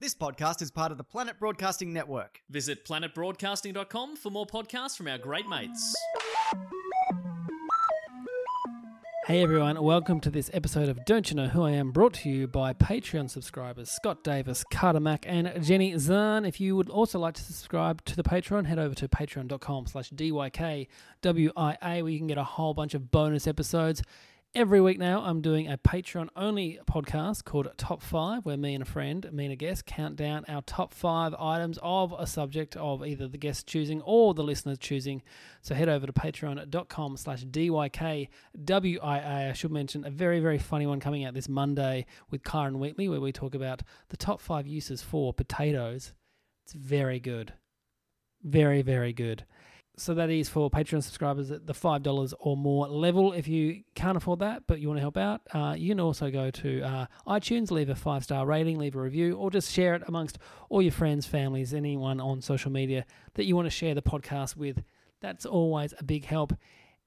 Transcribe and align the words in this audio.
This 0.00 0.14
podcast 0.14 0.62
is 0.62 0.70
part 0.70 0.92
of 0.92 0.96
the 0.96 1.04
Planet 1.04 1.38
Broadcasting 1.38 1.92
Network. 1.92 2.40
Visit 2.48 2.86
planetbroadcasting.com 2.86 4.16
for 4.16 4.30
more 4.30 4.46
podcasts 4.46 4.96
from 4.96 5.08
our 5.08 5.18
great 5.18 5.46
mates. 5.46 5.94
Hey 9.26 9.42
everyone, 9.42 9.82
welcome 9.82 10.18
to 10.20 10.30
this 10.30 10.50
episode 10.54 10.88
of 10.88 11.04
Don't 11.04 11.30
You 11.30 11.36
Know 11.36 11.48
Who 11.48 11.64
I 11.64 11.72
Am, 11.72 11.92
brought 11.92 12.14
to 12.14 12.30
you 12.30 12.46
by 12.46 12.72
Patreon 12.72 13.28
subscribers 13.28 13.90
Scott 13.90 14.24
Davis, 14.24 14.64
Carter 14.72 15.00
Mack, 15.00 15.26
and 15.28 15.62
Jenny 15.62 15.98
Zahn. 15.98 16.46
If 16.46 16.62
you 16.62 16.76
would 16.76 16.88
also 16.88 17.18
like 17.18 17.34
to 17.34 17.42
subscribe 17.42 18.02
to 18.06 18.16
the 18.16 18.22
Patreon, 18.22 18.64
head 18.64 18.78
over 18.78 18.94
to 18.94 19.06
patreon.com 19.06 19.86
slash 19.86 20.08
DYKWIA, 20.12 20.86
where 21.82 22.08
you 22.08 22.18
can 22.18 22.26
get 22.26 22.38
a 22.38 22.44
whole 22.44 22.72
bunch 22.72 22.94
of 22.94 23.10
bonus 23.10 23.46
episodes. 23.46 24.02
Every 24.52 24.80
week 24.80 24.98
now, 24.98 25.22
I'm 25.22 25.42
doing 25.42 25.70
a 25.70 25.78
Patreon 25.78 26.26
only 26.34 26.80
podcast 26.84 27.44
called 27.44 27.68
Top 27.76 28.02
5, 28.02 28.44
where 28.44 28.56
me 28.56 28.74
and 28.74 28.82
a 28.82 28.84
friend, 28.84 29.32
me 29.32 29.44
and 29.44 29.52
a 29.52 29.56
guest, 29.56 29.86
count 29.86 30.16
down 30.16 30.44
our 30.48 30.60
top 30.62 30.92
five 30.92 31.36
items 31.38 31.78
of 31.84 32.12
a 32.18 32.26
subject 32.26 32.76
of 32.76 33.06
either 33.06 33.28
the 33.28 33.38
guest 33.38 33.68
choosing 33.68 34.02
or 34.02 34.34
the 34.34 34.42
listener's 34.42 34.78
choosing. 34.78 35.22
So 35.62 35.76
head 35.76 35.88
over 35.88 36.04
to 36.04 36.12
patreon.com 36.12 37.16
slash 37.16 37.44
DYKWIA. 37.44 38.28
I 38.64 39.52
should 39.52 39.70
mention 39.70 40.04
a 40.04 40.10
very, 40.10 40.40
very 40.40 40.58
funny 40.58 40.84
one 40.84 40.98
coming 40.98 41.24
out 41.24 41.32
this 41.32 41.48
Monday 41.48 42.06
with 42.32 42.42
Kyron 42.42 42.80
Wheatley, 42.80 43.08
where 43.08 43.20
we 43.20 43.30
talk 43.30 43.54
about 43.54 43.84
the 44.08 44.16
top 44.16 44.40
five 44.40 44.66
uses 44.66 45.00
for 45.00 45.32
potatoes. 45.32 46.12
It's 46.64 46.72
very 46.72 47.20
good. 47.20 47.52
Very, 48.42 48.82
very 48.82 49.12
good. 49.12 49.44
So 49.96 50.14
that 50.14 50.30
is 50.30 50.48
for 50.48 50.70
Patreon 50.70 51.02
subscribers 51.02 51.50
at 51.50 51.66
the 51.66 51.74
five 51.74 52.02
dollars 52.02 52.32
or 52.40 52.56
more 52.56 52.88
level. 52.88 53.34
If 53.34 53.46
you 53.48 53.82
can't 53.94 54.16
afford 54.16 54.38
that, 54.38 54.62
but 54.66 54.80
you 54.80 54.88
want 54.88 54.96
to 54.96 55.02
help 55.02 55.18
out, 55.18 55.42
uh, 55.52 55.74
you 55.76 55.90
can 55.90 56.00
also 56.00 56.30
go 56.30 56.50
to 56.50 56.82
uh, 56.82 57.06
iTunes, 57.26 57.70
leave 57.70 57.90
a 57.90 57.94
five 57.94 58.24
star 58.24 58.46
rating, 58.46 58.78
leave 58.78 58.96
a 58.96 59.00
review, 59.00 59.36
or 59.36 59.50
just 59.50 59.70
share 59.70 59.94
it 59.94 60.02
amongst 60.06 60.38
all 60.70 60.80
your 60.80 60.92
friends, 60.92 61.26
families, 61.26 61.74
anyone 61.74 62.18
on 62.18 62.40
social 62.40 62.70
media 62.70 63.04
that 63.34 63.44
you 63.44 63.54
want 63.54 63.66
to 63.66 63.70
share 63.70 63.94
the 63.94 64.00
podcast 64.00 64.56
with. 64.56 64.82
That's 65.20 65.44
always 65.44 65.92
a 65.98 66.04
big 66.04 66.24
help. 66.24 66.54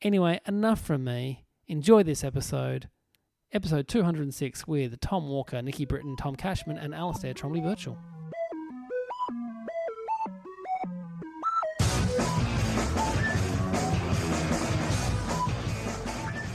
Anyway, 0.03 0.39
enough 0.47 0.79
from 0.79 1.03
me. 1.03 1.45
Enjoy 1.65 2.03
this 2.03 2.23
episode, 2.23 2.89
episode 3.53 3.87
two 3.87 4.03
hundred 4.03 4.23
and 4.23 4.35
six, 4.35 4.67
with 4.67 4.99
Tom 4.99 5.29
Walker, 5.29 5.61
Nikki 5.63 5.85
Britton, 5.85 6.15
Tom 6.15 6.35
Cashman, 6.35 6.77
and 6.77 6.93
Alistair 6.93 7.33
Tremblay 7.33 7.61
Birchall. 7.61 7.97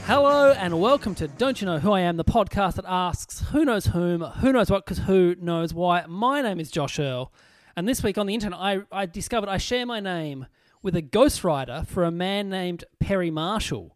Hello 0.09 0.53
and 0.53 0.81
welcome 0.81 1.13
to 1.13 1.27
Don't 1.27 1.61
You 1.61 1.67
Know 1.67 1.77
Who 1.77 1.91
I 1.91 1.99
Am, 1.99 2.17
the 2.17 2.23
podcast 2.23 2.77
that 2.77 2.85
asks 2.87 3.41
who 3.51 3.63
knows 3.63 3.85
whom, 3.85 4.21
who 4.21 4.51
knows 4.51 4.71
what, 4.71 4.83
because 4.83 5.03
who 5.05 5.35
knows 5.39 5.71
why. 5.71 6.03
My 6.07 6.41
name 6.41 6.59
is 6.59 6.71
Josh 6.71 6.97
Earl, 6.97 7.31
and 7.75 7.87
this 7.87 8.01
week 8.01 8.17
on 8.17 8.25
the 8.25 8.33
internet, 8.33 8.59
I, 8.59 8.79
I 8.91 9.05
discovered 9.05 9.49
I 9.49 9.59
share 9.59 9.85
my 9.85 9.99
name 9.99 10.47
with 10.81 10.95
a 10.95 11.03
ghostwriter 11.03 11.85
for 11.85 12.03
a 12.05 12.09
man 12.09 12.49
named 12.49 12.85
Perry 12.99 13.29
Marshall. 13.29 13.95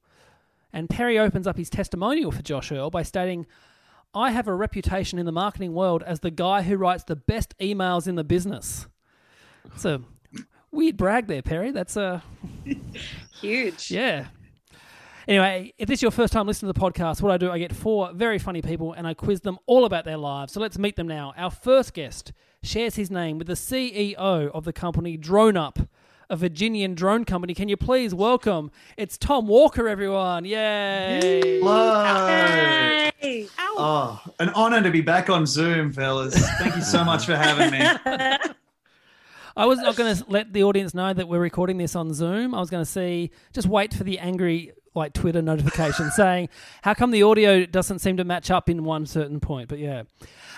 And 0.71 0.87
Perry 0.87 1.17
opens 1.17 1.47
up 1.47 1.57
his 1.57 1.71
testimonial 1.71 2.31
for 2.31 2.43
Josh 2.43 2.71
Earl 2.71 2.91
by 2.91 3.01
stating, 3.01 3.47
I 4.13 4.29
have 4.29 4.47
a 4.47 4.53
reputation 4.53 5.17
in 5.17 5.25
the 5.25 5.31
marketing 5.31 5.73
world 5.73 6.03
as 6.03 6.19
the 6.19 6.29
guy 6.29 6.61
who 6.61 6.77
writes 6.77 7.05
the 7.05 7.15
best 7.15 7.57
emails 7.57 8.07
in 8.07 8.13
the 8.13 8.23
business. 8.23 8.85
It's 9.73 9.83
a 9.83 9.99
weird 10.71 10.95
brag 10.95 11.25
there, 11.25 11.41
Perry. 11.41 11.71
That's 11.71 11.97
a. 11.97 12.21
Huge. 13.41 13.89
Yeah. 13.89 14.27
Anyway, 15.25 15.73
if 15.77 15.87
this 15.87 15.99
is 15.99 16.01
your 16.01 16.11
first 16.11 16.33
time 16.33 16.45
listening 16.45 16.73
to 16.73 16.77
the 16.77 16.85
podcast, 16.85 17.21
what 17.21 17.31
I 17.31 17.37
do, 17.37 17.49
I 17.49 17.57
get 17.57 17.73
four 17.73 18.11
very 18.13 18.37
funny 18.37 18.61
people 18.61 18.91
and 18.91 19.07
I 19.07 19.13
quiz 19.13 19.39
them 19.41 19.57
all 19.67 19.85
about 19.85 20.03
their 20.03 20.17
lives. 20.17 20.51
So 20.51 20.59
let's 20.59 20.77
meet 20.77 20.97
them 20.97 21.07
now. 21.07 21.33
Our 21.37 21.49
first 21.49 21.93
guest 21.93 22.33
shares 22.61 22.95
his 22.95 23.09
name 23.09 23.37
with 23.37 23.47
the 23.47 23.53
CEO 23.53 24.17
of 24.17 24.65
the 24.65 24.73
company 24.73 25.17
DroneUp, 25.17 25.87
a 26.29 26.35
Virginian 26.35 26.93
drone 26.93 27.23
company. 27.23 27.53
Can 27.53 27.69
you 27.69 27.77
please 27.77 28.13
welcome? 28.13 28.69
It's 28.97 29.17
Tom 29.17 29.47
Walker, 29.47 29.87
everyone. 29.87 30.43
Yay! 30.43 31.59
Hello. 31.61 33.09
Hey. 33.17 33.47
Oh, 33.59 34.21
an 34.39 34.49
honor 34.49 34.83
to 34.83 34.91
be 34.91 34.99
back 34.99 35.29
on 35.29 35.45
Zoom, 35.45 35.93
fellas. 35.93 36.35
Thank 36.59 36.75
you 36.75 36.81
so 36.81 37.05
much 37.05 37.25
for 37.25 37.37
having 37.37 37.71
me. 37.71 37.79
I 39.55 39.67
was 39.67 39.79
not 39.79 39.95
going 39.95 40.17
to 40.17 40.25
let 40.27 40.51
the 40.51 40.63
audience 40.63 40.93
know 40.93 41.13
that 41.13 41.29
we're 41.29 41.39
recording 41.39 41.77
this 41.77 41.95
on 41.95 42.13
Zoom. 42.13 42.53
I 42.53 42.59
was 42.59 42.69
going 42.69 42.83
to 42.83 42.89
see, 42.89 43.31
just 43.53 43.67
wait 43.67 43.93
for 43.93 44.03
the 44.03 44.19
angry 44.19 44.73
like 44.95 45.13
Twitter 45.13 45.41
notification 45.41 46.11
saying, 46.15 46.49
"How 46.83 46.93
come 46.93 47.11
the 47.11 47.23
audio 47.23 47.65
doesn't 47.65 47.99
seem 47.99 48.17
to 48.17 48.23
match 48.23 48.51
up 48.51 48.69
in 48.69 48.83
one 48.83 49.05
certain 49.05 49.39
point?" 49.39 49.69
But 49.69 49.79
yeah, 49.79 50.03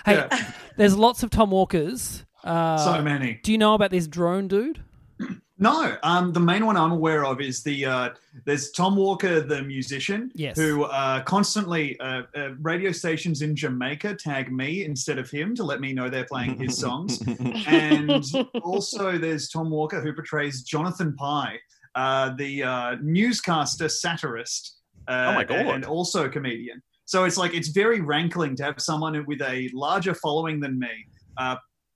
hey, 0.04 0.14
Yeah. 0.16 0.50
there's 0.76 0.96
lots 0.96 1.22
of 1.22 1.30
Tom 1.30 1.50
Walkers. 1.50 2.24
Uh, 2.44 2.76
So 2.78 3.02
many. 3.02 3.40
do 3.42 3.50
you 3.52 3.58
know 3.58 3.74
about 3.74 3.90
this 3.90 4.06
drone 4.06 4.48
dude? 4.48 4.82
No, 5.58 5.96
um, 6.02 6.34
the 6.34 6.40
main 6.40 6.66
one 6.66 6.76
I'm 6.76 6.92
aware 6.92 7.24
of 7.24 7.40
is 7.40 7.62
the 7.62 7.86
uh, 7.86 8.10
there's 8.44 8.70
Tom 8.72 8.94
Walker, 8.94 9.40
the 9.40 9.62
musician, 9.62 10.30
Yes. 10.34 10.58
who 10.58 10.84
uh, 10.84 11.22
constantly 11.22 11.98
uh, 11.98 12.24
uh, 12.36 12.50
radio 12.60 12.92
stations 12.92 13.40
in 13.40 13.56
Jamaica 13.56 14.16
tag 14.16 14.52
me 14.52 14.84
instead 14.84 15.18
of 15.18 15.30
him 15.30 15.54
to 15.54 15.64
let 15.64 15.80
me 15.80 15.94
know 15.94 16.10
they're 16.10 16.26
playing 16.26 16.58
his 16.58 16.76
songs, 16.76 17.22
and 17.66 18.22
also 18.62 19.16
there's 19.16 19.48
Tom 19.48 19.70
Walker 19.70 20.02
who 20.02 20.12
portrays 20.12 20.62
Jonathan 20.62 21.14
Pie, 21.16 21.56
uh, 21.96 22.34
the 22.36 22.62
uh, 22.62 22.96
newscaster 23.02 23.88
satirist, 23.88 24.76
uh, 25.08 25.30
Oh 25.30 25.34
my 25.34 25.44
God. 25.44 25.66
and 25.66 25.84
also 25.84 26.24
a 26.26 26.28
comedian. 26.28 26.80
So 27.06 27.24
it's 27.24 27.36
like 27.36 27.54
it's 27.54 27.68
very 27.68 28.00
rankling 28.00 28.54
to 28.56 28.64
have 28.64 28.80
someone 28.80 29.24
with 29.26 29.40
a 29.42 29.70
larger 29.72 30.14
following 30.14 30.60
than 30.60 30.78
me 30.78 31.06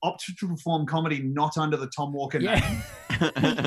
uh, 0.02 0.06
opt 0.06 0.24
to 0.38 0.48
perform 0.48 0.86
comedy 0.86 1.20
not 1.22 1.56
under 1.58 1.76
the 1.76 1.86
Tom 1.88 2.12
Walker 2.12 2.38
name 2.38 2.62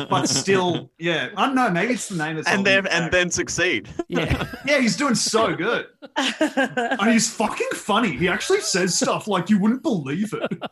but 0.09 0.25
still, 0.27 0.89
yeah. 0.97 1.29
I 1.38 1.45
don't 1.45 1.55
know. 1.55 1.69
Maybe 1.69 1.94
it's 1.94 2.09
the 2.09 2.16
name 2.16 2.38
that's 2.38 2.47
and 2.47 2.66
then 2.66 2.88
and 2.88 3.11
then 3.11 3.29
succeed. 3.29 3.89
yeah. 4.07 4.47
yeah, 4.66 4.79
he's 4.79 4.97
doing 4.97 5.16
so 5.16 5.55
good. 5.55 5.88
And 6.17 7.11
he's 7.11 7.31
fucking 7.33 7.69
funny. 7.73 8.16
He 8.17 8.27
actually 8.27 8.61
says 8.61 8.95
stuff 8.95 9.27
like 9.27 9.49
you 9.49 9.59
wouldn't 9.59 9.83
believe 9.83 10.33
it. 10.33 10.63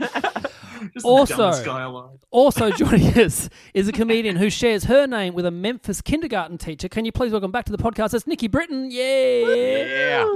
Just 0.92 1.06
Also- 1.06 1.52
the 1.52 1.62
guy 1.64 1.82
alive. 1.82 2.18
Also 2.30 2.70
joining 2.70 3.18
us 3.18 3.48
is 3.72 3.88
a 3.88 3.92
comedian 3.92 4.36
who 4.36 4.50
shares 4.50 4.84
her 4.84 5.06
name 5.06 5.32
with 5.32 5.46
a 5.46 5.50
Memphis 5.50 6.02
kindergarten 6.02 6.58
teacher. 6.58 6.88
Can 6.88 7.06
you 7.06 7.12
please 7.12 7.32
welcome 7.32 7.50
back 7.50 7.64
to 7.64 7.72
the 7.72 7.78
podcast? 7.78 8.12
It's 8.12 8.26
Nikki 8.26 8.48
Britton. 8.48 8.90
Yeah. 8.90 10.26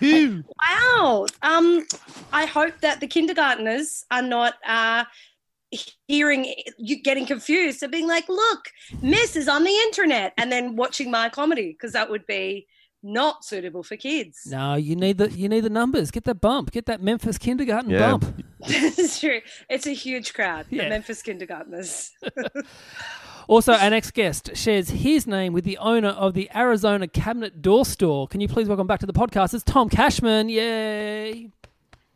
Yeah. 0.00 0.38
wow. 0.66 1.26
Um, 1.42 1.86
I 2.32 2.46
hope 2.46 2.80
that 2.80 3.00
the 3.00 3.06
kindergartners 3.06 3.97
are 4.10 4.22
not 4.22 4.54
uh, 4.66 5.04
hearing 6.06 6.54
you 6.78 7.02
getting 7.02 7.26
confused 7.26 7.82
and 7.82 7.92
being 7.92 8.06
like, 8.06 8.28
"Look, 8.28 8.66
Miss 9.02 9.36
is 9.36 9.48
on 9.48 9.64
the 9.64 9.74
internet," 9.86 10.32
and 10.36 10.50
then 10.50 10.76
watching 10.76 11.10
my 11.10 11.28
comedy 11.28 11.72
because 11.72 11.92
that 11.92 12.10
would 12.10 12.26
be 12.26 12.66
not 13.02 13.44
suitable 13.44 13.82
for 13.82 13.96
kids. 13.96 14.40
No, 14.46 14.74
you 14.74 14.96
need 14.96 15.18
the 15.18 15.30
you 15.30 15.48
need 15.48 15.60
the 15.60 15.70
numbers. 15.70 16.10
Get 16.10 16.24
that 16.24 16.40
bump. 16.40 16.72
Get 16.72 16.86
that 16.86 17.00
Memphis 17.02 17.38
kindergarten 17.38 17.90
Yeah. 17.90 18.10
bump. 18.16 18.44
it's 18.60 19.20
true. 19.20 19.40
It's 19.68 19.86
a 19.86 19.92
huge 19.92 20.34
crowd. 20.34 20.66
Yeah. 20.70 20.84
The 20.84 20.90
Memphis 20.90 21.22
kindergartners. 21.22 22.10
Also, 23.48 23.72
our 23.72 23.88
next 23.88 24.10
guest 24.10 24.54
shares 24.54 24.90
his 24.90 25.26
name 25.26 25.54
with 25.54 25.64
the 25.64 25.78
owner 25.78 26.10
of 26.10 26.34
the 26.34 26.50
Arizona 26.54 27.08
Cabinet 27.08 27.62
Door 27.62 27.86
Store. 27.86 28.28
Can 28.28 28.42
you 28.42 28.48
please 28.48 28.68
welcome 28.68 28.86
back 28.86 29.00
to 29.00 29.06
the 29.06 29.12
podcast? 29.14 29.54
It's 29.54 29.64
Tom 29.64 29.88
Cashman. 29.88 30.50
Yay! 30.50 31.50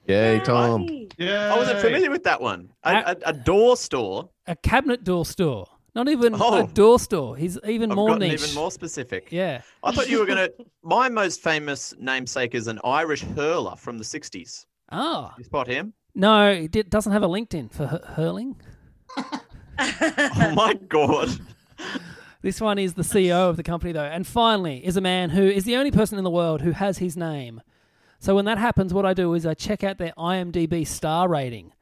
Yay, 0.07 0.41
Tom. 0.41 0.87
Hey. 0.89 1.09
Yeah. 1.19 1.55
I 1.55 1.59
wasn't 1.59 1.79
familiar 1.81 2.11
with 2.11 2.25
that 2.25 2.41
one. 2.41 2.71
A, 2.85 2.93
a, 2.97 3.17
a 3.27 3.33
door 3.33 3.77
store. 3.77 4.29
A 4.47 4.57
cabinet 4.57 5.05
door 5.05 5.25
store. 5.25 5.67
Not 5.95 6.09
even 6.09 6.35
a 6.35 6.39
Oh. 6.41 6.67
door 6.67 6.99
store. 6.99 7.37
He's 7.37 7.59
even 7.67 7.91
I've 7.91 7.97
more 7.97 8.19
niche. 8.19 8.43
even 8.43 8.55
more 8.55 8.71
specific. 8.71 9.29
Yeah. 9.31 9.61
I 9.85 9.93
thought 9.93 10.09
you 10.09 10.19
were 10.19 10.27
going 10.27 10.39
to. 10.49 10.53
My 10.83 11.09
most 11.09 11.43
famous 11.43 11.95
namesake 11.99 12.55
is 12.55 12.67
an 12.67 12.81
Irish 12.83 13.23
hurler 13.23 13.77
from 13.77 13.99
the 13.99 14.05
60s. 14.05 14.65
Oh. 14.91 14.97
Ah. 15.31 15.35
You 15.39 15.45
spot 15.45 15.67
him? 15.69 15.93
No, 16.15 16.49
it 16.51 16.71
di- 16.73 16.83
doesn't 16.83 17.13
have 17.13 17.23
a 17.23 17.29
LinkedIn 17.29 17.73
for 17.73 17.87
hu- 17.87 18.13
hurling. 18.15 18.57
Oh 19.79 20.53
my 20.55 20.75
God. 20.75 21.31
This 22.43 22.61
one 22.61 22.79
is 22.79 22.95
the 22.95 23.03
CEO 23.03 23.49
of 23.49 23.57
the 23.57 23.63
company, 23.63 23.93
though. 23.93 24.03
And 24.05 24.27
finally, 24.27 24.85
is 24.85 24.97
a 24.97 25.01
man 25.01 25.31
who 25.31 25.43
is 25.43 25.65
the 25.65 25.77
only 25.77 25.91
person 25.91 26.19
in 26.19 26.25
the 26.25 26.31
world 26.31 26.61
who 26.61 26.73
has 26.73 26.99
his 26.99 27.17
name 27.17 27.63
So 28.23 28.37
when 28.37 28.45
that 28.45 28.57
happens, 28.59 28.95
what 28.95 29.05
I 29.05 29.15
do 29.15 29.35
is 29.35 29.45
I 29.45 29.55
check 29.55 29.83
out 29.83 29.99
their 29.99 30.13
IMDb 30.17 30.87
star 30.87 31.29
rating, 31.29 31.73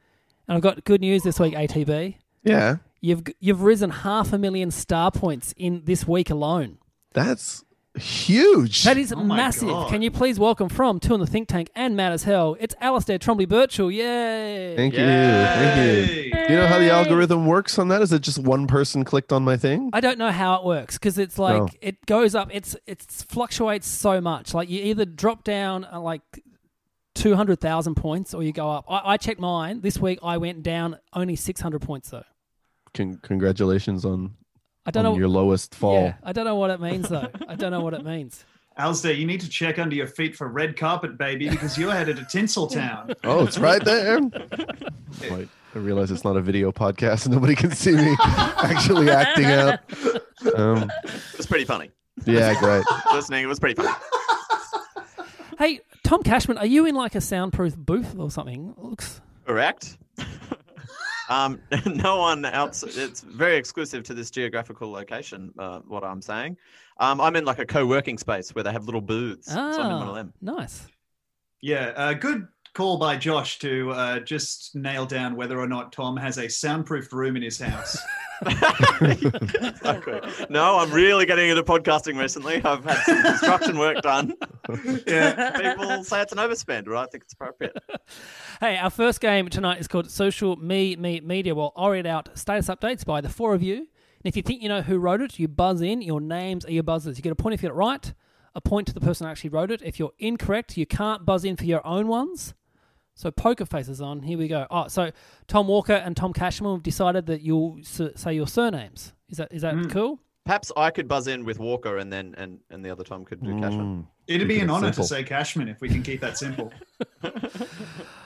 and 0.47 0.55
I've 0.55 0.63
got 0.63 0.83
good 0.85 0.99
news 0.99 1.21
this 1.21 1.39
week. 1.39 1.53
ATB, 1.53 2.15
Yeah, 2.43 2.77
you've 2.99 3.21
you've 3.39 3.61
risen 3.61 3.91
half 3.91 4.33
a 4.33 4.39
million 4.39 4.71
star 4.71 5.11
points 5.11 5.53
in 5.55 5.83
this 5.85 6.07
week 6.07 6.31
alone. 6.31 6.79
that's 7.13 7.63
huge. 7.95 8.83
That 8.83 8.97
is 8.97 9.11
Oh 9.11 9.17
my 9.17 9.35
massive. 9.35 9.67
God. 9.69 9.89
Can 9.89 10.01
you 10.01 10.11
please 10.11 10.39
welcome 10.39 10.69
from 10.69 10.99
Two 10.99 11.13
in 11.13 11.19
the 11.19 11.27
Think 11.27 11.47
Tank 11.47 11.69
and 11.75 11.95
Mad 11.95 12.13
as 12.13 12.23
Hell? 12.23 12.55
It's 12.59 12.73
Alistair 12.79 13.17
Tremblay 13.17 13.45
Birchall. 13.45 13.91
Yay! 13.93 14.75
Thank 14.75 14.93
you, 14.93 14.99
thank 14.99 15.77
you. 15.77 16.31
Hey. 16.31 16.47
Do 16.47 16.53
you 16.53 16.59
know 16.59 16.67
how 16.67 16.79
the 16.79 16.89
algorithm 16.91 17.45
works 17.45 17.77
on 17.77 17.89
that? 17.89 18.01
Is 18.01 18.11
it 18.13 18.21
just 18.21 18.39
one 18.39 18.67
person 18.67 19.03
clicked 19.03 19.31
on 19.33 19.43
my 19.43 19.57
thing? 19.57 19.89
I 19.93 19.99
don't 19.99 20.17
know 20.17 20.31
how 20.31 20.55
it 20.55 20.65
works 20.65 20.97
because 20.97 21.17
it's 21.17 21.37
like 21.37 21.61
No. 21.61 21.69
it 21.81 22.05
goes 22.05 22.33
up. 22.35 22.49
It's 22.51 22.75
it 22.87 23.01
fluctuates 23.01 23.87
so 23.87 24.21
much. 24.21 24.53
Like 24.53 24.69
you 24.69 24.81
either 24.83 25.05
drop 25.05 25.43
down 25.43 25.85
uh, 25.91 25.99
like 25.99 26.21
two 27.13 27.35
hundred 27.35 27.59
thousand 27.59 27.95
points 27.95 28.33
or 28.33 28.41
you 28.41 28.53
go 28.53 28.69
up. 28.71 28.85
I, 28.89 29.01
I 29.13 29.17
checked 29.17 29.39
mine 29.39 29.81
this 29.81 29.97
week. 29.99 30.19
I 30.23 30.37
went 30.37 30.63
down 30.63 30.97
only 31.13 31.35
six 31.35 31.59
hundred 31.61 31.81
points 31.81 32.09
though. 32.09 32.23
Con- 32.93 33.19
congratulations 33.21 34.03
on, 34.03 34.35
I 34.85 34.91
don't 34.91 35.05
on 35.05 35.13
know 35.13 35.17
your 35.19 35.27
lowest 35.27 35.75
fall. 35.75 36.03
Yeah, 36.03 36.13
I 36.23 36.31
don't 36.33 36.45
know 36.45 36.55
what 36.55 36.69
it 36.71 36.79
means 36.81 37.09
though. 37.09 37.27
I 37.47 37.55
don't 37.55 37.71
know 37.71 37.81
what 37.81 37.93
it 37.93 38.03
means. 38.03 38.43
Alistair, 38.77 39.11
you 39.11 39.25
need 39.27 39.41
to 39.41 39.49
check 39.49 39.77
under 39.79 39.95
your 39.95 40.07
feet 40.07 40.35
for 40.35 40.47
red 40.47 40.77
carpet, 40.77 41.17
baby, 41.17 41.49
because 41.49 41.77
you're 41.77 41.91
headed 41.91 42.15
to 42.17 42.23
Tinseltown. 42.23 43.13
Oh, 43.23 43.43
it's 43.45 43.57
right 43.59 43.83
there. 43.83 44.19
Wait, 45.29 45.49
I 45.75 45.77
realize 45.77 46.09
it's 46.09 46.23
not 46.23 46.37
a 46.37 46.41
video 46.41 46.71
podcast. 46.71 47.27
Nobody 47.27 47.53
can 47.53 47.71
see 47.71 47.91
me 47.91 48.15
actually 48.21 49.09
acting 49.11 49.45
out. 49.45 49.79
Um, 50.55 50.89
It 51.03 51.37
was 51.37 51.45
pretty 51.45 51.65
funny. 51.65 51.91
yeah, 52.25 52.57
great. 52.59 52.83
Listening, 53.13 53.43
it 53.43 53.47
was 53.47 53.59
pretty 53.59 53.75
funny. 53.79 53.93
Hey, 55.59 55.81
Tom 56.03 56.23
Cashman, 56.23 56.57
are 56.57 56.65
you 56.65 56.85
in 56.85 56.95
like 56.95 57.13
a 57.13 57.21
soundproof 57.21 57.75
booth 57.77 58.15
or 58.17 58.31
something? 58.31 58.73
Looks. 58.77 59.21
Correct. 59.45 59.97
Um, 61.31 61.59
no 61.85 62.17
one 62.17 62.45
else. 62.45 62.83
It's 62.83 63.21
very 63.21 63.55
exclusive 63.57 64.03
to 64.03 64.13
this 64.13 64.29
geographical 64.29 64.91
location. 64.91 65.53
Uh, 65.57 65.79
what 65.87 66.03
I'm 66.03 66.21
saying. 66.21 66.57
Um, 66.99 67.19
I'm 67.19 67.35
in 67.35 67.45
like 67.45 67.59
a 67.59 67.65
co-working 67.65 68.17
space 68.17 68.53
where 68.53 68.63
they 68.63 68.71
have 68.71 68.85
little 68.85 69.01
booths. 69.01 69.51
so 69.51 69.59
I'm 69.59 69.91
in 69.91 69.97
one 69.97 70.01
of 70.03 70.09
Ah, 70.09 70.13
them. 70.15 70.33
nice. 70.41 70.87
Yeah, 71.61 71.93
uh, 71.95 72.13
good 72.13 72.47
call 72.73 72.97
by 72.97 73.17
Josh 73.17 73.59
to 73.59 73.91
uh, 73.91 74.19
just 74.19 74.75
nail 74.75 75.05
down 75.05 75.35
whether 75.35 75.59
or 75.59 75.67
not 75.67 75.91
Tom 75.91 76.15
has 76.17 76.37
a 76.37 76.47
soundproofed 76.47 77.11
room 77.13 77.35
in 77.35 77.41
his 77.41 77.59
house. 77.59 77.97
exactly. 79.01 80.19
No, 80.49 80.77
I'm 80.79 80.91
really 80.91 81.25
getting 81.27 81.49
into 81.49 81.63
podcasting 81.63 82.17
recently. 82.19 82.55
I've 82.63 82.83
had 82.83 82.97
some 83.03 83.21
construction 83.23 83.77
work 83.77 84.01
done. 84.01 84.33
yeah. 85.05 85.51
People 85.57 86.03
say 86.03 86.21
it's 86.21 86.31
an 86.31 86.39
overspend, 86.39 86.87
right? 86.87 87.03
I 87.03 87.05
think 87.07 87.23
it's 87.23 87.33
appropriate. 87.33 87.77
Hey, 88.61 88.77
our 88.77 88.91
first 88.91 89.21
game 89.21 89.49
tonight 89.49 89.79
is 89.79 89.87
called 89.87 90.11
Social 90.11 90.55
Me 90.55 90.95
Me 90.95 91.19
Media. 91.19 91.55
Well, 91.55 91.73
I'll 91.75 91.89
read 91.89 92.05
out 92.05 92.29
status 92.37 92.67
updates 92.67 93.03
by 93.03 93.19
the 93.19 93.27
four 93.27 93.55
of 93.55 93.63
you. 93.63 93.77
And 93.77 93.87
if 94.25 94.37
you 94.37 94.43
think 94.43 94.61
you 94.61 94.69
know 94.69 94.83
who 94.83 94.99
wrote 94.99 95.19
it, 95.19 95.39
you 95.39 95.47
buzz 95.47 95.81
in. 95.81 96.03
Your 96.03 96.21
names 96.21 96.63
are 96.67 96.71
your 96.71 96.83
buzzers. 96.83 97.17
You 97.17 97.23
get 97.23 97.31
a 97.31 97.35
point 97.35 97.55
if 97.55 97.63
you 97.63 97.69
get 97.69 97.73
it 97.73 97.77
right, 97.77 98.13
a 98.53 98.61
point 98.61 98.85
to 98.89 98.93
the 98.93 98.99
person 98.99 99.25
who 99.25 99.31
actually 99.31 99.49
wrote 99.49 99.71
it. 99.71 99.81
If 99.83 99.97
you're 99.97 100.11
incorrect, 100.19 100.77
you 100.77 100.85
can't 100.85 101.25
buzz 101.25 101.43
in 101.43 101.57
for 101.57 101.63
your 101.63 101.83
own 101.87 102.07
ones. 102.07 102.53
So 103.15 103.31
poker 103.31 103.65
faces 103.65 103.99
on. 103.99 104.21
Here 104.21 104.37
we 104.37 104.47
go. 104.47 104.67
Oh, 104.69 104.87
so 104.87 105.09
Tom 105.47 105.67
Walker 105.67 105.93
and 105.93 106.15
Tom 106.15 106.31
Cashman 106.31 106.71
have 106.73 106.83
decided 106.83 107.25
that 107.25 107.41
you'll 107.41 107.79
s- 107.79 108.11
say 108.13 108.35
your 108.35 108.45
surnames. 108.45 109.13
Is 109.27 109.39
that 109.39 109.51
is 109.51 109.63
that 109.63 109.89
cool? 109.89 110.19
Perhaps 110.45 110.71
I 110.77 110.91
could 110.91 111.07
buzz 111.07 111.25
in 111.25 111.45
with 111.45 111.57
Walker, 111.57 111.97
and 111.97 112.13
then 112.13 112.35
and 112.37 112.59
and 112.69 112.85
the 112.85 112.91
other 112.91 113.03
Tom 113.03 113.25
could 113.25 113.43
do 113.43 113.59
Cashman. 113.59 114.03
Mm. 114.03 114.07
It'd 114.27 114.47
be 114.47 114.59
an 114.59 114.69
honor 114.69 114.91
to 114.91 115.03
say 115.03 115.23
Cashman 115.23 115.67
if 115.67 115.81
we 115.81 115.89
can 115.89 116.03
keep 116.03 116.21
that 116.21 116.37
simple. 116.37 116.71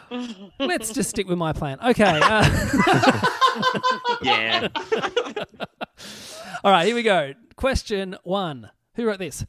Let's 0.60 0.92
just 0.94 1.10
stick 1.10 1.28
with 1.28 1.38
my 1.38 1.54
plan. 1.54 1.80
Okay. 1.81 2.19
Uh, 2.24 3.22
Yeah. 4.22 4.68
All 6.63 6.72
right, 6.72 6.86
here 6.86 6.96
we 6.96 7.04
go. 7.04 7.34
Question 7.56 8.16
one. 8.24 8.69
Who 8.96 9.06
wrote 9.06 9.19
this? 9.19 9.46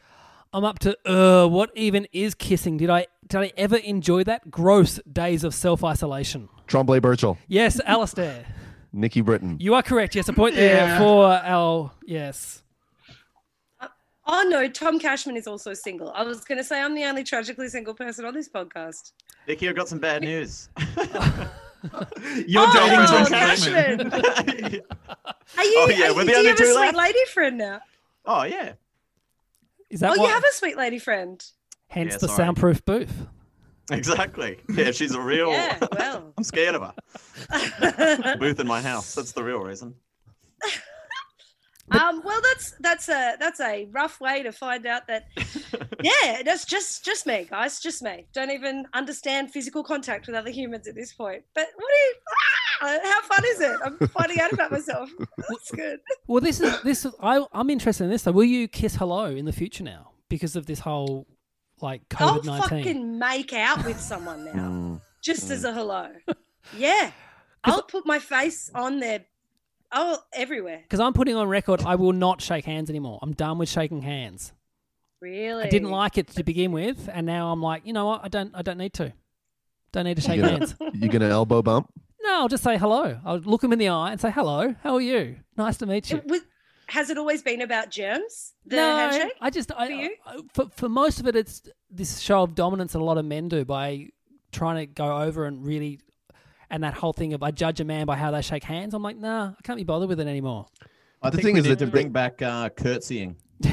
I'm 0.52 0.64
up 0.64 0.78
to 0.80 0.96
uh 1.10 1.46
what 1.48 1.70
even 1.74 2.06
is 2.12 2.34
kissing? 2.34 2.76
Did 2.76 2.90
I 2.90 3.06
did 3.26 3.40
I 3.40 3.52
ever 3.56 3.76
enjoy 3.76 4.24
that? 4.24 4.50
Gross 4.50 5.00
days 5.10 5.44
of 5.44 5.54
self 5.54 5.82
isolation. 5.84 6.48
Tremblay 6.66 7.00
Birchall, 7.00 7.36
Yes, 7.48 7.80
Alistair. 7.84 8.44
Nikki 8.92 9.20
Britton. 9.20 9.58
You 9.60 9.74
are 9.74 9.82
correct. 9.82 10.14
Yes, 10.14 10.28
a 10.28 10.32
point 10.32 10.54
there 10.54 10.76
Yeah. 10.86 10.98
for 10.98 11.26
our 11.26 11.92
yes. 12.06 12.62
Oh 14.26 14.42
no, 14.48 14.68
Tom 14.68 14.98
Cashman 14.98 15.36
is 15.36 15.46
also 15.46 15.72
single. 15.72 16.10
I 16.14 16.22
was 16.24 16.44
going 16.44 16.58
to 16.58 16.64
say 16.64 16.80
I'm 16.82 16.94
the 16.94 17.04
only 17.04 17.22
tragically 17.22 17.68
single 17.68 17.94
person 17.94 18.24
on 18.24 18.34
this 18.34 18.48
podcast. 18.48 19.12
Nikki, 19.46 19.68
I've 19.68 19.76
got 19.76 19.88
some 19.88 20.00
bad 20.00 20.22
news. 20.22 20.68
You're 22.46 22.64
oh, 22.66 22.72
dating 22.72 23.06
Tom 23.06 23.06
Tom 23.06 23.26
Cashman. 23.26 24.10
Cashman. 24.10 24.12
Are 25.56 25.64
you? 25.64 25.74
Oh, 25.78 25.88
yeah, 25.96 26.08
are 26.10 26.14
we're 26.14 26.22
you 26.22 26.26
the 26.26 26.32
do 26.32 26.36
only 26.38 26.42
you 26.42 26.48
have 26.48 26.60
a 26.60 26.64
sweet 26.64 26.74
left. 26.74 26.96
lady 26.96 27.24
friend 27.32 27.58
now? 27.58 27.80
oh 28.24 28.42
yeah. 28.42 28.72
Is 29.90 30.00
that 30.00 30.08
Oh, 30.08 30.16
what? 30.18 30.26
you 30.26 30.34
have 30.34 30.42
a 30.42 30.52
sweet 30.54 30.76
lady 30.76 30.98
friend. 30.98 31.44
hence 31.86 32.14
Yeah, 32.14 32.18
the 32.18 32.26
sorry. 32.28 32.36
soundproof 32.38 32.84
booth. 32.84 33.26
Exactly. 33.92 34.58
Yeah, 34.68 34.90
she's 34.90 35.12
a 35.14 35.20
real. 35.20 35.50
Yeah, 35.52 35.78
well. 35.96 36.32
I'm 36.36 36.42
scared 36.42 36.74
of 36.74 36.82
her. 36.82 38.36
Booth 38.38 38.58
in 38.58 38.66
my 38.66 38.82
house. 38.82 39.14
That's 39.14 39.30
the 39.30 39.44
real 39.44 39.60
reason. 39.60 39.94
Um, 41.92 42.20
well, 42.24 42.40
that's 42.42 42.74
that's 42.80 43.08
a 43.08 43.36
that's 43.38 43.60
a 43.60 43.86
rough 43.92 44.20
way 44.20 44.42
to 44.42 44.52
find 44.52 44.86
out 44.86 45.06
that. 45.08 45.26
Yeah, 46.02 46.42
that's 46.44 46.64
just 46.66 47.04
just 47.04 47.26
me, 47.26 47.46
guys. 47.50 47.80
Just 47.80 48.02
me. 48.02 48.26
Don't 48.34 48.50
even 48.50 48.86
understand 48.92 49.50
physical 49.50 49.82
contact 49.82 50.26
with 50.26 50.36
other 50.36 50.50
humans 50.50 50.86
at 50.86 50.94
this 50.94 51.12
point. 51.14 51.42
But 51.54 51.68
what 51.74 51.88
do 51.88 51.94
you? 51.94 52.14
Ah, 52.82 52.98
how 53.02 53.22
fun 53.22 53.44
is 53.46 53.60
it? 53.60 53.76
I'm 53.84 54.08
finding 54.08 54.38
out 54.38 54.52
about 54.52 54.70
myself. 54.70 55.10
That's 55.48 55.70
good. 55.72 55.98
Well, 56.28 56.42
this 56.42 56.60
is 56.60 56.80
this. 56.82 57.06
Is, 57.06 57.14
I 57.20 57.44
I'm 57.52 57.70
interested 57.70 58.04
in 58.04 58.10
this. 58.10 58.22
though. 58.22 58.32
Will 58.32 58.44
you 58.44 58.68
kiss 58.68 58.94
hello 58.96 59.24
in 59.24 59.46
the 59.46 59.52
future 59.52 59.82
now 59.82 60.10
because 60.28 60.54
of 60.54 60.66
this 60.66 60.80
whole 60.80 61.26
like 61.80 62.02
I'll 62.18 62.40
COVID 62.40 62.44
nineteen? 62.44 62.68
fucking 62.84 63.18
make 63.18 63.52
out 63.54 63.84
with 63.84 63.98
someone 63.98 64.44
now, 64.44 64.52
Mm. 64.52 65.00
just 65.22 65.50
as 65.50 65.64
a 65.64 65.72
hello. 65.72 66.10
Yeah, 66.76 67.10
I'll 67.64 67.82
put 67.82 68.06
my 68.06 68.18
face 68.18 68.70
on 68.74 69.00
their. 69.00 69.24
Oh, 69.92 70.18
everywhere. 70.32 70.80
Because 70.82 71.00
I'm 71.00 71.12
putting 71.12 71.36
on 71.36 71.48
record, 71.48 71.82
I 71.84 71.94
will 71.94 72.12
not 72.12 72.40
shake 72.40 72.64
hands 72.64 72.90
anymore. 72.90 73.18
I'm 73.22 73.32
done 73.32 73.58
with 73.58 73.68
shaking 73.68 74.02
hands. 74.02 74.52
Really? 75.20 75.64
I 75.64 75.68
didn't 75.68 75.90
like 75.90 76.18
it 76.18 76.28
to 76.28 76.44
begin 76.44 76.72
with, 76.72 77.08
and 77.12 77.26
now 77.26 77.50
I'm 77.50 77.62
like, 77.62 77.86
you 77.86 77.92
know 77.92 78.06
what? 78.06 78.20
I 78.24 78.28
don't. 78.28 78.54
I 78.54 78.62
don't 78.62 78.78
need 78.78 78.92
to. 78.94 79.12
Don't 79.92 80.04
need 80.04 80.16
to 80.16 80.20
shake 80.20 80.36
You 80.36 80.42
gonna, 80.42 80.58
hands. 80.58 80.74
you 80.94 81.08
gonna 81.08 81.28
elbow 81.28 81.62
bump? 81.62 81.90
No, 82.22 82.40
I'll 82.40 82.48
just 82.48 82.64
say 82.64 82.76
hello. 82.76 83.18
I'll 83.24 83.38
look 83.38 83.62
him 83.64 83.72
in 83.72 83.78
the 83.78 83.88
eye 83.88 84.12
and 84.12 84.20
say 84.20 84.30
hello. 84.30 84.74
How 84.82 84.94
are 84.94 85.00
you? 85.00 85.36
Nice 85.56 85.78
to 85.78 85.86
meet 85.86 86.10
you. 86.10 86.18
It 86.18 86.26
was, 86.26 86.40
has 86.88 87.08
it 87.08 87.18
always 87.18 87.42
been 87.42 87.62
about 87.62 87.90
germs? 87.90 88.52
The 88.66 88.76
no, 88.76 88.96
handshake? 88.96 89.32
I 89.40 89.50
just 89.50 89.72
I, 89.72 89.86
for 89.86 89.92
you? 89.92 90.14
I- 90.26 90.40
for 90.52 90.68
for 90.74 90.88
most 90.88 91.20
of 91.20 91.26
it, 91.26 91.36
it's 91.36 91.62
this 91.90 92.18
show 92.18 92.42
of 92.42 92.54
dominance 92.54 92.92
that 92.92 92.98
a 92.98 93.04
lot 93.04 93.16
of 93.16 93.24
men 93.24 93.48
do 93.48 93.64
by 93.64 94.10
trying 94.52 94.76
to 94.76 94.86
go 94.86 95.18
over 95.22 95.46
and 95.46 95.64
really, 95.64 96.00
and 96.70 96.82
that 96.84 96.94
whole 96.94 97.12
thing 97.12 97.32
of 97.34 97.42
I 97.42 97.50
judge 97.50 97.80
a 97.80 97.84
man 97.84 98.06
by 98.06 98.16
how 98.16 98.30
they 98.30 98.42
shake 98.42 98.64
hands. 98.64 98.94
I'm 98.94 99.02
like, 99.02 99.16
nah, 99.16 99.48
I 99.58 99.62
can't 99.62 99.76
be 99.78 99.84
bothered 99.84 100.08
with 100.08 100.20
it 100.20 100.26
anymore. 100.26 100.66
I 101.22 101.30
The 101.30 101.36
think 101.38 101.46
thing 101.46 101.56
is 101.56 101.64
need 101.64 101.70
that 101.70 101.78
to 101.84 101.90
bring 101.90 102.10
back 102.10 102.42
uh, 102.42 102.68
curtsying. 102.70 103.36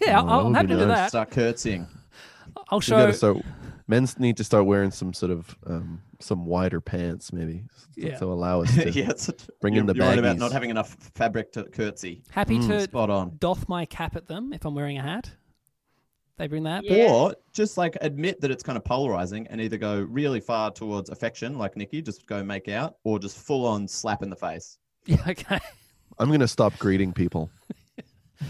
Yeah, 0.00 0.20
Oh, 0.20 0.26
I'll, 0.28 0.38
that 0.40 0.46
I'm 0.46 0.54
happy 0.54 0.66
be 0.68 0.74
to 0.74 0.80
do 0.80 0.86
that. 0.86 1.08
Start 1.08 1.30
curtsying. 1.30 1.86
I'll 2.68 2.78
We 2.78 2.82
show. 2.82 3.10
gotta. 3.12 3.42
Men's 3.86 4.18
need 4.18 4.36
to 4.38 4.44
start 4.44 4.66
wearing 4.66 4.90
some 4.90 5.12
sort 5.14 5.30
of 5.30 5.56
um, 5.66 6.02
some 6.18 6.44
wider 6.46 6.80
pants, 6.80 7.32
maybe, 7.32 7.64
Yeah. 7.96 8.16
so 8.18 8.32
allow 8.32 8.62
us 8.62 8.74
to 8.74 8.90
yeah, 8.90 9.10
it's, 9.10 9.30
bring 9.60 9.76
in 9.76 9.86
the 9.86 9.94
you're 9.94 10.04
right 10.06 10.18
about 10.18 10.36
not 10.38 10.52
having 10.52 10.70
enough 10.70 10.94
fabric 11.14 11.52
to 11.52 11.64
curtsy. 11.64 12.22
Happy 12.30 12.58
to 12.58 12.80
Spot 12.82 13.08
on. 13.10 13.36
doff 13.38 13.68
my 13.68 13.84
cap 13.86 14.16
at 14.16 14.26
them 14.26 14.52
if 14.52 14.64
I'm 14.64 14.74
wearing 14.74 14.98
a 14.98 15.02
hat. 15.02 15.30
They 16.36 16.48
bring 16.48 16.64
that. 16.64 16.84
Yeah. 16.84 17.12
Or 17.12 17.34
just 17.52 17.78
like 17.78 17.96
admit 18.00 18.40
that 18.40 18.50
it's 18.50 18.62
kind 18.62 18.76
of 18.76 18.84
polarizing 18.84 19.46
and 19.48 19.60
either 19.60 19.76
go 19.76 20.00
really 20.00 20.40
far 20.40 20.70
towards 20.72 21.10
affection, 21.10 21.56
like 21.58 21.76
Nikki, 21.76 22.02
just 22.02 22.26
go 22.26 22.42
make 22.42 22.68
out, 22.68 22.96
or 23.04 23.18
just 23.20 23.38
full 23.38 23.64
on 23.66 23.86
slap 23.86 24.22
in 24.22 24.30
the 24.30 24.36
face. 24.36 24.78
Yeah, 25.06 25.18
okay. 25.28 25.60
I'm 26.18 26.30
gonna 26.30 26.48
stop 26.48 26.78
greeting 26.78 27.12
people. 27.12 27.50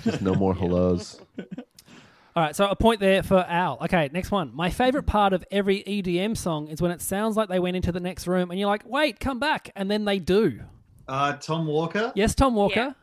Just 0.04 0.22
no 0.22 0.36
more 0.36 0.54
hellos. 0.60 1.20
All 2.36 2.42
right, 2.42 2.54
so 2.54 2.68
a 2.68 2.76
point 2.76 3.00
there 3.00 3.24
for 3.24 3.44
Al. 3.48 3.78
Okay, 3.82 4.08
next 4.12 4.30
one. 4.30 4.52
My 4.54 4.70
favorite 4.70 5.02
part 5.02 5.32
of 5.32 5.44
every 5.50 5.82
EDM 5.82 6.36
song 6.36 6.68
is 6.68 6.80
when 6.80 6.92
it 6.92 7.02
sounds 7.02 7.36
like 7.36 7.48
they 7.48 7.58
went 7.58 7.74
into 7.74 7.90
the 7.90 7.98
next 7.98 8.28
room 8.28 8.52
and 8.52 8.60
you're 8.60 8.68
like, 8.68 8.82
wait, 8.86 9.18
come 9.18 9.40
back. 9.40 9.72
And 9.74 9.90
then 9.90 10.04
they 10.04 10.20
do. 10.20 10.60
Uh, 11.08 11.32
Tom 11.34 11.66
Walker. 11.66 12.12
Yes, 12.14 12.36
Tom 12.36 12.54
Walker. 12.54 12.94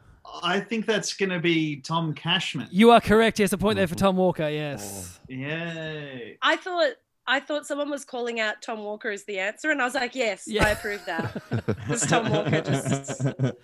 I 0.43 0.59
think 0.59 0.85
that's 0.85 1.13
going 1.13 1.29
to 1.29 1.39
be 1.39 1.77
Tom 1.77 2.13
Cashman. 2.13 2.67
You 2.71 2.91
are 2.91 3.01
correct. 3.01 3.39
Yes, 3.39 3.53
a 3.53 3.57
point 3.57 3.77
there 3.77 3.87
for 3.87 3.95
Tom 3.95 4.17
Walker. 4.17 4.49
Yes. 4.49 5.19
Yay. 5.27 6.37
I 6.41 6.55
thought 6.55 6.93
I 7.27 7.39
thought 7.39 7.65
someone 7.65 7.89
was 7.89 8.03
calling 8.03 8.39
out 8.39 8.61
Tom 8.61 8.83
Walker 8.83 9.09
as 9.09 9.23
the 9.25 9.39
answer, 9.39 9.71
and 9.71 9.81
I 9.81 9.85
was 9.85 9.93
like, 9.95 10.15
yes, 10.15 10.43
Yeah. 10.47 10.65
I 10.65 10.69
approve 10.71 11.03
that. 11.05 11.41
It's 11.87 12.05
Tom 12.07 12.29
Walker 12.31 12.61
just 12.61 13.21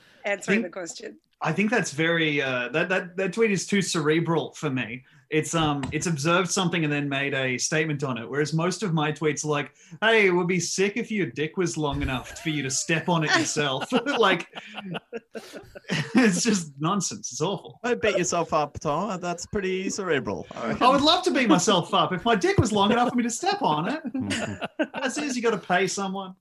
answering 0.26 0.62
the 0.62 0.70
question. 0.70 1.18
I 1.42 1.52
think 1.54 1.70
that's 1.70 1.92
very 1.92 2.42
uh, 2.42 2.70
that 2.70 2.90
that 2.90 3.18
that 3.18 3.34
tweet 3.34 3.52
is 3.52 3.66
too 3.66 3.82
cerebral 3.82 4.54
for 4.54 4.70
me. 4.70 5.04
It's 5.30 5.54
um 5.54 5.84
it's 5.92 6.08
observed 6.08 6.50
something 6.50 6.84
and 6.84 6.92
then 6.92 7.10
made 7.10 7.34
a 7.34 7.58
statement 7.58 8.04
on 8.04 8.18
it. 8.18 8.30
Whereas 8.30 8.54
most 8.54 8.84
of 8.84 8.94
my 8.94 9.12
tweets 9.12 9.44
are 9.44 9.50
like, 9.50 9.74
"Hey, 10.02 10.28
it 10.28 10.32
would 10.32 10.48
be 10.48 10.60
sick 10.60 10.96
if 10.96 11.12
your 11.12 11.28
dick 11.28 11.58
was 11.58 11.78
long 11.78 12.02
enough 12.02 12.40
for 12.40 12.50
you 12.50 12.64
to 12.64 12.70
step 12.70 13.10
on 13.10 13.24
it 13.24 13.36
yourself." 13.38 13.92
like, 14.18 14.48
it's 16.16 16.44
just 16.44 16.72
nonsense. 16.80 17.32
It's 17.32 17.42
awful. 17.42 17.80
Don't 17.84 18.02
beat 18.02 18.18
yourself 18.18 18.54
up, 18.54 18.80
Tom. 18.80 19.20
That's 19.20 19.46
pretty 19.46 19.90
cerebral. 19.90 20.48
I. 20.56 20.78
I 20.80 20.90
would 20.90 21.02
love 21.02 21.24
to 21.26 21.32
beat 21.32 21.50
myself 21.50 21.94
up 21.94 22.14
if 22.14 22.24
my 22.24 22.36
dick 22.36 22.58
was 22.58 22.72
long 22.72 22.92
enough 22.92 23.10
for 23.10 23.16
me 23.16 23.24
to 23.24 23.30
step 23.30 23.62
on 23.62 23.90
it. 23.90 24.70
As 24.94 25.18
is, 25.18 25.36
you 25.36 25.42
got 25.42 25.52
to 25.52 25.58
pay 25.58 25.88
someone. 25.88 26.36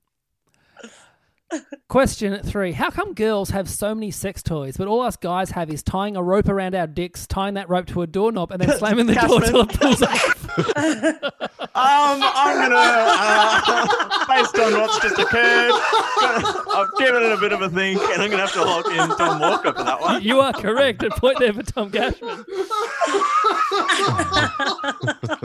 Question 1.89 2.43
three: 2.43 2.73
How 2.73 2.91
come 2.91 3.15
girls 3.15 3.51
have 3.51 3.69
so 3.71 3.95
many 3.95 4.11
sex 4.11 4.43
toys, 4.43 4.77
but 4.77 4.89
all 4.89 5.03
us 5.03 5.17
guys 5.17 5.51
have 5.53 5.71
is 5.71 5.83
tying 5.83 6.17
a 6.17 6.23
rope 6.23 6.49
around 6.49 6.75
our 6.75 6.87
dicks, 6.87 7.27
tying 7.27 7.55
that 7.55 7.69
rope 7.69 7.87
to 7.87 8.03
a 8.03 8.07
doorknob, 8.07 8.51
and 8.51 8.61
then 8.61 8.77
slamming 8.79 9.07
the 9.07 9.15
door 9.15 9.41
till 9.41 9.61
it 9.63 9.69
pulls 9.69 10.03
off? 10.03 10.36
Um, 10.59 12.23
I'm 12.23 12.57
gonna, 12.57 12.77
uh, 12.79 14.27
based 14.29 14.59
on 14.59 14.81
what's 14.81 14.99
just 15.01 15.19
occurred, 15.19 15.73
I've 15.73 16.89
given 16.99 17.23
it 17.23 17.33
a 17.33 17.37
bit 17.39 17.53
of 17.53 17.61
a 17.61 17.69
think, 17.69 18.01
and 18.01 18.23
I'm 18.23 18.31
gonna 18.31 18.47
have 18.47 18.55
to 18.55 18.65
lock 18.65 18.87
in 18.87 18.97
Tom 19.17 19.41
Walker 19.41 19.75
for 19.75 19.85
that 19.85 20.01
one. 20.01 20.23
You 20.23 20.41
are 20.41 20.55
correct. 20.55 21.03
A 21.03 21.11
point 21.11 21.39
there 21.39 21.53
for 21.53 21.63
Tom 21.63 21.91
Cashman. 21.91 22.45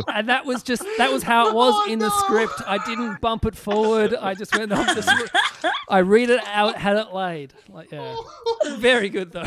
and 0.08 0.30
that 0.30 0.44
was 0.46 0.64
just 0.64 0.84
that 0.98 1.12
was 1.12 1.24
how 1.24 1.50
it 1.50 1.54
was 1.54 1.90
in 1.90 2.00
the 2.00 2.10
script. 2.20 2.62
I 2.66 2.78
didn't 2.86 3.20
bump 3.20 3.46
it 3.46 3.56
forward. 3.56 4.16
I 4.16 4.34
just 4.34 4.58
went 4.58 4.72
off 4.72 4.96
the 4.96 5.02
script. 5.02 5.36
I 5.90 6.00
read 6.00 6.30
it 6.30 6.42
out, 6.46 6.78
had 6.78 6.96
it 6.96 7.14
laid. 7.14 7.54
Like 7.68 7.92
yeah, 7.92 8.16
very 8.78 9.10
good 9.10 9.34
though. 9.34 9.44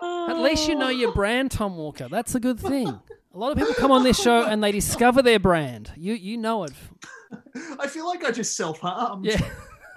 At 0.00 0.38
least 0.38 0.68
you 0.68 0.74
know 0.74 0.88
your 0.88 1.12
brand, 1.12 1.50
Tom 1.50 1.76
Walker. 1.76 2.08
That's 2.08 2.34
a 2.34 2.40
good 2.40 2.58
thing. 2.60 2.88
A 3.34 3.38
lot 3.38 3.52
of 3.52 3.58
people 3.58 3.74
come 3.74 3.90
on 3.90 4.04
this 4.04 4.20
show 4.20 4.44
and 4.44 4.62
they 4.62 4.72
discover 4.72 5.22
their 5.22 5.38
brand. 5.38 5.92
You 5.96 6.14
you 6.14 6.36
know 6.36 6.64
it. 6.64 6.72
I 7.78 7.86
feel 7.86 8.06
like 8.06 8.24
I 8.24 8.30
just 8.30 8.56
self 8.56 8.78
harmed. 8.80 9.24
Yeah. 9.24 9.40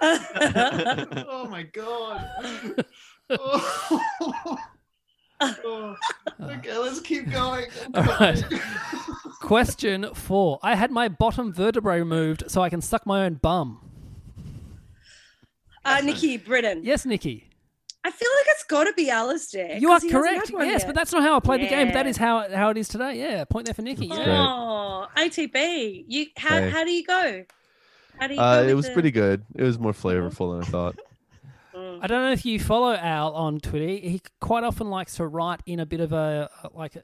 oh 0.00 1.46
my 1.50 1.62
god. 1.64 2.28
Oh. 3.30 4.58
Oh. 5.40 5.96
Okay, 6.40 6.78
let's 6.78 7.00
keep 7.00 7.30
going. 7.30 7.66
All 7.94 8.02
right. 8.04 8.42
Question 9.40 10.14
four. 10.14 10.58
I 10.62 10.74
had 10.74 10.90
my 10.90 11.08
bottom 11.08 11.52
vertebrae 11.52 11.98
removed 11.98 12.44
so 12.48 12.62
I 12.62 12.70
can 12.70 12.80
suck 12.80 13.06
my 13.06 13.24
own 13.24 13.34
bum. 13.34 13.85
Uh, 15.86 16.00
Nikki 16.02 16.36
Britton. 16.36 16.82
Yes, 16.84 17.04
Nikki. 17.06 17.48
I 18.04 18.10
feel 18.10 18.28
like 18.38 18.46
it's 18.50 18.64
got 18.64 18.84
to 18.84 18.92
be 18.92 19.10
Alistair. 19.10 19.78
You 19.78 19.90
are 19.90 19.98
correct. 20.00 20.50
Yes, 20.52 20.82
yet. 20.82 20.86
but 20.86 20.94
that's 20.94 21.12
not 21.12 21.22
how 21.22 21.36
I 21.36 21.40
played 21.40 21.62
the 21.62 21.68
game. 21.68 21.88
But 21.88 21.94
that 21.94 22.06
is 22.06 22.16
how 22.16 22.48
how 22.54 22.70
it 22.70 22.76
is 22.76 22.86
today. 22.88 23.14
Yeah, 23.18 23.44
point 23.44 23.66
there 23.66 23.74
for 23.74 23.82
Nikki. 23.82 24.06
That's 24.08 24.18
Yeah. 24.20 24.24
great. 24.26 24.36
Oh, 24.36 25.06
ATB. 25.16 26.04
You 26.06 26.26
how 26.36 26.58
Hey. 26.60 26.70
how 26.70 26.84
do 26.84 26.90
you 26.92 27.04
go? 27.04 27.44
How 28.18 28.26
do 28.28 28.34
you 28.34 28.40
Uh, 28.40 28.56
go 28.56 28.62
it 28.62 28.66
with 28.68 28.76
was 28.76 28.86
the- 28.86 28.92
pretty 28.92 29.10
good. 29.10 29.44
It 29.56 29.62
was 29.62 29.78
more 29.78 29.92
flavorful 29.92 30.54
than 30.54 30.62
I 30.62 30.70
thought. 30.70 30.96
I 31.74 32.06
don't 32.06 32.22
know 32.22 32.32
if 32.32 32.46
you 32.46 32.58
follow 32.60 32.94
Al 32.94 33.34
on 33.34 33.58
Twitter. 33.60 33.86
He 33.86 34.22
quite 34.40 34.64
often 34.64 34.88
likes 34.88 35.16
to 35.16 35.26
write 35.26 35.60
in 35.66 35.80
a 35.80 35.86
bit 35.86 36.00
of 36.00 36.12
a 36.12 36.48
like 36.74 36.96
a, 36.96 37.02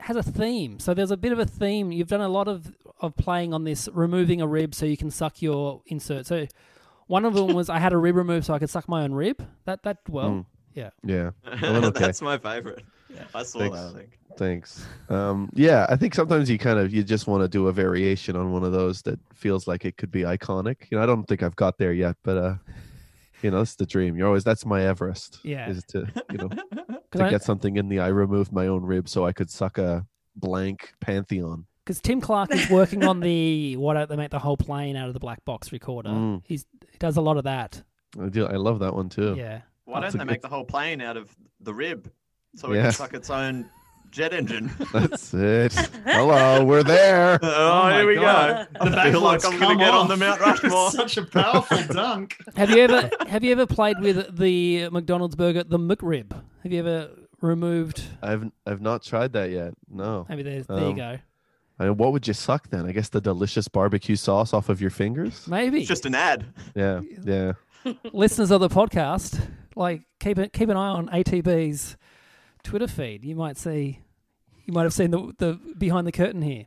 has 0.00 0.16
a 0.16 0.22
theme. 0.22 0.78
So 0.78 0.94
there's 0.94 1.10
a 1.10 1.16
bit 1.16 1.32
of 1.32 1.38
a 1.38 1.44
theme. 1.46 1.90
You've 1.92 2.08
done 2.08 2.20
a 2.20 2.28
lot 2.28 2.48
of 2.48 2.72
of 3.00 3.16
playing 3.16 3.52
on 3.52 3.64
this, 3.64 3.88
removing 3.92 4.40
a 4.40 4.46
rib 4.46 4.74
so 4.74 4.86
you 4.86 4.96
can 4.96 5.10
suck 5.10 5.42
your 5.42 5.82
insert. 5.86 6.24
So 6.26 6.46
one 7.06 7.24
of 7.24 7.34
them 7.34 7.48
was 7.54 7.68
I 7.68 7.78
had 7.78 7.92
a 7.92 7.96
rib 7.96 8.16
removed 8.16 8.46
so 8.46 8.54
I 8.54 8.58
could 8.58 8.70
suck 8.70 8.88
my 8.88 9.02
own 9.02 9.12
rib. 9.12 9.46
That 9.64 9.82
that 9.84 9.98
well, 10.08 10.30
Mm. 10.30 10.46
yeah. 10.74 10.90
Yeah. 11.04 11.30
Well, 11.62 11.84
okay. 11.86 12.00
That's 12.00 12.22
my 12.22 12.38
favorite. 12.38 12.82
I 13.34 13.42
saw 13.44 13.60
Thanks. 13.60 13.76
that. 13.78 13.86
I 13.88 13.92
think. 13.98 14.18
Thanks. 14.36 14.86
Um, 15.08 15.48
yeah, 15.54 15.86
I 15.88 15.96
think 15.96 16.14
sometimes 16.14 16.50
you 16.50 16.58
kind 16.58 16.78
of 16.78 16.92
you 16.92 17.02
just 17.02 17.26
want 17.26 17.42
to 17.42 17.48
do 17.48 17.68
a 17.68 17.72
variation 17.72 18.36
on 18.36 18.52
one 18.52 18.62
of 18.64 18.72
those 18.72 19.00
that 19.02 19.18
feels 19.32 19.66
like 19.66 19.84
it 19.86 19.96
could 19.96 20.10
be 20.10 20.22
iconic. 20.22 20.90
You 20.90 20.98
know, 20.98 21.02
I 21.02 21.06
don't 21.06 21.24
think 21.24 21.42
I've 21.42 21.56
got 21.56 21.78
there 21.78 21.92
yet, 21.94 22.16
but 22.22 22.36
uh, 22.36 22.54
you 23.42 23.50
know, 23.50 23.60
it's 23.62 23.76
the 23.76 23.86
dream. 23.86 24.16
You're 24.16 24.26
always 24.26 24.44
that's 24.44 24.66
my 24.66 24.82
Everest. 24.84 25.38
Yeah. 25.44 25.70
is 25.70 25.82
to 25.84 26.06
you 26.30 26.38
know 26.38 26.48
'Cause 26.48 26.60
to 27.12 27.24
I- 27.24 27.30
get 27.30 27.42
something 27.42 27.76
in 27.76 27.88
the 27.88 28.00
I 28.00 28.08
removed 28.08 28.52
my 28.52 28.66
own 28.66 28.82
rib 28.82 29.08
so 29.08 29.24
I 29.24 29.32
could 29.32 29.48
suck 29.48 29.78
a 29.78 30.04
blank 30.34 30.92
pantheon. 31.00 31.64
Because 31.86 32.00
Tim 32.00 32.20
Clark 32.20 32.52
is 32.52 32.68
working 32.68 33.04
on 33.04 33.20
the 33.20 33.76
what 33.78 33.94
don't 33.94 34.08
they 34.08 34.16
make 34.16 34.32
the 34.32 34.40
whole 34.40 34.56
plane 34.56 34.96
out 34.96 35.06
of 35.06 35.14
the 35.14 35.20
black 35.20 35.44
box 35.44 35.70
recorder. 35.70 36.10
Mm. 36.10 36.42
He's 36.44 36.66
he 36.90 36.98
does 36.98 37.16
a 37.16 37.20
lot 37.20 37.36
of 37.36 37.44
that. 37.44 37.80
I 38.20 38.28
do. 38.28 38.44
I 38.44 38.56
love 38.56 38.80
that 38.80 38.92
one 38.94 39.08
too. 39.08 39.34
Yeah. 39.38 39.60
Why 39.84 40.00
That's 40.00 40.14
don't 40.14 40.22
a 40.22 40.24
they 40.24 40.32
make 40.32 40.42
the 40.42 40.48
whole 40.48 40.64
plane 40.64 41.00
out 41.00 41.16
of 41.16 41.30
the 41.60 41.72
rib 41.72 42.10
so 42.56 42.72
it 42.72 42.76
Yeah. 42.76 42.82
can 42.84 42.92
suck 42.92 43.14
its 43.14 43.30
own 43.30 43.70
jet 44.10 44.32
engine? 44.32 44.72
That's 44.92 45.32
it. 45.32 45.74
Hello, 46.04 46.64
we're 46.64 46.82
there. 46.82 47.38
Oh, 47.42 47.82
my 47.84 47.98
here 47.98 48.06
we 48.08 48.14
God. 48.16 48.66
go. 48.80 48.90
The 48.90 49.00
I 49.00 49.10
feel 49.12 49.20
like 49.20 49.44
I'm 49.44 49.56
going 49.60 49.78
to 49.78 49.84
get 49.84 49.94
on 49.94 50.08
the 50.08 50.16
Mount 50.16 50.40
Rushmore. 50.40 50.90
Such 50.90 51.18
a 51.18 51.24
powerful 51.24 51.78
dunk. 51.94 52.36
Have 52.56 52.70
you 52.70 52.78
ever 52.78 53.08
have 53.28 53.44
you 53.44 53.52
ever 53.52 53.64
played 53.66 54.00
with 54.00 54.36
the 54.36 54.88
McDonald's 54.88 55.36
burger, 55.36 55.62
the 55.62 55.78
McRib? 55.78 56.32
Have 56.64 56.72
you 56.72 56.80
ever 56.80 57.10
removed? 57.40 58.02
I've 58.22 58.50
I've 58.66 58.80
not 58.80 59.04
tried 59.04 59.34
that 59.34 59.50
yet. 59.50 59.74
No. 59.88 60.26
Maybe 60.28 60.42
there's 60.42 60.66
there 60.66 60.80
you 60.80 60.86
Um, 60.86 60.96
go. 60.96 61.18
I 61.78 61.84
mean, 61.84 61.96
what 61.96 62.12
would 62.12 62.26
you 62.26 62.34
suck 62.34 62.70
then? 62.70 62.86
I 62.86 62.92
guess 62.92 63.08
the 63.10 63.20
delicious 63.20 63.68
barbecue 63.68 64.16
sauce 64.16 64.54
off 64.54 64.68
of 64.68 64.80
your 64.80 64.90
fingers. 64.90 65.46
Maybe 65.46 65.80
It's 65.80 65.88
just 65.88 66.06
an 66.06 66.14
ad. 66.14 66.46
Yeah, 66.74 67.00
yeah. 67.22 67.52
listeners 68.12 68.50
of 68.50 68.60
the 68.60 68.68
podcast, 68.68 69.40
like 69.74 70.02
keep 70.20 70.38
it 70.38 70.52
keep 70.52 70.68
an 70.68 70.76
eye 70.76 70.88
on 70.88 71.08
ATB's 71.08 71.96
Twitter 72.62 72.88
feed. 72.88 73.24
You 73.24 73.36
might 73.36 73.56
see, 73.56 74.00
you 74.64 74.72
might 74.72 74.84
have 74.84 74.94
seen 74.94 75.10
the 75.10 75.32
the 75.38 75.60
behind 75.78 76.06
the 76.06 76.12
curtain 76.12 76.42
here. 76.42 76.64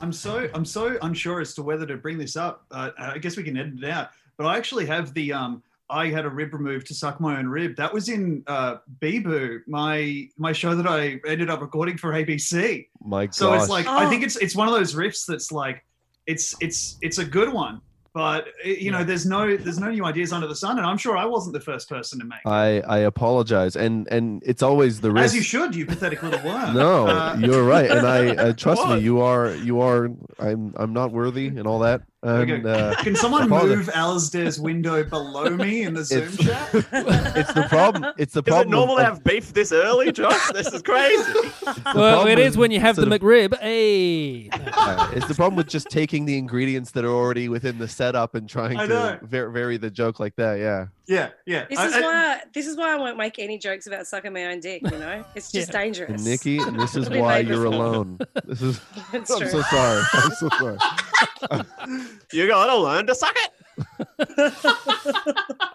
I'm 0.00 0.12
so 0.12 0.48
I'm 0.52 0.64
so 0.64 0.98
unsure 1.02 1.40
as 1.40 1.54
to 1.54 1.62
whether 1.62 1.86
to 1.86 1.96
bring 1.96 2.18
this 2.18 2.36
up. 2.36 2.66
Uh, 2.70 2.90
I 2.98 3.18
guess 3.18 3.36
we 3.36 3.42
can 3.42 3.56
edit 3.56 3.82
it 3.82 3.88
out. 3.88 4.10
But 4.36 4.46
I 4.46 4.56
actually 4.56 4.86
have 4.86 5.14
the 5.14 5.32
um. 5.32 5.62
I 5.92 6.08
had 6.08 6.24
a 6.24 6.30
rib 6.30 6.54
removed 6.54 6.86
to 6.88 6.94
suck 6.94 7.20
my 7.20 7.38
own 7.38 7.46
rib. 7.46 7.76
That 7.76 7.92
was 7.92 8.08
in 8.08 8.42
uh, 8.46 8.76
Beboo, 9.00 9.60
my 9.68 10.26
my 10.38 10.52
show 10.52 10.74
that 10.74 10.86
I 10.86 11.20
ended 11.26 11.50
up 11.50 11.60
recording 11.60 11.98
for 11.98 12.12
ABC. 12.12 12.86
My 13.04 13.28
So 13.30 13.52
it's 13.54 13.68
like 13.68 13.86
I 13.86 14.06
Oh. 14.06 14.10
think 14.10 14.22
it's 14.24 14.36
it's 14.36 14.56
one 14.56 14.68
of 14.68 14.74
those 14.74 14.94
riffs 14.94 15.24
that's 15.26 15.52
like 15.52 15.84
it's 16.26 16.54
it's 16.60 16.96
it's 17.02 17.18
a 17.18 17.24
good 17.24 17.52
one, 17.52 17.80
but 18.14 18.46
it, 18.64 18.78
you 18.78 18.90
know 18.90 19.04
there's 19.04 19.26
no 19.26 19.56
there's 19.56 19.78
no 19.80 19.90
new 19.90 20.04
ideas 20.04 20.32
under 20.32 20.46
the 20.46 20.54
sun, 20.54 20.78
and 20.78 20.86
I'm 20.86 20.96
sure 20.98 21.16
I 21.16 21.24
wasn't 21.26 21.52
the 21.54 21.60
first 21.60 21.88
person 21.88 22.18
to 22.20 22.24
make. 22.24 22.38
I 22.46 22.80
I 22.96 22.98
apologize, 23.00 23.74
and 23.76 24.06
and 24.10 24.42
it's 24.46 24.62
always 24.62 25.00
the 25.00 25.10
risk. 25.10 25.24
As 25.26 25.34
you 25.34 25.42
should, 25.42 25.74
you 25.74 25.84
pathetic 25.86 26.22
little 26.22 26.42
worm. 26.48 26.74
No, 26.84 27.06
Uh, 27.08 27.36
you're 27.40 27.64
right, 27.64 27.90
and 27.90 28.06
I 28.06 28.28
uh, 28.44 28.52
trust 28.54 28.86
me. 28.88 28.98
You 29.00 29.20
are 29.20 29.54
you 29.56 29.80
are. 29.80 30.08
I'm 30.38 30.72
I'm 30.76 30.92
not 30.92 31.12
worthy 31.12 31.48
and 31.48 31.66
all 31.66 31.80
that. 31.80 32.02
Okay. 32.24 32.52
And 32.54 32.66
uh, 32.66 32.94
Can 33.02 33.16
someone 33.16 33.48
move 33.48 33.86
Alasdair's 33.88 34.60
window 34.60 35.02
below 35.02 35.50
me 35.50 35.82
in 35.82 35.94
the 35.94 36.04
Zoom 36.04 36.22
It's- 36.22 36.36
chat? 36.38 36.68
it's 37.36 37.52
the 37.52 37.66
problem. 37.68 38.12
It's 38.16 38.32
the 38.34 38.40
Is 38.40 38.44
problem. 38.44 38.68
it 38.68 38.70
normal 38.70 38.98
of- 38.98 39.00
to 39.00 39.04
have 39.06 39.24
beef 39.24 39.52
this 39.52 39.72
early, 39.72 40.12
Josh? 40.12 40.50
This 40.52 40.72
is 40.72 40.82
crazy. 40.82 41.32
Well, 41.94 42.26
it 42.26 42.38
is 42.38 42.52
is 42.52 42.56
when 42.56 42.70
you 42.70 42.80
have 42.80 42.96
the 42.96 43.02
of- 43.02 43.08
McRib. 43.08 43.58
Hey, 43.60 44.44
Yeah, 44.44 45.10
it's 45.12 45.26
the 45.26 45.34
problem 45.34 45.56
with 45.56 45.68
just 45.68 45.90
taking 45.90 46.24
the 46.26 46.38
ingredients 46.38 46.90
that 46.92 47.04
are 47.04 47.10
already 47.12 47.48
within 47.48 47.78
the 47.78 47.88
setup 47.88 48.34
and 48.34 48.48
trying 48.48 48.78
to 48.78 48.86
know. 48.86 49.18
vary 49.22 49.76
the 49.76 49.90
joke 49.90 50.20
like 50.20 50.36
that. 50.36 50.58
Yeah. 50.60 50.86
Yeah, 51.08 51.30
yeah. 51.46 51.66
This 51.68 51.78
I- 51.78 51.86
is 51.86 51.92
I- 51.94 52.00
why 52.00 52.40
this 52.54 52.66
is 52.66 52.76
why 52.76 52.92
I 52.94 52.96
won't 52.96 53.16
make 53.16 53.38
any 53.38 53.58
jokes 53.58 53.86
about 53.88 54.06
sucking 54.06 54.32
my 54.32 54.46
own 54.46 54.60
dick. 54.60 54.82
You 54.82 54.90
know, 54.98 55.24
it's 55.34 55.50
just 55.50 55.72
dangerous. 55.72 56.10
And 56.10 56.24
Nikki, 56.24 56.58
and 56.58 56.78
this 56.80 56.94
is 56.94 57.10
why 57.10 57.38
you're 57.38 57.64
alone. 57.64 58.18
This 58.44 58.62
is. 58.62 58.80
It's 59.12 59.30
I'm 59.30 59.38
true. 59.40 59.48
so 59.48 59.62
sorry. 59.62 60.02
I'm 60.12 60.30
so 60.32 60.48
sorry. 60.58 60.78
You 62.32 62.46
gotta 62.46 62.76
learn 62.76 63.06
to 63.08 63.14
suck 63.14 63.36
it. 63.36 63.52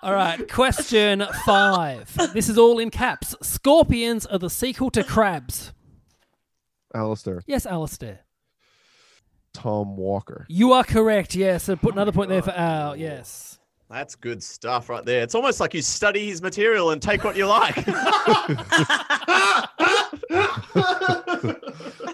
all 0.02 0.14
right. 0.14 0.50
Question 0.52 1.24
five. 1.46 2.12
This 2.34 2.50
is 2.50 2.58
all 2.58 2.80
in 2.80 2.90
caps. 2.90 3.36
Scorpions 3.42 4.26
are 4.26 4.40
the 4.40 4.50
sequel 4.50 4.90
to 4.92 5.04
crabs. 5.04 5.74
Alistair, 6.96 7.44
Yes, 7.46 7.66
Alistair. 7.66 8.22
Tom 9.54 9.98
Walker. 9.98 10.46
You 10.50 10.74
are 10.74 10.84
correct. 10.84 11.36
Yes. 11.36 11.64
So 11.66 11.76
put 11.76 11.94
another 11.94 12.12
point 12.12 12.30
there 12.30 12.42
for 12.42 12.52
Al. 12.52 12.96
Yes. 12.96 13.57
That's 13.90 14.16
good 14.16 14.44
stuff 14.44 14.90
right 14.90 15.06
there. 15.06 15.24
It's 15.24 15.36
almost 15.36 15.60
like 15.60 15.74
you 15.74 15.82
study 15.82 16.28
his 16.28 16.42
material 16.42 16.92
and 16.92 17.02
take 17.02 17.24
what 17.24 17.38
you 17.38 17.48
like. 17.48 17.78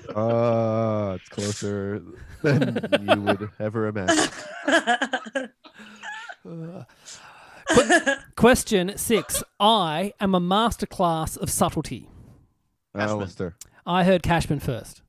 Ah, 0.16 1.14
it's 1.14 1.28
closer 1.30 2.04
than 2.44 2.88
you 3.02 3.22
would 3.22 3.50
ever 3.60 3.88
imagine. 3.88 4.30
Question 8.36 8.96
six. 8.96 9.44
I 9.60 10.14
am 10.20 10.36
a 10.36 10.40
masterclass 10.40 11.36
of 11.38 11.50
subtlety. 11.50 12.10
Alistair. 12.94 13.56
I 13.88 14.04
heard 14.04 14.22
Cashman 14.22 14.60
first. 14.60 15.02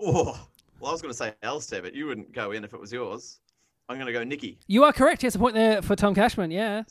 oh, 0.00 0.38
well, 0.78 0.90
I 0.90 0.92
was 0.92 1.02
going 1.02 1.12
to 1.12 1.18
say 1.18 1.34
Alistair, 1.42 1.82
but 1.82 1.94
you 1.94 2.06
wouldn't 2.06 2.32
go 2.32 2.52
in 2.52 2.62
if 2.62 2.74
it 2.74 2.80
was 2.80 2.92
yours. 2.92 3.40
I'm 3.92 3.98
going 3.98 4.06
to 4.06 4.12
go 4.12 4.24
Nikki. 4.24 4.58
You 4.66 4.84
are 4.84 4.92
correct. 4.92 5.22
Yes, 5.22 5.34
a 5.34 5.38
point 5.38 5.54
there 5.54 5.82
for 5.82 5.94
Tom 5.94 6.14
Cashman. 6.14 6.50
Yeah. 6.50 6.84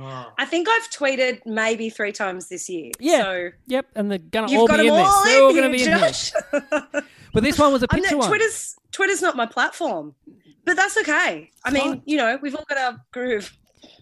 I 0.00 0.44
think 0.44 0.68
I've 0.68 0.88
tweeted 0.90 1.40
maybe 1.44 1.90
three 1.90 2.12
times 2.12 2.48
this 2.48 2.68
year. 2.68 2.92
Yeah. 3.00 3.22
So 3.22 3.48
Yep, 3.66 3.86
and 3.96 4.10
they're 4.10 4.18
gonna 4.18 4.50
you've 4.50 4.60
all 4.60 4.68
got 4.68 4.78
be 4.78 4.88
them 4.88 4.94
in 4.94 5.04
all 5.04 5.24
this. 5.24 5.32
They're 5.32 5.42
all 5.42 5.54
gonna 5.54 5.70
be 5.70 5.78
here, 5.78 5.92
in 5.92 5.98
here. 5.98 6.08
Josh. 6.08 6.32
But 7.32 7.42
this 7.42 7.58
one 7.58 7.72
was 7.72 7.82
a 7.82 7.86
I'm 7.90 7.98
picture 7.98 8.14
not, 8.14 8.20
one. 8.20 8.28
Twitter's 8.28 8.76
Twitter's 8.92 9.22
not 9.22 9.36
my 9.36 9.46
platform, 9.46 10.14
but 10.64 10.76
that's 10.76 10.96
okay. 10.98 11.50
I 11.64 11.70
mean, 11.70 11.82
fine. 11.82 12.02
you 12.06 12.16
know, 12.16 12.38
we've 12.40 12.54
all 12.54 12.64
got 12.68 12.78
our 12.78 13.04
groove. 13.12 13.52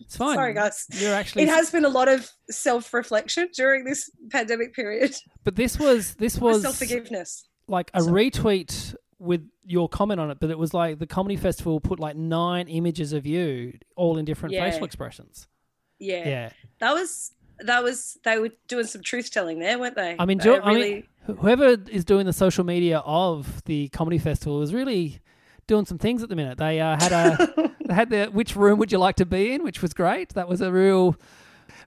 It's 0.01 0.17
fine. 0.17 0.35
Sorry, 0.35 0.55
guys. 0.55 0.87
You're 0.91 1.15
actually. 1.15 1.45
It 1.45 1.49
has 1.49 1.71
been 1.71 1.85
a 1.85 1.89
lot 1.89 2.09
of 2.09 2.31
self-reflection 2.51 3.49
during 3.55 3.85
this 3.85 4.11
pandemic 4.31 4.75
period. 4.75 5.17
But 5.45 5.57
this 5.57 5.79
was 5.79 6.15
this 6.17 6.39
was 6.39 6.63
self-forgiveness. 6.63 7.49
like 7.69 7.91
a 7.95 8.01
retweet 8.01 8.95
with 9.19 9.49
your 9.65 9.89
comment 9.89 10.21
on 10.21 10.31
it, 10.31 10.39
but 10.41 10.51
it 10.51 10.59
was 10.59 10.75
like 10.75 10.99
the 10.99 11.07
comedy 11.07 11.37
festival 11.37 11.81
put 11.81 11.99
like 11.99 12.17
nine 12.17 12.69
images 12.69 13.13
of 13.13 13.27
you, 13.27 13.73
all 13.97 14.19
in 14.19 14.25
different 14.25 14.55
Yeah. 14.55 14.69
facial 14.71 14.85
expressions. 14.85 15.49
Yeah. 15.99 16.29
Yeah. 16.29 16.51
That 16.81 16.93
was 16.93 17.33
that 17.61 17.83
was 17.83 18.19
they 18.25 18.39
were 18.39 18.51
doing 18.69 18.85
some 18.87 19.03
truth 19.03 19.31
telling 19.31 19.59
there, 19.59 19.79
weren't 19.79 19.97
they? 19.97 20.17
I 20.19 20.27
mean, 20.27 20.37
They 20.39 20.45
Jo- 20.45 20.61
I 20.63 20.75
mean, 20.75 21.05
whoever 21.39 21.77
is 21.91 22.05
doing 22.05 22.27
the 22.27 22.33
social 22.35 22.65
media 22.65 22.99
of 22.99 23.65
the 23.65 23.89
comedy 23.89 24.19
festival 24.19 24.61
is 24.61 24.75
really 24.75 25.21
doing 25.67 25.87
some 25.87 25.97
things 25.99 26.23
at 26.23 26.29
the 26.29 26.37
minute. 26.37 26.59
They 26.59 26.81
uh, 26.81 26.97
had 27.01 27.13
a 27.13 27.71
they 27.87 27.95
had 27.95 28.11
the 28.11 28.27
which 28.27 28.55
room 28.55 28.79
would 28.79 28.93
you 28.93 28.99
like 28.99 29.17
to 29.17 29.27
be 29.27 29.53
in, 29.53 29.65
which 29.65 29.81
was 29.81 29.95
great. 29.95 30.35
That 30.35 30.49
was 30.49 30.61
a 30.61 30.71
real 30.71 31.17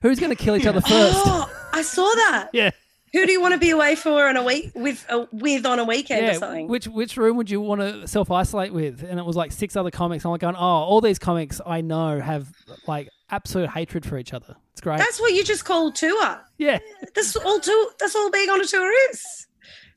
who's 0.02 0.18
going 0.18 0.34
to 0.34 0.42
kill 0.42 0.56
each 0.56 0.66
other 0.66 0.80
first. 0.80 1.16
Oh, 1.24 1.48
I 1.72 1.82
saw 1.82 2.02
that. 2.16 2.48
yeah. 2.52 2.70
Who 3.12 3.26
do 3.26 3.32
you 3.32 3.40
want 3.40 3.54
to 3.54 3.58
be 3.58 3.70
away 3.70 3.96
for 3.96 4.28
on 4.28 4.36
a 4.36 4.42
week 4.44 4.70
with 4.74 5.04
a, 5.08 5.26
with 5.32 5.66
on 5.66 5.78
a 5.80 5.84
weekend 5.84 6.28
or 6.28 6.34
something? 6.34 6.68
which 6.68 6.86
which 6.86 7.16
room 7.16 7.36
would 7.36 7.50
you 7.50 7.60
want 7.60 7.80
to 7.80 8.06
self 8.06 8.30
isolate 8.30 8.72
with? 8.72 9.02
And 9.02 9.18
it 9.18 9.24
was 9.26 9.34
like 9.36 9.50
six 9.52 9.74
other 9.76 9.90
comics. 9.90 10.24
I'm 10.24 10.30
like 10.30 10.40
going, 10.40 10.54
oh, 10.56 10.60
all 10.60 11.00
these 11.00 11.18
comics 11.18 11.60
I 11.66 11.80
know 11.80 12.20
have 12.20 12.48
like 12.86 13.08
absolute 13.30 13.70
hatred 13.70 14.06
for 14.06 14.16
each 14.16 14.32
other. 14.32 14.54
It's 14.72 14.80
great. 14.80 14.98
That's 14.98 15.20
what 15.20 15.32
you 15.34 15.42
just 15.44 15.64
call 15.64 15.90
tour. 15.92 16.40
yeah, 16.58 16.78
That's 17.14 17.34
all 17.36 17.58
tour. 17.60 17.90
That's 17.98 18.14
all 18.14 18.30
being 18.30 18.48
on 18.48 18.60
a 18.60 18.64
tour 18.66 18.92
is. 19.10 19.46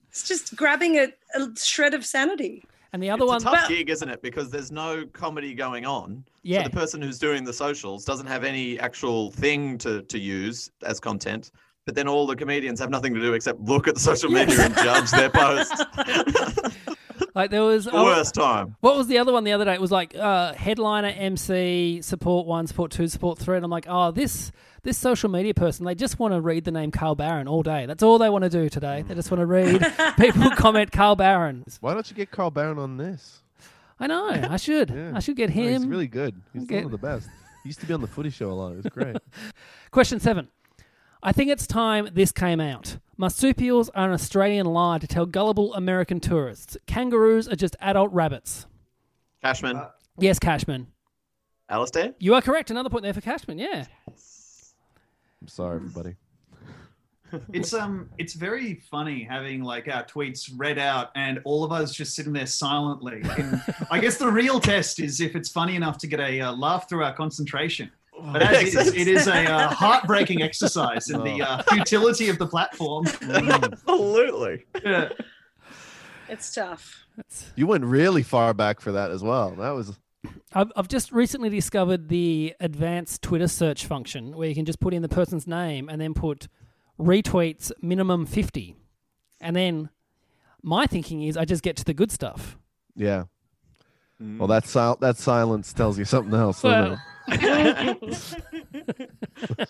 It's 0.09 0.27
just 0.27 0.55
grabbing 0.55 0.97
a, 0.97 1.07
a 1.35 1.47
shred 1.55 1.93
of 1.93 2.05
sanity. 2.05 2.63
and 2.93 3.01
the 3.01 3.09
other 3.09 3.23
It's 3.23 3.43
one, 3.45 3.53
a 3.53 3.57
tough 3.57 3.67
gig, 3.69 3.89
isn't 3.89 4.09
it? 4.09 4.21
Because 4.21 4.49
there's 4.51 4.71
no 4.71 5.05
comedy 5.13 5.53
going 5.55 5.85
on. 5.85 6.23
Yeah. 6.43 6.63
So 6.63 6.69
the 6.69 6.75
person 6.75 7.01
who's 7.01 7.17
doing 7.17 7.43
the 7.43 7.53
socials 7.53 8.05
doesn't 8.05 8.27
have 8.27 8.43
any 8.43 8.79
actual 8.79 9.31
thing 9.31 9.77
to, 9.79 10.01
to 10.03 10.19
use 10.19 10.69
as 10.83 10.99
content. 10.99 11.51
But 11.85 11.95
then 11.95 12.07
all 12.07 12.25
the 12.25 12.35
comedians 12.35 12.79
have 12.79 12.89
nothing 12.89 13.13
to 13.13 13.19
do 13.19 13.33
except 13.33 13.59
look 13.59 13.87
at 13.87 13.95
the 13.95 13.99
social 13.99 14.29
media 14.29 14.57
and 14.61 14.75
judge 14.75 15.11
their 15.11 15.29
posts. 15.33 15.81
like 17.35 17.51
there 17.51 17.63
was 17.63 17.85
the 17.85 17.91
oh, 17.91 18.05
worst 18.05 18.33
time. 18.35 18.75
What 18.79 18.95
was 18.95 19.07
the 19.07 19.17
other 19.17 19.33
one 19.33 19.43
the 19.43 19.51
other 19.51 19.65
day? 19.65 19.73
It 19.73 19.81
was 19.81 19.91
like 19.91 20.15
uh, 20.15 20.53
headliner, 20.53 21.09
MC, 21.09 22.01
support 22.01 22.47
one, 22.47 22.67
support 22.67 22.91
two, 22.91 23.07
support 23.07 23.37
three. 23.37 23.57
And 23.57 23.65
I'm 23.65 23.71
like, 23.71 23.85
oh, 23.89 24.11
this 24.11 24.51
this 24.83 24.97
social 24.97 25.29
media 25.29 25.53
person, 25.53 25.85
they 25.85 25.95
just 25.95 26.19
want 26.19 26.33
to 26.33 26.41
read 26.41 26.65
the 26.65 26.71
name 26.71 26.91
Carl 26.91 27.15
Barron 27.15 27.47
all 27.47 27.63
day. 27.63 27.85
That's 27.85 28.03
all 28.03 28.17
they 28.17 28.29
want 28.29 28.43
to 28.43 28.49
do 28.49 28.69
today. 28.69 29.01
They 29.07 29.15
just 29.15 29.31
want 29.31 29.39
to 29.39 29.45
read 29.45 29.85
people 30.17 30.49
comment 30.51 30.91
Carl 30.91 31.15
Barron. 31.15 31.63
Why 31.81 31.93
don't 31.93 32.09
you 32.09 32.15
get 32.15 32.31
Carl 32.31 32.51
Barron 32.51 32.77
on 32.79 32.97
this? 32.97 33.41
I 33.99 34.07
know. 34.07 34.29
I 34.29 34.57
should. 34.57 34.89
Yeah. 34.89 35.11
I 35.15 35.19
should 35.19 35.37
get 35.37 35.49
No, 35.49 35.55
him. 35.61 35.81
he's 35.81 35.85
really 35.85 36.07
good. 36.07 36.35
He's 36.51 36.63
Okay. 36.63 36.77
one 36.77 36.85
of 36.85 36.91
the 36.91 36.97
best. 36.97 37.29
He 37.63 37.69
used 37.69 37.79
to 37.79 37.85
be 37.85 37.93
on 37.93 38.01
the 38.01 38.07
Footy 38.07 38.29
Show 38.29 38.51
a 38.51 38.53
lot. 38.53 38.73
It 38.73 38.83
was 38.83 38.85
great. 38.87 39.15
Question 39.91 40.19
seven. 40.19 40.49
I 41.25 41.31
think 41.31 41.49
it's 41.49 41.65
time 41.65 42.09
this 42.13 42.33
came 42.33 42.59
out. 42.59 42.97
Marsupials 43.15 43.89
are 43.95 44.07
an 44.07 44.13
Australian 44.13 44.65
lie 44.65 44.97
to 44.97 45.07
tell 45.07 45.25
gullible 45.25 45.73
American 45.73 46.19
tourists. 46.19 46.75
Kangaroos 46.85 47.47
are 47.47 47.55
just 47.55 47.77
adult 47.79 48.11
rabbits. 48.11 48.65
Cashman, 49.41 49.81
Yes, 50.19 50.37
Cashman. 50.37 50.87
Alistair? 51.69 52.13
You 52.19 52.33
are 52.33 52.41
correct. 52.41 52.71
Another 52.71 52.89
point 52.89 53.03
there 53.03 53.13
for 53.13 53.21
Cashman. 53.21 53.57
Yeah. 53.57 53.85
I'm 54.07 55.47
sorry, 55.47 55.77
everybody. 55.77 56.15
It's 57.51 57.73
um, 57.73 58.11
it's 58.19 58.35
very 58.35 58.75
funny 58.91 59.23
having 59.23 59.63
like 59.63 59.87
our 59.87 60.05
tweets 60.05 60.51
read 60.55 60.77
out 60.77 61.09
and 61.15 61.39
all 61.45 61.63
of 61.63 61.71
us 61.71 61.91
just 61.91 62.13
sitting 62.13 62.31
there 62.31 62.45
silently. 62.45 63.23
And 63.39 63.59
I 63.89 63.97
guess 63.97 64.17
the 64.17 64.31
real 64.31 64.59
test 64.59 64.99
is 64.99 65.19
if 65.19 65.35
it's 65.35 65.49
funny 65.49 65.75
enough 65.75 65.97
to 65.99 66.07
get 66.07 66.19
a 66.19 66.41
uh, 66.41 66.53
laugh 66.53 66.87
through 66.87 67.03
our 67.03 67.13
concentration. 67.15 67.89
But 68.21 68.41
as 68.43 68.75
is, 68.75 68.93
it 68.93 69.07
is 69.07 69.27
a 69.27 69.45
uh, 69.45 69.67
heartbreaking 69.73 70.41
exercise 70.41 71.09
in 71.09 71.23
the 71.23 71.41
uh, 71.41 71.63
futility 71.63 72.29
of 72.29 72.37
the 72.37 72.47
platform. 72.47 73.05
Absolutely. 73.21 74.65
Yeah. 74.83 75.09
It's 76.29 76.53
tough. 76.53 77.05
You 77.55 77.67
went 77.67 77.83
really 77.83 78.23
far 78.23 78.53
back 78.53 78.79
for 78.81 78.91
that 78.93 79.11
as 79.11 79.23
well. 79.23 79.51
That 79.51 79.71
was 79.71 79.97
I've, 80.53 80.71
I've 80.75 80.87
just 80.87 81.11
recently 81.11 81.49
discovered 81.49 82.09
the 82.09 82.55
advanced 82.59 83.21
Twitter 83.21 83.47
search 83.47 83.85
function 83.85 84.35
where 84.35 84.47
you 84.47 84.55
can 84.55 84.65
just 84.65 84.79
put 84.79 84.93
in 84.93 85.01
the 85.01 85.09
person's 85.09 85.47
name 85.47 85.89
and 85.89 85.99
then 85.99 86.13
put 86.13 86.47
retweets 86.99 87.71
minimum 87.81 88.25
50. 88.25 88.75
And 89.41 89.55
then 89.55 89.89
my 90.61 90.85
thinking 90.85 91.23
is 91.23 91.35
I 91.35 91.45
just 91.45 91.63
get 91.63 91.75
to 91.77 91.83
the 91.83 91.93
good 91.93 92.11
stuff. 92.11 92.57
yeah. 92.95 93.25
Well, 94.37 94.47
that 94.47 94.65
sil- 94.71 94.97
that 95.01 95.17
silence 95.17 95.73
tells 95.73 95.97
you 95.99 96.05
something 96.05 96.33
else. 96.33 96.61
doesn't 96.61 96.99
Well. 97.27 97.99
it? 98.07 99.69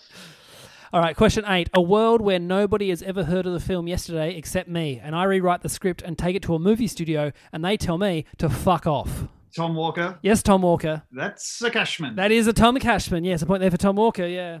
All 0.92 1.00
right, 1.00 1.16
question 1.16 1.44
eight. 1.48 1.68
A 1.74 1.82
world 1.82 2.20
where 2.20 2.38
nobody 2.38 2.90
has 2.90 3.02
ever 3.02 3.24
heard 3.24 3.46
of 3.46 3.52
the 3.52 3.58
film 3.58 3.88
yesterday 3.88 4.36
except 4.36 4.68
me, 4.68 5.00
and 5.02 5.16
I 5.16 5.24
rewrite 5.24 5.62
the 5.62 5.68
script 5.68 6.02
and 6.02 6.16
take 6.16 6.36
it 6.36 6.42
to 6.44 6.54
a 6.54 6.58
movie 6.60 6.86
studio, 6.86 7.32
and 7.52 7.64
they 7.64 7.76
tell 7.76 7.98
me 7.98 8.26
to 8.38 8.48
fuck 8.48 8.86
off. 8.86 9.26
Tom 9.56 9.74
Walker, 9.74 10.18
Yes, 10.22 10.42
Tom 10.42 10.62
Walker. 10.62 11.02
that's 11.12 11.60
a 11.62 11.70
Cashman. 11.70 12.14
That 12.16 12.30
is 12.32 12.46
a 12.46 12.52
Tom 12.52 12.76
Cashman. 12.78 13.24
Yes, 13.24 13.42
a 13.42 13.46
point 13.46 13.60
there 13.60 13.70
for 13.72 13.76
Tom 13.76 13.96
Walker. 13.96 14.26
Yeah. 14.26 14.60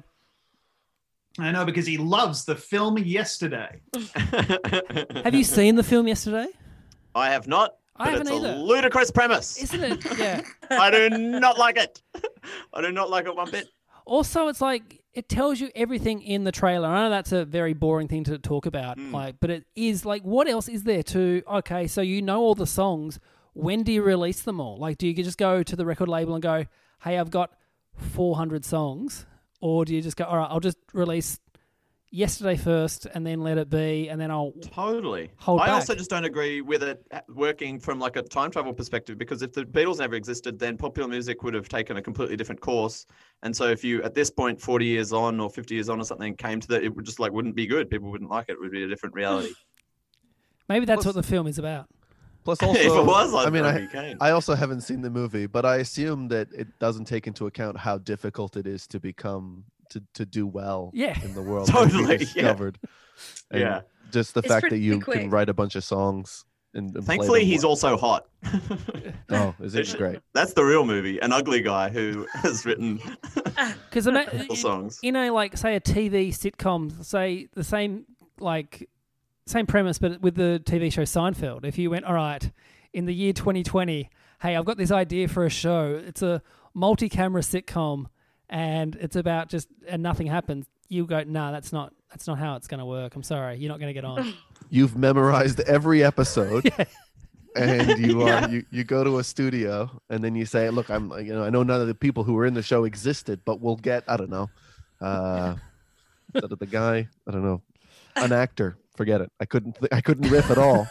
I 1.38 1.50
know 1.52 1.64
because 1.64 1.86
he 1.86 1.98
loves 1.98 2.44
the 2.44 2.54
film 2.56 2.98
Yesterday. 2.98 3.80
Have 5.24 5.34
you 5.34 5.42
seen 5.44 5.74
the 5.76 5.82
film 5.82 6.06
yesterday? 6.08 6.46
I 7.14 7.30
have 7.30 7.46
not. 7.48 7.74
I 7.96 8.04
but 8.04 8.10
haven't 8.10 8.26
it's 8.28 8.36
either. 8.36 8.54
a 8.54 8.56
ludicrous 8.56 9.10
premise. 9.10 9.56
Isn't 9.62 9.82
it? 9.84 10.18
Yeah. 10.18 10.42
I 10.70 10.90
do 10.90 11.10
not 11.10 11.58
like 11.58 11.76
it. 11.76 12.02
I 12.74 12.80
do 12.80 12.90
not 12.90 13.10
like 13.10 13.26
it 13.26 13.36
one 13.36 13.50
bit. 13.50 13.68
Also, 14.04 14.48
it's 14.48 14.60
like 14.60 15.02
it 15.14 15.28
tells 15.28 15.60
you 15.60 15.70
everything 15.74 16.20
in 16.20 16.44
the 16.44 16.52
trailer. 16.52 16.88
I 16.88 17.04
know 17.04 17.10
that's 17.10 17.32
a 17.32 17.44
very 17.44 17.72
boring 17.72 18.08
thing 18.08 18.24
to 18.24 18.38
talk 18.38 18.66
about, 18.66 18.98
hmm. 18.98 19.14
like, 19.14 19.36
but 19.40 19.50
it 19.50 19.64
is 19.76 20.04
like, 20.04 20.22
what 20.22 20.48
else 20.48 20.68
is 20.68 20.82
there 20.82 21.02
to? 21.04 21.42
Okay, 21.48 21.86
so 21.86 22.00
you 22.00 22.20
know 22.20 22.40
all 22.40 22.54
the 22.54 22.66
songs. 22.66 23.20
When 23.52 23.84
do 23.84 23.92
you 23.92 24.02
release 24.02 24.42
them 24.42 24.60
all? 24.60 24.78
Like, 24.78 24.98
do 24.98 25.06
you 25.06 25.14
just 25.14 25.38
go 25.38 25.62
to 25.62 25.76
the 25.76 25.86
record 25.86 26.08
label 26.08 26.34
and 26.34 26.42
go, 26.42 26.66
"Hey, 27.02 27.16
I've 27.18 27.30
got 27.30 27.52
400 27.96 28.64
songs," 28.64 29.26
or 29.60 29.84
do 29.84 29.94
you 29.94 30.02
just 30.02 30.16
go, 30.16 30.24
"All 30.24 30.36
right, 30.36 30.48
I'll 30.50 30.58
just 30.58 30.78
release 30.92 31.38
yesterday 32.14 32.56
first, 32.56 33.06
and 33.12 33.26
then 33.26 33.40
let 33.40 33.58
it 33.58 33.68
be, 33.68 34.08
and 34.08 34.20
then 34.20 34.30
I'll 34.30 34.52
Totally. 34.70 35.30
Hold 35.38 35.60
I 35.60 35.66
back. 35.66 35.74
also 35.74 35.94
just 35.96 36.08
don't 36.10 36.24
agree 36.24 36.60
with 36.60 36.82
it 36.84 37.04
working 37.28 37.80
from 37.80 37.98
like 37.98 38.14
a 38.14 38.22
time 38.22 38.50
travel 38.52 38.72
perspective 38.72 39.18
because 39.18 39.42
if 39.42 39.52
the 39.52 39.64
Beatles 39.64 39.98
never 39.98 40.14
existed, 40.14 40.58
then 40.58 40.76
popular 40.76 41.08
music 41.08 41.42
would 41.42 41.54
have 41.54 41.68
taken 41.68 41.96
a 41.96 42.02
completely 42.02 42.36
different 42.36 42.60
course. 42.60 43.04
And 43.42 43.54
so 43.54 43.64
if 43.64 43.82
you 43.82 44.02
at 44.04 44.14
this 44.14 44.30
point, 44.30 44.60
40 44.60 44.86
years 44.86 45.12
on 45.12 45.40
or 45.40 45.50
50 45.50 45.74
years 45.74 45.88
on 45.88 46.00
or 46.00 46.04
something, 46.04 46.36
came 46.36 46.60
to 46.60 46.68
that, 46.68 46.84
it 46.84 46.94
would 46.94 47.04
just 47.04 47.18
like 47.18 47.32
wouldn't 47.32 47.56
be 47.56 47.66
good. 47.66 47.90
People 47.90 48.10
wouldn't 48.10 48.30
like 48.30 48.48
it. 48.48 48.52
It 48.52 48.60
would 48.60 48.70
be 48.70 48.84
a 48.84 48.88
different 48.88 49.14
reality. 49.14 49.52
maybe 50.68 50.86
that's 50.86 51.02
Plus- 51.02 51.14
what 51.14 51.20
the 51.20 51.28
film 51.28 51.46
is 51.46 51.58
about." 51.58 51.86
Plus, 52.44 52.58
If 52.62 52.68
also, 52.68 53.00
it 53.02 53.06
was, 53.06 53.34
I'd- 53.34 53.46
I 53.46 53.50
mean, 53.50 53.64
I'd 53.64 53.74
I, 53.74 53.80
be 53.80 53.86
keen. 53.86 54.16
I 54.20 54.30
also 54.30 54.54
haven't 54.54 54.82
seen 54.82 55.00
the 55.00 55.08
movie, 55.10 55.46
but 55.46 55.64
I 55.64 55.76
assume 55.76 56.28
that 56.28 56.48
it 56.52 56.68
doesn't 56.78 57.06
take 57.06 57.26
into 57.26 57.46
account 57.46 57.78
how 57.78 57.96
difficult 57.98 58.56
it 58.58 58.66
is 58.66 58.86
to 58.88 59.00
become 59.00 59.64
to, 59.94 60.02
to 60.14 60.24
do 60.26 60.46
well 60.46 60.90
Yeah. 60.94 61.18
in 61.24 61.34
the 61.34 61.42
world. 61.42 61.66
Totally, 61.72 62.12
yeah. 62.12 62.16
discovered. 62.18 62.78
And 63.50 63.60
Yeah. 63.60 63.80
Just 64.12 64.34
the 64.34 64.40
It's 64.40 64.48
fact 64.48 64.70
that 64.70 64.78
you 64.78 65.00
quick. 65.00 65.20
can 65.22 65.30
write 65.30 65.48
a 65.48 65.54
bunch 65.54 65.74
of 65.74 65.82
songs 65.82 66.44
and, 66.74 66.94
and 66.96 67.04
Thankfully, 67.06 67.40
them 67.40 67.48
he's 67.48 67.62
well. 67.62 67.70
also 67.70 67.96
hot. 67.96 68.26
Oh, 69.30 69.54
is 69.60 69.74
it 69.74 69.92
great? 69.96 70.18
That's 70.34 70.52
the 70.52 70.62
real 70.64 70.84
movie. 70.84 71.18
An 71.20 71.32
ugly 71.32 71.62
guy 71.62 71.88
who 71.88 72.26
has 72.34 72.64
written 72.66 73.00
Because 73.88 74.04
the 74.04 74.56
songs. 74.56 74.98
in 75.02 75.16
a 75.16 75.30
like 75.30 75.56
say 75.56 75.74
a 75.76 75.80
TV 75.80 76.28
sitcom, 76.28 77.04
say 77.04 77.48
the 77.54 77.64
same 77.64 78.04
like 78.38 78.88
same 79.46 79.66
premise, 79.66 79.98
but 79.98 80.20
with 80.20 80.34
the 80.36 80.60
TV 80.64 80.92
show 80.92 81.02
Seinfeld. 81.02 81.64
If 81.64 81.78
you 81.78 81.90
went, 81.90 82.04
all 82.04 82.14
right, 82.14 82.50
in 82.92 83.06
the 83.06 83.14
year 83.14 83.32
2020, 83.32 84.08
hey, 84.42 84.56
I've 84.56 84.64
got 84.64 84.76
this 84.76 84.90
idea 84.90 85.26
for 85.28 85.44
a 85.44 85.50
show. 85.50 86.00
It's 86.06 86.22
a 86.22 86.42
multi-camera 86.74 87.40
sitcom, 87.42 88.06
and 88.50 88.96
it's 88.96 89.16
about 89.16 89.48
just 89.48 89.68
and 89.88 90.02
nothing 90.02 90.26
happens. 90.26 90.66
You 90.88 91.06
go, 91.06 91.22
no, 91.24 91.52
that's 91.52 91.72
not 91.72 91.92
that's 92.10 92.26
not 92.26 92.38
how 92.38 92.56
it's 92.56 92.66
going 92.66 92.78
to 92.80 92.86
work. 92.86 93.16
I'm 93.16 93.22
sorry, 93.22 93.56
you're 93.56 93.70
not 93.70 93.80
going 93.80 93.88
to 93.88 93.94
get 93.94 94.04
on. 94.04 94.34
You've 94.70 94.96
memorized 94.96 95.60
every 95.60 96.02
episode. 96.04 96.70
And 97.56 98.04
you 98.04 98.22
are 98.28 98.48
you, 98.50 98.64
you 98.72 98.82
go 98.82 99.04
to 99.04 99.18
a 99.18 99.22
studio 99.22 99.88
and 100.10 100.24
then 100.24 100.34
you 100.34 100.44
say, 100.44 100.70
"Look, 100.70 100.90
I'm 100.90 101.12
you 101.24 101.32
know 101.32 101.44
I 101.44 101.50
know 101.50 101.62
none 101.62 101.80
of 101.80 101.86
the 101.86 101.94
people 101.94 102.24
who 102.24 102.34
were 102.34 102.46
in 102.46 102.54
the 102.54 102.62
show 102.62 102.82
existed, 102.82 103.42
but 103.44 103.60
we'll 103.60 103.76
get 103.76 104.02
I 104.08 104.16
don't 104.16 104.30
know, 104.30 104.50
uh, 105.00 105.54
the, 106.32 106.56
the 106.56 106.66
guy 106.66 107.08
I 107.28 107.30
don't 107.30 107.44
know, 107.44 107.62
an 108.16 108.32
actor. 108.32 108.76
Forget 108.96 109.20
it. 109.20 109.30
I 109.40 109.44
couldn't 109.44 109.72
th- 109.80 109.92
I 109.92 110.00
couldn't 110.00 110.30
riff 110.30 110.50
at 110.50 110.58
all. 110.58 110.86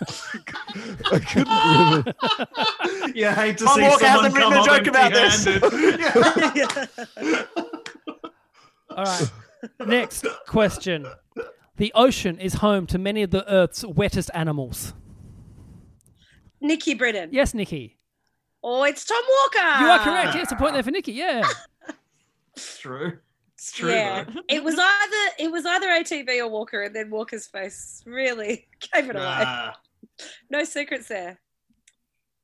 I 1.11 1.19
couldn't 1.19 1.95
riff 1.95 2.07
it. 2.07 2.15
You 3.15 3.29
hate 3.29 3.57
to 3.59 3.65
Tom 3.65 3.75
see 3.75 3.81
Walker 3.83 4.05
hasn't 4.05 4.35
come 4.35 4.53
written 4.53 4.63
a 4.63 4.65
joke 4.65 4.87
about 4.87 5.13
this. 5.13 5.47
empty-handed. 5.47 7.47
All 8.89 9.03
right. 9.05 9.31
Next 9.85 10.25
question. 10.47 11.05
The 11.77 11.91
ocean 11.95 12.37
is 12.39 12.55
home 12.55 12.85
to 12.87 12.97
many 12.97 13.23
of 13.23 13.31
the 13.31 13.49
Earth's 13.51 13.83
wettest 13.83 14.29
animals. 14.33 14.93
Nikki 16.59 16.93
Britton. 16.93 17.29
Yes, 17.31 17.53
Nikki. 17.53 17.97
Oh, 18.63 18.83
it's 18.83 19.05
Tom 19.05 19.21
Walker. 19.29 19.83
You 19.83 19.89
are 19.89 19.99
correct. 19.99 20.35
Yes, 20.35 20.51
a 20.51 20.55
point 20.55 20.73
there 20.73 20.83
for 20.83 20.91
Nikki. 20.91 21.13
Yeah. 21.13 21.47
It's 22.55 22.79
true. 22.79 23.17
It's 23.63 23.71
true. 23.71 23.91
Yeah, 23.91 24.26
it 24.49 24.62
was 24.62 24.76
either 24.78 25.34
it 25.39 25.49
was 25.49 25.65
either 25.65 25.88
ATB 25.88 26.38
or 26.39 26.49
Walker, 26.49 26.82
and 26.82 26.93
then 26.93 27.10
Walker's 27.10 27.47
face 27.47 28.04
really 28.06 28.67
gave 28.93 29.10
it 29.10 29.15
away. 29.15 29.23
Ah. 29.26 29.80
No 30.49 30.65
secrets 30.65 31.08
there. 31.08 31.39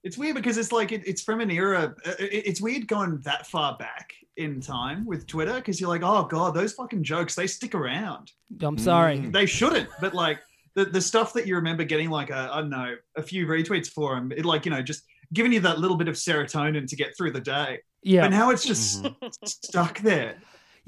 It's 0.01 0.17
weird 0.17 0.35
because 0.35 0.57
it's 0.57 0.71
like 0.71 0.93
it, 0.93 1.05
it's 1.05 1.21
from 1.21 1.41
an 1.41 1.51
era. 1.51 1.93
uh, 2.05 2.11
It, 2.19 2.47
it's 2.47 2.61
weird 2.61 2.87
going 2.87 3.19
that 3.25 3.47
far 3.47 3.75
back 3.77 4.13
in 4.37 4.61
time 4.61 5.05
with 5.05 5.27
Twitter 5.27 5.55
because 5.55 5.81
you're 5.81 5.89
like, 5.89 6.03
oh 6.05 6.23
god, 6.23 6.53
those 6.55 6.71
fucking 6.71 7.03
jokes 7.03 7.35
they 7.35 7.47
stick 7.47 7.75
around. 7.75 8.31
I'm 8.61 8.77
sorry. 8.77 9.17
They 9.19 9.45
shouldn't, 9.45 9.89
but 9.99 10.13
like 10.13 10.39
the 10.75 10.85
the 10.85 11.01
stuff 11.01 11.33
that 11.33 11.45
you 11.47 11.55
remember 11.55 11.83
getting 11.83 12.09
like 12.09 12.29
a 12.29 12.49
I 12.49 12.61
don't 12.61 12.69
know 12.69 12.95
a 13.17 13.21
few 13.21 13.45
retweets 13.45 13.87
for 13.87 14.15
them, 14.15 14.31
it 14.31 14.45
like 14.45 14.63
you 14.63 14.71
know 14.71 14.81
just 14.81 15.03
giving 15.33 15.51
you 15.51 15.59
that 15.59 15.79
little 15.79 15.97
bit 15.97 16.07
of 16.07 16.15
serotonin 16.15 16.87
to 16.87 16.95
get 16.95 17.17
through 17.17 17.31
the 17.33 17.41
day. 17.41 17.79
Yeah. 18.03 18.21
But 18.21 18.29
now 18.29 18.51
it's 18.51 18.63
just 18.63 19.05
stuck 19.43 19.99
there. 19.99 20.37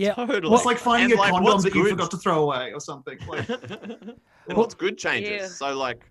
Yeah. 0.01 0.13
Totally. 0.15 0.53
It's 0.55 0.65
like 0.65 0.77
finding 0.79 1.11
And, 1.11 1.19
a 1.19 1.21
like, 1.21 1.31
condom 1.31 1.51
what's 1.53 1.63
that 1.63 1.75
you 1.75 1.87
forgot 1.87 2.09
to 2.11 2.17
throw 2.17 2.43
away 2.43 2.73
or 2.73 2.79
something. 2.79 3.17
Like, 3.27 3.47
And 3.49 4.57
what's 4.57 4.73
good 4.73 4.97
changes. 4.97 5.41
Yeah. 5.41 5.47
So 5.47 5.75
like, 5.77 6.03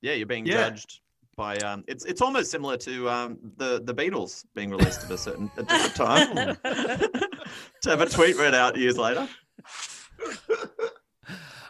yeah, 0.00 0.14
you're 0.14 0.26
being 0.26 0.46
Yeah. 0.46 0.70
judged 0.70 1.00
by. 1.36 1.56
Um, 1.58 1.84
it's 1.86 2.04
it's 2.04 2.20
almost 2.20 2.50
similar 2.50 2.76
to 2.78 3.08
um, 3.08 3.38
the 3.56 3.80
the 3.84 3.94
Beatles 3.94 4.44
being 4.54 4.70
released 4.70 5.04
at 5.04 5.10
a 5.12 5.16
certain 5.18 5.48
a 5.56 5.62
different 5.62 5.94
time. 5.94 6.56
to 7.82 7.90
have 7.90 8.00
a 8.00 8.06
tweet 8.08 8.36
read 8.36 8.54
out 8.54 8.76
years 8.76 8.98
later. 8.98 9.28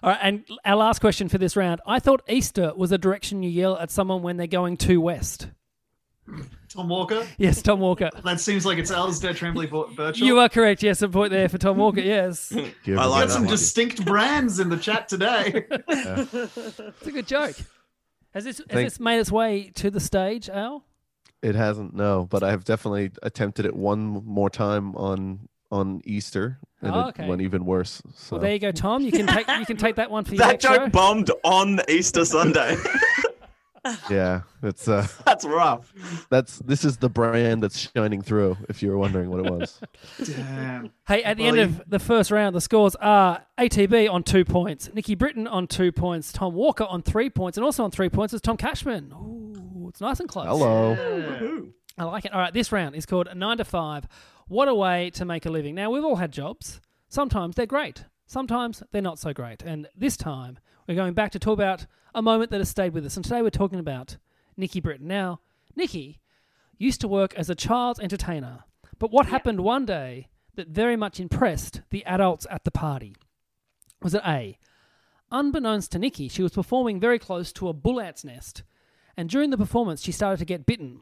All 0.03 0.11
right. 0.11 0.19
And 0.23 0.45
our 0.65 0.77
last 0.77 1.01
question 1.01 1.29
for 1.29 1.39
this 1.39 1.57
round. 1.57 1.81
I 1.87 1.99
thought 1.99 2.23
Easter 2.29 2.73
was 2.75 2.93
a 2.93 2.99
direction 2.99 3.43
you 3.43 3.51
yell 3.51 3.77
at 3.77 3.91
someone 3.91 4.23
when 4.23 4.37
they're 4.39 4.47
going 4.47 4.77
too 4.77 5.01
west. 5.01 5.49
Tom 6.69 6.89
Walker. 6.89 7.27
Yes, 7.39 7.63
Tom 7.63 7.81
Walker. 7.81 8.11
That 8.25 8.41
seems 8.41 8.67
like 8.67 8.79
it's 8.79 8.91
Alistair 8.91 9.33
Tremblay 9.35 9.67
Vir- 9.67 9.87
Virtual. 9.95 10.27
You 10.27 10.39
are 10.39 10.49
correct. 10.49 10.83
Yes, 10.83 11.01
a 11.03 11.09
point 11.09 11.31
there 11.31 11.49
for 11.49 11.59
Tom 11.59 11.79
Walker. 11.79 12.01
Yes. 12.01 12.51
Do 12.51 12.71
you 12.85 12.99
I 12.99 13.07
like 13.07 13.21
got 13.23 13.27
get 13.29 13.31
some 13.33 13.43
one. 13.45 13.51
distinct 13.51 14.05
brands 14.05 14.61
in 14.61 14.69
the 14.69 14.77
chat 14.77 15.09
today. 15.09 15.65
It's 15.89 17.07
a 17.07 17.11
good 17.11 17.27
joke. 17.27 17.57
Has 18.35 18.45
this, 18.45 18.59
has 18.59 18.67
Thank- 18.69 18.87
this 18.87 19.01
made 19.01 19.19
its 19.19 19.33
way 19.33 19.71
to 19.77 19.91
the 19.91 20.01
stage, 20.01 20.49
Al? 20.51 20.85
It 21.43 21.55
hasn't, 21.55 21.95
no, 21.95 22.27
but 22.29 22.43
I 22.43 22.51
have 22.51 22.65
definitely 22.65 23.13
attempted 23.23 23.65
it 23.65 23.75
one 23.75 24.23
more 24.25 24.51
time 24.51 24.95
on 24.97 25.49
on 25.71 26.01
Easter, 26.05 26.59
and 26.81 26.95
Oh, 26.95 27.09
it 27.17 27.29
went 27.29 27.43
even 27.43 27.65
worse. 27.67 28.01
So 28.17 28.37
Well, 28.37 28.41
there 28.43 28.53
you 28.55 28.59
go, 28.59 28.73
Tom. 28.73 29.03
You 29.03 29.13
can 29.13 29.27
take 29.27 29.47
you 29.47 29.67
can 29.67 29.77
take 29.77 29.97
that 29.97 30.11
one 30.11 30.25
for 30.25 30.31
your 30.35 30.39
That 30.39 30.53
next 30.53 30.65
joke 30.65 30.75
show. 30.77 30.89
bombed 30.89 31.31
on 31.45 31.81
Easter 31.89 32.25
Sunday. 32.25 32.75
Yeah, 34.11 34.43
it's 34.63 34.89
uh, 34.89 35.07
That's 35.25 35.45
rough. 35.45 35.93
that's 36.31 36.59
this 36.61 36.85
is 36.85 36.97
the 36.99 37.09
brand 37.09 37.63
that's 37.63 37.91
shining 37.95 38.23
through. 38.23 38.57
If 38.69 38.83
you 38.83 38.91
were 38.91 38.99
wondering 38.99 39.31
what 39.31 39.45
it 39.45 39.51
was, 39.53 39.81
Damn. 40.25 40.91
Hey, 41.07 41.23
at 41.23 41.37
the 41.37 41.45
Well, 41.45 41.59
end 41.59 41.61
of 41.61 41.83
the 41.89 41.99
first 41.99 42.31
round, 42.31 42.55
the 42.55 42.61
scores 42.61 42.95
are 42.97 43.45
ATB 43.59 44.11
on 44.13 44.23
two 44.23 44.45
points, 44.45 44.91
Nikki 44.95 45.15
Britton 45.15 45.47
on 45.47 45.67
two 45.67 45.93
points, 45.93 46.33
Tom 46.33 46.55
Walker 46.55 46.85
on 46.85 47.03
three 47.03 47.31
points, 47.31 47.57
and 47.59 47.65
also 47.65 47.85
on 47.85 47.91
three 47.91 48.09
points 48.09 48.35
is 48.35 48.41
Tom 48.41 48.57
Cashman. 48.57 49.13
Ooh, 49.13 49.87
it's 49.89 50.01
nice 50.01 50.21
and 50.21 50.29
close. 50.29 50.47
hello. 50.47 51.69
I 51.97 52.05
like 52.05 52.25
it. 52.25 52.33
All 52.33 52.41
right, 52.41 52.53
this 52.55 52.71
round 52.71 52.95
is 52.95 53.07
called 53.07 53.29
Nine 53.35 53.59
to 53.59 53.65
Five. 53.65 54.07
What 54.47 54.69
a 54.69 54.75
way 54.75 55.11
to 55.11 55.25
make 55.25 55.47
a 55.47 55.51
living. 55.51 55.75
Now, 55.75 55.91
we've 55.91 56.05
all 56.05 56.17
had 56.17 56.33
jobs. 56.33 56.81
Sometimes 57.09 57.55
they're 57.57 57.67
great, 57.67 58.05
sometimes 58.27 58.83
they're 58.93 59.03
not 59.03 59.19
so 59.19 59.33
great. 59.33 59.63
And 59.63 59.89
this 59.97 60.17
time, 60.17 60.59
we're 60.87 60.95
going 60.95 61.15
back 61.15 61.33
to 61.33 61.39
talk 61.39 61.55
about 61.55 61.87
a 62.19 62.23
moment 62.23 62.51
that 62.51 62.59
has 62.59 62.69
stayed 62.69 62.93
with 62.93 63.07
us. 63.07 63.17
And 63.17 63.25
today, 63.25 63.43
we're 63.43 63.51
talking 63.51 63.79
about 63.79 64.17
Nikki 64.57 64.81
Britton. 64.81 65.07
Now, 65.07 65.41
Nikki 65.77 66.19
used 66.77 67.01
to 67.01 67.09
work 67.09 67.33
as 67.35 67.49
a 67.49 67.55
child 67.55 68.01
entertainer, 68.03 68.65
but 68.99 69.13
what 69.13 69.27
happened 69.27 69.61
one 69.61 69.87
day 69.87 70.29
that 70.57 70.69
very 70.69 70.97
much 70.97 71.21
impressed 71.21 71.83
the 71.91 72.05
adults 72.05 72.45
at 72.51 72.65
the 72.65 72.73
party? 72.73 73.15
Was 74.03 74.15
it 74.15 74.23
A? 74.27 74.59
Unbeknownst 75.31 75.93
to 75.93 75.99
Nikki, 76.01 76.29
she 76.29 76.43
was 76.43 76.53
performing 76.53 76.99
very 76.99 77.21
close 77.21 77.53
to 77.53 77.69
a 77.69 77.73
bull 77.73 78.01
ant's 78.01 78.25
nest, 78.25 78.65
and 79.17 79.29
during 79.29 79.51
the 79.51 79.57
performance, 79.57 80.03
she 80.03 80.11
started 80.11 80.39
to 80.39 80.45
get 80.45 80.67
bitten. 80.67 81.01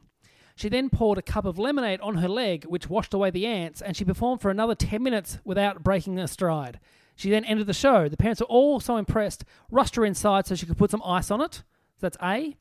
She 0.55 0.69
then 0.69 0.91
poured 0.91 1.17
a 1.17 1.23
cup 1.23 1.47
of 1.47 1.59
lemonade 1.59 2.01
on 2.01 2.17
her 2.17 2.29
leg, 2.29 2.65
which 2.65 2.91
washed 2.91 3.15
away 3.15 3.31
the 3.31 3.47
ants, 3.47 3.81
and 3.81 3.97
she 3.97 4.05
performed 4.05 4.43
for 4.43 4.51
another 4.51 4.75
10 4.75 5.03
minutes 5.03 5.39
without 5.45 5.83
breaking 5.83 6.19
a 6.19 6.29
stride. 6.29 6.79
She 7.17 7.31
then 7.31 7.45
ended 7.45 7.67
the 7.67 7.73
show. 7.75 8.09
The 8.09 8.17
parents 8.17 8.41
were 8.41 8.47
all 8.47 8.79
so 8.79 8.99
impressed, 8.99 9.45
rushed 9.71 9.97
her 9.97 10.05
inside 10.05 10.47
so 10.47 10.55
she 10.55 10.67
could 10.67 10.77
put 10.77 10.91
some 10.91 11.03
ice 11.05 11.31
on 11.31 11.41
it. 11.41 11.55
So 11.55 11.63
that's 12.01 12.19
A. 12.23 12.57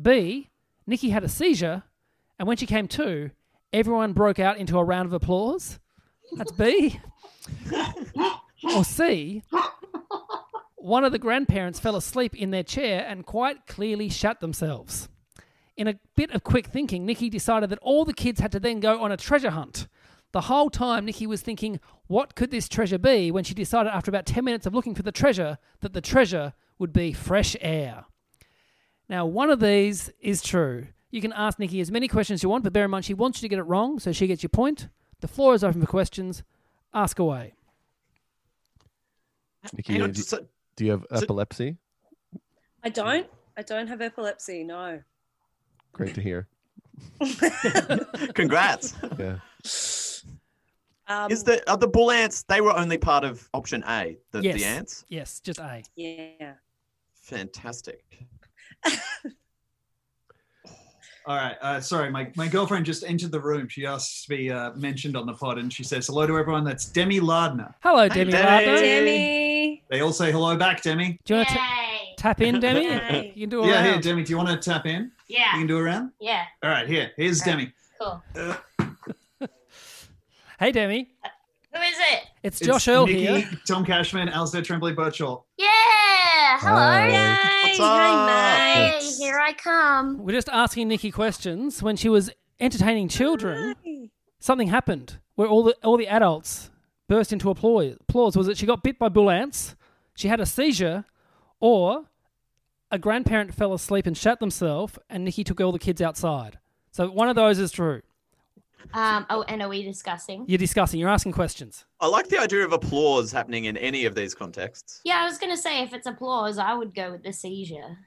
B. 0.00 0.48
Nikki 0.86 1.10
had 1.10 1.24
a 1.24 1.28
seizure, 1.28 1.82
and 2.38 2.48
when 2.48 2.56
she 2.56 2.66
came 2.66 2.88
to, 2.88 3.30
everyone 3.72 4.12
broke 4.12 4.38
out 4.38 4.56
into 4.56 4.78
a 4.78 4.84
round 4.84 5.06
of 5.06 5.12
applause. 5.12 5.78
That's 6.36 6.52
B. 6.52 7.00
or 8.74 8.84
C. 8.84 9.42
One 10.76 11.04
of 11.04 11.12
the 11.12 11.18
grandparents 11.18 11.78
fell 11.78 11.96
asleep 11.96 12.34
in 12.34 12.50
their 12.50 12.62
chair 12.62 13.04
and 13.06 13.26
quite 13.26 13.66
clearly 13.66 14.08
shat 14.08 14.40
themselves. 14.40 15.08
In 15.76 15.88
a 15.88 15.98
bit 16.16 16.32
of 16.32 16.44
quick 16.44 16.66
thinking, 16.66 17.06
Nikki 17.06 17.30
decided 17.30 17.70
that 17.70 17.78
all 17.80 18.04
the 18.04 18.12
kids 18.12 18.40
had 18.40 18.52
to 18.52 18.60
then 18.60 18.80
go 18.80 19.00
on 19.02 19.12
a 19.12 19.16
treasure 19.16 19.50
hunt. 19.50 19.86
The 20.32 20.42
whole 20.42 20.70
time, 20.70 21.04
Nikki 21.04 21.26
was 21.26 21.42
thinking, 21.42 21.78
what 22.06 22.34
could 22.34 22.50
this 22.50 22.68
treasure 22.68 22.98
be? 22.98 23.30
When 23.30 23.44
she 23.44 23.54
decided, 23.54 23.90
after 23.90 24.10
about 24.10 24.26
10 24.26 24.44
minutes 24.44 24.66
of 24.66 24.74
looking 24.74 24.94
for 24.94 25.02
the 25.02 25.12
treasure, 25.12 25.58
that 25.80 25.92
the 25.92 26.00
treasure 26.00 26.54
would 26.78 26.92
be 26.92 27.12
fresh 27.12 27.54
air. 27.60 28.06
Now, 29.08 29.26
one 29.26 29.50
of 29.50 29.60
these 29.60 30.10
is 30.20 30.42
true. 30.42 30.86
You 31.10 31.20
can 31.20 31.34
ask 31.34 31.58
Nikki 31.58 31.80
as 31.80 31.90
many 31.90 32.08
questions 32.08 32.38
as 32.38 32.42
you 32.42 32.48
want, 32.48 32.64
but 32.64 32.72
bear 32.72 32.86
in 32.86 32.90
mind 32.90 33.04
she 33.04 33.12
wants 33.12 33.38
you 33.40 33.46
to 33.46 33.50
get 33.50 33.58
it 33.58 33.64
wrong, 33.64 33.98
so 33.98 34.10
she 34.12 34.26
gets 34.26 34.42
your 34.42 34.48
point. 34.48 34.88
The 35.20 35.28
floor 35.28 35.54
is 35.54 35.62
open 35.62 35.80
for 35.82 35.86
questions. 35.86 36.42
Ask 36.94 37.18
away. 37.18 37.52
Nikki, 39.74 40.00
on, 40.00 40.12
do, 40.12 40.22
so- 40.22 40.46
do 40.76 40.86
you 40.86 40.92
have 40.92 41.06
so- 41.10 41.16
epilepsy? 41.16 41.76
I 42.82 42.88
don't. 42.88 43.26
I 43.56 43.62
don't 43.62 43.86
have 43.86 44.00
epilepsy. 44.00 44.64
No. 44.64 45.02
Great 45.92 46.14
to 46.14 46.22
hear. 46.22 46.48
Congrats. 48.34 48.94
Yeah. 49.18 49.36
Um, 51.08 51.30
Is 51.30 51.42
the 51.42 51.68
are 51.70 51.76
the 51.76 51.88
bull 51.88 52.10
ants? 52.10 52.44
They 52.44 52.60
were 52.60 52.76
only 52.76 52.98
part 52.98 53.24
of 53.24 53.48
option 53.54 53.82
A. 53.88 54.16
The, 54.30 54.42
yes. 54.42 54.56
the 54.56 54.64
ants. 54.64 55.04
Yes, 55.08 55.40
just 55.40 55.58
A. 55.58 55.82
yeah. 55.96 56.54
Fantastic. 57.22 58.04
All 61.24 61.36
right. 61.36 61.56
Uh, 61.62 61.80
sorry, 61.80 62.10
my, 62.10 62.30
my 62.34 62.48
girlfriend 62.48 62.84
just 62.84 63.04
entered 63.04 63.30
the 63.30 63.40
room. 63.40 63.68
She 63.68 63.86
asked 63.86 64.24
to 64.24 64.28
be 64.28 64.50
uh, 64.50 64.72
mentioned 64.74 65.16
on 65.16 65.24
the 65.26 65.34
pod, 65.34 65.58
and 65.58 65.72
she 65.72 65.84
says 65.84 66.08
hello 66.08 66.26
to 66.26 66.36
everyone. 66.36 66.64
That's 66.64 66.86
Demi 66.86 67.20
Lardner. 67.20 67.72
Hello, 67.80 68.08
Demi 68.08 68.32
Demi. 68.32 68.44
Lardner. 68.44 68.76
Demi. 68.76 69.84
They 69.88 70.00
all 70.00 70.12
say 70.12 70.32
hello 70.32 70.56
back, 70.56 70.82
Demi. 70.82 71.20
Do 71.24 71.34
you 71.34 71.38
want 71.38 71.48
to 71.50 71.58
tap 72.16 72.40
in, 72.40 72.58
Demi? 72.58 72.84
Yay. 72.84 73.32
You 73.36 73.42
can 73.42 73.50
do 73.50 73.62
a 73.62 73.68
yeah, 73.68 73.84
here. 73.84 74.00
Demi. 74.00 74.24
Do 74.24 74.30
you 74.30 74.36
want 74.36 74.48
to 74.48 74.56
tap 74.56 74.86
in? 74.86 75.12
Yeah. 75.28 75.52
You 75.52 75.60
can 75.60 75.66
do 75.68 75.78
a 75.78 75.82
round. 75.82 76.10
yeah, 76.20 76.42
All 76.62 76.70
right, 76.70 76.88
here. 76.88 77.12
Here's 77.16 77.40
Demi. 77.40 77.72
cool. 78.00 78.22
Hey, 80.58 80.72
Demi. 80.72 81.08
Who 81.74 81.80
is 81.80 81.96
it? 81.98 82.20
It's 82.42 82.60
It's 82.60 82.66
Josh 82.66 82.88
Earl 82.88 83.06
here. 83.06 83.48
Tom 83.66 83.84
Cashman, 83.84 84.28
Alistair 84.28 84.62
Tremblay 84.62 84.92
Birchall. 84.94 85.44
Yeah, 85.56 85.68
hello. 86.58 86.76
Hi. 86.76 87.08
Yay. 87.08 87.68
What's 87.68 87.78
Hey, 87.78 87.84
up? 87.84 88.26
mate. 88.26 89.00
Hey, 89.00 89.10
here 89.24 89.38
I 89.38 89.52
come. 89.54 90.18
We're 90.18 90.32
just 90.34 90.48
asking 90.50 90.88
Nikki 90.88 91.10
questions. 91.10 91.82
When 91.82 91.96
she 91.96 92.08
was 92.08 92.30
entertaining 92.60 93.08
children, 93.08 93.74
something 94.38 94.68
happened 94.68 95.18
where 95.34 95.48
all 95.48 95.62
the 95.62 95.74
all 95.82 95.96
the 95.96 96.08
adults 96.08 96.70
burst 97.08 97.32
into 97.32 97.48
applause. 97.50 97.96
Applause 98.00 98.36
was 98.36 98.48
it 98.48 98.58
she 98.58 98.66
got 98.66 98.82
bit 98.82 98.98
by 98.98 99.08
bull 99.08 99.30
ants, 99.30 99.74
she 100.14 100.28
had 100.28 100.40
a 100.40 100.46
seizure, 100.46 101.04
or 101.60 102.04
a 102.90 102.98
grandparent 102.98 103.54
fell 103.54 103.72
asleep 103.72 104.06
and 104.06 104.16
shat 104.16 104.38
themselves, 104.40 104.98
and 105.08 105.24
Nikki 105.24 105.42
took 105.44 105.60
all 105.60 105.72
the 105.72 105.78
kids 105.78 106.02
outside. 106.02 106.58
So 106.90 107.10
one 107.10 107.30
of 107.30 107.36
those 107.36 107.58
is 107.58 107.72
true. 107.72 108.02
Um, 108.94 109.26
oh, 109.30 109.42
and 109.48 109.62
are 109.62 109.68
we 109.68 109.82
discussing? 109.82 110.44
You're 110.48 110.58
discussing. 110.58 111.00
You're 111.00 111.08
asking 111.08 111.32
questions. 111.32 111.84
I 112.00 112.06
like 112.06 112.28
the 112.28 112.38
idea 112.38 112.64
of 112.64 112.72
applause 112.72 113.32
happening 113.32 113.64
in 113.66 113.76
any 113.76 114.04
of 114.04 114.14
these 114.14 114.34
contexts. 114.34 115.00
Yeah, 115.04 115.20
I 115.22 115.24
was 115.24 115.38
gonna 115.38 115.56
say 115.56 115.82
if 115.82 115.92
it's 115.92 116.06
applause, 116.06 116.58
I 116.58 116.74
would 116.74 116.94
go 116.94 117.12
with 117.12 117.22
the 117.22 117.32
seizure. 117.32 117.98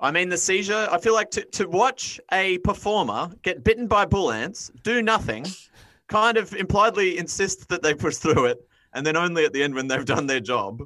I 0.00 0.10
mean, 0.10 0.28
the 0.28 0.36
seizure, 0.36 0.88
I 0.90 0.98
feel 0.98 1.14
like 1.14 1.30
to, 1.32 1.44
to 1.44 1.66
watch 1.66 2.20
a 2.32 2.58
performer 2.58 3.30
get 3.42 3.64
bitten 3.64 3.86
by 3.86 4.04
bull 4.04 4.32
ants, 4.32 4.70
do 4.82 5.00
nothing, 5.02 5.46
kind 6.08 6.36
of 6.36 6.52
impliedly 6.54 7.16
insist 7.16 7.68
that 7.68 7.82
they 7.82 7.94
push 7.94 8.16
through 8.16 8.46
it, 8.46 8.58
and 8.92 9.06
then 9.06 9.16
only 9.16 9.44
at 9.44 9.52
the 9.52 9.62
end 9.62 9.74
when 9.74 9.86
they've 9.86 10.04
done 10.04 10.26
their 10.26 10.40
job, 10.40 10.82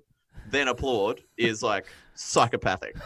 then 0.51 0.69
applaud 0.69 1.23
is 1.37 1.63
like 1.63 1.87
psychopathic. 2.15 2.97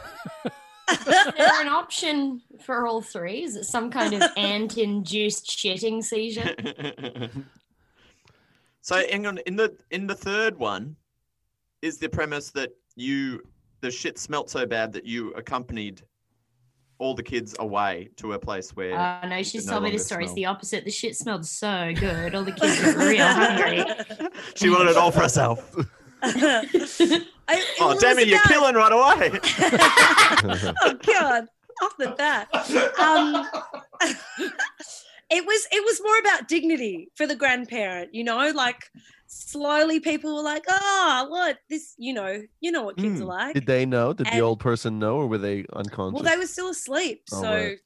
Is 0.90 1.04
there 1.04 1.60
an 1.60 1.68
option 1.68 2.42
for 2.64 2.86
all 2.86 3.00
three? 3.00 3.42
Is 3.44 3.56
it 3.56 3.64
some 3.64 3.90
kind 3.90 4.14
of 4.14 4.22
ant-induced 4.36 5.46
shitting 5.46 6.02
seizure? 6.02 6.54
So 8.84 8.96
hang 8.96 9.26
on, 9.26 9.38
in 9.46 9.54
the 9.54 9.76
in 9.92 10.08
the 10.08 10.14
third 10.14 10.58
one, 10.58 10.96
is 11.82 11.98
the 11.98 12.08
premise 12.08 12.50
that 12.50 12.70
you 12.96 13.40
the 13.80 13.92
shit 13.92 14.18
smelt 14.18 14.50
so 14.50 14.66
bad 14.66 14.92
that 14.94 15.04
you 15.06 15.32
accompanied 15.34 16.02
all 16.98 17.14
the 17.14 17.22
kids 17.22 17.54
away 17.60 18.08
to 18.16 18.32
a 18.32 18.38
place 18.38 18.74
where 18.74 18.98
Oh 18.98 19.28
no, 19.28 19.36
it 19.36 19.46
she's 19.46 19.66
no 19.66 19.74
told 19.74 19.84
me 19.84 19.92
the 19.92 20.00
story. 20.00 20.24
It's 20.24 20.34
the 20.34 20.46
opposite. 20.46 20.84
The 20.84 20.90
shit 20.90 21.16
smelled 21.16 21.46
so 21.46 21.92
good. 21.94 22.34
All 22.34 22.42
the 22.42 22.50
kids 22.50 22.82
were 22.84 23.08
real 23.08 23.24
hungry. 23.26 23.84
She 24.56 24.68
wanted 24.68 24.90
it 24.90 24.96
all 24.96 25.12
for 25.12 25.20
herself. 25.20 25.76
I, 27.48 27.64
Oh 27.80 27.88
was 27.94 27.98
damn 28.02 28.18
it, 28.18 28.28
you're 28.28 28.38
about- 28.38 28.48
killing 28.48 28.74
right 28.74 28.92
away. 28.92 29.40
oh 30.82 30.94
god 31.06 31.46
off 31.82 31.96
the 31.98 32.10
bat 32.16 32.48
um 33.00 33.48
it 35.30 35.44
was 35.46 35.66
it 35.72 35.84
was 35.84 36.00
more 36.04 36.18
about 36.20 36.46
dignity 36.48 37.08
for 37.16 37.26
the 37.26 37.34
grandparent 37.34 38.14
you 38.14 38.22
know 38.22 38.50
like 38.54 38.84
slowly 39.26 39.98
people 39.98 40.36
were 40.36 40.42
like 40.42 40.62
oh 40.68 41.26
what 41.28 41.58
this 41.70 41.94
you 41.98 42.12
know 42.12 42.40
you 42.60 42.70
know 42.70 42.82
what 42.82 42.96
kids 42.96 43.16
Hmm. 43.18 43.22
are 43.22 43.26
like 43.26 43.54
Did 43.54 43.66
they 43.66 43.86
know? 43.86 44.12
Did 44.12 44.26
the 44.28 44.40
old 44.40 44.60
person 44.60 44.98
know, 44.98 45.16
or 45.16 45.26
were 45.26 45.38
they 45.38 45.64
unconscious? 45.72 46.14
well 46.14 46.30
they 46.30 46.36
were 46.38 46.46
still 46.46 46.68
asleep 46.70 47.22
Oh, 47.32 47.40
so 47.42 47.50
right. 47.54 47.78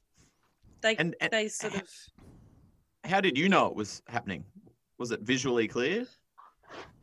they 0.81 0.95
And- 0.97 1.15
and- 1.21 1.31
they 1.31 1.47
sort 1.47 1.75
of 1.75 1.83
How 3.05 3.21
did 3.21 3.37
you 3.37 3.47
know 3.47 3.67
it 3.67 3.75
was 3.75 4.01
happening? 4.09 4.43
Was 4.99 5.11
it 5.11 5.21
visually 5.21 5.67
clear? 5.67 6.05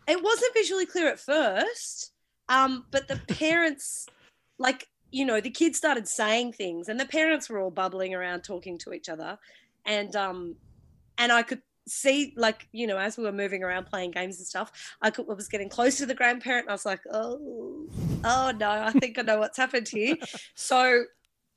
it 0.06 0.22
wasn't 0.22 0.52
visually 0.54 0.84
clear 0.86 1.08
at 1.08 1.18
first 1.18 2.12
um 2.48 2.84
but 2.90 3.08
the 3.08 3.16
parents 3.28 4.06
like 4.58 4.88
you 5.10 5.24
know 5.24 5.40
the 5.40 5.50
kids 5.50 5.78
started 5.78 6.08
saying 6.08 6.52
things 6.52 6.88
and 6.88 6.98
the 6.98 7.06
parents 7.06 7.48
were 7.48 7.60
all 7.60 7.70
bubbling 7.70 8.14
around 8.14 8.42
talking 8.42 8.78
to 8.78 8.92
each 8.92 9.08
other. 9.08 9.38
And 9.86 10.16
um 10.16 10.56
and 11.18 11.30
i 11.32 11.42
could 11.42 11.60
see 11.86 12.32
like 12.36 12.66
you 12.72 12.86
know 12.86 12.96
as 12.96 13.18
we 13.18 13.24
were 13.24 13.32
moving 13.32 13.62
around 13.62 13.84
playing 13.84 14.10
games 14.10 14.38
and 14.38 14.46
stuff 14.46 14.72
i, 15.02 15.10
could, 15.10 15.26
I 15.28 15.34
was 15.34 15.48
getting 15.48 15.68
close 15.68 15.98
to 15.98 16.06
the 16.06 16.14
grandparent 16.14 16.64
and 16.64 16.70
i 16.70 16.74
was 16.74 16.86
like 16.86 17.00
oh 17.12 17.86
oh 18.24 18.52
no 18.58 18.70
i 18.70 18.90
think 18.92 19.18
i 19.18 19.22
know 19.22 19.38
what's 19.38 19.58
happened 19.58 19.88
here. 19.88 20.16
So 20.54 21.04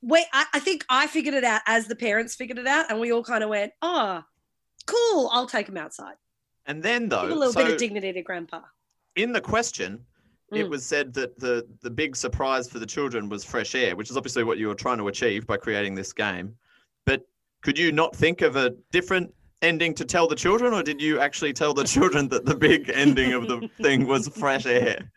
we 0.02 0.24
I, 0.32 0.44
I 0.54 0.58
think 0.60 0.84
i 0.90 1.06
figured 1.06 1.34
it 1.34 1.44
out 1.44 1.62
as 1.66 1.86
the 1.86 1.96
parents 1.96 2.34
figured 2.34 2.58
it 2.58 2.66
out 2.66 2.90
and 2.90 3.00
we 3.00 3.10
all 3.10 3.24
kind 3.24 3.42
of 3.42 3.50
went 3.50 3.72
oh 3.80 4.22
cool 4.86 5.30
i'll 5.32 5.46
take 5.46 5.68
him 5.68 5.76
outside. 5.76 6.14
And 6.66 6.82
then 6.82 7.08
though, 7.08 7.22
give 7.22 7.30
a 7.30 7.34
little 7.34 7.52
so 7.54 7.64
bit 7.64 7.72
of 7.72 7.78
dignity 7.78 8.12
to 8.12 8.22
grandpa. 8.22 8.60
in 9.16 9.32
the 9.32 9.40
question, 9.40 10.04
it 10.52 10.64
Mm. 10.66 10.70
was 10.70 10.84
said 10.86 11.12
that 11.14 11.38
the 11.38 11.66
the 11.82 11.90
big 11.90 12.16
surprise 12.16 12.68
for 12.70 12.78
the 12.78 12.86
children 12.86 13.28
was 13.28 13.44
fresh 13.44 13.74
air, 13.74 13.94
which 13.96 14.10
is 14.10 14.16
obviously 14.16 14.44
what 14.44 14.58
you 14.58 14.68
were 14.68 14.74
trying 14.74 14.98
to 14.98 15.08
achieve 15.08 15.46
by 15.46 15.56
creating 15.56 15.94
this 15.94 16.12
game. 16.12 16.54
But 17.04 17.22
could 17.62 17.78
you 17.78 17.92
not 17.92 18.14
think 18.16 18.40
of 18.42 18.56
a 18.56 18.70
different 18.92 19.32
ending 19.60 19.92
to 19.94 20.04
tell 20.04 20.28
the 20.28 20.36
children, 20.36 20.72
or 20.72 20.82
did 20.84 21.02
you 21.02 21.18
actually 21.20 21.52
tell 21.52 21.74
the 21.74 21.84
children 21.84 22.28
that 22.28 22.44
the 22.46 22.54
big 22.54 22.90
ending 22.94 23.32
of 23.32 23.48
the 23.48 23.68
thing 23.82 24.06
was 24.06 24.28
fresh 24.28 24.64
air? 24.66 25.10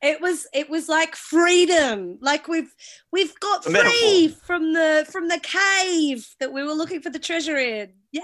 it 0.00 0.20
was 0.20 0.46
it 0.54 0.70
was 0.70 0.88
like 0.88 1.16
freedom 1.16 2.16
like 2.20 2.46
we've 2.46 2.72
we've 3.10 3.34
got 3.40 3.66
A 3.66 3.70
metaphor. 3.70 3.90
free 3.98 4.28
from 4.28 4.72
the 4.72 5.04
from 5.10 5.26
the 5.26 5.40
cave 5.40 6.24
that 6.38 6.52
we 6.52 6.62
were 6.62 6.72
looking 6.72 7.00
for 7.02 7.10
the 7.10 7.18
treasure 7.18 7.56
in 7.56 7.92
yay 8.12 8.22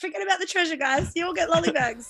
forget 0.00 0.20
about 0.20 0.40
the 0.40 0.46
treasure 0.46 0.74
guys 0.74 1.12
you 1.14 1.24
all 1.24 1.32
get 1.32 1.48
lollybags 1.48 2.08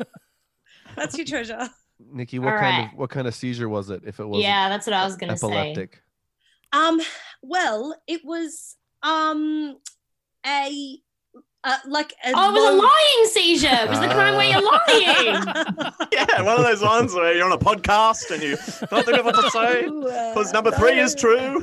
that's 0.96 1.16
your 1.18 1.26
treasure 1.26 1.68
Nikki, 2.00 2.38
what 2.38 2.54
All 2.54 2.58
kind 2.58 2.76
right. 2.78 2.92
of 2.92 2.98
what 2.98 3.10
kind 3.10 3.26
of 3.26 3.34
seizure 3.34 3.68
was 3.68 3.90
it? 3.90 4.02
If 4.06 4.20
it 4.20 4.26
was 4.26 4.42
Yeah, 4.42 4.68
that's 4.68 4.86
what 4.86 4.94
I 4.94 5.04
was 5.04 5.16
gonna 5.16 5.36
say. 5.36 5.46
epileptic. 5.46 6.02
um 6.72 7.00
well 7.42 7.94
it 8.06 8.20
was 8.24 8.76
um 9.02 9.76
a 10.46 10.98
uh, 11.66 11.76
like 11.86 12.12
a 12.24 12.32
Oh, 12.34 12.50
it 12.50 12.52
was 12.52 12.74
a 12.74 12.76
lying 12.76 13.30
seizure. 13.30 13.68
It 13.84 13.88
was 13.88 13.98
the 14.00 14.06
kind 14.08 14.36
where 14.36 14.44
you're 14.44 14.60
lying. 14.70 15.42
Yeah, 16.12 16.42
one 16.42 16.58
of 16.58 16.64
those 16.64 16.82
ones 16.82 17.14
where 17.14 17.32
you're 17.34 17.46
on 17.46 17.52
a 17.52 17.58
podcast 17.58 18.30
and 18.30 18.42
you 18.42 18.56
don't 18.90 19.04
think 19.06 19.16
of 19.18 19.24
what 19.24 19.34
to 19.36 19.50
say 19.50 19.84
because 19.84 20.52
number 20.52 20.70
three 20.72 20.98
is 20.98 21.14
true. 21.14 21.62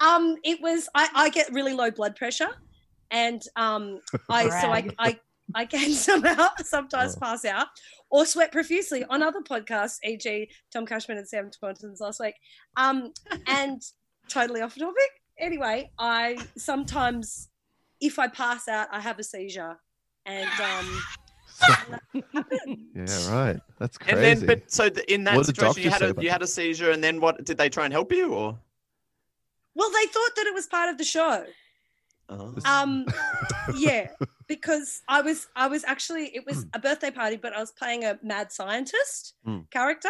um 0.00 0.36
it 0.44 0.60
was 0.60 0.88
I, 0.94 1.08
I 1.14 1.30
get 1.30 1.52
really 1.52 1.72
low 1.72 1.90
blood 1.90 2.16
pressure 2.16 2.48
and 3.10 3.42
um 3.56 4.00
i 4.28 4.48
so 4.48 4.70
I, 4.70 4.88
I 4.98 5.18
i 5.54 5.64
can 5.64 5.90
somehow 6.08 6.48
sometimes 6.64 7.16
Oh. 7.16 7.20
pass 7.20 7.44
out 7.44 7.66
or 8.10 8.24
sweat 8.26 8.52
profusely 8.52 9.04
on 9.04 9.22
other 9.22 9.40
podcasts 9.40 9.98
e.g 10.04 10.48
tom 10.72 10.86
cashman 10.86 11.18
and 11.18 11.28
sam 11.28 11.50
taunton's 11.50 12.00
last 12.00 12.20
week 12.20 12.34
um 12.76 13.12
and 13.46 13.82
totally 14.28 14.60
off 14.60 14.76
topic 14.78 15.10
anyway 15.38 15.88
i 15.98 16.36
sometimes 16.56 17.48
if 18.00 18.18
i 18.18 18.26
pass 18.28 18.66
out 18.68 18.88
i 18.92 19.00
have 19.00 19.18
a 19.18 19.24
seizure 19.24 19.78
and 20.24 20.48
um 20.60 21.02
Yeah, 22.94 23.32
right. 23.32 23.60
That's 23.78 23.96
crazy. 23.96 24.16
And 24.26 24.40
then, 24.42 24.46
but 24.46 24.70
so 24.70 24.88
the, 24.90 25.10
in 25.12 25.24
that 25.24 25.36
What 25.36 25.46
situation, 25.46 25.82
you 25.84 25.90
had 25.90 26.02
a 26.02 26.14
you 26.20 26.28
had 26.30 26.42
a 26.42 26.46
seizure, 26.46 26.90
and 26.90 27.02
then 27.02 27.20
what? 27.20 27.44
Did 27.44 27.56
they 27.56 27.68
try 27.70 27.84
and 27.84 27.92
help 27.92 28.12
you, 28.12 28.34
or? 28.34 28.58
well 29.74 29.90
they 29.90 30.06
thought 30.06 30.30
that 30.36 30.46
it 30.46 30.54
was 30.54 30.66
part 30.66 30.88
of 30.90 30.98
the 30.98 31.04
show 31.04 31.44
Oh. 32.28 32.52
um 32.64 33.06
yeah 33.76 34.08
because 34.48 35.00
i 35.06 35.20
was 35.22 35.46
i 35.54 35.68
was 35.68 35.84
actually 35.84 36.34
it 36.34 36.44
was 36.44 36.66
a 36.72 36.78
birthday 36.80 37.10
party 37.12 37.36
but 37.36 37.52
i 37.52 37.60
was 37.60 37.70
playing 37.70 38.04
a 38.04 38.18
mad 38.22 38.50
scientist 38.50 39.34
Mm. 39.46 39.70
character. 39.70 40.08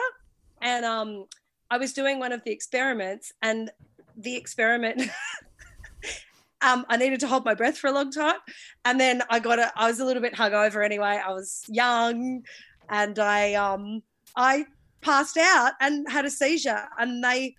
And 0.63 0.85
um 0.87 1.27
i 1.71 1.77
was 1.77 1.93
doing 1.93 2.19
one 2.19 2.33
of 2.33 2.43
the 2.45 2.53
experiments 2.53 3.33
and 3.43 3.71
the 4.17 4.35
experiment 4.35 5.03
um 6.63 6.87
i 6.89 6.97
needed 6.97 7.21
to 7.21 7.27
hold 7.27 7.45
my 7.45 7.55
breath 7.55 7.77
for 7.77 7.89
a 7.89 7.93
long 7.93 8.11
time. 8.11 8.39
And 8.87 8.99
then 8.99 9.23
i 9.29 9.39
got 9.39 9.59
a 9.59 9.71
i 9.77 9.87
was 9.87 10.01
a 10.01 10.05
little 10.05 10.23
bit 10.23 10.35
hungover 10.35 10.83
anyway. 10.85 11.21
I 11.25 11.33
was 11.33 11.65
young 11.69 12.43
and 12.89 13.19
i 13.19 13.53
um 13.55 14.03
i 14.37 14.65
passed 15.03 15.37
out 15.37 15.73
and 15.81 16.09
had 16.11 16.25
a 16.25 16.31
seizure. 16.31 16.85
And 16.99 17.23
they 17.23 17.55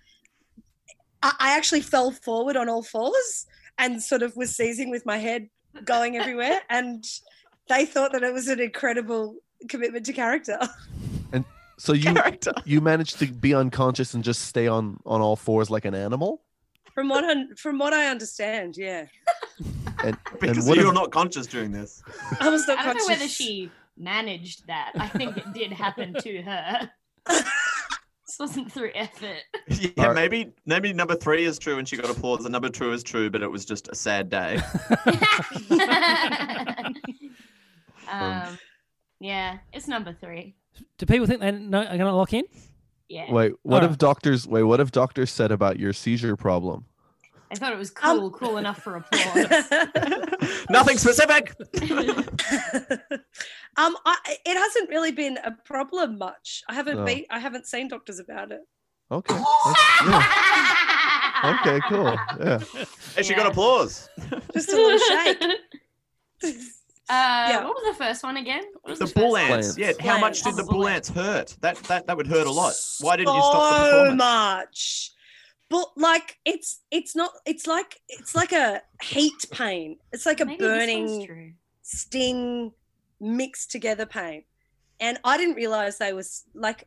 I 1.22 1.32
I 1.38 1.56
actually 1.56 1.82
fell 1.82 2.10
forward 2.10 2.56
on 2.56 2.68
all 2.68 2.82
fours 2.82 3.46
and 3.78 4.02
sort 4.02 4.22
of 4.22 4.36
was 4.36 4.54
seizing 4.54 4.90
with 4.90 5.06
my 5.06 5.18
head 5.18 5.48
going 5.84 6.16
everywhere. 6.16 6.60
And 6.70 7.04
they 7.68 7.84
thought 7.84 8.12
that 8.12 8.22
it 8.22 8.32
was 8.32 8.48
an 8.48 8.60
incredible 8.60 9.36
commitment 9.68 10.06
to 10.06 10.12
character. 10.12 10.58
And 11.32 11.44
so 11.76 11.92
you 11.92 12.12
Character. 12.14 12.52
you 12.64 12.80
managed 12.80 13.18
to 13.18 13.26
be 13.26 13.54
unconscious 13.54 14.14
and 14.14 14.24
just 14.24 14.42
stay 14.42 14.66
on 14.66 14.98
on 15.04 15.20
all 15.20 15.36
fours 15.36 15.70
like 15.70 15.84
an 15.84 15.94
animal. 15.94 16.42
From 16.94 17.08
what 17.08 17.24
I, 17.24 17.34
from 17.56 17.78
what 17.78 17.92
I 17.92 18.06
understand, 18.06 18.76
yeah, 18.76 19.06
And 20.04 20.16
Because 20.40 20.66
what 20.66 20.76
you're 20.78 20.88
if- 20.88 20.94
not 20.94 21.10
conscious 21.12 21.46
during 21.46 21.70
this. 21.72 22.02
I 22.40 22.48
was 22.48 22.66
not 22.66 22.78
I 22.78 22.86
don't 22.86 22.96
know 22.98 23.06
whether 23.06 23.28
she 23.28 23.70
managed 23.96 24.66
that. 24.66 24.92
I 24.96 25.08
think 25.08 25.36
it 25.36 25.52
did 25.52 25.72
happen 25.72 26.14
to 26.14 26.42
her. 26.42 26.90
this 28.38 28.50
wasn't 28.50 28.72
through 28.72 28.90
effort. 28.94 29.42
Yeah, 29.68 29.90
Alright. 29.98 30.14
maybe 30.14 30.52
maybe 30.64 30.94
number 30.94 31.14
three 31.14 31.44
is 31.44 31.58
true, 31.58 31.78
and 31.78 31.86
she 31.86 31.98
got 31.98 32.08
applause. 32.08 32.46
And 32.46 32.52
number 32.52 32.70
two 32.70 32.90
is 32.92 33.02
true, 33.02 33.28
but 33.28 33.42
it 33.42 33.50
was 33.50 33.66
just 33.66 33.88
a 33.88 33.94
sad 33.94 34.30
day. 34.30 34.56
um, 38.10 38.58
yeah, 39.20 39.58
it's 39.74 39.86
number 39.86 40.16
three. 40.18 40.54
Do 40.96 41.04
people 41.04 41.26
think 41.26 41.40
they 41.40 41.52
know, 41.52 41.80
are 41.80 41.84
going 41.84 41.98
to 42.00 42.12
lock 42.12 42.32
in? 42.32 42.44
Yeah, 43.10 43.30
Wait, 43.30 43.52
what 43.62 43.82
Alright. 43.82 43.90
if 43.90 43.98
doctors? 43.98 44.48
Wait, 44.48 44.62
what 44.62 44.80
if 44.80 44.90
doctors 44.90 45.30
said 45.30 45.52
about 45.52 45.78
your 45.78 45.92
seizure 45.92 46.34
problem? 46.34 46.86
I 47.50 47.54
thought 47.54 47.72
it 47.72 47.78
was 47.78 47.92
Um, 48.02 48.18
cool, 48.18 48.30
cool 48.30 48.56
enough 48.58 48.82
for 48.82 48.96
applause. 48.96 49.46
Nothing 50.70 50.98
specific. 50.98 51.54
um, 53.76 53.96
I, 54.04 54.16
it 54.44 54.56
hasn't 54.56 54.90
really 54.90 55.12
been 55.12 55.38
a 55.42 55.52
problem 55.64 56.18
much. 56.18 56.62
I 56.68 56.74
haven't 56.74 56.98
No. 56.98 57.04
been, 57.04 57.24
I 57.30 57.38
haven't 57.38 57.66
seen 57.66 57.88
doctors 57.88 58.18
about 58.18 58.52
it. 58.52 58.60
Okay. 59.10 59.34
yeah. 60.06 60.24
Okay. 61.44 61.78
Cool. 61.88 62.02
Yeah. 62.40 62.58
And 63.16 63.24
she 63.24 63.30
Yeah. 63.32 63.36
got 63.38 63.46
applause. 63.46 64.08
Just 64.52 64.70
a 64.70 64.76
little 64.76 64.98
shake. 64.98 65.40
Uh, 67.08 67.62
What 67.62 67.74
was 67.76 67.96
the 67.96 68.04
first 68.04 68.24
one 68.24 68.36
again? 68.38 68.64
What 68.82 68.90
was 68.90 68.98
The 68.98 69.06
first 69.06 69.14
bull 69.14 69.36
ants. 69.36 69.68
Ants. 69.68 69.78
Yeah. 69.78 69.92
How 70.00 70.18
much 70.18 70.42
did 70.42 70.54
Oh, 70.54 70.56
the 70.56 70.62
bull 70.64 70.72
bull 70.74 70.88
ants. 70.88 71.10
ants 71.10 71.20
hurt? 71.20 71.56
That 71.60 71.76
that 71.84 72.06
that 72.08 72.16
would 72.16 72.26
hurt 72.26 72.48
a 72.48 72.50
lot. 72.50 72.74
Why 73.00 73.16
didn't 73.16 73.34
you 73.36 73.40
stop 73.40 73.62
the 73.62 73.84
performance? 73.84 74.10
so 74.10 74.16
much 74.16 75.10
but 75.70 75.88
like 75.96 76.38
it's 76.44 76.80
it's 76.90 77.14
not 77.14 77.32
it's 77.46 77.66
like 77.66 78.00
it's 78.08 78.34
like 78.34 78.52
a 78.52 78.82
heat 79.02 79.46
pain 79.50 79.98
it's 80.12 80.26
like 80.26 80.40
a 80.40 80.44
Maybe 80.44 80.58
burning 80.58 81.54
sting 81.82 82.72
mixed 83.20 83.70
together 83.70 84.06
pain 84.06 84.44
and 85.00 85.18
i 85.24 85.36
didn't 85.36 85.54
realize 85.54 85.98
they 85.98 86.12
was 86.12 86.44
like 86.54 86.86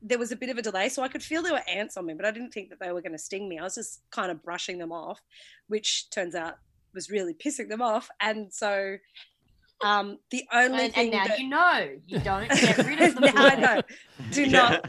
there 0.00 0.18
was 0.18 0.32
a 0.32 0.36
bit 0.36 0.50
of 0.50 0.58
a 0.58 0.62
delay 0.62 0.88
so 0.88 1.02
i 1.02 1.08
could 1.08 1.22
feel 1.22 1.42
there 1.42 1.52
were 1.52 1.68
ants 1.68 1.96
on 1.96 2.06
me 2.06 2.14
but 2.14 2.24
i 2.24 2.30
didn't 2.30 2.52
think 2.52 2.70
that 2.70 2.80
they 2.80 2.92
were 2.92 3.00
going 3.00 3.12
to 3.12 3.18
sting 3.18 3.48
me. 3.48 3.58
I 3.58 3.62
was 3.62 3.76
just 3.76 4.02
kind 4.10 4.30
of 4.30 4.42
brushing 4.42 4.78
them 4.78 4.92
off 4.92 5.20
which 5.68 6.10
turns 6.10 6.34
out 6.34 6.56
was 6.94 7.10
really 7.10 7.34
pissing 7.34 7.68
them 7.68 7.82
off. 7.82 8.08
And 8.20 8.52
so 8.52 8.96
um 9.84 10.18
the 10.30 10.44
only 10.52 10.84
And, 10.84 10.94
thing 10.94 11.12
and 11.14 11.18
now 11.18 11.26
that 11.26 11.38
you 11.40 11.48
know 11.48 11.90
you 12.06 12.18
don't 12.20 12.48
get 12.48 12.78
rid 12.78 13.00
of 13.00 13.14
the 13.20 13.20
now 13.20 13.46
I 13.46 13.54
know. 13.56 13.82
Do 14.30 14.46
not 14.46 14.86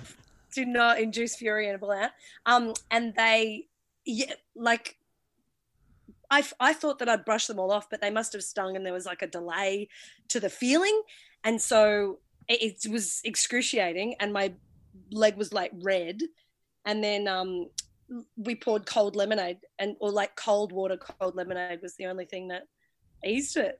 do 0.54 0.66
not 0.66 1.00
induce 1.00 1.36
fury 1.36 1.68
in 1.68 1.76
a 1.76 1.78
bull 1.78 1.92
ant. 1.92 2.12
Um, 2.46 2.74
and 2.92 3.14
they, 3.16 3.68
yeah, 4.06 4.34
like, 4.56 4.98
I, 6.30 6.44
I 6.60 6.74
thought 6.74 7.00
that 7.00 7.10
I'd 7.10 7.26
brush 7.26 7.48
them 7.48 7.60
all 7.60 7.72
off, 7.72 7.90
but 7.90 8.02
they 8.02 8.10
must 8.10 8.34
have 8.34 8.44
stung 8.44 8.76
and 8.76 8.86
there 8.86 8.94
was 8.94 9.06
like 9.06 9.22
a 9.22 9.28
delay 9.28 9.90
to 10.30 10.40
the 10.40 10.50
feeling. 10.50 11.02
And 11.44 11.62
so 11.62 12.20
it, 12.48 12.78
it 12.86 12.92
was 12.92 13.22
excruciating 13.24 14.16
and 14.20 14.34
my 14.34 14.54
leg 15.12 15.38
was 15.38 15.54
like 15.54 15.72
red. 15.82 16.22
And 16.86 17.04
then 17.04 17.28
um, 17.28 17.70
we 18.36 18.56
poured 18.56 18.86
cold 18.86 19.16
lemonade 19.16 19.60
and 19.80 19.96
or 20.00 20.12
like 20.12 20.36
cold 20.36 20.72
water, 20.72 20.98
cold 20.98 21.36
lemonade 21.36 21.82
was 21.82 21.96
the 21.96 22.08
only 22.08 22.26
thing 22.26 22.48
that 22.48 22.64
eased 23.24 23.58
it. 23.58 23.80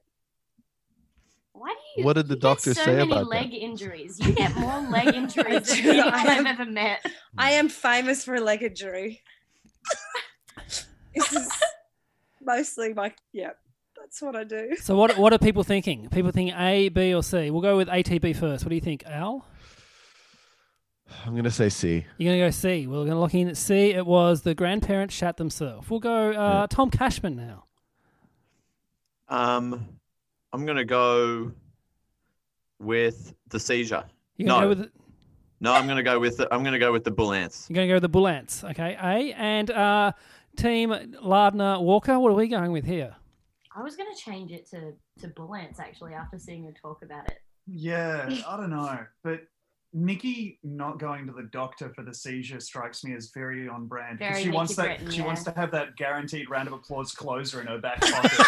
Why 1.56 1.68
do 1.70 2.00
you? 2.00 2.04
What 2.04 2.14
did 2.14 2.26
the 2.28 2.34
you 2.34 2.40
get 2.40 2.42
doctor 2.42 2.74
so 2.74 2.84
say 2.84 2.96
many 2.96 3.10
about 3.12 3.28
leg 3.28 3.50
that? 3.52 3.56
injuries. 3.56 4.18
You 4.20 4.32
get 4.42 4.54
more 4.56 4.80
leg 4.90 5.14
injuries 5.14 5.68
than 5.68 5.76
do. 5.82 5.92
people 5.92 6.10
I 6.12 6.18
I've 6.22 6.28
am- 6.38 6.46
ever 6.46 6.66
met. 6.66 7.06
I 7.38 7.52
am 7.52 7.68
famous 7.68 8.24
for 8.24 8.34
a 8.34 8.40
leg 8.40 8.62
injury. 8.62 9.22
this 11.14 11.32
is 11.32 11.48
mostly 12.42 12.92
my, 12.92 13.14
yeah, 13.32 13.50
that's 13.96 14.20
what 14.20 14.34
I 14.36 14.42
do. 14.44 14.74
So 14.80 14.96
what 14.96 15.16
what 15.16 15.32
are 15.32 15.38
people 15.38 15.62
thinking? 15.62 16.08
People 16.10 16.32
thinking 16.32 16.54
A, 16.58 16.88
B, 16.88 17.14
or 17.14 17.22
C? 17.22 17.50
We'll 17.50 17.62
go 17.62 17.76
with 17.76 17.88
ATB 17.88 18.34
first. 18.36 18.64
What 18.64 18.70
do 18.70 18.74
you 18.74 18.80
think, 18.80 19.04
Al? 19.06 19.46
I'm 21.24 21.36
gonna 21.36 21.50
say 21.50 21.68
C. 21.68 22.04
You're 22.18 22.30
going 22.32 22.40
to 22.40 22.46
go 22.46 22.50
C. 22.50 22.86
We're 22.88 22.96
going 22.96 23.10
to 23.10 23.16
lock 23.18 23.34
in 23.34 23.46
at 23.48 23.56
C. 23.56 23.92
It 23.92 24.04
was 24.06 24.42
the 24.42 24.54
grandparents 24.54 25.14
shat 25.14 25.36
themselves. 25.36 25.88
We'll 25.88 26.00
go 26.00 26.32
uh, 26.32 26.66
Tom 26.66 26.90
Cashman 26.90 27.36
now. 27.36 27.64
Um, 29.28 30.00
I'm 30.54 30.64
gonna 30.64 30.84
go 30.84 31.50
with 32.78 33.34
the 33.48 33.58
seizure. 33.58 34.04
You're 34.36 34.48
going 34.48 34.60
No, 34.60 34.74
go 34.74 34.80
with 34.80 34.90
no, 35.60 35.72
I'm 35.72 35.88
gonna 35.88 36.02
go 36.04 36.20
with 36.20 36.36
the, 36.36 36.52
I'm 36.54 36.62
gonna 36.62 36.78
go 36.78 36.92
with 36.92 37.02
the 37.02 37.10
bull 37.10 37.32
ants. 37.32 37.66
you're 37.68 37.74
going 37.74 37.88
to 37.88 37.90
go 37.92 37.94
with 37.96 38.02
the 38.02 38.08
bull 38.08 38.28
ants. 38.28 38.62
Okay, 38.62 38.96
A 39.02 39.32
and 39.32 39.70
uh, 39.70 40.12
team 40.56 40.94
Lardner 41.20 41.80
Walker. 41.80 42.18
What 42.20 42.30
are 42.30 42.34
we 42.34 42.46
going 42.48 42.70
with 42.70 42.84
here? 42.84 43.16
I 43.74 43.82
was 43.82 43.96
going 43.96 44.14
to 44.14 44.20
change 44.20 44.52
it 44.52 44.68
to 44.70 44.92
to 45.20 45.28
bull 45.28 45.54
ants 45.56 45.80
actually 45.80 46.14
after 46.14 46.38
seeing 46.38 46.62
you 46.64 46.72
talk 46.80 47.02
about 47.02 47.26
it. 47.26 47.38
Yeah, 47.66 48.28
I 48.46 48.56
don't 48.56 48.70
know, 48.70 48.98
but 49.24 49.40
Nikki 49.94 50.58
not 50.64 50.98
going 50.98 51.24
to 51.26 51.32
the 51.32 51.48
doctor 51.52 51.88
for 51.94 52.02
the 52.02 52.12
seizure 52.12 52.58
strikes 52.58 53.04
me 53.04 53.14
as 53.14 53.30
very 53.30 53.68
on 53.68 53.86
brand. 53.86 54.18
Very 54.18 54.42
she 54.42 54.50
wants 54.50 54.74
that. 54.74 54.98
Britton, 54.98 55.10
she 55.10 55.18
yeah. 55.18 55.26
wants 55.26 55.44
to 55.44 55.52
have 55.52 55.70
that 55.70 55.96
guaranteed 55.96 56.50
round 56.50 56.66
of 56.66 56.74
applause 56.74 57.12
closer 57.12 57.60
in 57.60 57.68
her 57.68 57.78
back 57.78 58.00
pocket. 58.02 58.40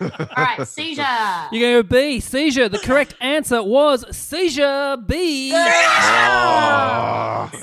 All 0.00 0.44
right, 0.44 0.66
seizure. 0.66 1.02
You're 1.50 1.60
going 1.60 1.82
to 1.82 1.82
go 1.82 1.82
B, 1.82 2.20
seizure. 2.20 2.68
The 2.68 2.78
correct 2.78 3.16
answer 3.20 3.60
was 3.60 4.04
seizure 4.16 4.96
B. 4.96 5.50
Oh. 5.54 7.50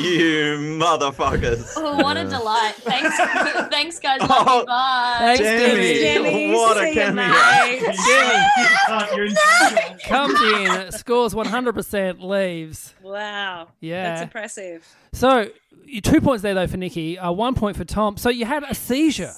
you 0.00 0.78
motherfuckers! 0.78 1.72
Oh, 1.76 1.96
what 2.02 2.16
a 2.16 2.24
delight! 2.24 2.74
Thanks, 2.76 3.16
thanks, 3.70 3.98
guys. 3.98 4.20
Love 4.20 4.30
Oh, 4.30 4.60
you. 4.60 4.66
Bye. 4.66 5.16
Thanks, 5.20 5.42
Demi, 5.42 5.94
Demi, 5.94 6.54
what 6.54 6.76
a 6.76 6.80
see 6.80 6.88
you, 6.88 6.94
cameo! 6.94 7.28
mate. 7.28 7.80
You 7.80 8.66
can't- 8.86 9.16
you're 9.16 9.26
in- 9.26 9.98
Comes 10.04 10.40
in, 10.40 10.92
scores 10.92 11.34
100%, 11.34 12.20
leaves. 12.22 12.94
Wow. 13.02 13.68
Yeah. 13.80 14.10
That's 14.10 14.22
impressive. 14.22 14.86
So, 15.12 15.50
you- 15.84 16.00
two 16.00 16.20
points 16.20 16.42
there, 16.42 16.54
though, 16.54 16.66
for 16.66 16.76
Nikki, 16.76 17.18
uh, 17.18 17.30
one 17.32 17.54
point 17.54 17.76
for 17.76 17.84
Tom. 17.84 18.16
So, 18.16 18.28
you 18.30 18.44
had 18.46 18.62
a 18.64 18.74
seizure. 18.74 19.32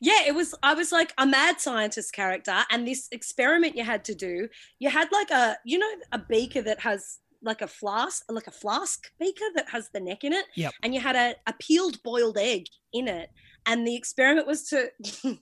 Yeah, 0.00 0.20
it 0.28 0.34
was. 0.34 0.54
I 0.62 0.74
was 0.74 0.92
like 0.92 1.12
a 1.18 1.26
mad 1.26 1.60
scientist 1.60 2.12
character, 2.12 2.56
and 2.70 2.86
this 2.86 3.08
experiment 3.10 3.76
you 3.76 3.82
had 3.82 4.04
to 4.04 4.14
do. 4.14 4.48
You 4.78 4.90
had 4.90 5.08
like 5.10 5.28
a, 5.32 5.56
you 5.64 5.76
know, 5.76 5.90
a 6.12 6.20
beaker 6.20 6.62
that 6.62 6.78
has 6.82 7.18
like 7.42 7.62
a 7.62 7.68
flask, 7.68 8.24
like 8.28 8.46
a 8.46 8.52
flask 8.52 9.10
beaker 9.20 9.44
that 9.54 9.68
has 9.70 9.90
the 9.90 10.00
neck 10.00 10.24
in 10.24 10.32
it. 10.32 10.44
Yep. 10.56 10.72
And 10.82 10.94
you 10.94 11.00
had 11.00 11.16
a, 11.16 11.34
a 11.46 11.54
peeled 11.58 12.02
boiled 12.02 12.38
egg 12.38 12.66
in 12.92 13.08
it, 13.08 13.30
and 13.66 13.86
the 13.86 13.94
experiment 13.94 14.46
was 14.46 14.64
to. 14.68 14.90
and 15.24 15.38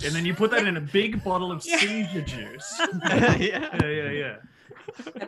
then 0.00 0.24
you 0.24 0.34
put 0.34 0.50
that 0.52 0.66
in 0.66 0.76
a 0.76 0.80
big 0.80 1.22
bottle 1.24 1.50
of 1.52 1.64
Yeah. 1.64 1.78
seizure 1.78 2.22
juice. 2.22 2.80
yeah. 3.04 3.36
yeah, 3.38 3.86
yeah, 3.86 4.10
yeah. 4.10 4.36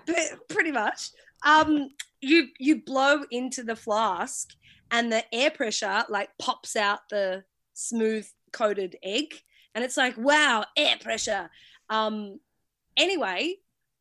Pre- 0.07 0.31
pretty 0.49 0.73
much. 0.73 1.11
Um, 1.45 1.91
you 2.21 2.49
you 2.59 2.83
blow 2.83 3.25
into 3.31 3.63
the 3.63 3.77
flask, 3.77 4.51
and 4.91 5.11
the 5.13 5.23
air 5.35 5.51
pressure 5.51 6.05
like 6.09 6.31
pops 6.39 6.77
out 6.77 7.01
the 7.11 7.45
smooth 7.75 8.27
coated 8.53 8.97
egg, 9.03 9.35
and 9.75 9.85
it's 9.85 9.97
like 9.97 10.17
wow, 10.17 10.65
air 10.77 10.97
pressure. 11.01 11.51
Um, 11.91 12.41
anyway, 12.97 13.57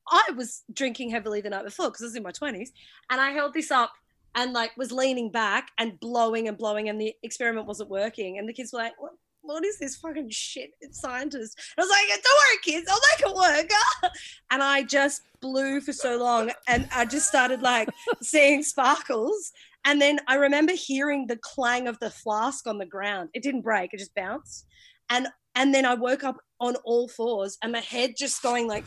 I 0.10 0.32
was 0.36 0.64
drinking 0.74 1.10
heavily 1.10 1.42
the 1.42 1.50
night 1.50 1.66
before 1.66 1.88
because 1.88 2.02
I 2.02 2.06
was 2.06 2.16
in 2.16 2.24
my 2.24 2.32
twenties, 2.32 2.72
and 3.10 3.20
I 3.20 3.32
held 3.32 3.54
this 3.54 3.72
up 3.72 3.94
and 4.36 4.54
like 4.54 4.76
was 4.78 4.92
leaning 4.92 5.32
back 5.32 5.72
and 5.78 6.00
blowing 6.00 6.48
and 6.48 6.58
blowing, 6.58 6.90
and 6.90 7.00
the 7.00 7.14
experiment 7.24 7.68
wasn't 7.68 7.90
working, 7.90 8.38
and 8.38 8.48
the 8.48 8.54
kids 8.54 8.74
were 8.74 8.80
like. 8.80 8.94
What? 9.00 9.14
What 9.48 9.64
is 9.64 9.78
this 9.78 9.96
fucking 9.98 10.32
shit? 10.32 10.72
Scientist. 10.90 11.60
And 11.78 11.84
I 11.84 11.86
was 11.86 11.92
like, 11.92 12.24
don't 12.24 12.40
worry, 12.50 12.58
kids, 12.64 12.90
I'll 12.90 13.00
make 13.12 13.30
it 13.30 13.70
work. 13.70 14.12
and 14.50 14.64
I 14.64 14.82
just 14.82 15.22
blew 15.40 15.82
for 15.82 15.94
so 15.94 16.18
long 16.18 16.50
and 16.68 16.90
I 16.92 17.06
just 17.06 17.28
started 17.28 17.62
like 17.62 17.88
seeing 18.24 18.64
sparkles. 18.64 19.52
And 19.86 20.02
then 20.02 20.20
I 20.28 20.36
remember 20.36 20.74
hearing 20.74 21.28
the 21.28 21.38
clang 21.38 21.88
of 21.88 22.00
the 22.00 22.10
flask 22.10 22.66
on 22.66 22.80
the 22.80 22.88
ground. 22.88 23.30
It 23.36 23.44
didn't 23.44 23.62
break, 23.62 23.94
it 23.94 24.00
just 24.00 24.16
bounced. 24.16 24.66
And 25.10 25.28
and 25.54 25.74
then 25.74 25.86
I 25.86 25.94
woke 25.94 26.24
up 26.24 26.38
on 26.60 26.76
all 26.84 27.08
fours 27.08 27.58
and 27.62 27.72
my 27.72 27.80
head 27.80 28.16
just 28.18 28.42
going 28.42 28.68
like 28.68 28.86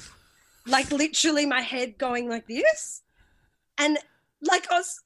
like 0.69 0.91
literally 0.91 1.47
my 1.47 1.61
head 1.61 1.99
going 1.99 2.29
like 2.29 2.47
this. 2.47 3.03
And 3.79 3.99
like 4.43 4.71
I 4.71 4.79
was 4.79 5.01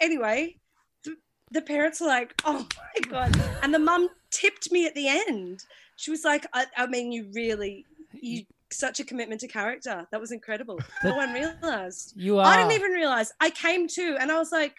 anyway, 0.00 0.56
the, 1.04 1.16
the 1.50 1.62
parents 1.62 2.00
were 2.00 2.06
like, 2.06 2.34
oh 2.44 2.66
my 2.76 3.08
God. 3.08 3.40
And 3.62 3.74
the 3.74 3.78
mum 3.78 4.08
tipped 4.30 4.72
me 4.72 4.86
at 4.86 4.94
the 4.94 5.08
end. 5.08 5.64
She 5.96 6.10
was 6.10 6.24
like, 6.24 6.46
I, 6.54 6.66
I 6.76 6.86
mean, 6.86 7.12
you 7.12 7.30
really, 7.34 7.84
you 8.12 8.44
such 8.72 9.00
a 9.00 9.04
commitment 9.04 9.40
to 9.40 9.48
character. 9.48 10.06
That 10.10 10.20
was 10.20 10.32
incredible. 10.32 10.78
No 11.04 11.16
one 11.16 11.32
realized. 11.32 12.14
You 12.16 12.38
are. 12.38 12.46
I 12.46 12.56
didn't 12.56 12.72
even 12.72 12.92
realize. 12.92 13.32
I 13.40 13.50
came 13.50 13.88
to 13.88 14.16
and 14.20 14.30
I 14.30 14.38
was 14.38 14.52
like, 14.52 14.76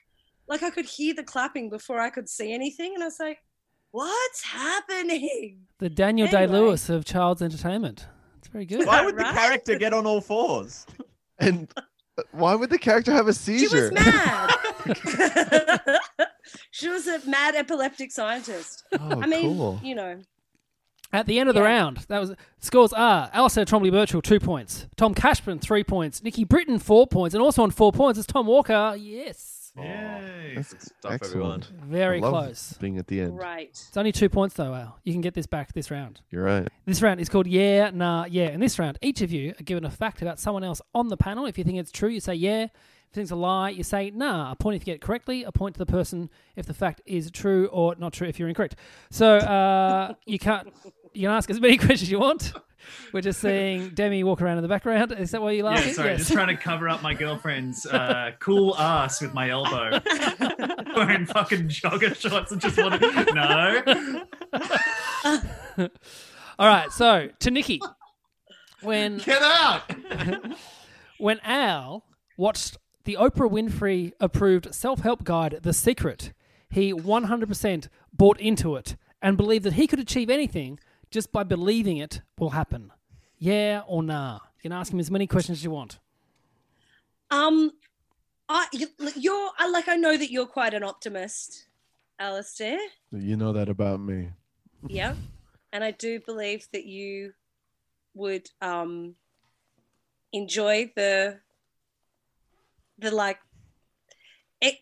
like 0.47 0.63
I 0.63 0.69
could 0.69 0.85
hear 0.85 1.13
the 1.13 1.23
clapping 1.23 1.69
before 1.69 1.99
I 1.99 2.09
could 2.09 2.27
see 2.27 2.53
anything. 2.53 2.93
And 2.93 3.03
I 3.03 3.07
was 3.07 3.19
like, 3.19 3.39
what's 3.91 4.43
happening? 4.43 5.59
The 5.79 5.89
Daniel 5.89 6.27
Day 6.27 6.47
Lewis 6.47 6.89
of 6.89 7.05
child's 7.05 7.41
entertainment. 7.41 8.07
It's 8.53 8.53
very 8.53 8.65
good. 8.65 8.85
Why 8.87 9.05
would 9.05 9.15
the 9.17 9.23
character 9.23 9.77
get 9.77 9.93
on 9.93 10.05
all 10.05 10.21
fours? 10.21 10.85
And 11.39 11.67
uh, 11.77 11.81
why 12.31 12.55
would 12.55 12.69
the 12.69 12.77
character 12.77 13.11
have 13.11 13.27
a 13.27 13.33
seizure? 13.33 13.67
She 13.69 13.75
was 13.75 13.91
mad. 13.93 14.51
she 16.71 16.89
was 16.89 17.07
a 17.07 17.19
mad 17.27 17.55
epileptic 17.55 18.11
scientist. 18.11 18.83
Oh, 18.99 19.21
I 19.21 19.25
mean, 19.27 19.55
cool. 19.55 19.79
you 19.83 19.95
know, 19.95 20.19
At 21.13 21.27
the 21.27 21.39
end 21.39 21.49
of 21.49 21.55
the 21.55 21.61
Yeah. 21.61 21.67
round, 21.67 21.97
that 22.09 22.19
was 22.19 22.33
scores 22.59 22.93
are 22.93 23.29
Alistair 23.33 23.65
Tremblay 23.65 23.89
Birchall 23.91 24.21
two 24.21 24.39
points, 24.39 24.87
Tom 24.97 25.13
Cashman 25.13 25.59
three 25.59 25.83
points, 25.83 26.23
Nikki 26.23 26.43
Britton 26.43 26.79
four 26.79 27.07
points, 27.07 27.33
and 27.35 27.41
also 27.43 27.63
on 27.63 27.71
four 27.71 27.91
points 27.91 28.19
is 28.19 28.25
Tom 28.25 28.47
Walker. 28.47 28.95
Yes, 28.97 29.60
Yay. 29.77 30.53
That's 30.55 30.69
Stuff, 30.69 31.19
everyone. 31.23 31.61
excellent. 31.61 31.65
very 31.85 32.17
I 32.17 32.21
love 32.21 32.31
close. 32.31 32.73
Being 32.79 32.97
at 32.97 33.07
the 33.07 33.21
end. 33.21 33.37
right. 33.37 33.69
It's 33.69 33.95
only 33.95 34.11
two 34.11 34.27
points 34.29 34.55
though, 34.55 34.73
Al. 34.73 34.99
You 35.03 35.13
can 35.13 35.21
get 35.21 35.33
this 35.33 35.47
back 35.47 35.73
this 35.73 35.89
round. 35.89 36.21
You're 36.29 36.43
right. 36.43 36.67
This 36.85 37.01
round 37.01 37.21
is 37.21 37.29
called 37.29 37.47
Yeah, 37.47 37.89
Nah, 37.91 38.25
Yeah. 38.29 38.49
In 38.49 38.59
this 38.59 38.77
round, 38.77 38.97
each 39.01 39.21
of 39.21 39.31
you 39.31 39.51
are 39.59 39.63
given 39.63 39.85
a 39.85 39.89
fact 39.91 40.21
about 40.21 40.39
someone 40.39 40.63
else 40.63 40.81
on 40.93 41.07
the 41.07 41.17
panel. 41.17 41.45
If 41.45 41.57
you 41.57 41.63
think 41.63 41.77
it's 41.77 41.91
true, 41.91 42.09
you 42.09 42.19
say 42.19 42.33
yeah. 42.35 42.63
If 42.63 42.71
you 42.71 43.13
think 43.15 43.23
it's 43.25 43.31
a 43.31 43.35
lie, 43.35 43.69
you 43.69 43.83
say 43.83 44.09
nah. 44.11 44.51
A 44.51 44.55
point 44.55 44.75
if 44.75 44.81
you 44.81 44.85
get 44.87 44.95
it 44.95 45.01
correctly, 45.01 45.43
a 45.43 45.51
point 45.51 45.75
to 45.75 45.79
the 45.79 45.85
person 45.85 46.29
if 46.55 46.65
the 46.65 46.73
fact 46.73 47.01
is 47.05 47.31
true 47.31 47.67
or 47.67 47.95
not 47.97 48.11
true 48.13 48.27
if 48.27 48.39
you're 48.39 48.49
incorrect. 48.49 48.75
So 49.09 49.37
uh, 49.37 50.13
you 50.25 50.39
can't 50.39 50.67
you 51.13 51.23
can 51.27 51.31
ask 51.31 51.49
as 51.49 51.59
many 51.59 51.77
questions 51.77 52.03
as 52.03 52.11
you 52.11 52.19
want. 52.19 52.53
We're 53.13 53.21
just 53.21 53.39
seeing 53.39 53.89
Demi 53.89 54.23
walk 54.23 54.41
around 54.41 54.57
in 54.57 54.63
the 54.63 54.67
background. 54.67 55.11
Is 55.11 55.31
that 55.31 55.41
why 55.41 55.51
you're 55.51 55.65
laughing? 55.65 55.89
Yeah, 55.89 55.93
sorry, 55.93 56.09
Yes. 56.11 56.19
just 56.21 56.31
trying 56.31 56.47
to 56.47 56.55
cover 56.57 56.89
up 56.89 57.03
my 57.03 57.13
girlfriend's 57.13 57.85
uh, 57.85 58.31
cool 58.39 58.75
ass 58.77 59.21
with 59.21 59.33
my 59.33 59.49
elbow. 59.49 60.01
Wearing 60.95 61.25
fucking 61.27 61.67
jogger 61.67 62.15
shorts 62.15 62.51
and 62.51 62.59
just 62.59 62.77
want 62.77 62.99
to. 63.01 64.25
No. 65.75 65.87
All 66.59 66.67
right, 66.67 66.91
so 66.91 67.29
to 67.39 67.51
Nikki. 67.51 67.79
When 68.81 69.19
Get 69.19 69.41
out! 69.43 69.83
when 71.19 71.39
Al 71.43 72.03
watched 72.37 72.77
the 73.05 73.15
Oprah 73.19 73.49
Winfrey 73.49 74.11
approved 74.19 74.73
self 74.73 75.01
help 75.01 75.23
guide, 75.23 75.59
The 75.61 75.73
Secret, 75.73 76.33
he 76.69 76.93
100% 76.93 77.87
bought 78.11 78.39
into 78.39 78.75
it 78.75 78.95
and 79.21 79.37
believed 79.37 79.65
that 79.65 79.73
he 79.73 79.85
could 79.87 79.99
achieve 79.99 80.29
anything 80.31 80.79
just 81.11 81.31
by 81.31 81.43
believing 81.43 81.97
it 81.97 82.21
will 82.39 82.51
happen. 82.51 82.91
Yeah 83.37 83.83
or 83.87 84.01
nah? 84.01 84.39
You 84.57 84.69
can 84.69 84.71
ask 84.71 84.91
him 84.91 84.99
as 84.99 85.11
many 85.11 85.27
questions 85.27 85.59
as 85.59 85.63
you 85.63 85.71
want. 85.71 85.99
Um, 87.29 87.71
I 88.49 88.67
you, 88.73 88.87
you're 89.15 89.49
I 89.57 89.69
like 89.69 89.87
I 89.87 89.95
know 89.95 90.17
that 90.17 90.31
you're 90.31 90.45
quite 90.45 90.73
an 90.73 90.83
optimist, 90.83 91.67
Alistair. 92.19 92.77
You 93.11 93.37
know 93.37 93.53
that 93.53 93.69
about 93.69 93.99
me. 93.99 94.29
Yeah, 94.87 95.15
and 95.71 95.83
I 95.83 95.91
do 95.91 96.19
believe 96.19 96.67
that 96.73 96.85
you 96.85 97.33
would 98.13 98.49
um 98.61 99.15
enjoy 100.33 100.91
the 100.95 101.39
the 102.99 103.11
like 103.11 103.39
it, 104.59 104.75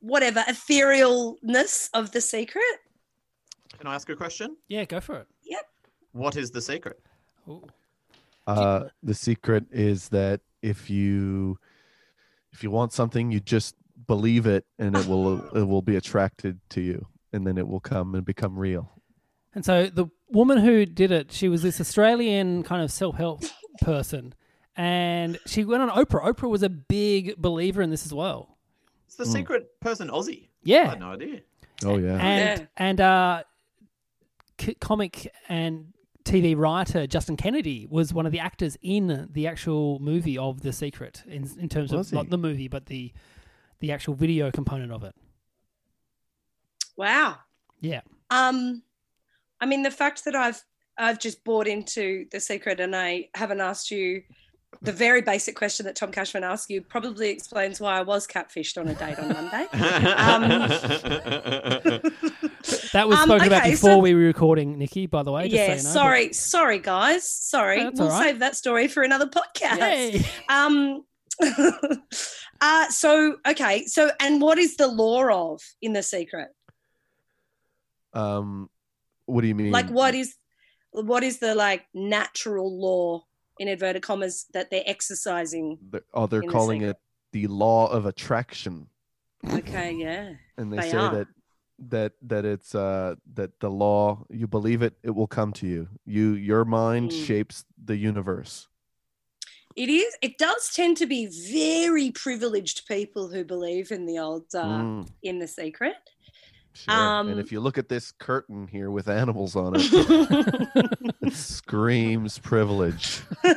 whatever 0.00 0.40
etherealness 0.40 1.88
of 1.94 2.10
the 2.10 2.20
secret. 2.20 2.64
Can 3.78 3.86
I 3.86 3.94
ask 3.94 4.10
a 4.10 4.16
question? 4.16 4.56
Yeah, 4.68 4.84
go 4.84 5.00
for 5.00 5.16
it. 5.20 5.28
Yep. 6.14 6.22
What 6.22 6.36
is 6.36 6.50
the 6.50 6.60
secret? 6.60 7.00
Uh, 8.46 8.84
the 9.02 9.14
secret 9.14 9.64
is 9.70 10.08
that 10.10 10.40
if 10.62 10.90
you 10.90 11.58
if 12.52 12.62
you 12.62 12.70
want 12.70 12.92
something, 12.92 13.30
you 13.30 13.40
just 13.40 13.76
believe 14.06 14.46
it, 14.46 14.64
and 14.78 14.96
it 14.96 15.06
will 15.06 15.40
it 15.56 15.62
will 15.64 15.82
be 15.82 15.96
attracted 15.96 16.58
to 16.70 16.80
you, 16.80 17.06
and 17.32 17.46
then 17.46 17.58
it 17.58 17.66
will 17.68 17.80
come 17.80 18.14
and 18.14 18.24
become 18.24 18.58
real. 18.58 18.90
And 19.54 19.64
so 19.64 19.86
the 19.86 20.06
woman 20.30 20.58
who 20.58 20.86
did 20.86 21.10
it, 21.10 21.32
she 21.32 21.48
was 21.48 21.62
this 21.62 21.80
Australian 21.80 22.62
kind 22.62 22.82
of 22.82 22.90
self 22.90 23.16
help 23.16 23.42
person, 23.82 24.34
and 24.76 25.38
she 25.46 25.64
went 25.64 25.82
on 25.82 25.90
Oprah. 25.90 26.24
Oprah 26.24 26.48
was 26.50 26.62
a 26.62 26.68
big 26.68 27.36
believer 27.36 27.82
in 27.82 27.90
this 27.90 28.04
as 28.06 28.14
well. 28.14 28.56
It's 29.06 29.16
the 29.16 29.26
secret 29.26 29.80
person 29.80 30.08
Aussie. 30.08 30.44
I 30.44 30.48
Yeah, 30.62 30.90
had 30.90 31.00
no 31.00 31.12
idea. 31.12 31.40
Oh 31.84 31.98
yeah. 31.98 32.16
and 32.20 32.60
Yeah. 32.60 32.66
and 32.76 33.00
uh, 33.00 33.42
c- 34.60 34.74
comic 34.80 35.32
and 35.48 35.92
TV 36.30 36.56
writer 36.56 37.06
Justin 37.06 37.36
Kennedy 37.36 37.86
was 37.90 38.14
one 38.14 38.26
of 38.26 38.32
the 38.32 38.38
actors 38.38 38.76
in 38.82 39.28
the 39.32 39.46
actual 39.46 39.98
movie 39.98 40.38
of 40.38 40.60
The 40.62 40.72
Secret, 40.72 41.22
in 41.26 41.48
in 41.58 41.68
terms 41.68 41.92
Was 41.92 42.06
of 42.06 42.10
he? 42.10 42.16
not 42.16 42.30
the 42.30 42.38
movie, 42.38 42.68
but 42.68 42.86
the 42.86 43.12
the 43.80 43.92
actual 43.92 44.14
video 44.14 44.50
component 44.50 44.92
of 44.92 45.04
it. 45.04 45.14
Wow. 46.96 47.38
Yeah. 47.80 48.02
Um, 48.30 48.82
I 49.60 49.66
mean, 49.66 49.82
the 49.82 49.90
fact 49.90 50.24
that 50.24 50.36
I've 50.36 50.62
I've 50.98 51.18
just 51.18 51.44
bought 51.44 51.66
into 51.66 52.26
the 52.30 52.40
secret 52.40 52.78
and 52.78 52.94
I 52.94 53.28
haven't 53.34 53.60
asked 53.60 53.90
you 53.90 54.22
the 54.82 54.92
very 54.92 55.20
basic 55.20 55.56
question 55.56 55.84
that 55.86 55.96
Tom 55.96 56.12
Cashman 56.12 56.44
asked 56.44 56.70
you 56.70 56.80
probably 56.80 57.30
explains 57.30 57.80
why 57.80 57.98
I 57.98 58.02
was 58.02 58.26
catfished 58.26 58.78
on 58.78 58.88
a 58.88 58.94
date 58.94 59.18
on 59.18 59.28
Monday. 59.28 59.66
That 62.92 63.08
was 63.08 63.18
Um, 63.18 63.28
spoken 63.28 63.46
about 63.46 63.62
okay, 63.62 63.70
before 63.72 63.90
so- 63.90 63.98
we 63.98 64.14
were 64.14 64.20
recording, 64.20 64.78
Nikki. 64.78 65.06
By 65.06 65.22
the 65.22 65.32
way, 65.32 65.48
just 65.48 65.54
yeah, 65.54 65.66
so 65.66 65.70
you 65.70 65.82
know. 65.82 65.90
sorry, 66.00 66.32
sorry 66.32 66.78
guys, 66.78 67.28
sorry. 67.30 67.84
That's 67.84 68.00
we'll 68.00 68.10
all 68.10 68.18
right. 68.18 68.30
save 68.30 68.38
that 68.40 68.56
story 68.56 68.88
for 68.88 69.02
another 69.02 69.26
podcast. 69.26 69.78
Yay. 69.78 70.24
Um, 70.48 71.04
uh, 72.60 72.88
so 72.90 73.36
okay, 73.46 73.86
so 73.86 74.10
and 74.20 74.40
what 74.42 74.58
is 74.58 74.76
the 74.76 74.88
law 74.88 75.52
of 75.52 75.62
in 75.80 75.92
the 75.92 76.02
secret? 76.02 76.48
Um, 78.12 78.68
what 79.26 79.42
do 79.42 79.48
you 79.48 79.54
mean? 79.54 79.70
Like, 79.70 79.88
what 79.88 80.14
is 80.14 80.34
what 80.90 81.22
is 81.22 81.38
the 81.38 81.54
like 81.54 81.84
natural 81.94 82.78
law 82.78 83.24
in 83.60 83.68
inverted 83.68 84.02
commas 84.02 84.46
that 84.54 84.70
they're 84.70 84.82
exercising? 84.86 85.78
They're- 85.90 86.04
oh, 86.14 86.26
they're 86.26 86.40
in 86.40 86.48
the 86.48 86.52
calling 86.52 86.80
it 86.82 86.96
the 87.32 87.46
law 87.46 87.86
of 87.86 88.06
attraction, 88.06 88.88
Okay, 89.48 89.92
yeah. 89.92 90.34
and 90.58 90.72
they, 90.72 90.78
They 90.78 90.90
say 90.90 90.96
are. 90.96 91.14
that 91.14 91.28
that 91.88 92.12
that 92.20 92.44
it's 92.44 92.74
uh 92.74 93.14
that 93.34 93.58
the 93.60 93.70
law 93.70 94.26
you 94.28 94.46
believe 94.46 94.82
it 94.82 94.94
it 95.02 95.10
will 95.18 95.26
come 95.38 95.50
to 95.50 95.66
you 95.66 95.88
you 96.04 96.32
your 96.34 96.62
mind 96.66 97.10
Mm. 97.10 97.26
shapes 97.26 97.64
the 97.82 97.96
universe 97.96 98.68
It 99.76 99.88
is. 99.88 100.14
It 100.20 100.36
does 100.36 100.74
tend 100.74 100.96
to 100.98 101.06
be 101.06 101.22
very 101.26 102.10
privileged 102.10 102.86
people 102.86 103.28
who 103.32 103.44
believe 103.44 103.92
in 103.92 104.04
the 104.04 104.18
old 104.18 104.44
uh, 104.54 104.82
Mm, 104.82 105.08
in 105.22 105.38
the 105.38 105.46
secret. 105.46 105.94
Sure. 106.72 106.94
and 106.94 107.30
um, 107.30 107.38
if 107.38 107.52
you 107.52 107.60
look 107.60 107.78
at 107.78 107.88
this 107.88 108.12
curtain 108.12 108.66
here 108.66 108.90
with 108.90 109.08
animals 109.08 109.56
on 109.56 109.74
it 109.76 109.82
it 111.22 111.32
screams 111.32 112.38
privilege 112.38 113.22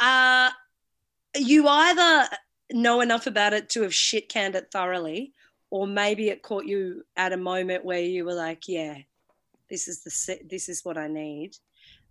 uh, 0.00 0.50
you 1.36 1.66
either 1.66 2.28
know 2.72 3.00
enough 3.00 3.26
about 3.26 3.52
it 3.52 3.68
to 3.70 3.82
have 3.82 3.94
shit 3.94 4.28
canned 4.28 4.54
it 4.54 4.70
thoroughly, 4.70 5.32
or 5.70 5.86
maybe 5.86 6.28
it 6.28 6.42
caught 6.42 6.64
you 6.64 7.04
at 7.16 7.32
a 7.32 7.36
moment 7.36 7.84
where 7.84 8.00
you 8.00 8.24
were 8.24 8.34
like, 8.34 8.68
"Yeah, 8.68 8.98
this 9.68 9.88
is 9.88 10.02
the 10.02 10.38
this 10.48 10.68
is 10.68 10.84
what 10.84 10.98
I 10.98 11.08
need." 11.08 11.56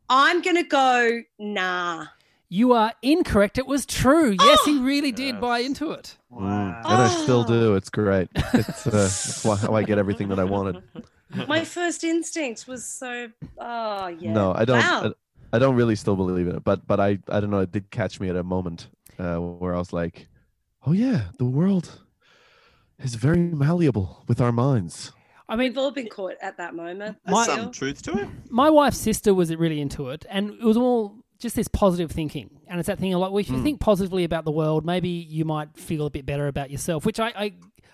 I'm 0.09 0.41
gonna 0.41 0.63
go 0.63 1.21
nah. 1.39 2.05
You 2.55 2.73
are 2.73 2.93
incorrect. 3.01 3.57
It 3.57 3.65
was 3.65 3.83
true. 3.85 4.35
Yes, 4.39 4.59
he 4.63 4.77
really 4.77 5.11
did 5.11 5.33
Yes. 5.35 5.41
buy 5.41 5.59
into 5.59 5.89
it. 5.91 6.17
Mm, 6.31 6.77
and 6.85 7.01
i 7.01 7.07
still 7.23 7.43
do 7.43 7.75
it's 7.75 7.89
great 7.91 8.27
it's 8.55 8.87
uh, 8.87 8.89
that's 8.91 9.45
why, 9.45 9.55
how 9.55 9.75
i 9.75 9.83
get 9.83 9.97
everything 9.99 10.29
that 10.29 10.39
i 10.39 10.43
wanted 10.43 10.81
My 11.47 11.63
first 11.63 12.03
instinct 12.03 12.67
was 12.67 12.83
so. 12.85 13.29
Oh 13.59 14.07
yeah. 14.07 14.33
no 14.33 14.51
i 14.55 14.65
don't 14.65 14.79
Wow. 14.79 15.13
I, 15.53 15.55
I 15.55 15.59
don't 15.59 15.75
really 15.75 15.95
still 15.95 16.15
believe 16.15 16.47
in 16.47 16.55
it 16.55 16.63
but 16.63 16.87
but 16.87 16.99
i 16.99 17.19
i 17.29 17.39
don't 17.39 17.51
know 17.51 17.59
it 17.59 17.71
did 17.71 17.85
catch 17.91 18.19
me 18.19 18.29
at 18.29 18.35
a 18.35 18.43
moment 18.43 18.87
uh, 19.19 19.37
where 19.37 19.75
i 19.75 19.77
was 19.77 19.93
like 19.93 20.27
oh 20.87 20.91
yeah 20.91 21.19
the 21.37 21.45
world 21.45 22.01
is 22.99 23.13
very 23.13 23.37
malleable 23.63 24.23
with 24.27 24.41
our 24.41 24.51
minds 24.51 25.11
I 25.49 25.55
mean, 25.57 25.69
We've 25.71 25.77
all 25.77 25.91
been 25.91 26.07
caught 26.07 26.35
at 26.41 26.55
that 26.57 26.73
moment. 26.73 27.17
I 27.27 27.31
My- 27.31 27.45
feel. 27.45 27.55
Some 27.57 27.71
truth 27.71 28.01
to 28.03 28.11
it. 28.21 28.27
my 28.49 28.69
wife's 28.69 28.97
sister 28.97 29.33
was 29.35 29.53
really 29.53 29.81
into 29.81 30.09
it, 30.09 30.25
and 30.29 30.51
it 30.51 30.63
was 30.63 30.77
all 30.77 31.22
just 31.43 31.55
this 31.55 31.67
positive 31.67 32.09
thinking. 32.11 32.49
And 32.67 32.79
it's 32.79 32.87
that 32.87 32.97
thing 32.97 33.11
like, 33.11 33.31
well, 33.31 33.37
if 33.37 33.49
you 33.49 33.61
think 33.61 33.79
positively 33.79 34.23
about 34.23 34.45
the 34.45 34.51
world, 34.51 34.85
maybe 34.85 35.09
you 35.09 35.45
might 35.45 35.77
feel 35.77 36.07
a 36.07 36.09
bit 36.09 36.25
better 36.25 36.47
about 36.47 36.71
yourself, 36.71 37.05
which 37.05 37.19
I, 37.19 37.31
I, 37.35 37.53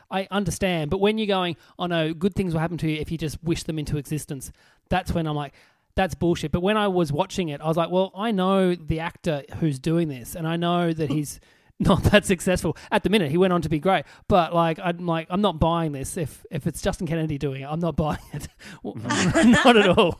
I 0.09 0.27
understand. 0.31 0.89
But 0.89 0.99
when 1.01 1.17
you're 1.17 1.27
going, 1.27 1.57
oh 1.77 1.87
no, 1.87 2.13
good 2.13 2.33
things 2.33 2.53
will 2.53 2.61
happen 2.61 2.77
to 2.77 2.89
you 2.89 2.99
if 3.01 3.11
you 3.11 3.17
just 3.17 3.43
wish 3.43 3.63
them 3.63 3.77
into 3.77 3.97
existence, 3.97 4.53
that's 4.89 5.11
when 5.13 5.27
I'm 5.27 5.35
like, 5.35 5.53
that's 5.95 6.15
bullshit. 6.15 6.53
But 6.53 6.61
when 6.61 6.77
I 6.77 6.87
was 6.87 7.11
watching 7.11 7.49
it, 7.49 7.59
I 7.59 7.67
was 7.67 7.75
like, 7.75 7.89
well, 7.89 8.11
I 8.15 8.31
know 8.31 8.73
the 8.73 9.01
actor 9.01 9.43
who's 9.59 9.79
doing 9.79 10.07
this, 10.07 10.35
and 10.35 10.47
I 10.47 10.55
know 10.55 10.93
that 10.93 11.07
hmm. 11.07 11.13
he's 11.13 11.41
not 11.79 12.03
that 12.03 12.25
successful 12.25 12.77
at 12.91 13.03
the 13.03 13.09
minute. 13.09 13.31
He 13.31 13.37
went 13.37 13.53
on 13.53 13.61
to 13.61 13.69
be 13.69 13.79
great, 13.79 14.05
but 14.27 14.53
like, 14.53 14.79
I'm 14.81 15.05
like, 15.05 15.27
I'm 15.29 15.41
not 15.41 15.59
buying 15.59 15.91
this. 15.91 16.17
If 16.17 16.45
if 16.51 16.67
it's 16.67 16.81
Justin 16.81 17.07
Kennedy 17.07 17.37
doing 17.37 17.61
it, 17.61 17.65
I'm 17.69 17.79
not 17.79 17.95
buying 17.97 18.19
it. 18.33 18.47
Mm-hmm. 18.83 19.51
Not 19.65 19.77
at 19.77 19.97
all. 19.97 20.19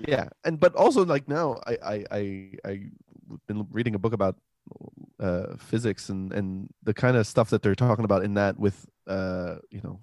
Yeah 0.00 0.28
and 0.44 0.60
but 0.60 0.74
also 0.74 1.04
like 1.04 1.28
now 1.28 1.58
i 1.66 1.76
i 1.82 2.04
i 2.10 2.50
I've 2.64 3.46
been 3.46 3.66
reading 3.70 3.94
a 3.94 3.98
book 3.98 4.12
about 4.12 4.36
uh 5.20 5.56
physics 5.58 6.08
and 6.08 6.32
and 6.32 6.68
the 6.82 6.94
kind 6.94 7.16
of 7.16 7.26
stuff 7.26 7.50
that 7.50 7.62
they're 7.62 7.74
talking 7.74 8.04
about 8.04 8.24
in 8.24 8.34
that 8.34 8.58
with 8.58 8.86
uh 9.06 9.56
you 9.70 9.80
know 9.82 10.00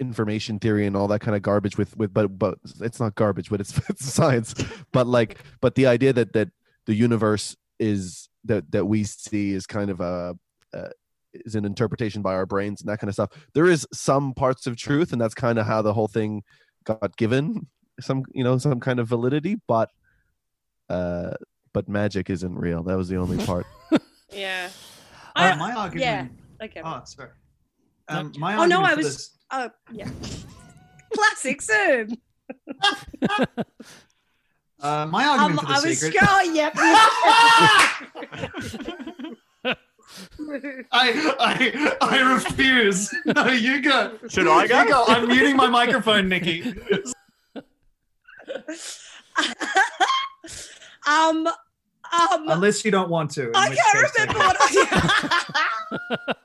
information 0.00 0.58
theory 0.58 0.86
and 0.86 0.96
all 0.96 1.06
that 1.08 1.20
kind 1.20 1.36
of 1.36 1.42
garbage 1.42 1.76
with 1.76 1.96
with 1.96 2.12
but 2.12 2.38
but 2.38 2.58
it's 2.80 2.98
not 2.98 3.14
garbage 3.14 3.50
but 3.50 3.60
it's, 3.60 3.78
it's 3.88 4.12
science. 4.12 4.54
But 4.92 5.06
like 5.06 5.38
but 5.60 5.74
the 5.74 5.86
idea 5.86 6.12
that 6.14 6.32
that 6.32 6.48
the 6.86 6.94
universe 6.94 7.56
is 7.78 8.28
that 8.44 8.72
that 8.72 8.86
we 8.86 9.04
see 9.04 9.52
is 9.52 9.66
kind 9.66 9.90
of 9.90 10.00
a 10.00 10.36
uh, 10.74 10.88
is 11.32 11.54
an 11.54 11.64
interpretation 11.64 12.22
by 12.22 12.34
our 12.34 12.46
brains 12.46 12.80
and 12.80 12.88
that 12.88 12.98
kind 12.98 13.08
of 13.08 13.14
stuff 13.14 13.30
there 13.54 13.66
is 13.66 13.86
some 13.92 14.34
parts 14.34 14.66
of 14.66 14.76
truth 14.76 15.12
and 15.12 15.20
that's 15.20 15.34
kind 15.34 15.58
of 15.58 15.66
how 15.66 15.80
the 15.80 15.92
whole 15.92 16.08
thing 16.08 16.42
got 16.84 17.16
given 17.16 17.66
some 18.00 18.24
you 18.32 18.42
know 18.44 18.58
some 18.58 18.80
kind 18.80 18.98
of 19.00 19.08
validity 19.08 19.56
but 19.66 19.90
uh 20.88 21.30
but 21.72 21.88
magic 21.88 22.28
isn't 22.30 22.54
real 22.56 22.82
that 22.82 22.96
was 22.96 23.08
the 23.08 23.16
only 23.16 23.44
part 23.46 23.66
Yeah. 24.32 24.68
Uh, 25.36 25.40
I- 25.40 25.54
my 25.56 25.72
argument. 25.72 26.30
yeah. 26.60 26.64
Okay. 26.66 26.80
Oh, 26.84 27.00
sorry. 27.04 27.30
Um, 28.08 28.32
my 28.38 28.56
Oh, 28.56 28.64
no, 28.66 28.82
I 28.82 28.94
was- 28.94 29.06
this- 29.06 29.30
Oh 29.52 29.70
yeah. 29.92 30.08
Classic 31.14 31.60
Zoom. 31.60 32.08
uh, 34.80 35.06
my 35.06 35.24
Um, 35.24 35.40
argument 35.40 35.60
for 35.60 35.66
the 35.66 35.72
I 35.72 35.80
was. 35.80 36.00
secret. 36.00 36.22
Oh, 36.28 36.42
yep. 36.52 36.72
I, 40.92 41.34
I, 41.38 41.96
I 42.00 42.32
refuse. 42.34 43.14
No, 43.26 43.46
you 43.48 43.80
go. 43.80 44.18
Should 44.28 44.48
I 44.48 44.66
go? 44.66 44.84
Go. 44.88 45.04
I'm 45.06 45.28
muting 45.28 45.56
my 45.56 45.68
microphone, 45.68 46.28
Nikki. 46.28 46.74
um, 51.06 51.46
um, 51.46 52.48
Unless 52.48 52.84
you 52.84 52.90
don't 52.90 53.10
want 53.10 53.30
to. 53.32 53.50
I 53.54 53.74
can't 53.74 54.16
remember 54.16 54.38
what 54.38 54.56
I. 54.60 56.34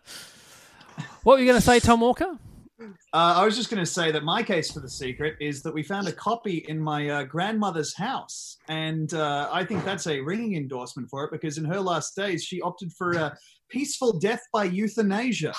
What 1.26 1.34
were 1.34 1.40
you 1.40 1.48
going 1.48 1.60
to 1.60 1.66
say, 1.66 1.80
Tom 1.80 2.02
Walker? 2.02 2.38
Uh, 2.80 2.86
I 3.12 3.46
was 3.46 3.56
just 3.56 3.72
going 3.72 3.84
to 3.84 3.90
say 3.90 4.12
that 4.12 4.24
my 4.24 4.44
case 4.44 4.70
for 4.70 4.80
the 4.80 4.90
secret 4.90 5.36
is 5.42 5.64
that 5.64 5.74
we 5.74 5.82
found 5.82 6.08
a 6.08 6.12
copy 6.12 6.64
in 6.68 6.80
my 6.80 7.10
uh, 7.10 7.24
grandmother's 7.24 7.96
house, 7.96 8.58
and 8.70 9.12
uh, 9.16 9.50
I 9.52 9.66
think 9.66 9.84
that's 9.84 10.06
a 10.06 10.20
ringing 10.20 10.56
endorsement 10.56 11.10
for 11.10 11.24
it 11.24 11.32
because 11.32 11.58
in 11.58 11.66
her 11.66 11.80
last 11.80 12.16
days 12.16 12.44
she 12.44 12.62
opted 12.62 12.94
for 12.94 13.14
a 13.14 13.36
peaceful 13.70 14.20
death 14.20 14.42
by 14.54 14.66
euthanasia. 14.66 15.56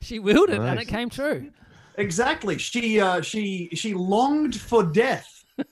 She 0.00 0.18
willed 0.18 0.50
it, 0.50 0.60
and 0.60 0.80
it 0.80 0.86
came 0.86 1.10
true. 1.10 1.52
Exactly. 1.96 2.58
She 2.58 3.00
uh, 3.00 3.20
she 3.20 3.68
she 3.74 3.94
longed 3.94 4.58
for 4.58 4.82
death, 4.82 5.44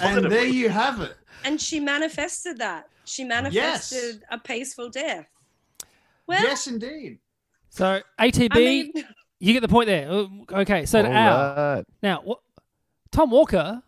and 0.00 0.30
there 0.30 0.46
you 0.46 0.68
have 0.68 1.00
it. 1.00 1.16
and 1.44 1.60
she 1.60 1.80
manifested 1.80 2.58
that. 2.58 2.88
She 3.04 3.24
manifested 3.24 4.22
a 4.30 4.38
peaceful 4.38 4.88
death. 4.90 5.26
Well, 6.26 6.42
yes, 6.42 6.66
indeed. 6.66 7.18
So 7.68 8.00
ATB, 8.18 8.48
I 8.52 8.56
mean, 8.58 8.92
you 9.40 9.52
get 9.52 9.60
the 9.60 9.68
point 9.68 9.88
there. 9.88 10.10
Uh, 10.10 10.26
Okay, 10.52 10.86
so 10.86 11.02
to 11.02 11.08
All 11.08 11.14
Al. 11.14 11.56
right. 11.76 11.84
Now, 12.02 12.20
what, 12.22 12.38
Tom 13.10 13.30
Walker 13.30 13.82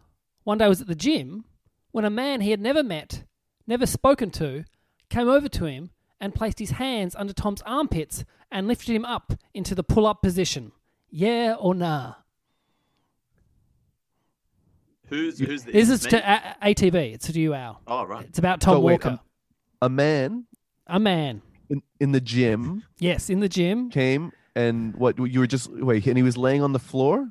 one 0.45 0.59
day 0.59 0.69
was 0.69 0.81
at 0.81 0.87
the 0.87 0.95
gym 0.95 1.45
when 1.93 2.05
a 2.05 2.11
man 2.11 2.41
he 2.43 2.51
had 2.51 2.61
never 2.61 2.83
met, 2.83 3.25
never 3.67 3.87
spoken 3.87 4.31
to, 4.33 4.65
came 5.09 5.29
over 5.29 5.49
to 5.49 5.65
him 5.65 5.91
and 6.21 6.35
placed 6.35 6.59
his 6.59 6.71
hands 6.73 7.15
under 7.17 7.33
Tom's 7.33 7.63
armpits 7.63 8.25
and 8.51 8.67
lifted 8.67 8.95
him 8.95 9.05
up 9.05 9.35
into 9.55 9.75
the 9.75 9.83
pull 9.83 10.07
up 10.07 10.23
position? 10.23 10.73
Yeah 11.11 11.55
or 11.59 11.75
nah? 11.75 12.15
Who's 15.09 15.39
who's 15.39 15.63
this? 15.65 15.73
This 15.73 15.91
is 15.91 16.05
Me? 16.05 16.11
to 16.11 16.31
A- 16.63 16.75
ATB. 16.75 17.15
It's 17.15 17.27
to 17.31 17.39
you, 17.41 17.55
Al. 17.55 17.81
Oh 17.87 18.05
right. 18.05 18.25
It's 18.27 18.39
about 18.39 18.61
Tom 18.61 18.75
So 18.77 18.81
wait, 18.81 18.93
Walker. 18.95 19.09
um, 19.11 19.21
A 19.83 19.89
man 19.89 20.45
a 20.89 20.99
man. 21.01 21.43
in, 21.69 21.83
in 22.01 22.13
the 22.13 22.21
gym 22.21 22.83
Yes, 22.99 23.31
in 23.31 23.41
the 23.41 23.49
gym. 23.49 23.91
came 23.91 24.33
and 24.57 24.95
what 24.97 25.19
you 25.19 25.41
were 25.41 25.47
just 25.47 25.71
wait, 25.71 26.07
and 26.07 26.17
he 26.17 26.23
was 26.23 26.37
laying 26.37 26.63
on 26.63 26.73
the 26.73 26.79
floor. 26.79 27.29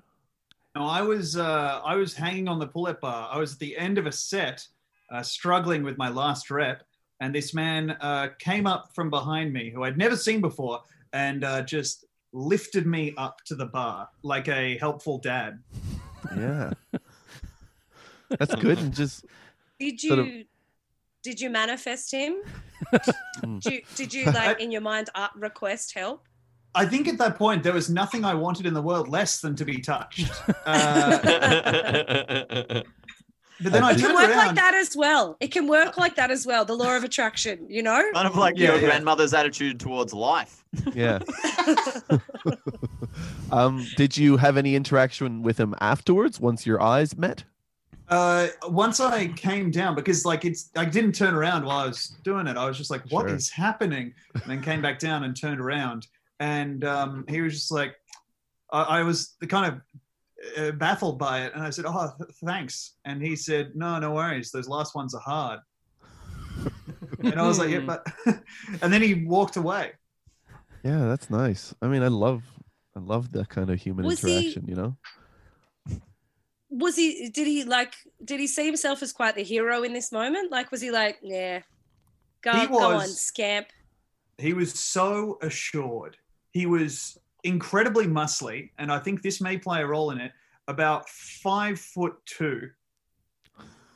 No, 0.75 0.85
I 0.85 1.01
was 1.01 1.35
uh, 1.37 1.81
I 1.83 1.95
was 1.95 2.13
hanging 2.13 2.47
on 2.47 2.59
the 2.59 2.67
pull-up 2.67 3.01
bar. 3.01 3.29
I 3.31 3.37
was 3.39 3.53
at 3.53 3.59
the 3.59 3.77
end 3.77 3.97
of 3.97 4.05
a 4.05 4.11
set, 4.11 4.65
uh, 5.11 5.23
struggling 5.23 5.83
with 5.83 5.97
my 5.97 6.09
last 6.09 6.51
rep, 6.51 6.83
and 7.19 7.33
this 7.33 7.53
man 7.53 7.91
uh, 8.01 8.29
came 8.39 8.67
up 8.67 8.93
from 8.93 9.09
behind 9.09 9.53
me, 9.53 9.69
who 9.69 9.83
I'd 9.83 9.97
never 9.97 10.15
seen 10.15 10.41
before, 10.41 10.81
and 11.13 11.43
uh, 11.43 11.61
just 11.61 12.05
lifted 12.33 12.85
me 12.85 13.13
up 13.17 13.41
to 13.45 13.55
the 13.55 13.65
bar 13.65 14.09
like 14.23 14.47
a 14.47 14.77
helpful 14.77 15.17
dad. 15.19 15.59
Yeah, 16.35 16.71
that's 18.37 18.55
good. 18.55 18.77
And 18.79 18.93
just 18.93 19.25
Did 19.79 19.99
Sort 19.99 20.19
of- 20.19 20.27
you 20.27 20.45
did 21.23 21.41
you 21.41 21.49
manifest 21.49 22.11
him? 22.11 22.35
Mm. 23.41 23.59
did 23.61 23.73
you, 23.73 23.81
did 23.95 24.13
you 24.13 24.25
like 24.31 24.59
in 24.59 24.71
your 24.71 24.81
mind 24.81 25.09
uh, 25.15 25.29
request 25.35 25.93
help? 25.95 26.27
I 26.75 26.85
think 26.85 27.07
at 27.07 27.17
that 27.17 27.35
point 27.37 27.63
there 27.63 27.73
was 27.73 27.89
nothing 27.89 28.23
I 28.25 28.35
wanted 28.35 28.67
in 28.67 28.73
the 28.75 28.81
world 28.81 29.07
less 29.07 29.39
than 29.41 29.55
to 29.55 29.65
be 29.65 29.79
touched. 29.79 30.29
Uh, 30.65 32.81
but 33.61 33.71
then 33.71 33.83
I 33.83 33.91
It 33.91 33.95
can 33.97 34.01
turned 34.07 34.15
work 34.15 34.35
like 34.35 34.55
that 34.55 34.73
as 34.75 34.95
well. 34.95 35.37
It 35.39 35.51
can 35.51 35.67
work 35.67 35.97
like 35.97 36.15
that 36.15 36.31
as 36.31 36.45
well. 36.45 36.65
The 36.65 36.75
law 36.75 36.95
of 36.95 37.03
attraction, 37.03 37.65
you 37.69 37.83
know. 37.83 38.03
Kind 38.13 38.27
of 38.27 38.35
like 38.35 38.57
Yeah, 38.57 38.71
your 38.73 38.81
yeah. 38.81 38.87
grandmother's 38.87 39.33
attitude 39.33 39.79
towards 39.79 40.13
life. 40.13 40.63
yeah. 40.93 41.19
um, 43.51 43.85
did 43.95 44.17
you 44.17 44.37
have 44.37 44.57
any 44.57 44.75
interaction 44.75 45.41
with 45.41 45.57
him 45.59 45.75
afterwards? 45.79 46.39
Once 46.39 46.65
your 46.65 46.81
eyes 46.81 47.17
met? 47.17 47.43
Uh, 48.07 48.47
once 48.67 48.99
I 48.99 49.27
came 49.29 49.71
down, 49.71 49.95
because 49.95 50.25
like 50.25 50.45
it's, 50.45 50.69
I 50.75 50.85
didn't 50.85 51.13
turn 51.13 51.33
around 51.33 51.65
while 51.65 51.79
I 51.79 51.87
was 51.87 52.15
doing 52.23 52.45
it. 52.47 52.55
I 52.55 52.67
was 52.67 52.77
just 52.77 52.91
like, 52.91 53.01
"What 53.09 53.27
is 53.31 53.47
Sure. 53.47 53.65
happening?" 53.65 54.13
And 54.35 54.43
then 54.45 54.61
came 54.61 54.81
back 54.81 54.99
down 54.99 55.23
and 55.23 55.35
turned 55.35 55.59
around, 55.59 56.05
and 56.39 56.83
um, 56.83 57.25
he 57.27 57.41
was 57.41 57.53
just 57.53 57.71
like, 57.71 57.95
I, 58.71 58.83
I 58.99 59.03
was 59.03 59.33
the 59.39 59.47
kind 59.47 59.73
of 59.73 59.81
uh, 60.57 60.71
baffled 60.71 61.17
by 61.19 61.45
it, 61.45 61.53
and 61.53 61.63
I 61.63 61.69
said, 61.69 61.85
"Oh, 61.87 62.11
th- 62.17 62.29
thanks." 62.45 62.95
And 63.05 63.21
he 63.21 63.35
said, 63.35 63.71
"No, 63.75 63.99
no 63.99 64.11
worries. 64.13 64.51
Those 64.51 64.67
last 64.67 64.95
ones 64.95 65.13
are 65.13 65.21
hard." 65.21 65.59
and 67.19 67.39
I 67.39 67.47
was 67.47 67.59
like, 67.59 67.69
"Yeah, 67.69 67.79
but," 67.79 68.05
and 68.81 68.91
then 68.93 69.01
he 69.01 69.25
walked 69.25 69.57
away. 69.57 69.91
Yeah, 70.83 71.05
that's 71.07 71.29
nice. 71.29 71.73
I 71.81 71.87
mean, 71.87 72.03
I 72.03 72.09
love, 72.09 72.43
I 72.95 72.99
love 72.99 73.31
that 73.31 73.49
kind 73.49 73.69
of 73.69 73.79
human 73.81 74.05
Was 74.05 74.21
he- 74.21 74.37
interaction. 74.37 74.65
You 74.67 74.75
know? 74.75 74.97
Was 76.69 76.95
he? 76.95 77.29
Did 77.29 77.47
he 77.47 77.63
like? 77.63 77.93
Did 78.23 78.39
he 78.39 78.47
see 78.47 78.65
himself 78.65 79.01
as 79.01 79.13
quite 79.13 79.35
the 79.35 79.43
hero 79.43 79.83
in 79.83 79.93
this 79.93 80.11
moment? 80.11 80.51
Like, 80.51 80.71
was 80.71 80.81
he 80.81 80.91
like, 80.91 81.17
yeah, 81.21 81.61
go, 82.41 82.51
He 82.51 82.67
go 82.67 82.97
on, 82.97 83.07
scamp. 83.07 83.67
He 84.37 84.53
was 84.53 84.77
so 84.77 85.37
assured. 85.41 86.17
He 86.51 86.65
was 86.65 87.17
incredibly 87.45 88.05
muscly, 88.07 88.71
and 88.77 88.91
I 88.91 88.99
think 88.99 89.21
this 89.21 89.39
may 89.39 89.57
play 89.57 89.81
a 89.81 89.87
role 89.87 90.11
in 90.11 90.19
it. 90.19 90.31
About 90.67 91.07
five 91.09 91.79
foot 91.79 92.15
two. 92.25 92.69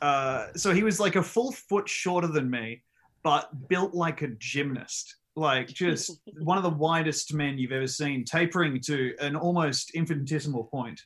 Uh, 0.00 0.46
so 0.56 0.72
he 0.72 0.82
was 0.82 0.98
like 1.00 1.16
a 1.16 1.22
full 1.22 1.52
foot 1.52 1.88
shorter 1.88 2.28
than 2.28 2.48
me, 2.48 2.82
but 3.22 3.68
built 3.68 3.92
like 3.92 4.22
a 4.22 4.28
gymnast. 4.38 5.16
Like 5.36 5.66
just 5.68 6.20
one 6.42 6.56
of 6.56 6.62
the 6.62 6.70
widest 6.70 7.34
men 7.34 7.58
you've 7.58 7.72
ever 7.72 7.86
seen, 7.88 8.24
tapering 8.24 8.80
to 8.82 9.14
an 9.20 9.36
almost 9.36 9.90
infinitesimal 9.90 10.64
point. 10.64 11.02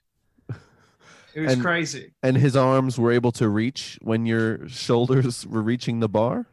It 1.34 1.40
was 1.40 1.54
And- 1.54 1.62
crazy. 1.62 2.12
And 2.22 2.36
his 2.36 2.54
arms 2.56 2.98
were 2.98 3.10
able 3.10 3.32
to 3.32 3.48
reach 3.48 3.98
when 4.02 4.24
your 4.26 4.68
shoulders 4.68 5.44
were 5.46 5.62
reaching 5.62 5.98
the 6.00 6.08
bar. 6.08 6.46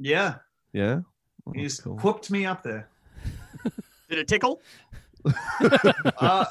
Yeah, 0.00 0.36
Yeah. 0.72 1.00
Oh, 1.46 1.52
he 1.54 1.62
just 1.62 1.82
cool. 1.84 1.98
whooped 1.98 2.30
me 2.30 2.44
up 2.46 2.62
there. 2.62 2.88
Did 4.10 4.18
it 4.18 4.26
tickle? 4.28 4.60
Uh, 6.18 6.44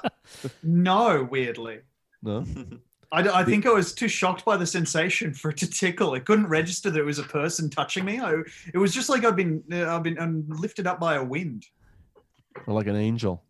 no, 0.63 1.27
weirdly. 1.29 1.79
No. 2.23 2.45
I 3.11 3.43
think 3.45 3.65
I 3.65 3.69
was 3.71 3.93
too 3.93 4.07
shocked 4.09 4.43
by 4.43 4.57
the 4.57 4.65
sensation 4.65 5.33
for 5.33 5.51
it 5.51 5.57
to 5.57 5.69
tickle. 5.69 6.13
It 6.15 6.25
couldn't 6.25 6.47
register 6.47 6.89
that 6.91 6.99
it 6.99 7.03
was 7.05 7.19
a 7.19 7.23
person 7.23 7.69
touching 7.69 8.03
me. 8.03 8.19
I, 8.19 8.33
it 8.73 8.77
was 8.77 8.93
just 8.93 9.07
like 9.07 9.23
I've 9.23 9.35
been 9.37 9.63
uh, 9.71 9.95
I've 9.95 10.03
been 10.03 10.19
um, 10.19 10.43
lifted 10.49 10.87
up 10.87 10.99
by 10.99 11.15
a 11.15 11.23
wind. 11.23 11.65
Or 12.65 12.73
like 12.73 12.87
an 12.87 12.95
angel. 12.97 13.43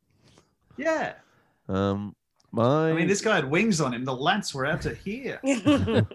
Yeah, 0.78 1.14
Um, 1.68 2.16
my. 2.52 2.92
I 2.92 2.94
mean 2.94 3.08
this 3.08 3.22
guy 3.22 3.36
had 3.36 3.50
wings 3.50 3.82
on 3.82 3.94
him. 3.96 4.06
The 4.06 4.16
lance 4.16 4.54
were 4.54 4.66
out 4.68 4.82
to 4.84 4.94
here. 4.94 5.40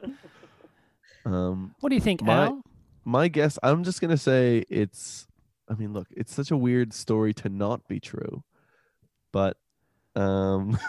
Um, 1.25 1.75
What 1.81 1.91
do 1.91 1.95
you 1.95 2.01
think, 2.01 2.23
My- 2.23 2.47
Al? 2.47 2.63
my 3.05 3.29
guess. 3.29 3.59
I'm 3.63 3.85
just 3.85 4.01
gonna 4.01 4.17
say 4.17 4.65
it's. 4.69 5.27
I 5.69 5.75
mean, 5.75 5.93
look, 5.93 6.09
it's 6.17 6.35
such 6.35 6.51
a 6.51 6.57
weird 6.57 6.93
story 6.93 7.33
to 7.35 7.49
not 7.49 7.87
be 7.89 8.01
true, 8.01 8.43
but 9.33 9.57
um, 10.15 10.79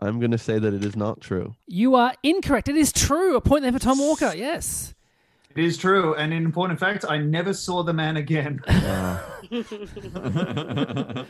I'm 0.00 0.18
gonna 0.20 0.38
say 0.38 0.58
that 0.58 0.74
it 0.74 0.84
is 0.84 0.96
not 0.96 1.20
true. 1.20 1.54
You 1.66 1.94
are 1.94 2.14
incorrect. 2.22 2.68
It 2.68 2.76
is 2.76 2.92
true. 2.92 3.36
A 3.36 3.40
point 3.40 3.62
there 3.62 3.72
for 3.72 3.78
Tom 3.78 3.98
Walker. 3.98 4.32
Yes. 4.34 4.94
It 5.54 5.62
is 5.64 5.76
true, 5.76 6.14
and 6.14 6.32
in 6.32 6.50
point 6.50 6.72
of 6.72 6.78
fact, 6.78 7.04
I 7.06 7.18
never 7.18 7.52
saw 7.52 7.82
the 7.82 7.92
man 7.92 8.16
again. 8.16 8.60
I 8.66 9.20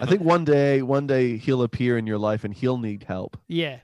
think 0.07 0.23
one 0.23 0.45
day, 0.45 0.81
one 0.83 1.09
day 1.09 1.37
he'll 1.39 1.63
appear 1.63 1.99
in 1.99 2.07
your 2.07 2.19
life 2.19 2.45
and 2.45 2.55
he'll 2.55 2.79
need 2.79 3.03
help. 3.03 3.37
Yeah. 3.49 3.79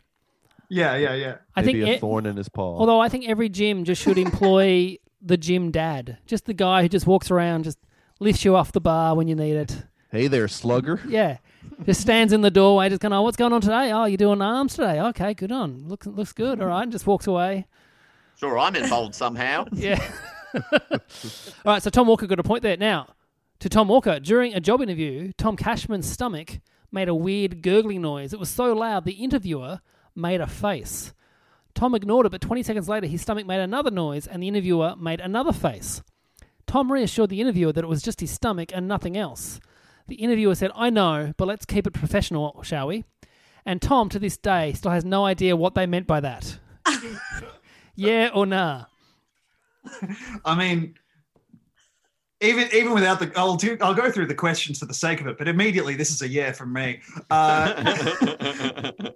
yeah, 0.68 0.94
yeah, 0.96 1.14
yeah. 1.14 1.36
I 1.56 1.62
Maybe 1.62 1.80
think 1.80 1.90
a 1.90 1.94
e- 1.96 1.98
thorn 1.98 2.24
in 2.26 2.36
his 2.36 2.48
paw. 2.48 2.78
Although 2.78 3.00
I 3.00 3.08
think 3.08 3.28
every 3.28 3.48
gym 3.48 3.82
just 3.84 4.00
should 4.00 4.16
employ 4.16 4.96
the 5.20 5.36
gym 5.36 5.72
dad, 5.72 6.18
just 6.26 6.44
the 6.46 6.54
guy 6.54 6.82
who 6.82 6.88
just 6.88 7.06
walks 7.06 7.30
around, 7.32 7.64
just 7.64 7.78
lifts 8.20 8.44
you 8.44 8.54
off 8.54 8.70
the 8.72 8.80
bar 8.80 9.16
when 9.16 9.26
you 9.28 9.34
need 9.34 9.56
it. 9.56 9.82
hey 10.12 10.28
there, 10.28 10.46
slugger. 10.46 11.00
Yeah, 11.08 11.38
just 11.84 12.00
stands 12.00 12.32
in 12.32 12.40
the 12.40 12.50
doorway, 12.50 12.88
just 12.88 13.00
going, 13.00 13.12
"Oh, 13.12 13.22
what's 13.22 13.36
going 13.36 13.52
on 13.52 13.60
today? 13.60 13.92
Oh, 13.92 14.04
you're 14.04 14.16
doing 14.16 14.42
arms 14.42 14.74
today? 14.74 15.00
Okay, 15.00 15.34
good 15.34 15.52
on. 15.52 15.86
Looks 15.88 16.06
looks 16.06 16.32
good. 16.32 16.60
All 16.60 16.68
right." 16.68 16.82
And 16.82 16.92
just 16.92 17.06
walks 17.06 17.26
away. 17.26 17.66
Sure, 18.38 18.58
I'm 18.58 18.76
involved 18.76 19.14
somehow. 19.14 19.66
Yeah. 19.72 20.02
All 20.54 21.00
right, 21.66 21.82
so 21.82 21.90
Tom 21.90 22.06
Walker 22.06 22.26
got 22.26 22.38
a 22.40 22.42
point 22.42 22.62
there. 22.62 22.76
Now, 22.76 23.08
to 23.60 23.68
Tom 23.68 23.88
Walker, 23.88 24.18
during 24.18 24.54
a 24.54 24.60
job 24.60 24.80
interview, 24.80 25.32
Tom 25.36 25.56
Cashman's 25.56 26.08
stomach 26.08 26.60
made 26.90 27.08
a 27.08 27.14
weird 27.14 27.60
gurgling 27.62 28.00
noise. 28.00 28.32
It 28.32 28.40
was 28.40 28.48
so 28.48 28.72
loud 28.72 29.04
the 29.04 29.12
interviewer 29.12 29.80
made 30.14 30.40
a 30.40 30.46
face. 30.46 31.12
Tom 31.74 31.94
ignored 31.94 32.26
it, 32.26 32.30
but 32.30 32.40
20 32.40 32.62
seconds 32.62 32.88
later, 32.88 33.06
his 33.06 33.20
stomach 33.22 33.46
made 33.46 33.60
another 33.60 33.90
noise 33.90 34.26
and 34.26 34.42
the 34.42 34.48
interviewer 34.48 34.94
made 34.96 35.20
another 35.20 35.52
face. 35.52 36.02
Tom 36.66 36.90
reassured 36.90 37.30
the 37.30 37.40
interviewer 37.40 37.72
that 37.72 37.84
it 37.84 37.88
was 37.88 38.02
just 38.02 38.20
his 38.20 38.30
stomach 38.30 38.70
and 38.74 38.88
nothing 38.88 39.16
else. 39.16 39.60
The 40.08 40.16
interviewer 40.16 40.54
said, 40.54 40.70
I 40.74 40.90
know, 40.90 41.34
but 41.36 41.46
let's 41.46 41.64
keep 41.66 41.86
it 41.86 41.92
professional, 41.92 42.62
shall 42.62 42.88
we? 42.88 43.04
And 43.64 43.82
Tom, 43.82 44.08
to 44.08 44.18
this 44.18 44.36
day, 44.38 44.72
still 44.72 44.90
has 44.90 45.04
no 45.04 45.26
idea 45.26 45.54
what 45.54 45.74
they 45.74 45.86
meant 45.86 46.06
by 46.06 46.20
that. 46.20 46.58
yeah 47.94 48.30
or 48.34 48.46
nah? 48.46 48.86
I 50.44 50.54
mean, 50.54 50.94
even 52.40 52.68
even 52.72 52.92
without 52.94 53.20
the, 53.20 53.32
I'll 53.36 53.56
do, 53.56 53.76
I'll 53.80 53.94
go 53.94 54.10
through 54.10 54.26
the 54.26 54.34
questions 54.34 54.78
for 54.78 54.86
the 54.86 54.94
sake 54.94 55.20
of 55.20 55.26
it. 55.26 55.38
But 55.38 55.48
immediately, 55.48 55.94
this 55.94 56.10
is 56.10 56.22
a 56.22 56.28
yeah 56.28 56.52
from 56.52 56.72
me. 56.72 57.00
Uh, 57.30 58.92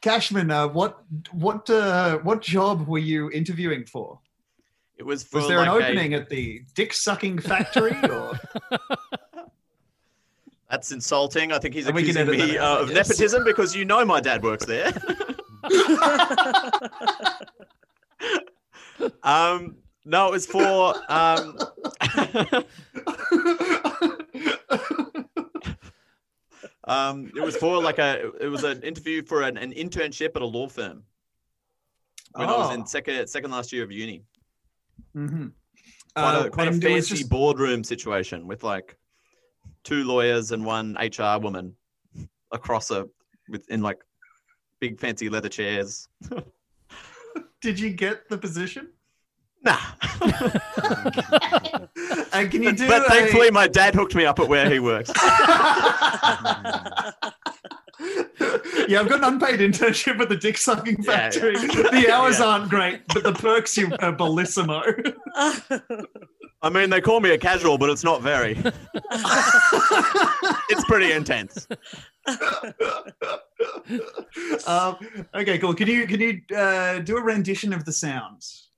Cashman, 0.00 0.50
uh, 0.50 0.68
what 0.68 1.02
what 1.32 1.68
uh, 1.68 2.18
what 2.18 2.42
job 2.42 2.86
were 2.86 2.98
you 2.98 3.30
interviewing 3.30 3.84
for? 3.84 4.20
It 4.96 5.04
was 5.04 5.24
for 5.24 5.40
Was 5.40 5.48
there 5.48 5.58
an 5.58 5.68
like 5.68 5.82
a- 5.82 5.86
opening 5.86 6.14
at 6.14 6.28
the 6.28 6.62
dick 6.74 6.92
sucking 6.92 7.40
factory? 7.40 7.96
Or 8.08 8.38
That's 10.74 10.90
insulting. 10.90 11.52
I 11.52 11.60
think 11.60 11.72
he's 11.72 11.86
And 11.86 11.96
accusing 11.96 12.26
me 12.26 12.58
uh, 12.58 12.78
of 12.78 12.90
yes. 12.90 13.08
nepotism 13.08 13.44
because 13.44 13.76
you 13.76 13.84
know 13.84 14.04
my 14.04 14.20
dad 14.20 14.42
works 14.42 14.66
there. 14.66 14.92
um, 19.22 19.76
no, 20.04 20.26
it 20.26 20.32
was 20.32 20.46
for. 20.46 20.94
Um, 21.08 21.56
um, 26.84 27.30
it 27.36 27.40
was 27.42 27.56
for 27.56 27.82
like 27.82 27.98
a. 27.98 28.30
It 28.40 28.48
was 28.48 28.64
an 28.64 28.82
interview 28.82 29.22
for 29.22 29.42
an, 29.42 29.56
an 29.56 29.72
internship 29.72 30.36
at 30.36 30.42
a 30.42 30.46
law 30.46 30.68
firm 30.68 31.02
when 32.34 32.48
I 32.48 32.52
was 32.56 32.70
Oh. 32.70 32.74
in 32.74 32.86
second 32.86 33.26
second 33.28 33.50
last 33.52 33.72
year 33.72 33.84
of 33.84 33.92
uni. 33.92 34.22
Mhm. 35.16 35.52
Quite 36.16 36.34
Uh, 36.34 36.44
a 36.46 36.50
quite 36.50 36.68
a 36.68 36.70
and 36.72 36.84
it 36.84 36.92
was 36.92 37.08
fancy 37.08 37.22
just- 37.22 37.30
boardroom 37.30 37.84
situation 37.84 38.46
with 38.46 38.62
like 38.64 38.96
two 39.84 40.02
lawyers 40.04 40.50
and 40.50 40.64
one 40.64 40.96
HR 41.00 41.38
woman 41.40 41.74
across 42.52 42.90
a 42.90 43.06
with 43.48 43.68
in 43.70 43.82
like 43.82 43.98
big 44.80 44.98
fancy 44.98 45.28
leather 45.28 45.48
chairs. 45.48 46.08
Did 47.60 47.78
you 47.78 47.90
get 47.90 48.28
the 48.28 48.38
position? 48.38 48.88
Nah. 49.62 49.78
And 52.34 52.50
can 52.50 52.64
you 52.64 52.72
do 52.72 52.88
but 52.88 53.06
a- 53.06 53.08
thankfully, 53.08 53.52
my 53.52 53.68
dad 53.68 53.94
hooked 53.94 54.16
me 54.16 54.26
up 54.26 54.40
at 54.40 54.48
where 54.48 54.68
he 54.68 54.80
works. 54.80 55.08
yeah, 58.88 59.00
I've 59.00 59.08
got 59.08 59.18
an 59.18 59.24
unpaid 59.24 59.60
internship 59.60 60.20
at 60.20 60.28
the 60.28 60.36
dick 60.36 60.58
sucking 60.58 61.02
Yeah, 61.02 61.10
yeah. 61.12 61.30
factory. 61.30 61.54
The 61.56 62.08
hours 62.12 62.38
Yeah. 62.40 62.46
aren't 62.46 62.68
great, 62.70 63.02
but 63.08 63.22
the 63.22 63.32
perks 63.32 63.76
you 63.76 63.86
are 64.00 64.12
bellissimo. 64.12 64.82
I 66.62 66.70
mean, 66.70 66.88
they 66.90 67.00
call 67.00 67.20
me 67.20 67.30
a 67.30 67.38
casual, 67.38 67.76
but 67.78 67.90
it's 67.90 68.04
not 68.04 68.22
very. 68.22 68.52
it's 70.70 70.84
pretty 70.86 71.12
intense. 71.12 71.66
um, 74.66 74.96
okay, 75.34 75.58
cool. 75.58 75.74
Can 75.74 75.88
you 75.88 76.06
can 76.06 76.20
you 76.20 76.40
uh, 76.56 77.00
do 77.00 77.16
a 77.18 77.22
rendition 77.22 77.72
of 77.72 77.84
the 77.84 77.92
sounds? 77.92 78.68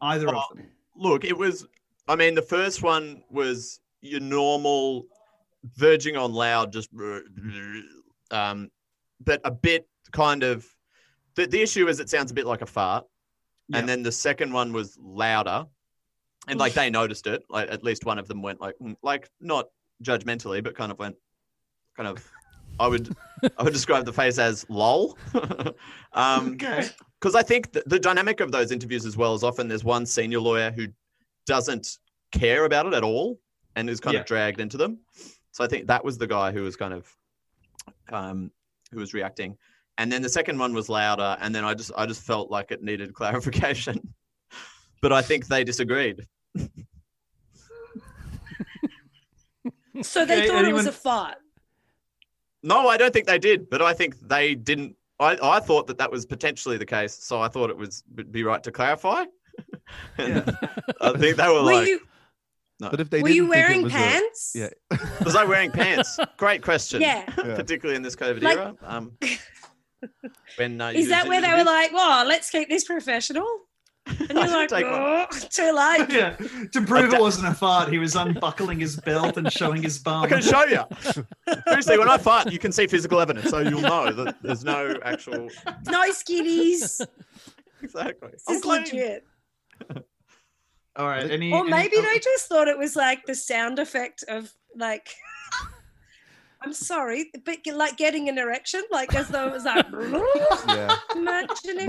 Either 0.00 0.28
Oh, 0.28 0.38
of 0.50 0.56
them. 0.56 0.66
Look, 0.96 1.24
it 1.24 1.36
was. 1.36 1.66
I 2.08 2.16
mean, 2.16 2.34
the 2.34 2.42
first 2.42 2.82
one 2.82 3.22
was 3.30 3.80
your 4.00 4.20
normal, 4.20 5.06
verging 5.76 6.16
on 6.16 6.32
loud, 6.32 6.72
just, 6.72 6.88
um, 8.30 8.70
but 9.24 9.40
a 9.44 9.50
bit 9.50 9.86
kind 10.12 10.42
of. 10.42 10.66
The, 11.34 11.46
the 11.46 11.60
issue 11.60 11.86
is 11.88 12.00
it 12.00 12.08
sounds 12.08 12.30
a 12.30 12.34
bit 12.34 12.46
like 12.46 12.62
a 12.62 12.66
fart, 12.66 13.04
Yeah. 13.68 13.78
and 13.78 13.88
then 13.88 14.02
the 14.02 14.12
second 14.12 14.52
one 14.52 14.72
was 14.72 14.96
louder, 15.00 15.66
and 16.48 16.58
like 16.58 16.72
they 16.74 16.88
noticed 16.90 17.26
it. 17.26 17.42
Like 17.50 17.70
at 17.70 17.84
least 17.84 18.04
one 18.06 18.18
of 18.18 18.26
them 18.28 18.42
went 18.42 18.60
like, 18.60 18.74
"Mm," 18.82 18.96
like 19.02 19.28
not 19.40 19.66
judgmentally, 20.02 20.62
but 20.64 20.74
kind 20.74 20.90
of 20.92 20.98
went, 20.98 21.16
kind 21.96 22.08
of. 22.08 22.24
I 22.78 22.88
would, 22.88 23.14
I 23.56 23.62
would 23.62 23.72
describe 23.72 24.04
the 24.04 24.12
face 24.12 24.38
as 24.38 24.66
lol. 24.68 25.16
um, 26.12 26.52
Okay. 26.52 26.86
because 27.18 27.34
I 27.34 27.42
think 27.42 27.72
the, 27.72 27.82
the 27.86 27.98
dynamic 27.98 28.40
of 28.40 28.52
those 28.52 28.70
interviews 28.70 29.06
as 29.06 29.16
well 29.16 29.34
is 29.34 29.42
often 29.42 29.66
there's 29.66 29.82
one 29.84 30.04
senior 30.04 30.40
lawyer 30.40 30.70
who 30.70 30.88
doesn't 31.46 31.96
care 32.32 32.66
about 32.66 32.84
it 32.84 32.92
at 32.92 33.02
all 33.02 33.38
and 33.76 33.88
is 33.88 33.98
kind 33.98 34.12
Yeah. 34.14 34.20
of 34.20 34.26
dragged 34.26 34.60
into 34.60 34.76
them. 34.76 34.98
So 35.52 35.64
I 35.64 35.68
think 35.68 35.86
that 35.86 36.04
was 36.04 36.18
the 36.18 36.26
guy 36.26 36.52
who 36.52 36.62
was 36.64 36.76
kind 36.76 36.92
of 36.92 37.10
um, 38.12 38.50
who 38.92 38.98
was 38.98 39.14
reacting. 39.14 39.56
And 39.98 40.10
then 40.12 40.22
the 40.22 40.28
second 40.28 40.58
one 40.58 40.74
was 40.74 40.88
louder, 40.88 41.36
and 41.40 41.54
then 41.54 41.64
I 41.64 41.74
just 41.74 41.90
I 41.96 42.06
just 42.06 42.22
felt 42.22 42.50
like 42.50 42.70
it 42.70 42.82
needed 42.82 43.14
clarification. 43.20 43.98
but 45.02 45.12
I 45.12 45.22
think 45.22 45.46
they 45.46 45.64
disagreed. 45.64 46.26
so 50.02 50.24
they 50.26 50.36
Okay, 50.36 50.48
thought 50.48 50.64
it 50.64 50.74
was 50.74 50.86
a 50.86 50.92
fart. 50.92 51.36
No, 52.62 52.88
I 52.88 52.96
don't 52.96 53.12
think 53.12 53.26
they 53.26 53.38
did, 53.38 53.70
but 53.70 53.80
I 53.82 53.92
think 53.94 54.16
they 54.28 54.54
didn't. 54.54 54.96
I, 55.18 55.38
I 55.42 55.60
thought 55.60 55.86
that 55.86 55.96
that 55.98 56.10
was 56.10 56.26
potentially 56.26 56.76
the 56.76 56.84
case, 56.86 57.14
so 57.14 57.40
I 57.40 57.48
thought 57.48 57.70
it 57.70 57.76
was 57.76 58.02
would 58.16 58.30
be 58.32 58.42
right 58.44 58.62
to 58.62 58.72
clarify. 58.72 59.24
And 60.18 60.54
I 61.00 61.12
think 61.16 61.36
they 61.36 61.48
were, 61.48 61.54
Were 61.54 61.62
like, 61.62 61.86
you 61.88 62.00
no. 62.80 62.90
But 62.90 63.00
if 63.00 63.10
they 63.10 63.22
were 63.22 63.28
didn't 63.28 63.36
you 63.36 63.48
wearing 63.48 63.82
was 63.82 63.92
a- 63.92 63.96
pants? 63.96 64.52
yeah. 64.54 64.68
Was 65.24 65.34
I 65.36 65.44
wearing 65.44 65.70
pants? 65.70 66.18
Great 66.36 66.62
question. 66.62 67.00
Yeah. 67.00 67.24
Yeah. 67.38 67.56
Particularly 67.56 67.96
in 67.96 68.02
this 68.02 68.16
COVID 68.16 68.42
Like- 68.42 68.56
era. 68.58 68.74
Um, 68.82 69.12
when 70.56 70.80
uh, 70.80 70.90
Is 70.90 71.08
that 71.08 71.26
where 71.26 71.40
they 71.40 71.52
were 71.52 71.64
like, 71.64 71.90
"Oh, 71.94 72.24
let's 72.26 72.50
keep 72.50 72.68
this 72.68 72.84
professional"? 72.84 73.46
And 74.06 74.30
you're 74.30 74.46
like, 74.48 74.68
take 74.68 74.84
"Oh, 74.86 75.26
"Too 75.50 75.72
late." 75.72 76.10
Yeah. 76.10 76.36
To 76.72 76.82
prove 76.82 77.12
it 77.12 77.20
wasn't 77.20 77.48
a 77.48 77.54
fart, 77.54 77.90
he 77.90 77.98
was 77.98 78.14
unbuckling 78.14 78.78
his 78.78 78.96
belt 79.00 79.36
and 79.36 79.50
showing 79.52 79.82
his 79.82 79.98
bum. 79.98 80.22
I 80.24 80.28
can 80.28 80.42
show 80.42 80.64
you. 80.64 80.82
Seriously, 81.66 81.98
when 81.98 82.08
I 82.08 82.18
fart, 82.18 82.52
you 82.52 82.58
can 82.60 82.70
see 82.72 82.86
physical 82.86 83.20
evidence, 83.20 83.50
so 83.50 83.58
you'll 83.60 83.80
know 83.80 84.12
that 84.12 84.36
there's 84.42 84.64
no 84.64 84.94
actual. 85.04 85.48
No 85.88 86.02
skitties. 86.12 87.00
Exactly. 87.82 88.28
This 88.32 88.44
I'm 88.48 88.54
is 88.56 88.62
clean. 88.62 88.82
legit. 88.82 89.24
All 90.98 91.06
right. 91.06 91.30
Any, 91.30 91.52
Or 91.52 91.60
any- 91.60 91.70
maybe 91.70 91.96
they 92.00 92.18
just 92.18 92.48
thought 92.48 92.68
it 92.68 92.78
was 92.78 92.96
like 92.96 93.24
the 93.26 93.34
sound 93.34 93.78
effect 93.78 94.24
of 94.28 94.52
like. 94.76 95.08
I'm 96.62 96.72
sorry, 96.72 97.30
but 97.44 97.58
like 97.74 97.96
getting 97.96 98.28
an 98.28 98.38
erection, 98.38 98.82
like 98.90 99.14
as 99.14 99.28
though 99.28 99.46
it 99.46 99.52
was 99.52 99.64
like. 99.64 99.86
Yeah. 100.68 100.96
Imagine 101.14 101.78
if. 101.78 101.88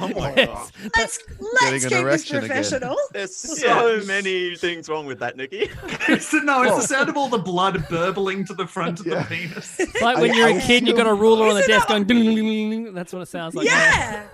Oh 0.00 0.08
my 0.08 0.34
god. 0.34 0.70
let's 0.96 1.18
Getting 1.18 1.46
let's 1.62 1.70
keep 1.70 1.82
this 1.82 1.92
erection 1.92 2.36
again. 2.38 2.48
professional. 2.48 2.96
There's 3.12 3.36
so 3.36 4.00
many 4.06 4.56
things 4.56 4.88
wrong 4.88 5.06
with 5.06 5.20
that, 5.20 5.36
Nikki. 5.36 5.68
It's 6.08 6.30
the, 6.32 6.40
no, 6.40 6.62
it's 6.62 6.70
Well- 6.70 6.80
the 6.80 6.86
sound 6.86 7.08
of 7.10 7.16
all 7.16 7.28
the 7.28 7.38
blood 7.38 7.86
burbling 7.88 8.44
to 8.46 8.54
the 8.54 8.66
front 8.66 8.98
of 9.00 9.06
Yeah. 9.06 9.22
the 9.22 9.36
penis. 9.36 9.78
It's 9.78 10.00
like 10.02 10.16
when 10.18 10.32
I- 10.32 10.34
you're 10.34 10.48
a 10.48 10.54
I 10.56 10.60
kid 10.60 10.78
and 10.78 10.88
you've 10.88 10.96
got 10.96 11.06
a 11.06 11.14
ruler 11.14 11.46
on 11.48 11.54
the 11.54 11.62
desk 11.66 11.86
going 11.88 12.04
ding, 12.04 12.24
ding, 12.24 12.34
ding, 12.34 12.70
ding. 12.70 12.94
That's 12.94 13.12
what 13.12 13.22
it 13.22 13.28
sounds 13.28 13.54
like. 13.54 13.66
yeah, 13.66 14.26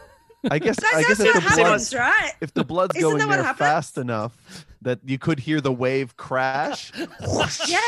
I 0.51 0.59
guess 0.59 0.77
that's, 0.81 0.95
I 0.95 1.03
guess 1.03 1.19
that's 1.19 1.21
if 1.21 1.35
what 1.35 1.43
the 1.45 1.63
blood 1.63 1.93
right? 1.95 2.33
if 2.41 2.55
the 2.55 2.65
blood's 2.65 2.97
Isn't 2.97 3.09
going 3.11 3.19
there 3.29 3.43
happens? 3.43 3.59
fast 3.59 3.99
enough 3.99 4.67
that 4.83 5.01
you 5.05 5.19
could 5.19 5.41
hear 5.41 5.61
the 5.61 5.73
wave 5.73 6.17
crash 6.17 6.93
Yeah, 6.97 7.79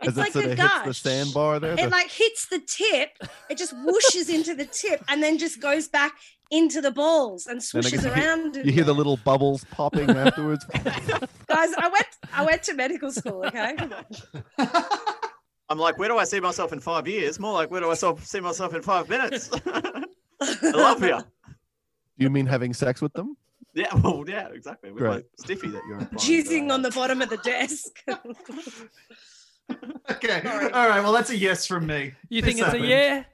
as 0.00 0.08
it's 0.08 0.16
it 0.16 0.16
like 0.16 0.32
sort 0.32 0.44
a 0.46 0.52
of 0.52 0.58
hits 0.58 0.84
the 0.84 0.94
sandbar 0.94 1.60
there. 1.60 1.72
It 1.72 1.76
the- 1.76 1.88
like 1.88 2.10
hits 2.10 2.46
the 2.46 2.60
tip, 2.60 3.10
it 3.50 3.58
just 3.58 3.74
whooshes 3.74 4.28
into 4.32 4.54
the 4.54 4.64
tip, 4.66 5.02
and 5.08 5.22
then 5.22 5.38
just 5.38 5.60
goes 5.60 5.88
back 5.88 6.12
into 6.50 6.80
the 6.82 6.90
balls 6.90 7.46
and 7.46 7.54
and 7.54 7.62
swishes 7.62 7.90
guess 8.02 8.04
around. 8.04 8.56
in 8.56 8.66
you 8.66 8.72
hear 8.72 8.84
the 8.84 8.94
little 8.94 9.16
bubbles 9.18 9.64
popping 9.70 10.10
afterwards. 10.16 10.64
guys. 10.66 11.72
I 11.78 11.88
went, 11.92 12.06
I 12.32 12.44
went 12.44 12.62
to 12.64 12.74
medical 12.74 13.10
school. 13.10 13.44
Okay, 13.46 13.74
I'm 15.68 15.78
like, 15.78 15.98
where 15.98 16.08
do 16.10 16.18
I 16.18 16.24
see 16.24 16.40
myself 16.40 16.72
in 16.74 16.80
five 16.80 17.08
years? 17.08 17.38
More 17.40 17.54
like, 17.54 17.70
where 17.70 17.80
do 17.80 17.90
I 17.90 17.94
see 17.94 18.40
myself 18.40 18.74
in 18.74 18.82
five 18.82 19.08
minutes? 19.08 19.50
I 20.62 20.70
love 20.70 21.02
you. 21.02 21.18
Do 21.18 22.24
you 22.24 22.30
mean 22.30 22.46
having 22.46 22.72
sex 22.74 23.00
with 23.00 23.12
them? 23.14 23.36
Yeah, 23.74 23.94
well, 23.96 24.24
yeah, 24.28 24.48
exactly. 24.48 24.92
With 24.92 25.02
my 25.02 25.22
stiffy 25.38 25.68
that 25.68 25.80
you're 25.88 25.98
implying. 26.00 26.18
jizzing 26.18 26.70
on 26.70 26.82
the 26.82 26.90
bottom 26.90 27.22
of 27.22 27.30
the 27.30 27.38
desk. 27.38 27.98
Okay. 30.10 30.42
All 30.44 30.88
right. 30.88 31.00
Well, 31.02 31.12
that's 31.12 31.30
a 31.30 31.36
yes 31.36 31.66
from 31.66 31.86
me. 31.86 32.12
You 32.28 32.42
This 32.42 32.48
think 32.48 32.58
it's 32.58 32.66
happened. 32.66 32.84
a 32.84 32.88
yeah? 32.88 33.24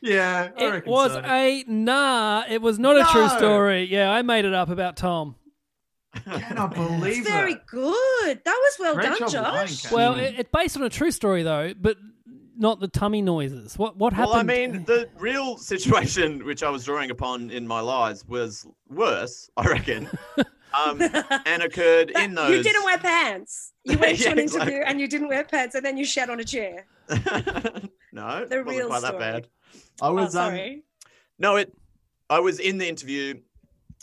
Yeah. 0.00 0.48
I 0.56 0.76
It 0.78 0.86
was 0.86 1.12
so. 1.12 1.20
a 1.22 1.64
nah. 1.66 2.44
It 2.48 2.62
was 2.62 2.78
not 2.78 2.96
a 2.96 3.04
true 3.12 3.28
story. 3.28 3.84
Yeah, 3.84 4.10
I 4.10 4.22
made 4.22 4.44
it 4.46 4.54
up 4.54 4.70
about 4.70 4.96
Tom. 4.96 5.34
cannot 6.24 6.74
believe 6.74 7.18
It's 7.18 7.28
very 7.28 7.56
good. 7.66 8.40
That 8.44 8.60
was 8.62 8.76
well 8.78 8.94
Great 8.94 9.04
done, 9.18 9.18
job 9.18 9.30
Josh. 9.30 9.82
Kat. 9.82 9.92
Well, 9.92 10.14
it, 10.14 10.36
it's 10.38 10.50
based 10.50 10.76
on 10.76 10.84
a 10.84 10.88
true 10.90 11.10
story 11.10 11.42
though, 11.42 11.74
but 11.78 11.96
not 12.56 12.80
the 12.80 12.88
tummy 12.88 13.22
noises. 13.22 13.76
What 13.78 13.96
what 13.96 14.12
happened? 14.12 14.30
Well, 14.32 14.40
I 14.40 14.42
mean, 14.66 14.84
the 14.84 15.08
real 15.18 15.56
situation 15.72 16.44
which 16.44 16.62
I 16.62 16.70
was 16.70 16.84
drawing 16.84 17.10
upon 17.10 17.50
in 17.50 17.66
my 17.66 17.80
lies 17.80 18.26
was 18.26 18.66
worse, 18.88 19.50
I 19.56 19.66
reckon, 19.66 20.08
um, 20.38 21.00
and 21.46 21.62
occurred 21.62 22.12
That- 22.14 22.24
in 22.24 22.34
those. 22.34 22.56
You 22.56 22.62
didn't 22.62 22.84
wear 22.84 22.98
pants. 22.98 23.72
You 23.84 23.98
went 24.00 24.18
Yeah, 24.18 24.26
to 24.26 24.32
an 24.32 24.38
interview 24.38 24.60
exactly. 24.62 24.80
and 24.86 25.00
you 25.00 25.08
didn't 25.08 25.28
wear 25.28 25.44
pants, 25.44 25.74
and 25.74 25.84
then 25.84 25.96
you 25.96 26.04
shat 26.04 26.30
on 26.30 26.40
a 26.40 26.44
chair. 26.44 26.86
no, 28.12 28.46
The 28.46 28.58
it 28.58 28.66
wasn't 28.66 28.66
real 28.66 28.86
quite 28.88 29.00
that 29.02 29.08
story. 29.08 29.18
bad. 29.18 29.48
I 30.00 30.08
Oh, 30.08 30.14
was 30.14 30.34
um, 30.36 30.50
sorry. 30.50 30.82
no, 31.38 31.56
it. 31.56 31.72
I 32.30 32.40
was 32.40 32.58
in 32.60 32.78
the 32.78 32.88
interview, 32.88 33.34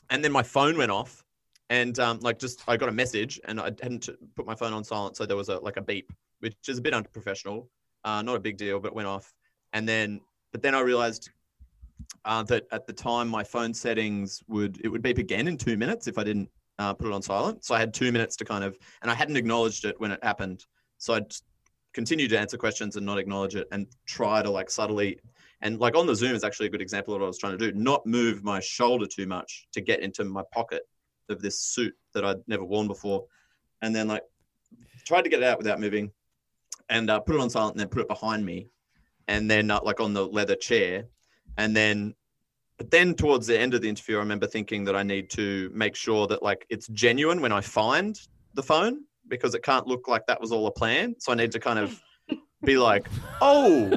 and 0.10 0.24
then 0.24 0.32
my 0.32 0.44
phone 0.44 0.78
went 0.78 0.92
off, 0.92 1.24
and 1.70 1.98
um, 2.00 2.20
like 2.22 2.38
just 2.40 2.62
I 2.68 2.78
got 2.78 2.90
a 2.90 2.92
message, 2.92 3.40
and 3.46 3.60
I 3.60 3.66
hadn't 3.82 4.10
put 4.36 4.46
my 4.46 4.56
phone 4.56 4.74
on 4.74 4.84
silent, 4.84 5.18
so 5.18 5.26
there 5.26 5.38
was 5.38 5.50
a 5.50 5.58
like 5.60 5.78
a 5.78 5.82
beep, 5.82 6.12
which 6.40 6.56
is 6.68 6.78
a 6.78 6.82
bit 6.82 6.94
unprofessional. 6.94 7.70
Uh, 8.04 8.22
not 8.22 8.36
a 8.36 8.40
big 8.40 8.58
deal, 8.58 8.80
but 8.80 8.90
it 8.90 8.96
went 8.96 9.08
off, 9.08 9.34
and 9.74 9.88
then 9.88 10.22
but 10.52 10.62
then 10.62 10.76
I 10.76 10.82
realized 10.82 11.30
uh, 12.26 12.44
that 12.44 12.66
at 12.72 12.88
the 12.88 12.94
time 12.94 13.28
my 13.28 13.44
phone 13.44 13.74
settings 13.74 14.44
would 14.48 14.82
it 14.84 14.90
would 14.90 15.02
beep 15.02 15.18
again 15.18 15.48
in 15.48 15.58
two 15.58 15.78
minutes 15.78 16.08
if 16.08 16.18
I 16.18 16.24
didn't 16.24 16.50
uh, 16.80 16.94
put 16.94 17.08
it 17.08 17.14
on 17.14 17.22
silent. 17.22 17.64
So 17.64 17.76
I 17.76 17.80
had 17.80 17.94
two 17.94 18.12
minutes 18.12 18.36
to 18.38 18.46
kind 18.46 18.64
of, 18.64 18.78
and 19.02 19.12
I 19.12 19.14
hadn't 19.14 19.38
acknowledged 19.38 19.86
it 19.86 20.00
when 20.00 20.12
it 20.12 20.24
happened. 20.24 20.66
So 20.98 21.14
I'd 21.14 21.32
continue 21.94 22.28
to 22.28 22.40
answer 22.40 22.58
questions 22.58 22.96
and 22.96 23.06
not 23.06 23.18
acknowledge 23.18 23.56
it, 23.56 23.68
and 23.72 23.88
try 24.06 24.42
to 24.42 24.50
like 24.50 24.70
subtly 24.70 25.20
and 25.62 25.80
like 25.80 25.96
on 25.96 26.08
the 26.08 26.16
Zoom 26.16 26.36
is 26.36 26.44
actually 26.44 26.68
a 26.68 26.70
good 26.70 26.82
example 26.82 27.14
of 27.14 27.22
what 27.22 27.26
I 27.26 27.28
was 27.28 27.38
trying 27.38 27.58
to 27.58 27.72
do. 27.72 27.78
Not 27.78 28.06
move 28.06 28.44
my 28.44 28.60
shoulder 28.60 29.06
too 29.06 29.28
much 29.28 29.68
to 29.74 29.82
get 29.82 30.00
into 30.00 30.24
my 30.24 30.44
pocket 30.52 30.84
of 31.30 31.42
this 31.42 31.60
suit 31.60 31.96
that 32.14 32.26
I'd 32.26 32.48
never 32.48 32.64
worn 32.64 32.88
before, 32.88 33.26
and 33.82 33.96
then 33.96 34.08
like 34.08 34.24
tried 35.06 35.24
to 35.24 35.30
get 35.30 35.42
it 35.42 35.46
out 35.46 35.58
without 35.58 35.80
moving, 35.80 36.12
and 36.92 37.10
uh, 37.10 37.20
put 37.20 37.36
it 37.36 37.42
on 37.42 37.50
silent, 37.50 37.74
and 37.74 37.80
then 37.80 37.88
put 37.88 38.02
it 38.02 38.08
behind 38.08 38.46
me, 38.46 38.68
and 39.28 39.50
then 39.50 39.72
uh, 39.72 39.80
like 39.84 40.00
on 40.00 40.14
the 40.14 40.26
leather 40.26 40.56
chair, 40.56 41.06
and 41.58 41.76
then. 41.76 42.14
But 42.78 42.90
then 42.90 43.14
towards 43.14 43.46
the 43.46 43.60
end 43.60 43.76
of 43.76 43.84
the 43.84 43.90
interview, 43.90 44.16
I 44.16 44.20
remember 44.22 44.48
thinking 44.48 44.84
that 44.86 44.96
I 44.96 45.04
need 45.04 45.30
to 45.32 45.70
make 45.72 45.96
sure 45.96 46.26
that 46.26 46.42
like 46.42 46.66
it's 46.70 46.88
genuine 46.88 47.40
when 47.40 47.52
I 47.52 47.62
find 47.62 48.20
the 48.56 48.64
phone 48.64 49.02
because 49.28 49.54
it 49.54 49.62
can't 49.62 49.86
look 49.86 50.08
like 50.08 50.26
that 50.26 50.42
was 50.42 50.52
all 50.52 50.66
a 50.66 50.72
plan. 50.72 51.16
So 51.20 51.32
I 51.32 51.36
need 51.36 51.52
to 51.52 51.60
kind 51.60 51.78
of 51.78 52.02
be 52.66 52.80
like, 52.80 53.08
oh, 53.40 53.96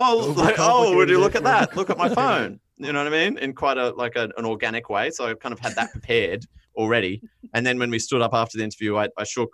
oh, 0.00 0.34
like, 0.36 0.56
oh, 0.58 0.96
would 0.96 1.10
you 1.10 1.18
look 1.18 1.34
at 1.34 1.44
that? 1.44 1.76
Look 1.76 1.90
at 1.90 1.98
my 1.98 2.08
phone. 2.14 2.58
You 2.78 2.92
know 2.92 3.04
what 3.04 3.12
I 3.12 3.28
mean? 3.28 3.38
In 3.38 3.54
quite 3.54 3.76
a 3.76 3.90
like 3.90 4.16
a, 4.16 4.30
an 4.36 4.44
organic 4.44 4.88
way. 4.88 5.10
So 5.10 5.26
I 5.26 5.34
kind 5.34 5.52
of 5.52 5.58
had 5.58 5.74
that 5.76 5.92
prepared 5.92 6.44
already. 6.74 7.22
And 7.54 7.64
then 7.66 7.78
when 7.78 7.90
we 7.90 7.98
stood 7.98 8.22
up 8.22 8.34
after 8.34 8.58
the 8.58 8.64
interview, 8.64 8.96
I, 8.96 9.08
I 9.16 9.24
shook 9.24 9.50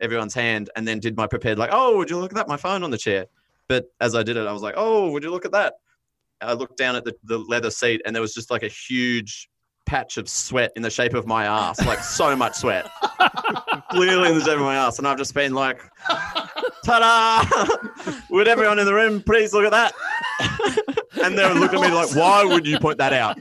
everyone's 0.00 0.34
hand 0.34 0.70
and 0.76 0.86
then 0.86 0.98
did 0.98 1.16
my 1.16 1.26
prepared 1.26 1.58
like, 1.58 1.70
oh, 1.72 1.96
would 1.96 2.10
you 2.10 2.18
look 2.18 2.32
at 2.32 2.36
that? 2.36 2.48
My 2.48 2.56
phone 2.56 2.82
on 2.82 2.90
the 2.90 2.98
chair. 2.98 3.26
But 3.68 3.86
as 4.00 4.14
I 4.14 4.22
did 4.22 4.36
it, 4.36 4.46
I 4.46 4.52
was 4.52 4.62
like, 4.62 4.74
oh, 4.76 5.10
would 5.10 5.22
you 5.22 5.30
look 5.30 5.44
at 5.44 5.52
that? 5.52 5.74
I 6.40 6.54
looked 6.54 6.76
down 6.76 6.96
at 6.96 7.04
the, 7.04 7.14
the 7.24 7.38
leather 7.38 7.70
seat 7.70 8.02
and 8.04 8.14
there 8.14 8.22
was 8.22 8.34
just 8.34 8.50
like 8.50 8.62
a 8.62 8.68
huge 8.68 9.48
patch 9.90 10.18
of 10.18 10.28
sweat 10.28 10.70
in 10.76 10.82
the 10.82 10.90
shape 10.90 11.14
of 11.14 11.26
my 11.26 11.44
ass, 11.46 11.84
like 11.84 11.98
so 11.98 12.36
much 12.36 12.54
sweat, 12.54 12.88
clearly 13.90 14.28
in 14.28 14.38
the 14.38 14.44
shape 14.44 14.54
of 14.54 14.60
my 14.60 14.76
ass, 14.76 14.98
and 14.98 15.08
I've 15.08 15.18
just 15.18 15.34
been 15.34 15.52
like, 15.52 15.82
"Ta-da! 16.84 17.66
Would 18.30 18.46
everyone 18.46 18.78
in 18.78 18.86
the 18.86 18.94
room 18.94 19.20
please 19.20 19.52
look 19.52 19.64
at 19.64 19.72
that?" 19.72 19.92
and 21.24 21.36
they 21.36 21.52
looked 21.54 21.74
at 21.74 21.80
me 21.80 21.92
like, 21.92 22.14
"Why 22.14 22.44
would 22.44 22.68
you 22.68 22.78
point 22.78 22.98
that 22.98 23.12
out? 23.12 23.36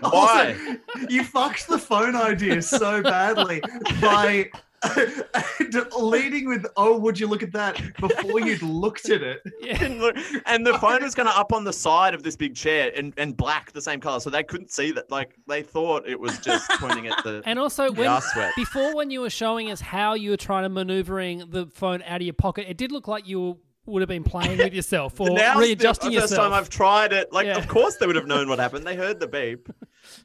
Why?" 0.00 0.54
Also, 0.54 0.78
you 1.08 1.24
fucked 1.24 1.68
the 1.68 1.78
phone 1.78 2.14
idea 2.16 2.60
so 2.60 3.02
badly 3.02 3.62
by 4.02 4.50
leading 5.98 6.48
with, 6.48 6.66
"Oh, 6.76 6.98
would 6.98 7.18
you 7.18 7.26
look 7.26 7.42
at 7.42 7.52
that?" 7.52 7.80
before 8.00 8.40
you'd 8.40 8.62
looked 8.62 9.08
at 9.10 9.22
it. 9.22 9.42
Didn't 9.62 10.00
look- 10.00 10.16
and 10.46 10.66
the 10.66 10.78
phone 10.78 11.02
was 11.02 11.14
kind 11.14 11.28
of 11.28 11.34
up 11.36 11.52
on 11.52 11.64
the 11.64 11.72
side 11.72 12.14
of 12.14 12.22
this 12.22 12.36
big 12.36 12.54
chair 12.54 12.92
and, 12.96 13.12
and 13.16 13.36
black, 13.36 13.72
the 13.72 13.82
same 13.82 14.00
color, 14.00 14.20
so 14.20 14.30
they 14.30 14.42
couldn't 14.42 14.70
see 14.70 14.92
that. 14.92 15.10
Like 15.10 15.36
they 15.46 15.62
thought 15.62 16.06
it 16.06 16.18
was 16.18 16.38
just 16.38 16.70
pointing 16.72 17.06
at 17.08 17.22
the 17.24 17.42
And 17.46 17.58
also, 17.58 17.90
when 17.92 18.20
sweat. 18.20 18.52
before 18.56 18.94
when 18.94 19.10
you 19.10 19.20
were 19.20 19.30
showing 19.30 19.70
us 19.70 19.80
how 19.80 20.14
you 20.14 20.30
were 20.30 20.36
trying 20.36 20.64
to 20.64 20.68
maneuvering 20.68 21.44
the 21.50 21.66
phone 21.66 22.02
out 22.02 22.16
of 22.16 22.22
your 22.22 22.34
pocket, 22.34 22.66
it 22.68 22.76
did 22.76 22.92
look 22.92 23.08
like 23.08 23.26
you 23.26 23.58
would 23.86 24.02
have 24.02 24.08
been 24.08 24.24
playing 24.24 24.58
with 24.58 24.72
yourself 24.72 25.20
or 25.20 25.30
Now's 25.34 25.58
readjusting 25.58 26.12
the 26.12 26.20
first 26.20 26.34
time 26.34 26.52
I've 26.52 26.68
tried 26.68 27.12
it. 27.12 27.32
Like, 27.32 27.46
Yeah. 27.46 27.58
of 27.58 27.68
course 27.68 27.96
they 27.96 28.06
would 28.06 28.16
have 28.16 28.26
known 28.26 28.48
what 28.48 28.58
happened. 28.58 28.86
They 28.86 28.96
heard 28.96 29.20
the 29.20 29.28
beep, 29.28 29.68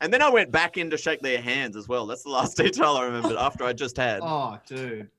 and 0.01 0.13
then 0.13 0.21
I 0.21 0.29
went 0.29 0.51
back 0.51 0.77
in 0.77 0.89
to 0.89 0.97
shake 0.97 1.21
their 1.21 1.41
hands 1.41 1.75
as 1.75 1.87
well. 1.87 2.05
That's 2.05 2.23
the 2.23 2.29
last 2.29 2.57
detail 2.57 2.95
I 2.95 3.05
remembered 3.05 3.37
after 3.37 3.63
I 3.63 3.73
just 3.73 3.97
had. 3.97 4.21
Oh, 4.23 4.57
dude. 4.65 5.09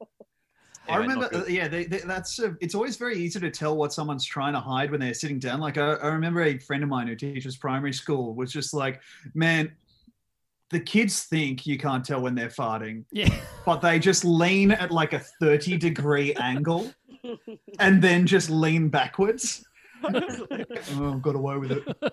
I 0.88 0.97
remember, 0.97 1.28
uh, 1.32 1.45
yeah, 1.47 1.68
they, 1.68 1.84
they, 1.84 1.99
that's 1.99 2.41
uh, 2.41 2.55
it's 2.61 2.74
always 2.74 2.97
very 2.97 3.16
easy 3.16 3.38
to 3.38 3.51
tell 3.51 3.76
what 3.76 3.93
someone's 3.93 4.24
trying 4.24 4.55
to 4.55 4.61
hide 4.61 4.91
when 4.91 4.99
they're 4.99 5.14
sitting 5.14 5.38
down. 5.38 5.61
Like 5.61 5.78
I, 5.78 5.93
I 5.93 6.09
remember 6.09 6.43
a 6.43 6.59
friend 6.59 6.82
of 6.82 6.88
mine 6.88 7.07
who 7.07 7.14
teaches 7.14 7.57
primary 7.57 7.93
school 7.93 8.34
was 8.34 8.53
just 8.53 8.74
like, 8.74 9.01
man, 9.34 9.70
the 10.70 10.80
kids 10.80 11.24
think 11.24 11.66
you 11.66 11.78
can't 11.78 12.05
tell 12.05 12.20
when 12.20 12.34
they're 12.34 12.49
farting, 12.49 13.05
yeah. 13.12 13.32
but 13.66 13.80
they 13.80 13.99
just 13.99 14.24
lean 14.24 14.72
at 14.72 14.91
like 14.91 15.12
a 15.12 15.18
thirty 15.41 15.76
degree 15.76 16.34
angle 16.34 16.93
and 17.79 18.03
then 18.03 18.27
just 18.27 18.51
lean 18.51 18.89
backwards. 18.89 19.64
oh, 20.03 21.14
got 21.23 21.35
away 21.37 21.57
with 21.59 21.73
it. 21.73 21.85
All 22.03 22.11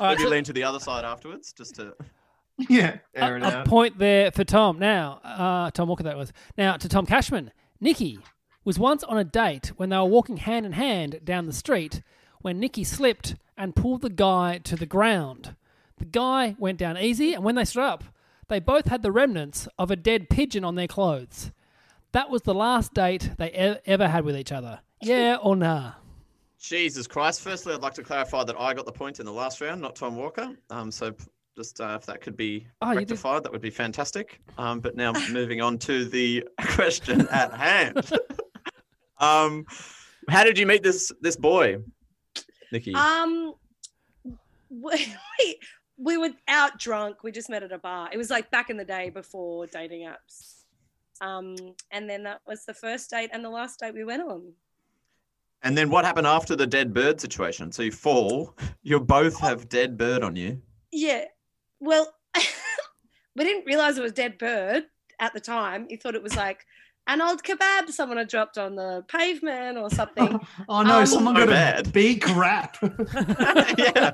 right, 0.00 0.10
Maybe 0.12 0.22
so- 0.22 0.28
lean 0.28 0.44
to 0.44 0.52
the 0.52 0.62
other 0.64 0.80
side 0.80 1.04
afterwards, 1.04 1.52
just 1.52 1.76
to. 1.76 1.94
Yeah, 2.70 2.98
air 3.14 3.36
it 3.36 3.42
a, 3.42 3.46
a 3.46 3.50
out. 3.58 3.66
point 3.66 3.98
there 3.98 4.30
for 4.30 4.42
Tom. 4.44 4.78
Now, 4.78 5.20
uh, 5.22 5.70
Tom 5.72 5.88
Walker, 5.88 6.04
that 6.04 6.16
was. 6.16 6.32
Now, 6.56 6.76
to 6.78 6.88
Tom 6.88 7.04
Cashman. 7.04 7.50
Nikki 7.80 8.18
was 8.64 8.78
once 8.78 9.04
on 9.04 9.18
a 9.18 9.24
date 9.24 9.72
when 9.76 9.90
they 9.90 9.96
were 9.98 10.04
walking 10.06 10.38
hand 10.38 10.64
in 10.64 10.72
hand 10.72 11.20
down 11.22 11.44
the 11.46 11.52
street 11.52 12.00
when 12.40 12.58
Nikki 12.58 12.82
slipped 12.84 13.34
and 13.58 13.76
pulled 13.76 14.00
the 14.00 14.08
guy 14.08 14.58
to 14.64 14.74
the 14.76 14.86
ground. 14.86 15.54
The 15.98 16.04
guy 16.06 16.56
went 16.58 16.78
down 16.78 16.96
easy, 16.96 17.34
and 17.34 17.44
when 17.44 17.56
they 17.56 17.64
stood 17.66 17.82
up, 17.82 18.04
they 18.48 18.58
both 18.60 18.86
had 18.86 19.02
the 19.02 19.12
remnants 19.12 19.68
of 19.78 19.90
a 19.90 19.96
dead 19.96 20.30
pigeon 20.30 20.64
on 20.64 20.76
their 20.76 20.86
clothes. 20.88 21.50
That 22.16 22.30
was 22.30 22.40
the 22.40 22.54
last 22.54 22.94
date 22.94 23.32
they 23.36 23.48
e- 23.52 23.78
ever 23.84 24.08
had 24.08 24.24
with 24.24 24.38
each 24.38 24.50
other. 24.50 24.80
Yeah 25.02 25.36
or 25.42 25.54
nah? 25.54 25.92
Jesus 26.58 27.06
Christ! 27.06 27.42
Firstly, 27.42 27.74
I'd 27.74 27.82
like 27.82 27.92
to 27.92 28.02
clarify 28.02 28.42
that 28.42 28.58
I 28.58 28.72
got 28.72 28.86
the 28.86 28.92
point 28.92 29.20
in 29.20 29.26
the 29.26 29.32
last 29.34 29.60
round, 29.60 29.82
not 29.82 29.96
Tom 29.96 30.16
Walker. 30.16 30.56
Um, 30.70 30.90
so 30.90 31.14
just 31.58 31.78
uh, 31.78 31.98
if 32.00 32.06
that 32.06 32.22
could 32.22 32.34
be 32.34 32.66
Oh, 32.80 32.92
you 32.92 33.00
did- 33.00 33.10
rectified, 33.10 33.42
that 33.44 33.52
would 33.52 33.60
be 33.60 33.68
fantastic. 33.68 34.40
Um, 34.56 34.80
but 34.80 34.96
now 34.96 35.12
moving 35.30 35.60
on 35.60 35.76
to 35.80 36.06
the 36.06 36.42
question 36.70 37.28
at 37.28 37.52
hand. 37.52 38.10
um, 39.18 39.66
how 40.30 40.42
did 40.42 40.56
you 40.56 40.64
meet 40.64 40.82
this 40.82 41.12
this 41.20 41.36
boy, 41.36 41.76
Nikki? 42.72 42.94
Um, 42.94 43.52
we, 44.70 45.06
we 45.98 46.16
were 46.16 46.30
out 46.48 46.78
drunk. 46.78 47.22
We 47.22 47.30
just 47.30 47.50
met 47.50 47.62
at 47.62 47.72
a 47.72 47.78
bar. 47.78 48.08
It 48.10 48.16
was 48.16 48.30
like 48.30 48.50
back 48.50 48.70
in 48.70 48.78
the 48.78 48.86
day 48.86 49.10
before 49.10 49.66
dating 49.66 50.08
apps. 50.08 50.55
Um, 51.20 51.56
and 51.90 52.08
then 52.08 52.22
that 52.24 52.40
was 52.46 52.64
the 52.64 52.74
first 52.74 53.10
date 53.10 53.30
and 53.32 53.44
the 53.44 53.50
last 53.50 53.80
date 53.80 53.94
we 53.94 54.04
went 54.04 54.22
on. 54.22 54.52
and 55.62 55.76
then 55.76 55.90
what 55.90 56.04
happened 56.04 56.26
after 56.26 56.54
the 56.56 56.66
dead 56.66 56.92
bird 56.94 57.20
situation? 57.20 57.72
So 57.72 57.82
you 57.82 57.92
fall, 57.92 58.54
you 58.82 59.00
both 59.00 59.38
have 59.40 59.68
dead 59.68 59.96
bird 59.96 60.22
on 60.22 60.36
you. 60.36 60.60
Yeah. 60.92 61.24
Well, 61.80 62.12
we 63.36 63.44
didn't 63.44 63.66
realize 63.66 63.98
it 63.98 64.02
was 64.02 64.12
dead 64.12 64.38
bird 64.38 64.84
at 65.18 65.32
the 65.34 65.40
time. 65.40 65.86
You 65.90 65.96
thought 65.96 66.14
it 66.14 66.22
was 66.22 66.36
like 66.36 66.64
an 67.08 67.22
old 67.22 67.42
kebab 67.42 67.88
someone 67.90 68.18
had 68.18 68.28
dropped 68.28 68.58
on 68.58 68.74
the 68.76 69.04
pavement 69.08 69.78
or 69.78 69.88
something. 69.90 70.40
Oh 70.68 70.82
no, 70.82 70.98
Um, 71.00 71.06
someone 71.06 71.34
So 71.36 71.40
got 71.46 71.48
a 71.48 71.52
bad. 71.52 71.92
big 71.92 72.20
crap. 72.22 72.76
yeah. 73.78 74.10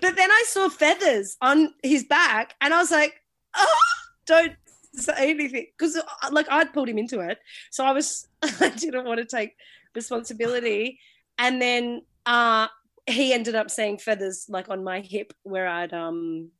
But 0.00 0.16
then 0.16 0.30
I 0.30 0.44
saw 0.46 0.68
feathers 0.68 1.36
on 1.40 1.74
his 1.82 2.04
back, 2.04 2.54
and 2.60 2.72
I 2.72 2.78
was 2.78 2.90
like, 2.90 3.14
"Oh, 3.54 3.80
don't 4.26 4.54
say 4.94 5.30
anything," 5.30 5.66
because 5.76 6.00
like 6.30 6.46
I'd 6.50 6.72
pulled 6.72 6.88
him 6.88 6.98
into 6.98 7.20
it, 7.20 7.38
so 7.70 7.84
I 7.84 7.92
was 7.92 8.28
I 8.60 8.68
didn't 8.70 9.04
want 9.04 9.18
to 9.18 9.24
take 9.24 9.54
responsibility. 9.94 10.98
And 11.38 11.60
then 11.60 12.02
uh, 12.26 12.68
he 13.06 13.32
ended 13.32 13.54
up 13.54 13.70
seeing 13.70 13.98
feathers 13.98 14.46
like 14.48 14.68
on 14.68 14.84
my 14.84 15.00
hip 15.00 15.32
where 15.42 15.66
I'd 15.66 15.92
um 15.92 16.50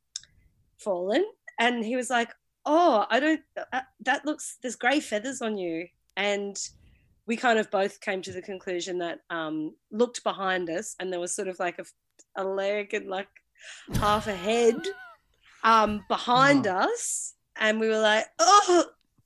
fallen, 0.79 1.25
and 1.59 1.85
he 1.85 1.97
was 1.97 2.11
like, 2.11 2.31
"Oh, 2.65 3.07
I 3.11 3.21
don't. 3.21 3.41
Uh, 3.73 3.83
that 4.01 4.25
looks 4.25 4.59
there's 4.63 4.77
grey 4.77 5.01
feathers 5.01 5.43
on 5.43 5.59
you," 5.59 5.89
and 6.17 6.57
we 7.27 7.37
kind 7.37 7.59
of 7.59 7.71
both 7.71 8.01
came 8.01 8.21
to 8.23 8.33
the 8.33 8.43
conclusion 8.43 8.99
that 8.99 9.21
um, 9.31 9.75
looked 9.91 10.25
behind 10.25 10.69
us 10.69 10.97
and 10.99 11.13
there 11.13 11.21
was 11.21 11.35
sort 11.35 11.49
of 11.49 11.59
like 11.59 11.79
a, 11.79 11.85
a 12.37 12.45
leg 12.45 12.95
and 12.95 13.09
like 13.09 13.29
half 13.95 14.27
a 14.27 14.35
head 14.35 14.77
um, 15.63 16.05
behind 16.09 16.67
us 16.67 17.35
and 17.57 17.81
we 17.81 17.89
were 17.89 17.99
like 17.99 18.27
oh 18.39 18.85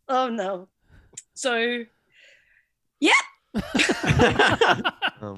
oh 0.08 0.28
no 0.28 0.68
so 1.34 1.84
yeah 3.00 3.12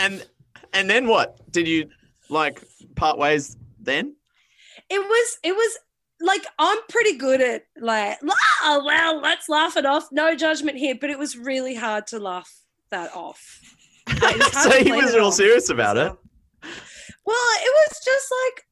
and 0.01 0.27
and 0.75 0.91
then 0.91 1.07
what? 1.07 1.41
Did 1.51 1.67
you 1.67 1.89
like 2.29 2.63
part 2.95 3.19
ways 3.19 3.57
then? 3.81 4.15
it 4.91 4.99
was 4.99 5.39
it 5.43 5.53
was 5.53 5.79
like 6.21 6.45
i'm 6.59 6.79
pretty 6.89 7.17
good 7.17 7.41
at 7.41 7.65
like 7.81 8.19
oh 8.65 8.83
well 8.85 9.21
let's 9.21 9.49
laugh 9.49 9.77
it 9.77 9.85
off 9.87 10.09
no 10.11 10.35
judgment 10.35 10.77
here 10.79 10.97
but 11.01 11.11
it 11.11 11.19
was 11.19 11.37
really 11.37 11.75
hard 11.75 12.07
to 12.07 12.19
laugh 12.19 12.51
that 12.91 13.15
off 13.15 13.61
it 14.09 14.39
was 14.39 14.55
hard 14.55 14.73
so 14.73 14.83
he 14.83 14.93
was 14.93 15.15
real 15.15 15.27
off. 15.27 15.35
serious 15.35 15.69
about 15.69 15.97
it. 15.97 16.13
Well, 17.25 17.37
it 17.37 17.73
was 17.75 18.01
just 18.03 18.33
like, 18.47 18.67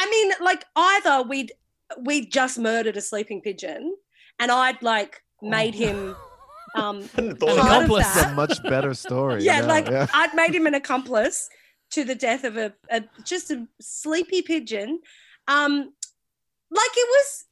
I 0.00 0.10
mean, 0.10 0.32
like 0.40 0.64
either 0.74 1.22
we'd 1.22 1.52
we'd 1.98 2.30
just 2.30 2.58
murdered 2.58 2.96
a 2.96 3.00
sleeping 3.00 3.40
pigeon, 3.40 3.94
and 4.38 4.50
I'd 4.50 4.82
like 4.82 5.22
made 5.42 5.74
him 5.74 6.16
um 6.74 7.02
Hadn't 7.14 7.38
part 7.38 7.40
thought 7.40 7.48
of 7.50 7.56
about 7.58 7.84
accomplice. 7.84 8.22
A 8.22 8.34
much 8.34 8.62
better 8.62 8.94
story. 8.94 9.42
Yeah, 9.42 9.60
now, 9.60 9.68
like 9.68 9.88
yeah. 9.88 10.06
I'd 10.12 10.34
made 10.34 10.54
him 10.54 10.66
an 10.66 10.74
accomplice 10.82 11.48
to 11.90 12.04
the 12.04 12.14
death 12.14 12.44
of 12.44 12.56
a, 12.56 12.74
a 12.90 13.04
just 13.24 13.50
a 13.50 13.66
sleepy 13.80 14.42
pigeon. 14.42 15.00
Um, 15.48 15.92
like 16.70 16.90
it 16.96 17.08
was, 17.08 17.44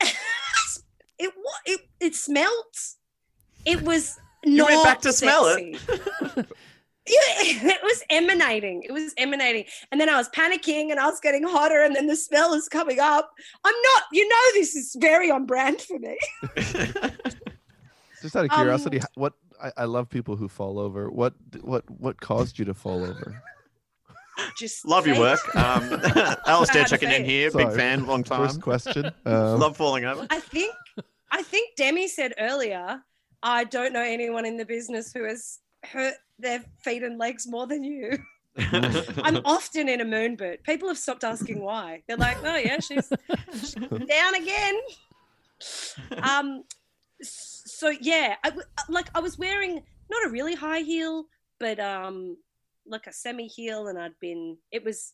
it 1.18 1.32
it 1.64 1.80
it 2.00 2.14
smelt. 2.14 2.76
It 3.64 3.82
was 3.82 4.18
You 4.44 4.58
not 4.58 4.70
went 4.70 4.84
back 4.84 5.00
to 5.02 5.12
smell 5.12 5.46
it? 5.46 6.46
Sexy. 7.06 7.58
Yeah, 7.66 7.72
it 7.72 7.82
was 7.82 8.02
emanating. 8.10 8.82
It 8.82 8.92
was 8.92 9.12
emanating. 9.16 9.64
And 9.92 10.00
then 10.00 10.08
I 10.08 10.16
was 10.16 10.28
panicking 10.30 10.90
and 10.90 10.98
I 10.98 11.06
was 11.06 11.20
getting 11.20 11.42
hotter 11.44 11.82
and 11.82 11.94
then 11.94 12.06
the 12.06 12.16
smell 12.16 12.52
is 12.54 12.68
coming 12.68 12.98
up. 13.00 13.30
I'm 13.64 13.74
not, 13.94 14.02
you 14.12 14.28
know, 14.28 14.36
this 14.54 14.74
is 14.74 14.96
very 14.98 15.30
on 15.30 15.46
brand 15.46 15.80
for 15.80 15.98
me. 15.98 16.16
Just 18.22 18.34
out 18.36 18.44
of 18.46 18.50
Um, 18.50 18.56
curiosity, 18.58 18.96
h- 18.98 19.02
what 19.14 19.34
I, 19.62 19.72
I 19.76 19.84
love 19.84 20.08
people 20.08 20.36
who 20.36 20.48
fall 20.48 20.78
over. 20.78 21.10
What 21.10 21.34
what 21.60 21.84
what 21.90 22.20
caused 22.20 22.58
you 22.58 22.64
to 22.64 22.74
fall 22.74 23.04
over? 23.04 23.40
Just 24.58 24.86
Love 24.86 25.06
your 25.06 25.18
work. 25.18 25.40
Um, 25.56 25.82
Alistair 26.46 26.82
Bad 26.82 26.88
checking 26.88 27.08
in 27.10 27.22
fate. 27.22 27.26
here. 27.30 27.50
Big 27.50 27.72
fan, 27.72 28.06
long 28.06 28.22
time. 28.24 28.46
First 28.46 28.60
question. 28.60 29.06
Um, 29.24 29.60
Love 29.60 29.76
falling 29.76 30.04
over. 30.04 30.26
I 30.30 30.40
think, 30.40 30.74
I 31.30 31.42
think 31.42 31.76
Demi 31.76 32.06
said 32.08 32.34
earlier, 32.38 33.00
I 33.42 33.64
don't 33.64 33.92
know 33.94 34.02
anyone 34.02 34.44
in 34.44 34.56
the 34.58 34.66
business 34.66 35.12
who 35.12 35.24
has 35.24 35.58
hurt 35.84 36.14
their 36.38 36.64
feet 36.82 37.02
and 37.02 37.18
legs 37.18 37.46
more 37.46 37.66
than 37.66 37.82
you. 37.82 38.18
I'm 38.58 39.42
often 39.44 39.88
in 39.88 40.00
a 40.00 40.04
moon 40.04 40.34
boot. 40.36 40.62
People 40.62 40.88
have 40.88 40.96
stopped 40.96 41.24
asking 41.24 41.60
why. 41.60 42.02
They're 42.08 42.16
like, 42.16 42.38
oh 42.42 42.56
yeah, 42.56 42.80
she's, 42.80 43.12
she's 43.60 43.74
down 44.08 44.34
again. 44.34 44.80
Um, 46.22 46.64
so 47.22 47.90
yeah, 48.00 48.36
I 48.42 48.48
w- 48.48 48.66
like 48.88 49.08
I 49.14 49.20
was 49.20 49.36
wearing 49.36 49.82
not 50.10 50.26
a 50.26 50.30
really 50.30 50.54
high 50.54 50.80
heel, 50.80 51.26
but 51.60 51.78
um, 51.78 52.38
like 52.86 53.06
a 53.06 53.12
semi 53.12 53.46
heel, 53.46 53.88
and 53.88 53.98
I'd 53.98 54.18
been. 54.20 54.56
It 54.72 54.84
was 54.84 55.12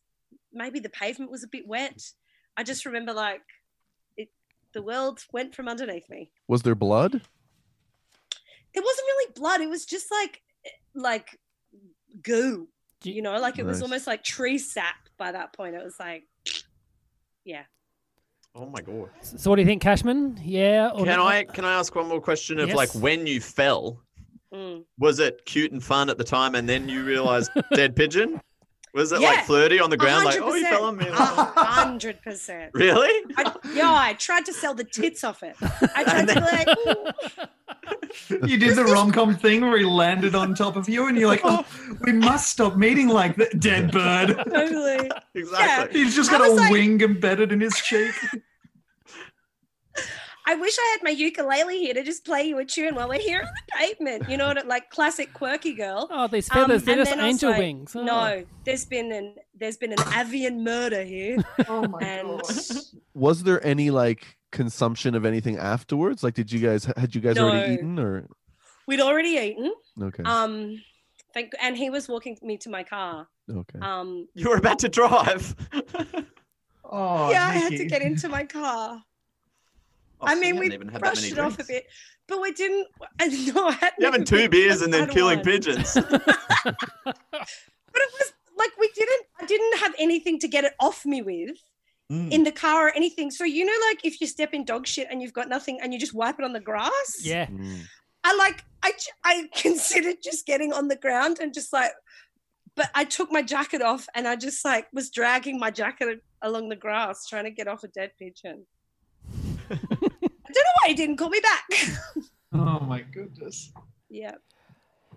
maybe 0.52 0.78
the 0.78 0.88
pavement 0.90 1.30
was 1.30 1.42
a 1.42 1.48
bit 1.48 1.66
wet. 1.66 2.00
I 2.56 2.62
just 2.62 2.86
remember 2.86 3.12
like 3.12 3.42
it. 4.16 4.28
The 4.72 4.82
world 4.82 5.20
went 5.32 5.54
from 5.54 5.68
underneath 5.68 6.08
me. 6.08 6.30
was 6.46 6.62
there 6.62 6.76
blood? 6.76 7.12
There 7.12 8.82
wasn't 8.82 9.06
really 9.06 9.32
blood. 9.34 9.60
It 9.60 9.68
was 9.68 9.84
just 9.84 10.12
like 10.12 10.42
like 10.94 11.38
goo. 12.22 12.68
You- 13.04 13.14
You 13.14 13.22
know, 13.22 13.36
like 13.40 13.58
it 13.58 13.66
was 13.66 13.82
almost 13.82 14.06
like 14.06 14.22
tree 14.22 14.58
sap 14.58 14.94
by 15.18 15.32
that 15.32 15.52
point. 15.52 15.74
It 15.74 15.82
was 15.82 15.96
like, 15.98 16.24
yeah. 17.44 17.64
Oh 18.54 18.66
my 18.66 18.80
god. 18.80 19.08
So 19.22 19.50
what 19.50 19.56
do 19.56 19.62
you 19.62 19.66
think, 19.66 19.82
Cashman? 19.82 20.38
Yeah. 20.42 20.90
Or 20.94 21.04
Can 21.04 21.16
no? 21.18 21.26
I 21.26 21.44
can 21.44 21.64
I 21.64 21.72
ask 21.74 21.94
one 21.94 22.06
more 22.08 22.20
question 22.20 22.58
of 22.60 22.68
Yes. 22.68 22.76
like 22.76 22.94
when 22.94 23.26
you 23.26 23.40
fell? 23.40 24.00
Mm. 24.54 24.84
Was 24.98 25.18
it 25.18 25.44
cute 25.46 25.72
and 25.72 25.82
fun 25.82 26.10
at 26.10 26.18
the 26.18 26.24
time, 26.24 26.54
and 26.54 26.68
then 26.68 26.88
you 26.88 27.02
realized 27.04 27.50
dead 27.74 27.96
pigeon? 27.96 28.40
Was 28.94 29.10
it 29.12 29.20
like 29.20 29.36
Yeah. 29.38 29.42
flirty 29.44 29.80
on 29.80 29.88
the 29.90 29.96
ground, 29.96 30.24
like 30.26 30.40
oh 30.40 30.54
you 30.54 30.66
fell 30.66 30.84
on 30.84 30.96
me? 30.98 31.06
Hundred 31.10 32.20
percent. 32.22 32.72
Really? 32.74 33.10
I, 33.36 33.52
yeah, 33.74 33.90
I 33.92 34.12
tried 34.14 34.44
to 34.46 34.52
sell 34.52 34.74
the 34.74 34.84
tits 34.84 35.24
off 35.24 35.42
it. 35.42 35.56
I 35.96 36.04
tried 36.10 36.28
to 36.28 36.34
be 36.34 36.40
like, 36.40 36.68
"Ooh." 36.86 38.46
You 38.46 38.58
did 38.58 38.76
the 38.76 38.84
rom 38.84 39.10
com 39.10 39.34
thing 39.34 39.62
where 39.62 39.78
he 39.78 39.84
landed 39.84 40.34
on 40.34 40.54
top 40.54 40.76
of 40.76 40.88
you, 40.88 41.06
and 41.08 41.16
you're 41.16 41.28
like, 41.28 41.40
"Oh, 41.42 41.64
we 42.02 42.12
must 42.12 42.50
stop 42.50 42.76
meeting 42.76 43.08
like 43.08 43.36
that, 43.36 43.58
dead 43.60 43.90
bird." 43.92 44.36
totally. 44.52 45.10
Exactly. 45.34 45.98
He's 46.04 46.14
just 46.14 46.30
got 46.30 46.42
a 46.46 46.50
like- 46.52 46.70
wing 46.70 47.00
embedded 47.00 47.52
in 47.52 47.60
his 47.60 47.74
cheek. 47.76 48.12
I 50.44 50.54
wish 50.56 50.76
I 50.78 50.88
had 50.92 51.04
my 51.04 51.10
ukulele 51.10 51.78
here 51.78 51.94
to 51.94 52.02
just 52.02 52.24
play 52.24 52.42
you 52.42 52.58
a 52.58 52.64
tune 52.64 52.94
while 52.94 53.08
we're 53.08 53.20
here 53.20 53.40
on 53.40 53.46
the 53.46 53.72
pavement. 53.78 54.28
You 54.28 54.36
know 54.36 54.46
what? 54.54 54.66
Like 54.66 54.90
classic 54.90 55.32
quirky 55.32 55.74
girl. 55.74 56.08
Oh, 56.10 56.26
these 56.26 56.48
feathers, 56.48 56.82
they're 56.82 56.96
just 56.96 57.10
then 57.10 57.20
I 57.20 57.24
was 57.26 57.34
angel 57.34 57.50
like, 57.50 57.58
wings. 57.58 57.94
Oh. 57.96 58.02
No, 58.02 58.44
there's 58.64 58.84
been 58.84 59.12
an 59.12 59.34
there's 59.54 59.76
been 59.76 59.92
an 59.92 59.98
avian 60.16 60.64
murder 60.64 61.04
here. 61.04 61.38
Oh 61.68 61.86
my 61.86 62.00
and 62.02 62.40
Was 63.14 63.42
there 63.44 63.64
any 63.64 63.90
like 63.90 64.36
consumption 64.50 65.14
of 65.14 65.24
anything 65.24 65.56
afterwards? 65.58 66.22
Like, 66.22 66.34
did 66.34 66.50
you 66.50 66.58
guys 66.60 66.84
had 66.96 67.14
you 67.14 67.20
guys 67.20 67.38
already 67.38 67.74
eaten 67.74 67.98
or 67.98 68.26
we'd 68.86 69.00
already 69.00 69.30
eaten. 69.30 69.72
okay? 70.00 70.24
Um, 70.24 70.82
thank, 71.34 71.52
and 71.60 71.76
he 71.76 71.88
was 71.88 72.08
walking 72.08 72.36
me 72.42 72.58
to 72.58 72.70
my 72.70 72.82
car. 72.82 73.28
okay. 73.48 73.78
Um, 73.80 74.26
You 74.34 74.48
were 74.50 74.56
about 74.56 74.80
to 74.80 74.88
drive. 74.88 75.54
Oh, 76.84 77.30
yeah, 77.30 77.46
I 77.48 77.52
had 77.52 77.72
to 77.72 77.84
get 77.86 78.02
into 78.02 78.28
my 78.28 78.44
car. 78.44 79.02
Oh, 80.22 80.26
I 80.26 80.34
mean, 80.34 80.58
we 80.58 80.66
even 80.66 80.88
had 80.88 80.94
that 80.94 81.00
brushed 81.00 81.22
many 81.22 81.32
it 81.32 81.38
off 81.38 81.58
a 81.58 81.64
bit, 81.64 81.84
but 82.28 82.40
we 82.40 82.52
didn't. 82.52 82.86
I 83.20 83.26
know 83.26 83.68
I 83.68 83.72
hadn't 83.72 83.94
You 83.98 84.06
having 84.06 84.24
two 84.24 84.48
beers 84.48 84.82
and 84.82 84.92
then 84.92 85.08
killing 85.08 85.38
one. 85.38 85.44
pigeons. 85.44 85.96
But 87.94 88.00
it 88.00 88.10
was 88.18 88.32
like 88.56 88.70
we 88.78 88.90
didn't. 88.94 89.26
I 89.38 89.44
didn't 89.44 89.78
have 89.80 89.94
anything 89.98 90.38
to 90.38 90.48
get 90.48 90.64
it 90.64 90.72
off 90.80 91.04
me 91.04 91.20
with. 91.20 91.58
Mm. 92.10 92.32
In 92.32 92.44
the 92.44 92.52
car 92.52 92.88
or 92.88 92.96
anything. 92.96 93.30
So, 93.30 93.44
you 93.44 93.64
know, 93.64 93.72
like 93.88 94.00
if 94.04 94.20
you 94.20 94.26
step 94.26 94.52
in 94.52 94.64
dog 94.64 94.86
shit 94.86 95.08
and 95.10 95.22
you've 95.22 95.32
got 95.32 95.48
nothing 95.48 95.78
and 95.80 95.92
you 95.92 95.98
just 95.98 96.14
wipe 96.14 96.38
it 96.38 96.44
on 96.44 96.52
the 96.52 96.60
grass. 96.60 97.20
Yeah. 97.22 97.46
Mm. 97.46 97.82
I 98.24 98.34
like 98.36 98.64
I 98.82 98.92
I 99.24 99.48
considered 99.54 100.16
just 100.22 100.46
getting 100.46 100.72
on 100.72 100.88
the 100.88 100.96
ground 100.96 101.38
and 101.40 101.54
just 101.54 101.72
like 101.72 101.92
but 102.74 102.90
I 102.94 103.04
took 103.04 103.30
my 103.30 103.42
jacket 103.42 103.82
off 103.82 104.06
and 104.14 104.26
I 104.26 104.36
just 104.36 104.64
like 104.64 104.86
was 104.92 105.10
dragging 105.10 105.58
my 105.58 105.70
jacket 105.70 106.20
along 106.40 106.68
the 106.68 106.76
grass 106.76 107.26
trying 107.26 107.44
to 107.44 107.50
get 107.50 107.68
off 107.68 107.84
a 107.84 107.88
dead 107.88 108.12
pigeon. 108.18 108.66
I 109.70 109.74
don't 109.76 110.64
know 110.64 110.74
why 110.82 110.88
he 110.88 110.94
didn't 110.94 111.16
call 111.16 111.28
me 111.30 111.40
back. 111.40 111.64
Oh 112.54 112.80
my 112.80 113.00
goodness. 113.00 113.72
yeah. 114.10 114.32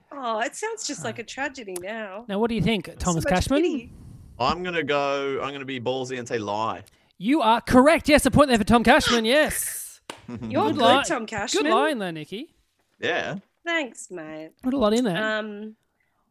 Oh, 0.09 0.39
it 0.39 0.55
sounds 0.55 0.87
just 0.87 1.03
like 1.03 1.19
a 1.19 1.23
tragedy 1.23 1.75
now. 1.81 2.23
Now, 2.29 2.39
what 2.39 2.47
do 2.47 2.55
you 2.55 2.61
think, 2.61 2.89
Thomas 2.97 3.23
so 3.25 3.29
Cashman? 3.29 3.61
pity. 3.61 3.91
I'm 4.39 4.63
gonna 4.63 4.83
go. 4.83 5.41
I'm 5.43 5.51
gonna 5.51 5.65
be 5.65 5.81
ballsy 5.81 6.17
and 6.17 6.25
say 6.25 6.37
lie. 6.37 6.83
You 7.17 7.41
are 7.41 7.59
correct. 7.59 8.07
Yes, 8.07 8.25
a 8.25 8.31
point 8.31 8.47
there 8.47 8.57
for 8.57 8.63
Tom 8.63 8.85
Cashman. 8.85 9.25
Yes. 9.25 9.99
You're 10.29 10.37
Good 10.67 10.75
good, 10.75 10.77
line. 10.77 11.03
Tom 11.03 11.25
Cashman. 11.25 11.63
Good 11.63 11.71
line 11.73 11.97
there, 11.97 12.13
Nikki. 12.13 12.55
Yeah. 13.01 13.35
Thanks, 13.65 14.09
mate. 14.09 14.51
Put 14.63 14.73
a 14.73 14.77
lot 14.77 14.93
in 14.93 15.03
there. 15.03 15.21
Um, 15.39 15.75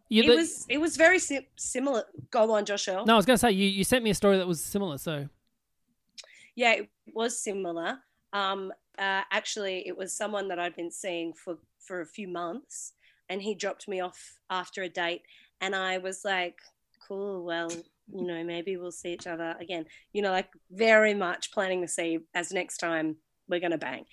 You- 0.08 0.22
it 0.22 0.26
the- 0.28 0.36
was 0.36 0.64
it 0.70 0.78
was 0.78 0.96
very 0.96 1.18
sim- 1.18 1.44
similar. 1.56 2.04
Go 2.30 2.50
on, 2.52 2.64
Joshua. 2.64 3.04
No, 3.06 3.12
I 3.12 3.16
was 3.16 3.26
going 3.26 3.34
to 3.34 3.38
say 3.38 3.50
you, 3.50 3.68
you 3.68 3.84
sent 3.84 4.02
me 4.04 4.08
a 4.08 4.14
story 4.14 4.38
that 4.38 4.46
was 4.48 4.64
similar. 4.64 4.96
So 4.96 5.28
Yeah, 6.54 6.72
it 6.72 6.88
was 7.12 7.42
similar. 7.42 7.98
Um, 8.32 8.72
uh, 8.98 9.22
actually, 9.30 9.86
it 9.86 9.96
was 9.96 10.16
someone 10.16 10.48
that 10.48 10.58
I'd 10.58 10.76
been 10.76 10.90
seeing 10.90 11.32
for 11.32 11.58
for 11.80 12.00
a 12.00 12.06
few 12.06 12.28
months, 12.28 12.92
and 13.28 13.42
he 13.42 13.54
dropped 13.54 13.88
me 13.88 14.00
off 14.00 14.38
after 14.50 14.82
a 14.82 14.88
date, 14.88 15.22
and 15.60 15.74
I 15.74 15.98
was 15.98 16.24
like, 16.24 16.56
"Cool, 17.06 17.44
well, 17.44 17.70
you 18.12 18.26
know, 18.26 18.44
maybe 18.44 18.76
we'll 18.76 18.92
see 18.92 19.12
each 19.12 19.26
other 19.26 19.56
again." 19.60 19.86
You 20.12 20.22
know, 20.22 20.30
like 20.30 20.48
very 20.70 21.14
much 21.14 21.52
planning 21.52 21.82
to 21.82 21.88
see 21.88 22.20
as 22.34 22.52
next 22.52 22.78
time 22.78 23.16
we're 23.48 23.60
gonna 23.60 23.78
bang, 23.78 24.06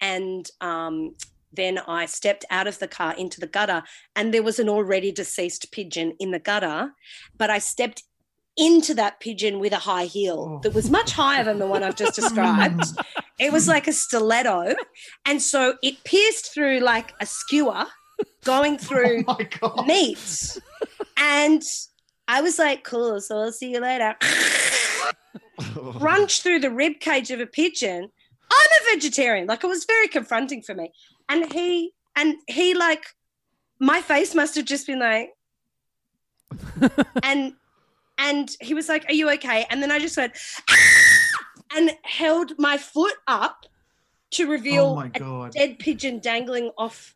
and 0.00 0.48
um, 0.60 1.14
then 1.52 1.78
I 1.78 2.06
stepped 2.06 2.44
out 2.50 2.66
of 2.66 2.78
the 2.78 2.88
car 2.88 3.14
into 3.16 3.40
the 3.40 3.46
gutter, 3.46 3.82
and 4.14 4.32
there 4.32 4.42
was 4.42 4.58
an 4.58 4.68
already 4.68 5.10
deceased 5.12 5.72
pigeon 5.72 6.14
in 6.20 6.30
the 6.30 6.38
gutter, 6.38 6.92
but 7.36 7.50
I 7.50 7.58
stepped 7.58 8.02
into 8.58 8.92
that 8.94 9.20
pigeon 9.20 9.60
with 9.60 9.72
a 9.72 9.78
high 9.78 10.04
heel 10.04 10.56
oh. 10.56 10.60
that 10.62 10.74
was 10.74 10.90
much 10.90 11.12
higher 11.12 11.44
than 11.44 11.58
the 11.58 11.66
one 11.66 11.82
I've 11.82 11.96
just 11.96 12.14
described. 12.14 12.84
It 13.38 13.52
was 13.52 13.68
like 13.68 13.86
a 13.86 13.92
stiletto. 13.92 14.74
And 15.24 15.40
so 15.40 15.76
it 15.80 16.02
pierced 16.02 16.52
through 16.52 16.80
like 16.80 17.14
a 17.20 17.26
skewer 17.26 17.86
going 18.42 18.74
oh 18.74 18.78
through 18.78 19.24
Oh 19.62 19.84
meat. 19.84 20.58
And 21.16 21.62
I 22.26 22.40
was 22.40 22.58
like, 22.58 22.82
cool, 22.82 23.20
so 23.20 23.38
I'll 23.38 23.52
see 23.52 23.70
you 23.70 23.80
later. 23.80 24.16
Crunch 25.98 26.42
through 26.42 26.58
the 26.58 26.70
rib 26.72 26.98
cage 26.98 27.30
of 27.30 27.38
a 27.38 27.46
pigeon. 27.46 28.10
I'm 28.50 28.68
a 28.82 28.94
vegetarian. 28.94 29.46
Like 29.46 29.62
it 29.62 29.68
was 29.68 29.84
very 29.84 30.08
confronting 30.08 30.62
for 30.62 30.74
me. 30.74 30.90
And 31.28 31.52
he 31.52 31.92
and 32.16 32.34
he 32.48 32.74
like 32.74 33.06
my 33.78 34.00
face 34.00 34.34
must 34.34 34.56
have 34.56 34.64
just 34.64 34.88
been 34.88 34.98
like 34.98 35.30
and 37.22 37.54
and 38.18 38.54
he 38.60 38.74
was 38.74 38.88
like, 38.88 39.08
Are 39.08 39.14
you 39.14 39.30
okay? 39.32 39.66
And 39.70 39.82
then 39.82 39.90
I 39.90 39.98
just 39.98 40.16
went 40.16 40.32
and 41.74 41.92
held 42.02 42.58
my 42.58 42.76
foot 42.76 43.14
up 43.26 43.66
to 44.32 44.44
Oh 44.46 44.50
reveal 44.50 44.94
my 44.94 45.10
a 45.14 45.50
dead 45.50 45.78
pigeon 45.78 46.18
dangling 46.18 46.70
off. 46.76 47.14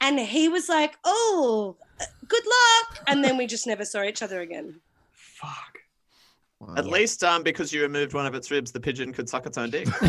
And 0.00 0.20
he 0.20 0.48
was 0.48 0.68
like, 0.68 0.96
Oh, 1.04 1.76
good 2.28 2.44
luck. 2.44 3.04
And 3.08 3.24
then 3.24 3.36
we 3.36 3.46
just 3.46 3.66
never 3.66 3.84
saw 3.84 4.02
each 4.02 4.22
other 4.22 4.40
again. 4.40 4.80
Fuck. 5.12 5.78
At 6.76 6.86
least, 6.86 7.22
um, 7.22 7.42
because 7.42 7.70
you 7.72 7.82
removed 7.82 8.14
one 8.14 8.24
of 8.24 8.34
its 8.34 8.50
ribs, 8.50 8.72
the 8.72 8.80
pigeon 8.80 9.12
could 9.12 9.28
suck 9.28 9.44
its 9.44 9.58
own 9.58 9.68
dick. 9.70 9.86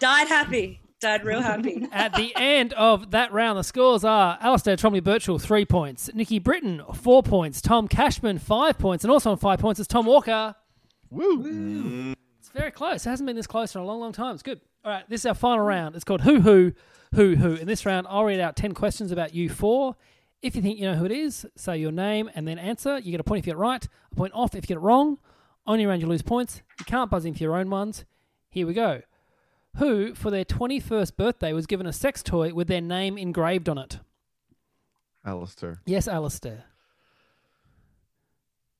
Died 0.00 0.28
happy. 0.28 0.80
Died 1.00 1.24
real 1.24 1.40
happy. 1.40 1.88
at 1.92 2.14
the 2.14 2.30
end 2.36 2.74
of 2.74 3.12
that 3.12 3.32
round, 3.32 3.58
the 3.58 3.64
scores 3.64 4.04
are 4.04 4.36
Alistair 4.42 4.76
Tremblay 4.76 5.00
Birchall, 5.00 5.38
three 5.38 5.64
points. 5.64 6.10
Nikki 6.12 6.38
Britton, 6.38 6.82
four 6.94 7.22
points. 7.22 7.62
Tom 7.62 7.88
Cashman, 7.88 8.38
five 8.38 8.78
points. 8.78 9.02
And 9.02 9.10
also 9.10 9.30
on 9.30 9.38
five 9.38 9.60
points 9.60 9.80
is 9.80 9.86
Tom 9.86 10.04
Walker. 10.04 10.54
Woo! 11.08 12.14
It's 12.38 12.50
very 12.50 12.70
close. 12.70 13.06
It 13.06 13.08
hasn't 13.08 13.26
been 13.26 13.34
this 13.36 13.46
close 13.46 13.74
in 13.74 13.80
a 13.80 13.84
long, 13.84 14.00
long 14.00 14.12
time. 14.12 14.34
It's 14.34 14.42
good. 14.42 14.60
All 14.84 14.92
right, 14.92 15.08
this 15.08 15.22
is 15.22 15.26
our 15.26 15.34
final 15.34 15.64
round. 15.64 15.94
It's 15.94 16.04
called 16.04 16.20
Who 16.20 16.42
Who 16.42 16.72
Who 17.14 17.34
Who. 17.34 17.54
In 17.54 17.66
this 17.66 17.86
round, 17.86 18.06
I'll 18.10 18.24
read 18.24 18.38
out 18.38 18.54
10 18.56 18.74
questions 18.74 19.10
about 19.10 19.34
you 19.34 19.48
four. 19.48 19.96
If 20.42 20.54
you 20.54 20.60
think 20.60 20.78
you 20.78 20.84
know 20.84 20.96
who 20.96 21.06
it 21.06 21.12
is, 21.12 21.46
say 21.56 21.78
your 21.78 21.92
name 21.92 22.30
and 22.34 22.46
then 22.46 22.58
answer. 22.58 22.98
You 22.98 23.10
get 23.10 23.20
a 23.20 23.24
point 23.24 23.38
if 23.38 23.46
you 23.46 23.52
get 23.54 23.58
it 23.58 23.60
right, 23.60 23.88
a 24.12 24.14
point 24.14 24.34
off 24.34 24.54
if 24.54 24.64
you 24.64 24.68
get 24.68 24.76
it 24.76 24.80
wrong. 24.80 25.18
On 25.66 25.80
your 25.80 25.88
round, 25.88 26.02
you 26.02 26.08
lose 26.08 26.22
points. 26.22 26.60
You 26.78 26.84
can't 26.84 27.10
buzz 27.10 27.24
in 27.24 27.32
for 27.32 27.42
your 27.42 27.56
own 27.56 27.70
ones. 27.70 28.04
Here 28.50 28.66
we 28.66 28.74
go. 28.74 29.00
Who, 29.76 30.14
for 30.14 30.30
their 30.30 30.44
21st 30.44 31.16
birthday, 31.16 31.52
was 31.52 31.66
given 31.66 31.86
a 31.86 31.92
sex 31.92 32.22
toy 32.22 32.52
with 32.52 32.68
their 32.68 32.80
name 32.80 33.16
engraved 33.16 33.68
on 33.68 33.78
it? 33.78 33.98
Alistair. 35.24 35.80
Yes, 35.86 36.08
Alistair. 36.08 36.64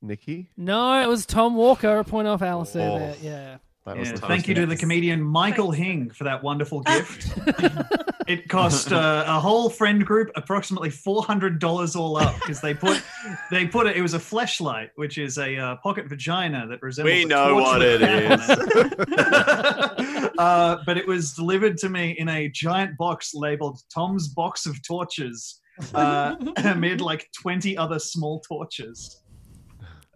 Nikki. 0.03 0.51
No, 0.57 1.01
it 1.03 1.07
was 1.07 1.27
Tom 1.27 1.55
Walker. 1.55 1.99
A 1.99 2.05
point 2.05 2.27
off 2.27 2.43
Alistair 2.43 2.91
Oh. 2.91 2.99
there. 2.99 3.17
Yeah. 3.23 3.57
That 3.87 3.99
was 3.99 4.09
Yeah, 4.09 4.15
the 4.17 4.21
thank 4.27 4.49
you 4.49 4.55
to 4.55 4.67
the 4.67 4.77
comedian 4.77 5.23
Michael 5.23 5.71
Hing 5.71 6.11
for 6.11 6.25
that 6.25 6.43
wonderful 6.43 6.81
gift. 6.81 7.33
it 8.31 8.49
cost 8.49 8.93
uh, 8.93 9.25
a 9.27 9.41
whole 9.41 9.69
friend 9.69 10.07
group 10.07 10.31
approximately 10.37 10.89
four 10.89 11.23
hundred 11.25 11.59
dollars 11.59 11.97
all 11.97 12.17
up 12.17 12.35
because 12.37 12.61
they 12.61 12.73
put 12.75 13.03
they 13.51 13.67
put 13.67 13.89
it. 13.89 13.97
It 13.97 14.03
was 14.03 14.15
a 14.15 14.19
Fleshlight, 14.19 14.91
which 14.95 15.19
is 15.19 15.37
a 15.37 15.57
uh, 15.57 15.77
pocket 15.83 16.09
vagina 16.09 16.67
that 16.69 16.81
resembles. 16.81 17.13
We 17.13 17.25
know 17.25 17.51
torch 17.51 17.65
what 17.65 17.83
it 17.83 18.03
is. 18.03 18.09
it 18.09 18.13
a 18.13 18.35
is. 18.35 18.47
hat 18.47 18.61
on 18.61 20.25
it. 20.25 20.33
uh, 20.39 20.77
but 20.87 20.97
it 20.97 21.09
was 21.09 21.33
delivered 21.33 21.77
to 21.79 21.89
me 21.89 22.13
in 22.19 22.29
a 22.29 22.49
giant 22.49 22.97
box 22.97 23.33
labeled 23.35 23.81
"Tom's 23.93 24.29
Box 24.29 24.65
of 24.65 24.81
Torches," 24.83 25.61
uh, 25.95 26.37
amid 26.59 27.01
like 27.01 27.27
twenty 27.37 27.77
other 27.77 27.99
small 27.99 28.41
torches. 28.41 29.23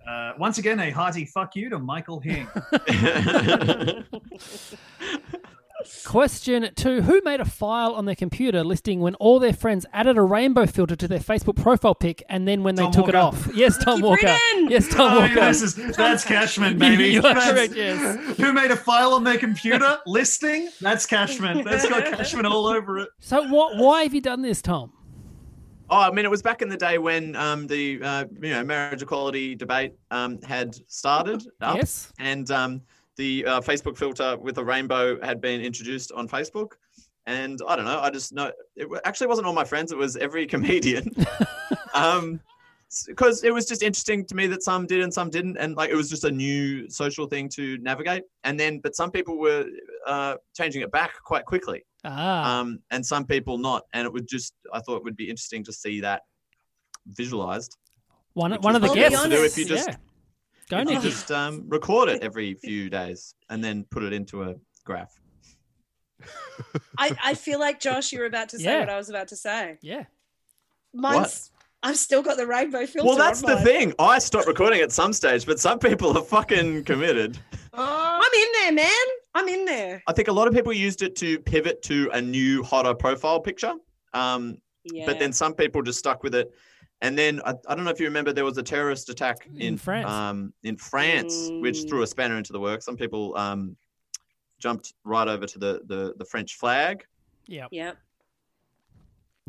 Uh, 0.08 0.32
once 0.38 0.58
again, 0.58 0.78
a 0.80 0.90
hearty 0.90 1.24
fuck 1.24 1.56
you 1.56 1.70
to 1.70 1.78
Michael 1.78 2.20
Hing. 2.20 2.46
Question 6.04 6.70
two 6.74 7.02
Who 7.02 7.20
made 7.24 7.40
a 7.40 7.44
file 7.44 7.94
on 7.94 8.04
their 8.04 8.14
computer 8.14 8.62
listing 8.64 9.00
when 9.00 9.14
all 9.16 9.38
their 9.38 9.52
friends 9.52 9.86
added 9.92 10.16
a 10.16 10.22
rainbow 10.22 10.66
filter 10.66 10.96
to 10.96 11.08
their 11.08 11.18
Facebook 11.20 11.56
profile 11.56 11.94
pic 11.94 12.22
and 12.28 12.46
then 12.48 12.62
when 12.62 12.74
they 12.74 12.82
Tom 12.84 12.92
took 12.92 13.08
it 13.08 13.14
off? 13.14 13.48
Yes, 13.54 13.76
Tom 13.78 14.00
Nikki 14.00 14.08
Walker. 14.08 14.22
Britton! 14.22 14.70
Yes, 14.70 14.88
Tom 14.88 15.12
Oh, 15.12 15.20
Walker. 15.20 15.34
this 15.34 15.62
is, 15.62 15.74
that's 15.96 16.24
Cashman, 16.24 16.78
baby. 16.78 17.04
You 17.14 17.18
are 17.20 17.22
That's- 17.34 17.50
correct, 17.52 17.74
yes. 17.74 18.36
Who 18.38 18.52
made 18.52 18.70
a 18.70 18.76
file 18.76 19.14
on 19.14 19.24
their 19.24 19.38
computer 19.38 19.98
listing? 20.06 20.68
That's 20.80 21.06
Cashman. 21.06 21.64
That's 21.64 21.88
got 21.88 22.04
Cashman 22.06 22.46
all 22.46 22.66
over 22.66 22.98
it. 22.98 23.08
So, 23.20 23.46
what? 23.48 23.76
why 23.76 24.02
have 24.04 24.14
you 24.14 24.20
done 24.20 24.42
this, 24.42 24.60
Tom? 24.62 24.92
Oh, 25.90 25.98
I 26.00 26.10
mean, 26.10 26.24
it 26.24 26.30
was 26.30 26.40
back 26.42 26.62
in 26.62 26.68
the 26.70 26.78
day 26.78 26.96
when 26.98 27.36
um, 27.36 27.66
the 27.66 28.00
uh, 28.02 28.24
you 28.40 28.50
know 28.50 28.64
marriage 28.64 29.02
equality 29.02 29.54
debate 29.54 29.92
um, 30.10 30.40
had 30.42 30.74
started. 30.88 31.44
Up, 31.60 31.76
Yes. 31.76 32.10
And 32.18 32.50
um, 32.50 32.80
the 33.16 33.44
uh, 33.46 33.60
Facebook 33.60 33.96
filter 33.96 34.36
with 34.36 34.58
a 34.58 34.64
rainbow 34.64 35.20
had 35.22 35.40
been 35.40 35.60
introduced 35.60 36.12
on 36.12 36.28
Facebook. 36.28 36.72
And 37.26 37.58
I 37.66 37.76
don't 37.76 37.86
know. 37.86 38.00
I 38.00 38.10
just 38.10 38.32
know 38.32 38.52
it 38.76 38.88
actually 39.04 39.28
wasn't 39.28 39.46
all 39.46 39.54
my 39.54 39.64
friends. 39.64 39.92
It 39.92 39.98
was 39.98 40.16
every 40.16 40.46
comedian. 40.54 41.10
um, 41.94 42.40
because 43.06 43.42
it 43.42 43.52
was 43.52 43.66
just 43.66 43.82
interesting 43.82 44.24
to 44.26 44.36
me 44.36 44.46
that 44.46 44.62
some 44.62 44.86
did 44.86 45.00
and 45.02 45.12
some 45.12 45.28
didn't, 45.28 45.56
and 45.56 45.74
like 45.74 45.90
it 45.90 45.96
was 45.96 46.08
just 46.08 46.22
a 46.24 46.30
new 46.30 46.88
social 46.88 47.26
thing 47.26 47.48
to 47.48 47.76
navigate. 47.78 48.22
And 48.44 48.60
then, 48.60 48.78
but 48.78 48.94
some 48.94 49.10
people 49.10 49.38
were 49.38 49.66
uh, 50.06 50.36
changing 50.56 50.82
it 50.82 50.92
back 50.92 51.14
quite 51.24 51.44
quickly 51.44 51.82
Ah, 52.04 52.60
um, 52.60 52.80
and 52.90 53.04
some 53.04 53.24
people 53.24 53.58
not. 53.58 53.84
And 53.92 54.04
it 54.04 54.12
would 54.12 54.28
just, 54.28 54.54
I 54.72 54.80
thought 54.80 54.96
it 54.96 55.04
would 55.04 55.16
be 55.16 55.28
interesting 55.28 55.64
to 55.64 55.72
see 55.72 56.00
that 56.00 56.22
visualized. 57.06 57.76
one 58.34 58.52
one 58.60 58.76
of 58.76 58.82
the 58.82 58.92
guests. 58.92 59.22
do 59.24 59.44
if 59.44 59.56
you 59.56 59.64
just, 59.64 59.88
yeah. 59.88 59.96
Go 60.70 60.78
if 60.78 60.88
you 60.90 60.98
just 61.00 61.30
um, 61.30 61.64
record 61.68 62.08
it 62.08 62.22
every 62.22 62.54
few 62.54 62.88
days 62.90 63.34
and 63.50 63.62
then 63.62 63.84
put 63.90 64.02
it 64.02 64.12
into 64.12 64.42
a 64.44 64.54
graph. 64.84 65.20
I, 66.98 67.14
I 67.22 67.34
feel 67.34 67.60
like 67.60 67.80
Josh, 67.80 68.12
you 68.12 68.20
were 68.20 68.26
about 68.26 68.48
to 68.50 68.58
say 68.58 68.64
Yeah. 68.64 68.80
what 68.80 68.88
I 68.88 68.96
was 68.96 69.10
about 69.10 69.28
to 69.28 69.36
say. 69.36 69.78
Yeah. 69.82 70.04
Mine's 70.92 71.50
I've 71.82 71.98
still 71.98 72.22
got 72.22 72.38
the 72.38 72.46
rainbow 72.46 72.86
filter. 72.86 73.06
Well, 73.06 73.18
that's 73.18 73.42
on 73.42 73.50
the 73.50 73.56
mine. 73.56 73.64
thing. 73.64 73.94
I 73.98 74.18
stopped 74.18 74.46
recording 74.46 74.80
at 74.80 74.90
some 74.90 75.12
stage, 75.12 75.44
but 75.44 75.60
some 75.60 75.78
people 75.78 76.16
are 76.16 76.24
fucking 76.24 76.84
committed. 76.84 77.38
I'm 77.74 78.32
in 78.32 78.48
there, 78.62 78.72
man. 78.72 79.06
I'm 79.34 79.48
in 79.48 79.66
there. 79.66 80.02
I 80.06 80.12
think 80.14 80.28
a 80.28 80.32
lot 80.32 80.48
of 80.48 80.54
people 80.54 80.72
used 80.72 81.02
it 81.02 81.14
to 81.16 81.38
pivot 81.40 81.82
to 81.82 82.08
a 82.14 82.22
new, 82.22 82.62
hotter 82.62 82.94
profile 82.94 83.38
picture. 83.40 83.74
Um, 84.14 84.56
Yeah. 84.84 85.04
But 85.06 85.18
then 85.18 85.32
some 85.32 85.52
people 85.54 85.82
just 85.82 85.98
stuck 85.98 86.22
with 86.22 86.34
it. 86.34 86.50
And 87.04 87.18
then 87.18 87.42
I, 87.44 87.52
I 87.68 87.74
don't 87.74 87.84
know 87.84 87.90
if 87.90 88.00
you 88.00 88.06
remember, 88.06 88.32
there 88.32 88.46
was 88.46 88.56
a 88.56 88.62
terrorist 88.62 89.10
attack 89.10 89.46
in, 89.54 89.60
In 89.60 89.76
France. 89.76 90.10
Um, 90.10 90.54
in 90.62 90.76
France, 90.78 91.50
which 91.60 91.80
Mm. 91.80 91.88
threw 91.90 92.02
a 92.02 92.06
spanner 92.06 92.38
into 92.38 92.54
the 92.54 92.58
works. 92.60 92.86
Some 92.86 92.96
people 92.96 93.36
um, 93.36 93.76
jumped 94.58 94.94
right 95.04 95.28
over 95.28 95.46
to 95.46 95.58
the, 95.58 95.82
the, 95.84 96.14
the 96.16 96.24
French 96.24 96.54
flag. 96.54 97.04
Yeah. 97.46 97.66
yeah. 97.70 97.92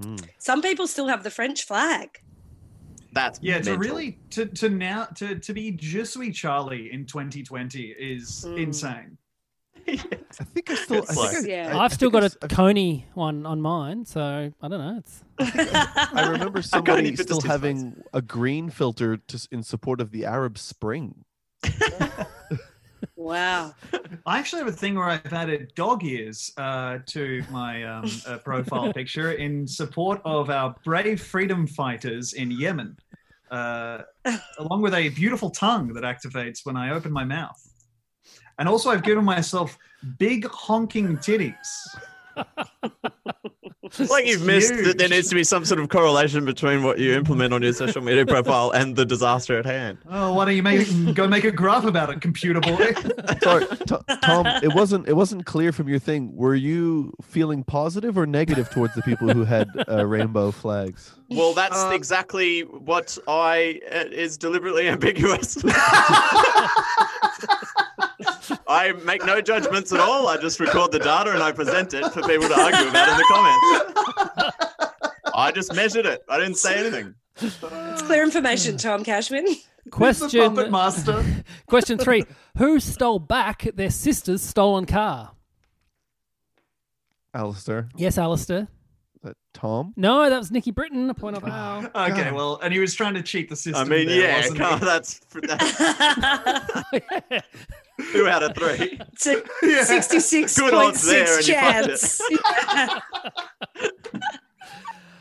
Hmm. 0.03 0.17
Some 0.37 0.61
people 0.61 0.85
still 0.85 1.07
have 1.07 1.23
the 1.23 1.31
French 1.31 1.63
flag. 1.63 2.09
That's 3.13 3.39
Yeah, 3.41 3.61
to 3.61 3.77
really 3.77 4.19
to 4.31 4.45
to 4.47 4.67
now 4.67 5.05
to 5.15 5.39
to 5.39 5.53
be 5.53 5.71
Je 5.71 6.03
suis 6.03 6.33
Charlie 6.33 6.91
in 6.91 7.05
2020 7.05 7.95
is 7.97 8.43
Mm. 8.45 8.63
insane. 8.63 9.17
I 9.87 10.43
think 10.43 10.69
I 10.69 10.75
still. 10.75 11.03
I 11.09 11.13
think 11.13 11.45
I, 11.45 11.47
yeah. 11.47 11.67
I, 11.77 11.83
have 11.83 11.91
I 11.91 11.95
still 11.95 12.09
got 12.09 12.23
I 12.23 12.25
a 12.25 12.29
s- 12.29 12.37
I've- 12.41 12.55
Coney 12.55 13.05
one 13.13 13.45
on 13.45 13.61
mine, 13.61 14.05
so 14.05 14.51
I 14.61 14.67
don't 14.67 14.79
know. 14.79 14.97
It's 14.97 15.23
I 15.39 16.29
remember 16.31 16.59
can't 16.61 16.65
somebody 16.65 17.07
even 17.09 17.17
still 17.17 17.37
just 17.37 17.43
his 17.43 17.51
having 17.51 18.03
a 18.13 18.21
green 18.21 18.69
filter 18.69 19.17
to, 19.17 19.47
in 19.51 19.63
support 19.63 20.01
of 20.01 20.11
the 20.11 20.25
Arab 20.25 20.57
Spring. 20.57 21.23
Wow. 23.17 23.73
I 24.25 24.37
actually 24.39 24.59
have 24.59 24.67
a 24.67 24.71
thing 24.75 24.95
where 24.95 25.05
I've 25.05 25.33
added 25.33 25.71
dog 25.73 26.03
ears 26.03 26.51
uh, 26.57 26.99
to 27.07 27.43
my 27.49 27.83
um, 27.83 28.09
uh, 28.27 28.37
profile 28.39 28.93
picture 28.93 29.31
in 29.31 29.67
support 29.67 30.21
of 30.25 30.49
our 30.49 30.75
brave 30.83 31.21
freedom 31.21 31.65
fighters 31.65 32.33
in 32.33 32.51
Yemen, 32.51 32.97
uh, 33.49 34.03
along 34.59 34.81
with 34.81 34.93
a 34.93 35.09
beautiful 35.09 35.49
tongue 35.49 35.93
that 35.93 36.03
activates 36.03 36.65
when 36.65 36.77
I 36.77 36.91
open 36.93 37.11
my 37.11 37.23
mouth. 37.23 37.59
And 38.57 38.69
also, 38.69 38.89
I've 38.89 39.03
given 39.03 39.25
myself 39.25 39.77
big 40.17 40.45
honking 40.47 41.17
titties. 41.17 41.55
It's 43.83 43.99
like 44.09 44.25
you've 44.25 44.45
missed 44.45 44.73
that 44.83 44.97
there 44.97 45.07
needs 45.09 45.29
to 45.29 45.35
be 45.35 45.43
some 45.43 45.63
sort 45.63 45.79
of 45.79 45.87
correlation 45.89 46.43
between 46.43 46.83
what 46.83 46.99
you 46.99 47.13
implement 47.13 47.53
on 47.53 47.61
your 47.61 47.71
social 47.73 48.01
media 48.01 48.25
profile 48.35 48.71
and 48.71 48.95
the 48.95 49.05
disaster 49.05 49.57
at 49.57 49.65
hand. 49.65 49.97
Oh, 50.09 50.33
why 50.33 50.45
don't 50.45 50.55
you 50.55 50.63
make 50.63 51.15
go 51.15 51.27
make 51.27 51.43
a 51.45 51.51
graph 51.51 51.85
about 51.85 52.09
it, 52.09 52.19
computer 52.21 52.59
boy? 52.59 52.93
Sorry, 53.43 53.65
T- 53.67 53.95
Tom. 54.23 54.45
It 54.63 54.73
wasn't. 54.73 55.07
It 55.07 55.13
wasn't 55.13 55.45
clear 55.45 55.71
from 55.71 55.87
your 55.87 55.99
thing. 55.99 56.35
Were 56.35 56.55
you 56.55 57.13
feeling 57.21 57.63
positive 57.63 58.17
or 58.17 58.25
negative 58.25 58.69
towards 58.69 58.95
the 58.95 59.01
people 59.03 59.29
who 59.29 59.43
had 59.45 59.69
uh, 59.89 60.05
rainbow 60.05 60.51
flags? 60.51 61.13
Well, 61.29 61.53
that's 61.53 61.77
Uh, 61.83 61.91
exactly 61.93 62.61
what 62.61 63.17
I 63.27 63.79
uh, 63.91 64.05
is 64.11 64.37
deliberately 64.37 64.87
ambiguous. 64.89 65.55
I 68.67 68.91
make 69.03 69.25
no 69.25 69.41
judgments 69.41 69.91
at 69.93 69.99
all. 69.99 70.27
I 70.27 70.37
just 70.37 70.59
record 70.59 70.91
the 70.91 70.99
data 70.99 71.31
and 71.31 71.43
I 71.43 71.51
present 71.51 71.93
it 71.93 72.03
for 72.11 72.21
people 72.21 72.47
to 72.47 72.59
argue 72.59 72.87
about 72.89 73.09
in 73.09 73.17
the 73.17 73.25
comments. 73.29 75.15
I 75.35 75.51
just 75.51 75.73
measured 75.73 76.05
it. 76.05 76.23
I 76.29 76.37
didn't 76.39 76.57
say 76.57 76.79
anything. 76.79 77.13
It's 77.41 78.01
clear 78.01 78.23
information, 78.23 78.77
Tom 78.77 79.03
Cashman. 79.03 79.45
question. 79.91 80.55
puppet 80.55 80.71
master. 80.71 81.23
Question 81.67 81.97
three: 81.97 82.23
Who 82.57 82.79
stole 82.79 83.19
back 83.19 83.67
their 83.75 83.89
sister's 83.89 84.41
stolen 84.41 84.85
car? 84.85 85.33
Alistair, 87.33 87.89
Yes, 87.97 88.17
Alistair. 88.17 88.69
That 89.25 89.35
Tom. 89.53 89.93
No, 89.97 90.29
that 90.29 90.37
was 90.37 90.49
Nikki 90.51 90.71
Britton. 90.71 91.09
A 91.09 91.13
point 91.13 91.35
of 91.37 91.43
Al. 91.43 91.89
Ah. 91.93 92.09
Okay, 92.11 92.31
well, 92.31 92.59
and 92.63 92.73
he 92.73 92.79
was 92.79 92.93
trying 92.93 93.13
to 93.15 93.21
cheat 93.21 93.49
the 93.49 93.55
system. 93.55 93.85
I 93.85 93.89
mean, 93.89 94.07
there, 94.07 94.21
yeah, 94.21 94.37
wasn't 94.37 94.57
he? 94.57 94.85
that's, 94.85 95.19
that's 95.41 95.77
two 98.13 98.27
out 98.27 98.43
of 98.43 98.55
three. 98.55 98.99
It's 99.13 99.27
a 99.27 99.41
Yeah. 99.63 99.83
sixty-six 99.83 100.57
Good 100.57 100.73
odds 100.73 101.05
there, 101.05 101.27
six 101.41 101.47
and 101.47 101.47
you 101.47 101.55
fucked 101.55 101.87
chance. 101.87 102.21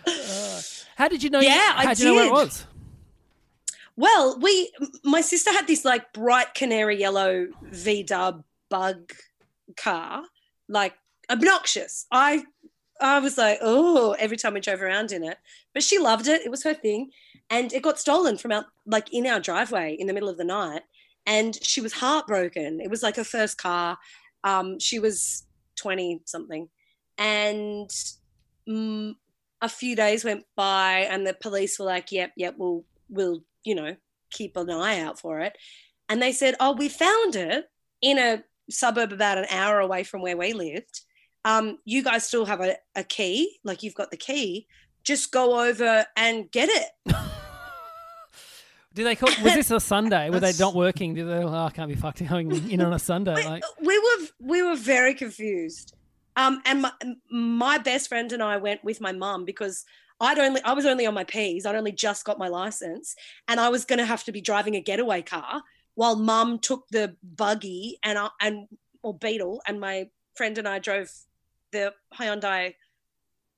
Uh, 0.06 0.60
how 0.96 1.08
did 1.08 1.22
you 1.22 1.30
know? 1.30 1.40
Yeah, 1.40 1.54
you, 1.54 1.60
I 1.76 1.82
how 1.84 1.88
did 1.90 1.98
you 2.00 2.04
know 2.06 2.14
where 2.14 2.24
it 2.24 2.28
did. 2.28 2.32
was? 2.34 2.66
Well, 3.96 4.38
we, 4.40 4.72
my 5.04 5.20
sister 5.20 5.52
had 5.52 5.66
this 5.66 5.84
like 5.84 6.12
bright 6.12 6.54
canary 6.54 6.98
yellow 6.98 7.46
V 7.62 8.02
Dub 8.02 8.42
bug 8.68 9.12
car, 9.76 10.24
like 10.68 10.94
obnoxious. 11.30 12.06
I, 12.10 12.42
I 13.00 13.18
was 13.18 13.36
like, 13.36 13.58
oh, 13.60 14.16
every 14.18 14.36
time 14.36 14.54
we 14.54 14.60
drove 14.60 14.82
around 14.82 15.12
in 15.12 15.24
it, 15.24 15.38
but 15.72 15.82
she 15.82 15.98
loved 15.98 16.28
it. 16.28 16.42
It 16.42 16.50
was 16.50 16.64
her 16.64 16.74
thing, 16.74 17.10
and 17.50 17.72
it 17.72 17.82
got 17.82 17.98
stolen 17.98 18.38
from 18.38 18.52
out 18.52 18.66
like 18.86 19.12
in 19.12 19.26
our 19.26 19.40
driveway 19.40 19.96
in 19.98 20.06
the 20.06 20.14
middle 20.14 20.28
of 20.28 20.38
the 20.38 20.44
night, 20.44 20.82
and 21.26 21.58
she 21.62 21.80
was 21.80 21.92
heartbroken. 21.92 22.80
It 22.80 22.90
was 22.90 23.02
like 23.02 23.16
her 23.16 23.24
first 23.24 23.58
car. 23.58 23.98
Um, 24.44 24.78
she 24.78 24.98
was 24.98 25.44
twenty 25.76 26.20
something, 26.24 26.68
and. 27.18 27.90
Mm, 28.68 29.14
a 29.60 29.68
few 29.68 29.96
days 29.96 30.24
went 30.24 30.44
by 30.56 31.06
and 31.10 31.26
the 31.26 31.32
police 31.32 31.78
were 31.78 31.86
like, 31.86 32.12
yep, 32.12 32.32
yep, 32.36 32.54
we'll, 32.58 32.84
we'll, 33.08 33.42
you 33.64 33.74
know, 33.74 33.96
keep 34.30 34.56
an 34.56 34.70
eye 34.70 35.00
out 35.00 35.18
for 35.18 35.40
it. 35.40 35.56
And 36.08 36.20
they 36.20 36.32
said, 36.32 36.54
oh, 36.60 36.72
we 36.72 36.90
found 36.90 37.34
it 37.34 37.64
in 38.02 38.18
a 38.18 38.42
suburb 38.68 39.12
about 39.12 39.38
an 39.38 39.46
hour 39.50 39.80
away 39.80 40.02
from 40.04 40.20
where 40.20 40.36
we 40.36 40.52
lived. 40.52 41.00
Um, 41.44 41.78
you 41.84 42.02
guys 42.02 42.26
still 42.26 42.46
have 42.46 42.60
a, 42.60 42.76
a 42.94 43.04
key, 43.04 43.58
like 43.64 43.82
you've 43.82 43.94
got 43.94 44.10
the 44.10 44.16
key. 44.16 44.66
Just 45.02 45.30
go 45.30 45.60
over 45.68 46.06
and 46.16 46.50
get 46.50 46.68
it. 46.70 47.14
Did 48.94 49.06
they 49.06 49.16
call? 49.16 49.28
Was 49.42 49.54
this 49.54 49.70
a 49.72 49.80
Sunday? 49.80 50.30
Were 50.30 50.38
they 50.40 50.52
not 50.58 50.74
working? 50.74 51.14
Did 51.14 51.26
they? 51.26 51.42
Oh, 51.42 51.52
I 51.52 51.70
can't 51.70 51.88
be 51.88 51.96
fucked 51.96 52.26
going 52.26 52.70
in 52.70 52.80
on 52.80 52.92
a 52.92 52.98
Sunday. 52.98 53.34
We, 53.34 53.44
Like, 53.44 53.64
we 53.80 53.98
were 53.98 54.26
we 54.40 54.62
were 54.62 54.76
very 54.76 55.14
confused. 55.14 55.94
Um, 56.36 56.62
and 56.64 56.82
my, 56.82 56.92
my 57.30 57.78
best 57.78 58.08
friend 58.08 58.32
and 58.32 58.42
I 58.42 58.56
went 58.56 58.82
with 58.84 59.00
my 59.00 59.12
mum 59.12 59.44
because 59.44 59.84
I'd 60.20 60.38
only 60.38 60.62
I 60.62 60.72
was 60.74 60.86
only 60.86 61.06
on 61.06 61.14
my 61.14 61.24
P's. 61.24 61.66
I'd 61.66 61.74
only 61.74 61.90
just 61.92 62.24
got 62.24 62.38
my 62.38 62.46
license, 62.46 63.16
and 63.48 63.58
I 63.58 63.68
was 63.68 63.84
going 63.84 63.98
to 63.98 64.06
have 64.06 64.22
to 64.24 64.32
be 64.32 64.40
driving 64.40 64.76
a 64.76 64.80
getaway 64.80 65.22
car 65.22 65.62
while 65.96 66.16
mum 66.16 66.58
took 66.60 66.86
the 66.90 67.16
buggy 67.22 67.98
and 68.02 68.18
I, 68.18 68.28
and 68.40 68.68
or 69.02 69.12
Beetle, 69.12 69.60
and 69.66 69.80
my 69.80 70.08
friend 70.36 70.56
and 70.56 70.68
I 70.68 70.78
drove 70.78 71.10
the 71.74 71.92
Hyundai 72.18 72.74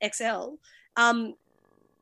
Excel. 0.01 0.59
Um, 0.97 1.35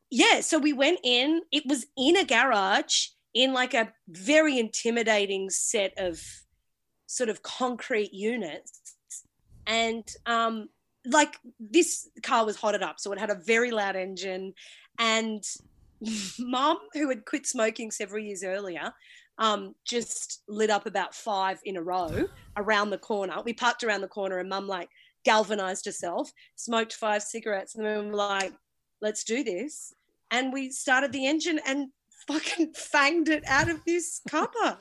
yeah, 0.09 0.39
so 0.41 0.57
we 0.57 0.73
went 0.73 0.99
in. 1.03 1.41
It 1.51 1.63
was 1.67 1.85
in 1.97 2.17
a 2.17 2.25
garage 2.25 3.07
in 3.35 3.53
like 3.53 3.73
a 3.73 3.93
very 4.07 4.57
intimidating 4.57 5.49
set 5.49 5.93
of 5.97 6.19
sort 7.05 7.29
of 7.29 7.43
concrete 7.43 8.13
units 8.13 8.95
and 9.67 10.03
um 10.25 10.69
like 11.05 11.37
this 11.59 12.09
car 12.23 12.45
was 12.45 12.55
hotted 12.55 12.81
up 12.81 12.99
so 12.99 13.11
it 13.11 13.19
had 13.19 13.29
a 13.29 13.35
very 13.35 13.69
loud 13.71 13.95
engine 13.95 14.53
and 14.97 15.43
mom 16.39 16.77
who 16.93 17.09
had 17.09 17.25
quit 17.25 17.45
smoking 17.45 17.91
several 17.91 18.23
years 18.23 18.43
earlier 18.43 18.91
um 19.37 19.75
just 19.85 20.43
lit 20.47 20.69
up 20.69 20.85
about 20.85 21.13
five 21.13 21.59
in 21.65 21.77
a 21.77 21.81
row 21.81 22.25
around 22.57 22.89
the 22.89 22.97
corner 22.97 23.35
we 23.43 23.53
parked 23.53 23.83
around 23.83 24.01
the 24.01 24.07
corner 24.07 24.39
and 24.39 24.49
mum 24.49 24.67
like 24.67 24.89
galvanized 25.25 25.85
herself 25.85 26.31
smoked 26.55 26.93
five 26.93 27.21
cigarettes 27.21 27.75
and 27.75 27.85
then 27.85 27.99
we 28.05 28.07
were 28.11 28.15
like 28.15 28.53
let's 29.01 29.23
do 29.23 29.43
this 29.43 29.93
and 30.31 30.53
we 30.53 30.69
started 30.71 31.11
the 31.11 31.25
engine 31.27 31.59
and 31.67 31.89
fucking 32.27 32.71
fanged 32.73 33.27
it 33.29 33.43
out 33.47 33.69
of 33.69 33.83
this 33.85 34.21
car 34.29 34.47
park 34.61 34.79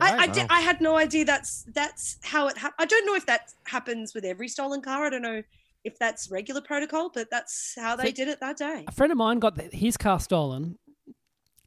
I, 0.00 0.12
I, 0.16 0.26
great. 0.26 0.34
di- 0.34 0.46
I 0.50 0.60
had 0.60 0.80
no 0.80 0.96
idea 0.96 1.24
that's 1.24 1.64
that's 1.74 2.18
how 2.22 2.46
it. 2.46 2.56
Ha- 2.56 2.72
I 2.78 2.86
don't 2.86 3.04
know 3.06 3.16
if 3.16 3.26
that 3.26 3.52
happens 3.64 4.14
with 4.14 4.24
every 4.24 4.48
stolen 4.48 4.80
car. 4.80 5.04
I 5.04 5.10
don't 5.10 5.20
know 5.20 5.42
if 5.84 5.98
that's 5.98 6.30
regular 6.30 6.60
protocol, 6.60 7.10
but 7.12 7.28
that's 7.28 7.74
how 7.76 7.96
they 7.96 8.06
See- 8.06 8.12
did 8.12 8.28
it 8.28 8.40
that 8.40 8.56
day. 8.56 8.84
A 8.86 8.92
friend 8.92 9.10
of 9.10 9.18
mine 9.18 9.40
got 9.40 9.58
th- 9.58 9.72
his 9.72 9.96
car 9.96 10.20
stolen, 10.20 10.78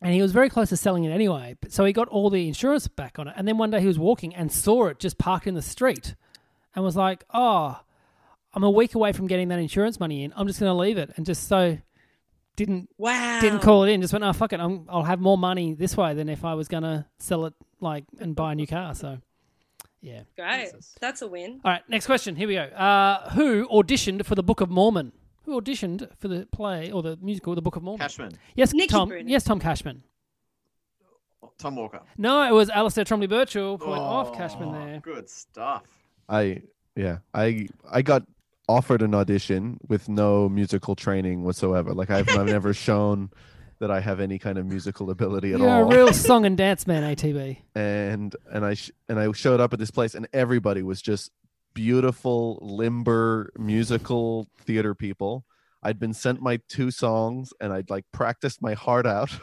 and 0.02 0.14
he 0.14 0.22
was 0.22 0.32
very 0.32 0.50
close 0.50 0.70
to 0.70 0.78
selling 0.78 1.04
it 1.04 1.12
anyway. 1.12 1.58
But 1.62 1.74
so 1.74 1.84
he 1.84 1.92
got 1.94 2.08
all 2.08 2.30
the 2.30 2.48
insurance 2.48 2.88
back 2.88 3.20
on 3.20 3.28
it, 3.28 3.34
and 3.38 3.46
then 3.48 3.58
one 3.58 3.72
day 3.72 3.82
he 3.82 3.88
was 3.88 4.00
walking 4.00 4.34
and 4.34 4.52
saw 4.52 4.86
it 4.88 5.00
just 5.00 5.18
parked 5.18 5.46
in 5.46 5.54
the 5.54 5.62
street, 5.62 6.16
and 6.76 6.84
was 6.84 6.96
like, 6.96 7.24
"Oh, 7.34 7.80
I'm 8.54 8.64
a 8.64 8.70
week 8.72 8.96
away 8.96 9.12
from 9.14 9.28
getting 9.28 9.48
that 9.50 9.60
insurance 9.60 10.00
money 10.00 10.24
in. 10.24 10.34
I'm 10.36 10.48
just 10.48 10.60
going 10.60 10.70
to 10.70 10.78
leave 10.78 10.98
it," 10.98 11.12
and 11.16 11.26
just 11.26 11.48
so 11.48 11.78
didn't 12.56 12.90
Wow. 12.98 13.40
didn't 13.42 13.60
call 13.62 13.84
it 13.84 13.92
in. 13.92 14.02
Just 14.02 14.14
went, 14.14 14.24
"Oh 14.26 14.34
fuck 14.34 14.54
it, 14.54 14.60
I'm, 14.60 14.86
I'll 14.90 15.04
have 15.04 15.20
more 15.20 15.38
money 15.38 15.74
this 15.74 15.98
way 15.98 16.14
than 16.14 16.30
if 16.30 16.46
I 16.46 16.54
was 16.54 16.68
going 16.68 16.84
to 16.84 17.06
sell 17.20 17.46
it 17.46 17.54
like 17.80 18.04
and 18.20 18.36
buy 18.36 18.52
a 18.52 18.56
new 18.56 18.68
car." 18.68 18.94
So, 18.96 19.18
yeah. 20.02 20.24
Great. 20.36 20.72
That's 21.02 21.22
a 21.22 21.28
win. 21.28 21.62
All 21.64 21.72
right, 21.72 21.82
next 21.90 22.06
question. 22.06 22.36
Here 22.36 22.48
we 22.48 22.54
go. 22.56 22.62
Uh, 22.64 23.30
who 23.32 23.68
auditioned 23.70 24.26
for 24.26 24.36
the 24.36 24.44
Book 24.44 24.62
of 24.62 24.70
Mormon? 24.70 25.14
Who 25.46 25.60
auditioned 25.60 26.08
for 26.20 26.28
the 26.30 26.46
play 26.52 26.90
or 26.92 27.02
the 27.04 27.18
musical, 27.22 27.54
The 27.56 27.62
Book 27.62 27.76
of 27.76 27.84
Mormon? 27.84 28.00
Cashman. 28.00 28.32
Yes, 28.56 28.74
Nikki 28.74 28.88
Tom. 28.88 29.10
Brennan. 29.10 29.28
Yes, 29.28 29.44
Tom 29.44 29.60
Cashman. 29.60 30.04
Tom 31.58 31.76
Walker. 31.76 32.02
No, 32.18 32.42
it 32.48 32.52
was 32.54 32.70
Alistair 32.70 33.04
Tremblay 33.04 33.28
Birchall. 33.28 33.78
Point 33.78 34.00
off 34.00 34.34
Cashman 34.36 34.70
Oh, 34.70 34.72
there. 34.86 35.00
Good 35.02 35.30
stuff. 35.30 35.84
I 36.30 36.62
yeah, 36.96 37.20
I 37.34 37.68
I 37.92 38.02
got 38.02 38.24
offered 38.70 39.02
an 39.02 39.14
audition 39.14 39.80
with 39.88 40.08
no 40.08 40.48
musical 40.50 40.96
training 40.96 41.44
whatsoever. 41.44 41.94
Like 41.94 42.10
I've, 42.10 42.30
I've 42.30 42.46
never 42.48 42.74
shown 42.88 43.30
that 43.80 43.92
I 43.92 44.00
have 44.00 44.20
any 44.22 44.40
kind 44.40 44.58
of 44.58 44.66
musical 44.66 45.10
ability 45.10 45.54
at 45.54 45.60
You're 45.60 45.70
all. 45.70 45.92
a 45.92 45.96
real 45.96 46.14
song 46.14 46.46
and 46.46 46.58
dance 46.58 46.88
man, 46.88 47.04
ATB. 47.16 47.58
and 47.76 48.36
and 48.52 48.64
I 48.66 48.76
sh- 48.76 48.92
and 49.10 49.20
I 49.20 49.32
showed 49.34 49.60
up 49.60 49.74
at 49.74 49.80
this 49.80 49.92
place, 49.92 50.16
and 50.16 50.28
everybody 50.34 50.82
was 50.84 51.02
just 51.02 51.32
beautiful, 51.74 52.60
limber, 52.62 53.52
musical 53.58 54.48
theater 54.60 54.94
people. 54.96 55.44
I'd 55.82 56.00
been 56.00 56.14
sent 56.14 56.42
my 56.42 56.62
two 56.70 56.92
songs, 56.92 57.52
and 57.60 57.74
I'd 57.74 57.90
like 57.90 58.06
practiced 58.14 58.62
my 58.62 58.74
heart 58.74 59.06
out. 59.06 59.30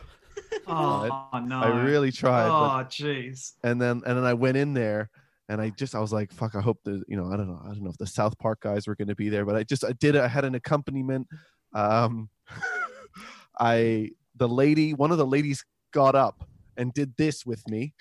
Oh 0.67 1.29
no! 1.45 1.59
I 1.61 1.83
really 1.85 2.13
tried, 2.13 2.47
Oh 2.47 2.85
jeez. 2.85 3.53
and 3.65 3.81
then 3.81 4.03
and 4.07 4.17
then 4.17 4.25
I 4.25 4.35
went 4.35 4.57
in 4.57 4.73
there 4.75 5.11
and 5.51 5.61
I 5.61 5.71
just 5.71 5.97
I 5.97 5.99
was 5.99 6.13
like 6.13 6.33
fuck 6.33 6.55
I 6.55 6.61
hope 6.61 6.79
the 6.85 7.03
you 7.09 7.17
know 7.17 7.27
I 7.27 7.37
don't 7.37 7.49
know 7.49 7.61
I 7.65 7.69
don't 7.69 7.83
know 7.83 7.91
if 7.91 7.99
the 7.99 8.07
South 8.07 8.39
Park 8.39 8.61
guys 8.61 8.87
were 8.87 8.95
going 8.95 9.09
to 9.09 9.17
be 9.17 9.29
there 9.29 9.45
but 9.45 9.57
I 9.57 9.65
just 9.65 9.85
I 9.85 9.93
did 9.93 10.15
it 10.15 10.23
I 10.23 10.29
had 10.29 10.45
an 10.45 10.55
accompaniment 10.55 11.27
um 11.75 12.31
I 13.59 14.11
the 14.37 14.49
lady 14.49 14.95
one 14.95 15.11
of 15.11 15.19
the 15.19 15.27
ladies 15.27 15.65
got 15.93 16.15
up 16.15 16.49
and 16.77 16.95
did 16.95 17.15
this 17.19 17.45
with 17.45 17.69
me 17.69 17.95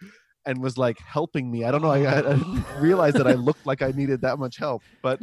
and 0.46 0.60
was 0.60 0.76
like 0.76 0.98
helping 0.98 1.50
me. 1.50 1.64
I 1.64 1.70
don't 1.70 1.80
know 1.80 1.90
I, 1.90 2.18
I 2.18 2.22
didn't 2.22 3.14
that 3.14 3.26
I 3.26 3.32
looked 3.34 3.64
like 3.64 3.82
I 3.82 3.92
needed 3.92 4.20
that 4.22 4.38
much 4.40 4.56
help 4.56 4.82
but 5.00 5.20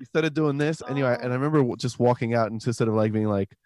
instead 0.00 0.24
of 0.24 0.34
doing 0.34 0.58
this. 0.58 0.82
Anyway 0.88 1.16
and 1.22 1.32
I 1.32 1.36
remember 1.36 1.76
just 1.76 2.00
walking 2.00 2.34
out 2.34 2.50
and 2.50 2.60
just 2.60 2.78
sort 2.78 2.88
of 2.88 2.96
like 2.96 3.12
being 3.12 3.28
like 3.28 3.56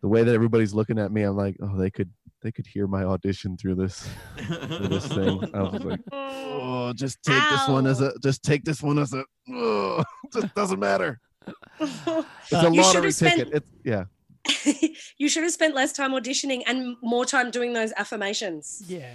the 0.00 0.08
way 0.08 0.22
that 0.22 0.34
everybody's 0.34 0.72
looking 0.72 0.98
at 0.98 1.12
me 1.12 1.22
I'm 1.24 1.36
like 1.36 1.56
oh 1.60 1.76
they 1.76 1.90
could 1.90 2.10
they 2.42 2.50
could 2.52 2.66
hear 2.66 2.86
my 2.86 3.04
audition 3.04 3.56
through 3.56 3.74
this 3.76 4.08
through 4.38 4.88
this 4.88 5.06
thing. 5.08 5.50
I 5.54 5.62
was 5.62 5.82
like, 5.84 6.00
oh, 6.12 6.92
just 6.94 7.22
take 7.22 7.42
this 7.50 7.68
one 7.68 7.86
as 7.86 8.00
a, 8.00 8.12
just 8.22 8.42
take 8.42 8.64
this 8.64 8.82
one 8.82 8.98
as 8.98 9.12
a, 9.12 9.24
oh, 9.50 10.02
just 10.32 10.54
doesn't 10.54 10.80
matter. 10.80 11.20
It's 11.80 12.06
a 12.52 12.70
You 12.70 12.82
lottery 12.82 12.84
should've 13.10 13.14
spent- 13.14 13.36
ticket. 13.38 13.54
It's 13.54 13.70
yeah. 13.84 14.04
you 15.18 15.28
should 15.28 15.42
have 15.42 15.52
spent 15.52 15.74
less 15.74 15.92
time 15.92 16.12
auditioning 16.12 16.62
and 16.66 16.96
more 17.02 17.24
time 17.24 17.50
doing 17.50 17.72
those 17.74 17.92
affirmations 17.96 18.82
Yeah. 18.86 19.10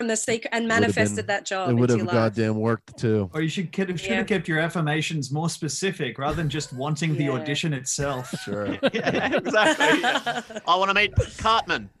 From 0.00 0.06
the 0.08 0.16
secret 0.16 0.48
and 0.54 0.66
manifested 0.66 1.16
been- 1.16 1.26
that 1.26 1.44
job 1.44 1.68
It 1.68 1.74
would 1.74 1.90
into 1.90 2.04
have 2.06 2.12
goddamn 2.14 2.54
worked 2.54 2.96
too. 2.98 3.28
Or 3.34 3.42
you 3.42 3.50
should 3.50 3.68
should 3.74 3.90
have 3.90 4.00
Yeah. 4.02 4.22
kept 4.24 4.48
your 4.48 4.58
affirmations 4.58 5.30
more 5.30 5.50
specific 5.50 6.18
rather 6.18 6.36
than 6.36 6.48
just 6.48 6.72
wanting 6.72 7.16
the 7.16 7.28
audition 7.28 7.74
itself. 7.74 8.32
Sure. 8.44 8.78
yeah, 8.94 9.34
exactly. 9.36 10.00
yeah. 10.00 10.40
I 10.66 10.76
want 10.76 10.88
to 10.88 10.94
meet 10.94 11.12
Cartman. 11.36 11.90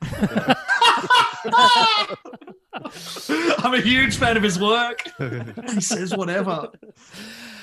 I'm 3.58 3.74
a 3.74 3.80
huge 3.82 4.16
fan 4.16 4.38
of 4.38 4.42
his 4.42 4.58
work. 4.58 5.02
he 5.74 5.80
says 5.82 6.16
whatever. 6.16 6.70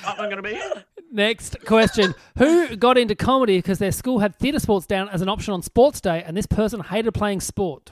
I'm 0.06 0.16
going 0.30 0.36
to 0.36 0.42
be 0.42 0.54
here. 0.54 0.84
Next 1.10 1.56
question. 1.64 2.14
Who 2.36 2.76
got 2.76 2.96
into 2.96 3.16
comedy 3.16 3.58
because 3.58 3.80
their 3.80 3.90
school 3.90 4.20
had 4.20 4.36
theatre 4.36 4.60
sports 4.60 4.86
down 4.86 5.08
as 5.08 5.20
an 5.20 5.28
option 5.28 5.52
on 5.52 5.62
sports 5.62 6.00
day 6.00 6.22
and 6.24 6.36
this 6.36 6.46
person 6.46 6.78
hated 6.80 7.12
playing 7.12 7.40
sport? 7.40 7.90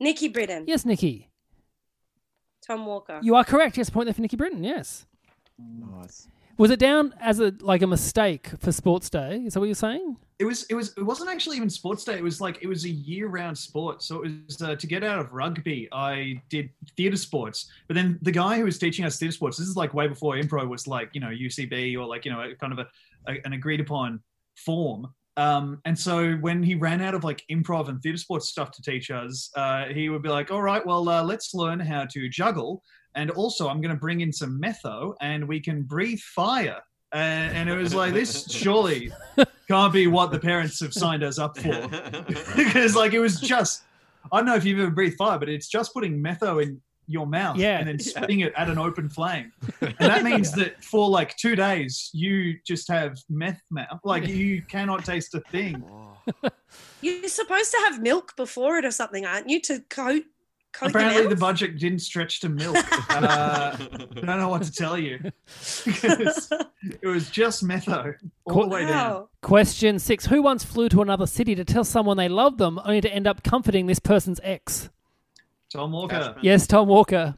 Nikki 0.00 0.28
Britton, 0.28 0.64
Yes, 0.68 0.84
Nikki. 0.84 1.27
Tom 2.68 2.86
Walker. 2.86 3.18
You 3.22 3.34
are 3.34 3.44
correct. 3.44 3.76
Yes, 3.76 3.90
point 3.90 4.06
there 4.06 4.14
for 4.14 4.20
Nikki 4.20 4.36
Britton. 4.36 4.62
Yes. 4.62 5.06
Nice. 5.58 6.28
Was 6.58 6.72
it 6.72 6.80
down 6.80 7.14
as 7.20 7.38
a 7.38 7.54
like 7.60 7.82
a 7.82 7.86
mistake 7.86 8.48
for 8.58 8.72
sports 8.72 9.08
day? 9.08 9.42
Is 9.46 9.54
that 9.54 9.60
what 9.60 9.66
you're 9.66 9.74
saying? 9.76 10.16
It 10.40 10.44
was. 10.44 10.64
It 10.64 10.74
was. 10.74 10.92
It 10.96 11.02
wasn't 11.02 11.30
actually 11.30 11.56
even 11.56 11.70
sports 11.70 12.04
day. 12.04 12.14
It 12.14 12.22
was 12.22 12.40
like 12.40 12.58
it 12.62 12.66
was 12.66 12.84
a 12.84 12.90
year-round 12.90 13.56
sport. 13.56 14.02
So 14.02 14.24
it 14.24 14.32
was 14.46 14.60
uh, 14.60 14.74
to 14.74 14.86
get 14.86 15.04
out 15.04 15.20
of 15.20 15.32
rugby. 15.32 15.88
I 15.92 16.42
did 16.50 16.70
theatre 16.96 17.16
sports, 17.16 17.70
but 17.86 17.94
then 17.94 18.18
the 18.22 18.32
guy 18.32 18.58
who 18.58 18.64
was 18.64 18.76
teaching 18.76 19.04
us 19.04 19.18
theatre 19.18 19.32
sports. 19.32 19.56
This 19.56 19.68
is 19.68 19.76
like 19.76 19.94
way 19.94 20.08
before 20.08 20.34
improv 20.34 20.68
was 20.68 20.88
like 20.88 21.10
you 21.12 21.20
know 21.20 21.28
UCB 21.28 21.96
or 21.96 22.06
like 22.06 22.24
you 22.24 22.32
know 22.32 22.52
kind 22.60 22.72
of 22.72 22.80
a, 22.80 22.88
a 23.28 23.36
an 23.44 23.52
agreed 23.52 23.80
upon 23.80 24.20
form. 24.56 25.06
Um, 25.38 25.80
and 25.84 25.96
so 25.96 26.32
when 26.34 26.64
he 26.64 26.74
ran 26.74 27.00
out 27.00 27.14
of 27.14 27.22
like 27.22 27.44
improv 27.50 27.88
and 27.88 28.02
theatre 28.02 28.18
sports 28.18 28.48
stuff 28.48 28.72
to 28.72 28.82
teach 28.82 29.10
us, 29.10 29.50
uh, 29.56 29.84
he 29.86 30.08
would 30.08 30.22
be 30.22 30.28
like, 30.28 30.50
"All 30.50 30.62
right, 30.62 30.84
well, 30.84 31.08
uh, 31.08 31.22
let's 31.22 31.54
learn 31.54 31.78
how 31.78 32.04
to 32.06 32.28
juggle." 32.28 32.82
And 33.14 33.30
also, 33.30 33.68
I'm 33.68 33.80
going 33.80 33.94
to 33.94 34.00
bring 34.00 34.20
in 34.20 34.32
some 34.32 34.60
metho, 34.60 35.14
and 35.20 35.46
we 35.46 35.60
can 35.60 35.82
breathe 35.82 36.18
fire. 36.20 36.80
And, 37.12 37.56
and 37.56 37.68
it 37.70 37.76
was 37.76 37.94
like, 37.94 38.12
this 38.12 38.50
surely 38.50 39.10
can't 39.68 39.92
be 39.92 40.06
what 40.08 40.30
the 40.30 40.38
parents 40.38 40.78
have 40.80 40.92
signed 40.92 41.22
us 41.22 41.38
up 41.38 41.58
for. 41.58 41.88
because, 42.56 42.94
like, 42.94 43.14
it 43.14 43.20
was 43.20 43.40
just, 43.40 43.84
I 44.30 44.38
don't 44.38 44.46
know 44.46 44.56
if 44.56 44.64
you've 44.64 44.78
ever 44.78 44.90
breathed 44.90 45.16
fire, 45.16 45.38
but 45.38 45.48
it's 45.48 45.68
just 45.68 45.94
putting 45.94 46.22
metho 46.22 46.62
in 46.62 46.80
your 47.08 47.26
mouth 47.26 47.56
Yeah. 47.56 47.78
and 47.78 47.88
then 47.88 47.98
spitting 47.98 48.40
it 48.40 48.52
at 48.56 48.68
an 48.68 48.78
open 48.78 49.08
flame. 49.08 49.52
And 49.80 49.94
that 49.98 50.22
means 50.22 50.52
that 50.52 50.84
for 50.84 51.08
like 51.08 51.36
two 51.36 51.56
days, 51.56 52.10
you 52.12 52.58
just 52.66 52.88
have 52.88 53.18
meth 53.28 53.60
mouth. 53.70 53.98
Like, 54.04 54.26
you 54.28 54.62
cannot 54.62 55.04
taste 55.04 55.34
a 55.34 55.40
thing. 55.40 55.82
You're 57.00 57.28
supposed 57.28 57.70
to 57.72 57.78
have 57.88 58.00
milk 58.02 58.36
before 58.36 58.76
it 58.78 58.84
or 58.84 58.90
something, 58.90 59.24
aren't 59.24 59.48
you? 59.48 59.60
To 59.62 59.80
coat. 59.88 60.24
coat 60.72 60.90
Apparently, 60.90 61.26
the 61.26 61.36
budget 61.36 61.78
didn't 61.78 62.00
stretch 62.00 62.40
to 62.40 62.48
milk. 62.48 62.76
Uh, 63.10 63.74
I 63.80 63.86
don't 64.14 64.38
know 64.38 64.48
what 64.48 64.62
to 64.62 64.70
tell 64.70 64.96
you. 64.96 65.18
Because 65.84 66.52
it 67.02 67.06
was 67.06 67.30
just 67.30 67.64
metho 67.66 68.14
all 68.44 68.62
the 68.62 68.68
way 68.68 68.82
down. 68.82 68.90
Wow. 68.90 69.28
Question 69.42 69.98
six. 69.98 70.26
Who 70.26 70.42
once 70.42 70.62
flew 70.62 70.88
to 70.90 71.02
another 71.02 71.26
city 71.26 71.54
to 71.56 71.64
tell 71.64 71.82
someone 71.84 72.16
they 72.16 72.28
loved 72.28 72.58
them 72.58 72.78
only 72.84 73.00
to 73.00 73.12
end 73.12 73.26
up 73.26 73.42
comforting 73.42 73.86
this 73.86 73.98
person's 73.98 74.38
ex? 74.44 74.90
Tom 75.72 75.92
Walker. 75.92 76.16
Cashman. 76.16 76.38
Yes, 76.44 76.66
Tom 76.66 76.88
Walker. 76.88 77.36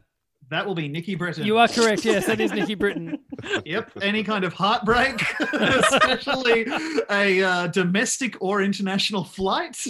That 0.51 0.67
will 0.67 0.75
be 0.75 0.89
Nikki 0.89 1.15
Britton. 1.15 1.45
You 1.47 1.59
are 1.59 1.69
correct. 1.69 2.05
Yes, 2.05 2.27
that 2.27 2.41
is 2.41 2.53
Nikki 2.53 2.75
Britton. 2.75 3.19
Yep. 3.65 3.93
Any 4.03 4.23
kind 4.23 4.45
of 4.45 4.53
heartbreak, 4.53 5.23
especially 5.53 6.67
a 7.09 7.43
uh, 7.43 7.67
domestic 7.69 8.37
or 8.41 8.63
international 8.63 9.25
flight. 9.25 9.87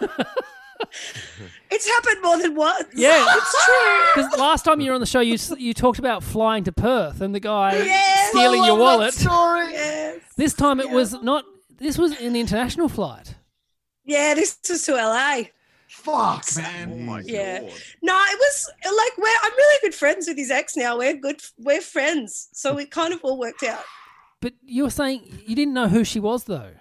It's 1.70 1.86
happened 1.88 2.22
more 2.22 2.38
than 2.38 2.54
once. 2.54 2.84
Yeah. 2.94 3.24
it's 3.28 3.64
true. 3.64 4.22
Because 4.24 4.38
last 4.38 4.64
time 4.64 4.80
you 4.80 4.90
were 4.90 4.94
on 4.94 5.00
the 5.00 5.06
show, 5.06 5.20
you 5.20 5.38
you 5.56 5.72
talked 5.72 5.98
about 5.98 6.22
flying 6.22 6.64
to 6.64 6.72
Perth 6.72 7.20
and 7.20 7.34
the 7.34 7.40
guy 7.40 7.76
Yes, 7.76 8.30
stealing 8.30 8.64
your 8.64 8.76
wallet. 8.78 9.14
Story. 9.14 9.72
Yes. 9.72 10.20
This 10.36 10.52
time 10.54 10.80
it 10.80 10.86
Yeah. 10.86 10.94
was 10.94 11.14
not. 11.22 11.44
This 11.78 11.96
was 11.98 12.12
an 12.20 12.36
international 12.36 12.88
flight. 12.88 13.36
Yeah, 14.04 14.34
this 14.34 14.58
was 14.68 14.82
to 14.84 14.92
LA. 14.94 15.44
Fuck, 16.02 16.44
Oh 16.56 16.60
man. 16.60 17.06
my 17.06 17.20
Yeah. 17.24 17.60
god. 17.60 17.70
No, 18.02 18.14
it 18.32 18.38
was 18.38 18.70
like 18.84 19.18
we're 19.18 19.38
I'm 19.42 19.52
really 19.56 19.78
good 19.82 19.94
friends 19.94 20.26
with 20.28 20.36
his 20.36 20.50
ex 20.50 20.76
now. 20.76 20.98
We're 20.98 21.16
good 21.16 21.40
we're 21.58 21.80
friends. 21.80 22.48
So 22.52 22.76
it 22.78 22.90
kind 22.90 23.12
of 23.14 23.20
all 23.22 23.38
worked 23.38 23.62
out. 23.62 23.84
But 24.40 24.54
you 24.64 24.82
were 24.82 24.90
saying 24.90 25.20
you 25.46 25.54
didn't 25.54 25.74
know 25.74 25.88
who 25.88 26.02
she 26.04 26.18
was, 26.20 26.44
though. 26.44 26.72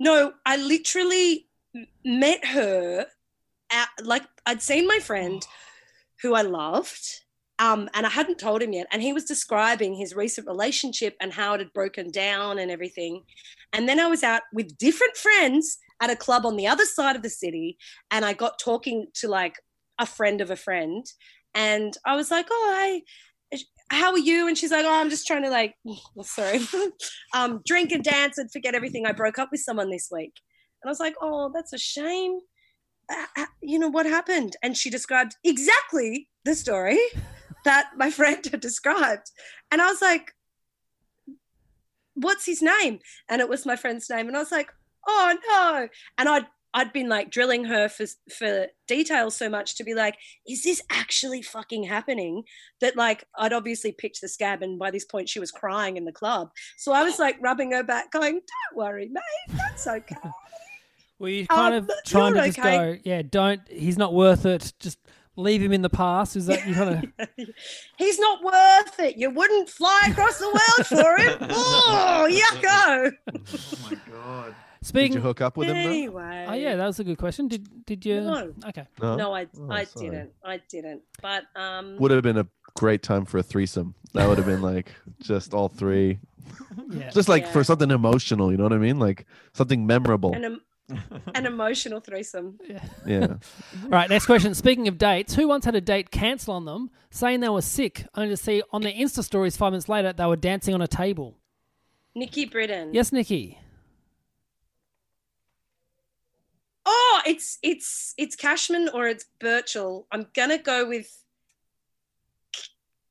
No, 0.00 0.32
I 0.46 0.56
literally 0.56 1.48
met 2.04 2.44
her 2.46 3.06
at 3.70 3.88
like 4.02 4.24
I'd 4.46 4.62
seen 4.62 4.86
my 4.86 4.98
friend 4.98 5.46
who 6.22 6.34
I 6.34 6.42
loved. 6.42 7.20
Um, 7.58 7.88
and 7.94 8.04
I 8.06 8.08
hadn't 8.08 8.38
told 8.40 8.60
him 8.60 8.72
yet. 8.72 8.88
And 8.90 9.02
he 9.02 9.12
was 9.12 9.24
describing 9.24 9.94
his 9.94 10.16
recent 10.16 10.48
relationship 10.48 11.14
and 11.20 11.32
how 11.32 11.54
it 11.54 11.60
had 11.60 11.72
broken 11.72 12.10
down 12.10 12.58
and 12.58 12.72
everything. 12.72 13.22
And 13.72 13.88
then 13.88 14.00
I 14.00 14.06
was 14.08 14.24
out 14.24 14.42
with 14.52 14.76
different 14.78 15.16
friends 15.16 15.78
at 16.02 16.10
a 16.10 16.16
club 16.16 16.44
on 16.44 16.56
the 16.56 16.66
other 16.66 16.84
side 16.84 17.14
of 17.14 17.22
the 17.22 17.30
city. 17.30 17.78
And 18.10 18.24
I 18.24 18.32
got 18.32 18.58
talking 18.58 19.06
to 19.14 19.28
like 19.28 19.54
a 19.98 20.04
friend 20.04 20.40
of 20.40 20.50
a 20.50 20.56
friend. 20.56 21.06
And 21.54 21.96
I 22.04 22.16
was 22.16 22.30
like, 22.30 22.46
oh, 22.50 22.72
I, 22.74 23.02
how 23.90 24.10
are 24.10 24.18
you? 24.18 24.48
And 24.48 24.58
she's 24.58 24.72
like, 24.72 24.84
oh, 24.84 25.00
I'm 25.00 25.10
just 25.10 25.26
trying 25.26 25.44
to 25.44 25.50
like, 25.50 25.76
sorry, 26.22 26.60
um, 27.34 27.60
drink 27.64 27.92
and 27.92 28.02
dance 28.02 28.36
and 28.36 28.50
forget 28.50 28.74
everything. 28.74 29.06
I 29.06 29.12
broke 29.12 29.38
up 29.38 29.50
with 29.52 29.60
someone 29.60 29.90
this 29.90 30.08
week. 30.10 30.32
And 30.82 30.88
I 30.88 30.90
was 30.90 31.00
like, 31.00 31.14
oh, 31.22 31.52
that's 31.54 31.72
a 31.72 31.78
shame. 31.78 32.40
Uh, 33.08 33.26
uh, 33.36 33.46
you 33.62 33.78
know 33.78 33.88
what 33.88 34.06
happened? 34.06 34.56
And 34.62 34.76
she 34.76 34.90
described 34.90 35.36
exactly 35.44 36.28
the 36.44 36.56
story 36.56 36.98
that 37.64 37.90
my 37.96 38.10
friend 38.10 38.44
had 38.44 38.60
described. 38.60 39.30
And 39.70 39.80
I 39.80 39.86
was 39.86 40.02
like, 40.02 40.32
what's 42.14 42.46
his 42.46 42.60
name? 42.60 42.98
And 43.30 43.40
it 43.40 43.48
was 43.48 43.64
my 43.64 43.76
friend's 43.76 44.10
name. 44.10 44.26
And 44.26 44.36
I 44.36 44.40
was 44.40 44.50
like, 44.50 44.72
oh 45.06 45.36
no. 45.48 45.88
And 46.18 46.28
I'd 46.28 46.46
I'd 46.74 46.92
been 46.92 47.08
like 47.08 47.30
drilling 47.30 47.64
her 47.64 47.88
for 47.88 48.06
for 48.34 48.66
details 48.86 49.36
so 49.36 49.48
much 49.50 49.76
to 49.76 49.84
be 49.84 49.94
like, 49.94 50.16
is 50.48 50.62
this 50.62 50.80
actually 50.90 51.42
fucking 51.42 51.84
happening? 51.84 52.44
That 52.80 52.96
like 52.96 53.24
I'd 53.36 53.52
obviously 53.52 53.92
picked 53.92 54.20
the 54.22 54.28
scab, 54.28 54.62
and 54.62 54.78
by 54.78 54.90
this 54.90 55.04
point 55.04 55.28
she 55.28 55.38
was 55.40 55.50
crying 55.50 55.96
in 55.98 56.04
the 56.06 56.12
club. 56.12 56.50
So 56.78 56.92
I 56.92 57.02
was 57.02 57.18
like 57.18 57.36
rubbing 57.42 57.72
her 57.72 57.82
back, 57.82 58.10
going, 58.10 58.34
"Don't 58.34 58.76
worry, 58.78 59.08
mate, 59.08 59.56
that's 59.56 59.86
okay." 59.86 60.16
well, 61.18 61.30
you 61.30 61.46
kind 61.46 61.74
Um, 61.74 61.84
of 61.84 61.90
trying 62.06 62.32
to 62.32 62.38
you're 62.38 62.46
just 62.46 62.58
okay. 62.58 62.76
go, 62.76 62.98
yeah, 63.04 63.20
don't, 63.22 63.60
he's 63.68 63.98
not 63.98 64.14
worth 64.14 64.46
it. 64.46 64.72
Just 64.80 64.98
leave 65.36 65.60
him 65.62 65.72
in 65.72 65.82
the 65.82 65.90
past. 65.90 66.36
Is 66.36 66.46
that 66.46 66.66
you 66.66 66.74
kind 66.74 67.12
of, 67.18 67.28
He's 67.98 68.18
not 68.18 68.42
worth 68.42 68.98
it. 68.98 69.18
You 69.18 69.28
wouldn't 69.30 69.68
fly 69.68 70.08
across 70.08 70.38
the 70.38 70.46
world 70.46 70.86
for 70.86 71.16
him. 71.22 71.38
Oh, 71.50 72.28
yucko. 72.30 73.12
Oh 73.28 73.90
my 73.90 73.98
god. 74.10 74.54
Speaking, 74.82 75.12
Did 75.12 75.18
you 75.18 75.22
hook 75.22 75.40
up 75.40 75.56
with 75.56 75.68
him? 75.68 75.76
Anyway. 75.76 76.46
oh 76.48 76.52
yeah, 76.54 76.76
that 76.76 76.86
was 76.86 77.00
a 77.00 77.04
good 77.04 77.18
question. 77.18 77.48
Did, 77.48 77.86
did 77.86 78.04
you? 78.04 78.20
No. 78.20 78.52
Okay. 78.66 78.86
No. 79.00 79.16
No, 79.16 79.34
I, 79.34 79.46
Oh, 79.58 79.70
I 79.70 79.84
sorry. 79.84 80.10
didn't. 80.10 80.30
I 80.44 80.60
didn't. 80.68 81.02
But 81.20 81.44
um, 81.56 81.96
Would 81.98 82.10
have 82.10 82.22
been 82.22 82.38
a 82.38 82.46
great 82.74 83.02
time 83.02 83.24
for 83.24 83.38
a 83.38 83.42
threesome. 83.42 83.94
That 84.14 84.28
would 84.28 84.36
have 84.38 84.46
been 84.46 84.60
like 84.62 84.92
just 85.20 85.54
all 85.54 85.68
three, 85.68 86.18
Yeah. 86.90 87.10
just 87.10 87.28
like 87.28 87.46
for 87.48 87.64
something 87.64 87.90
emotional. 87.90 88.50
You 88.50 88.58
know 88.58 88.64
what 88.64 88.72
I 88.74 88.78
mean? 88.78 88.98
Like 88.98 89.26
something 89.54 89.86
memorable. 89.86 90.34
an, 90.34 90.44
em- 90.44 90.60
an 91.34 91.46
emotional 91.46 92.00
threesome. 92.00 92.58
Yeah. 92.68 92.84
Yeah. 93.06 93.26
All 93.84 93.88
right, 93.88 94.10
next 94.10 94.26
question. 94.26 94.52
Speaking 94.54 94.88
of 94.88 94.98
dates, 94.98 95.34
who 95.34 95.48
once 95.48 95.64
had 95.64 95.74
a 95.74 95.80
date 95.80 96.10
cancel 96.10 96.54
on 96.54 96.66
them, 96.66 96.90
saying 97.10 97.40
they 97.40 97.48
were 97.48 97.62
sick, 97.62 98.04
only 98.14 98.28
to 98.30 98.36
see 98.36 98.62
on 98.72 98.82
their 98.82 98.92
Insta 98.92 99.22
stories 99.24 99.56
five 99.56 99.72
minutes 99.72 99.88
later 99.88 100.12
they 100.12 100.26
were 100.26 100.36
dancing 100.36 100.74
on 100.74 100.82
a 100.82 100.88
table? 100.88 101.38
Nikki 102.14 102.44
Britton. 102.44 102.92
Yes, 102.92 103.10
Nikki. 103.12 103.58
Oh, 106.84 107.20
it's 107.26 107.58
it's 107.62 108.14
it's 108.18 108.34
Cashman 108.36 108.88
or 108.92 109.06
it's 109.08 109.24
Birchall. 109.40 110.06
I'm 110.10 110.26
gonna 110.34 110.58
go 110.58 110.88
with 110.88 111.08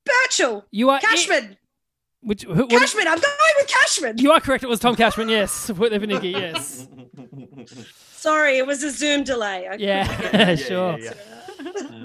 Birchall. 0.05 0.63
You 0.71 0.89
are 0.89 0.99
Cashman. 0.99 1.57
Which 2.21 2.43
who, 2.43 2.53
what- 2.53 2.69
Cashman. 2.69 3.07
I'm 3.07 3.19
going 3.19 3.53
with 3.57 3.67
Cashman. 3.67 4.17
You 4.17 4.31
are 4.31 4.39
correct. 4.39 4.63
It 4.63 4.67
was 4.69 4.79
Tom 4.79 4.95
Cashman. 4.95 5.29
Yes, 5.29 5.69
with 5.77 5.91
Nikki. 6.03 6.29
Yes. 6.29 6.87
Sorry, 8.11 8.57
it 8.57 8.67
was 8.67 8.83
a 8.83 8.91
Zoom 8.91 9.23
delay. 9.23 9.67
I 9.67 9.75
Yeah, 9.75 10.15
couldn't 10.15 10.31
get 10.57 10.59
sure. 10.59 10.97
it. 10.99 11.17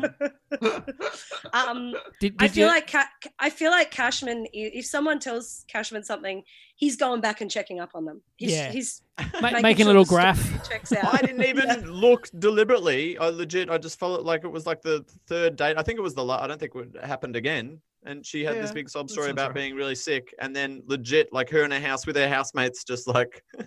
um, 1.53 1.95
Did, 2.21 2.35
I 2.39 2.49
feel 2.49 2.67
you- 2.67 2.73
like 2.73 2.91
Ca- 2.91 3.09
I 3.39 3.51
feel 3.51 3.71
like 3.71 3.91
Cashman. 3.91 4.47
If 4.53 4.87
someone 4.87 5.19
tells 5.19 5.65
Cashman 5.69 6.05
something, 6.05 6.43
he's 6.77 6.97
going 6.97 7.21
back 7.21 7.41
and 7.41 7.51
checking 7.51 7.81
up 7.81 7.91
on 7.95 8.05
them. 8.05 8.23
He's, 8.37 8.53
Yeah. 8.53 8.71
he's 8.71 9.03
Ma- 9.19 9.41
making 9.51 9.63
making 9.63 9.85
a 9.87 9.89
little 9.89 10.05
graph. 10.05 10.69
Checks 10.69 10.93
out. 10.93 11.15
I 11.15 11.19
didn't 11.19 11.45
even 11.45 11.91
look 11.91 12.29
deliberately. 12.39 13.19
I 13.19 13.29
legit, 13.29 13.71
I 13.71 13.79
just 13.79 13.99
felt 13.99 14.25
like 14.25 14.45
it 14.45 14.51
was 14.51 14.67
like 14.67 14.83
the 14.83 15.05
third 15.27 15.57
date. 15.57 15.77
I 15.79 15.83
think 15.83 15.99
it 15.99 16.03
was 16.03 16.15
the 16.15 16.25
last. 16.25 16.43
I 16.43 16.47
don't 16.47 16.61
think 16.61 16.73
it 16.75 17.05
happened 17.05 17.37
again. 17.37 17.81
And 18.05 18.25
she 18.25 18.45
had 18.45 18.55
this 18.57 18.71
big 18.71 18.89
sob 18.89 19.11
story 19.11 19.31
about 19.31 19.49
right. 19.49 19.55
being 19.57 19.75
really 19.75 19.97
sick, 19.97 20.33
and 20.41 20.55
then 20.55 20.83
legit, 20.87 21.33
like 21.33 21.51
her 21.51 21.65
in 21.65 21.73
a 21.73 21.81
house 21.81 22.07
with 22.07 22.15
her 22.17 22.29
housemates, 22.29 22.85
just 22.85 23.09
like. 23.09 23.43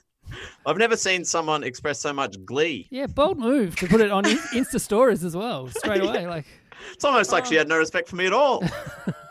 I've 0.66 0.78
never 0.78 0.96
seen 0.98 1.24
someone 1.26 1.64
express 1.64 2.00
so 2.00 2.14
much 2.14 2.44
glee. 2.46 2.88
Yeah, 2.92 3.08
bold 3.08 3.38
move 3.38 3.76
to 3.78 3.88
put 3.88 4.02
it 4.02 4.12
on 4.12 4.26
in- 4.26 4.38
Insta 4.54 4.80
stories 4.80 5.24
as 5.24 5.36
well, 5.36 5.68
straight 5.70 6.02
away. 6.02 6.26
Like, 6.28 6.46
It's 6.94 7.04
almost 7.04 7.32
like 7.32 7.46
she 7.46 7.56
had 7.56 7.68
no 7.68 7.78
respect 7.78 8.08
for 8.08 8.16
me 8.16 8.26
at 8.26 8.34
all. 8.34 8.64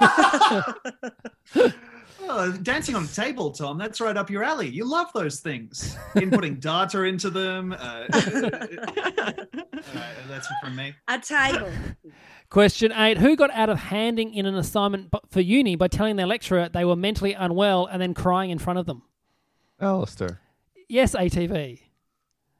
Oh, 2.31 2.53
dancing 2.53 2.95
on 2.95 3.05
a 3.05 3.09
table, 3.09 3.51
Tom. 3.53 3.79
That's 3.79 4.03
right 4.03 4.15
up 4.15 4.29
your 4.29 4.45
alley. 4.45 4.69
You 4.69 4.85
love 4.85 5.07
those 5.15 5.41
things. 5.41 5.97
Inputting 6.15 6.61
data 6.61 7.05
into 7.05 7.31
them. 7.31 7.73
Uh, 7.73 8.05
all 8.13 8.21
right, 8.21 9.49
that's 10.29 10.47
from 10.63 10.77
me. 10.77 10.95
A 11.09 11.19
table. 11.19 11.71
question 12.51 12.93
eight: 12.93 13.17
Who 13.17 13.35
got 13.35 13.51
out 13.53 13.71
of 13.71 13.79
handing 13.79 14.35
in 14.35 14.45
an 14.45 14.57
assignment 14.57 15.09
for 15.31 15.41
uni 15.41 15.75
by 15.75 15.89
telling 15.89 16.17
their 16.17 16.27
lecturer 16.27 16.69
they 16.69 16.85
were 16.85 16.97
mentally 16.97 17.33
unwell 17.33 17.87
and 17.87 18.03
then 18.03 18.13
crying 18.13 18.51
in 18.51 18.59
front 18.59 18.79
of 18.79 18.85
them? 18.85 19.05
Alistair. 19.81 20.41
Yes, 20.89 21.15
ATB. 21.15 21.81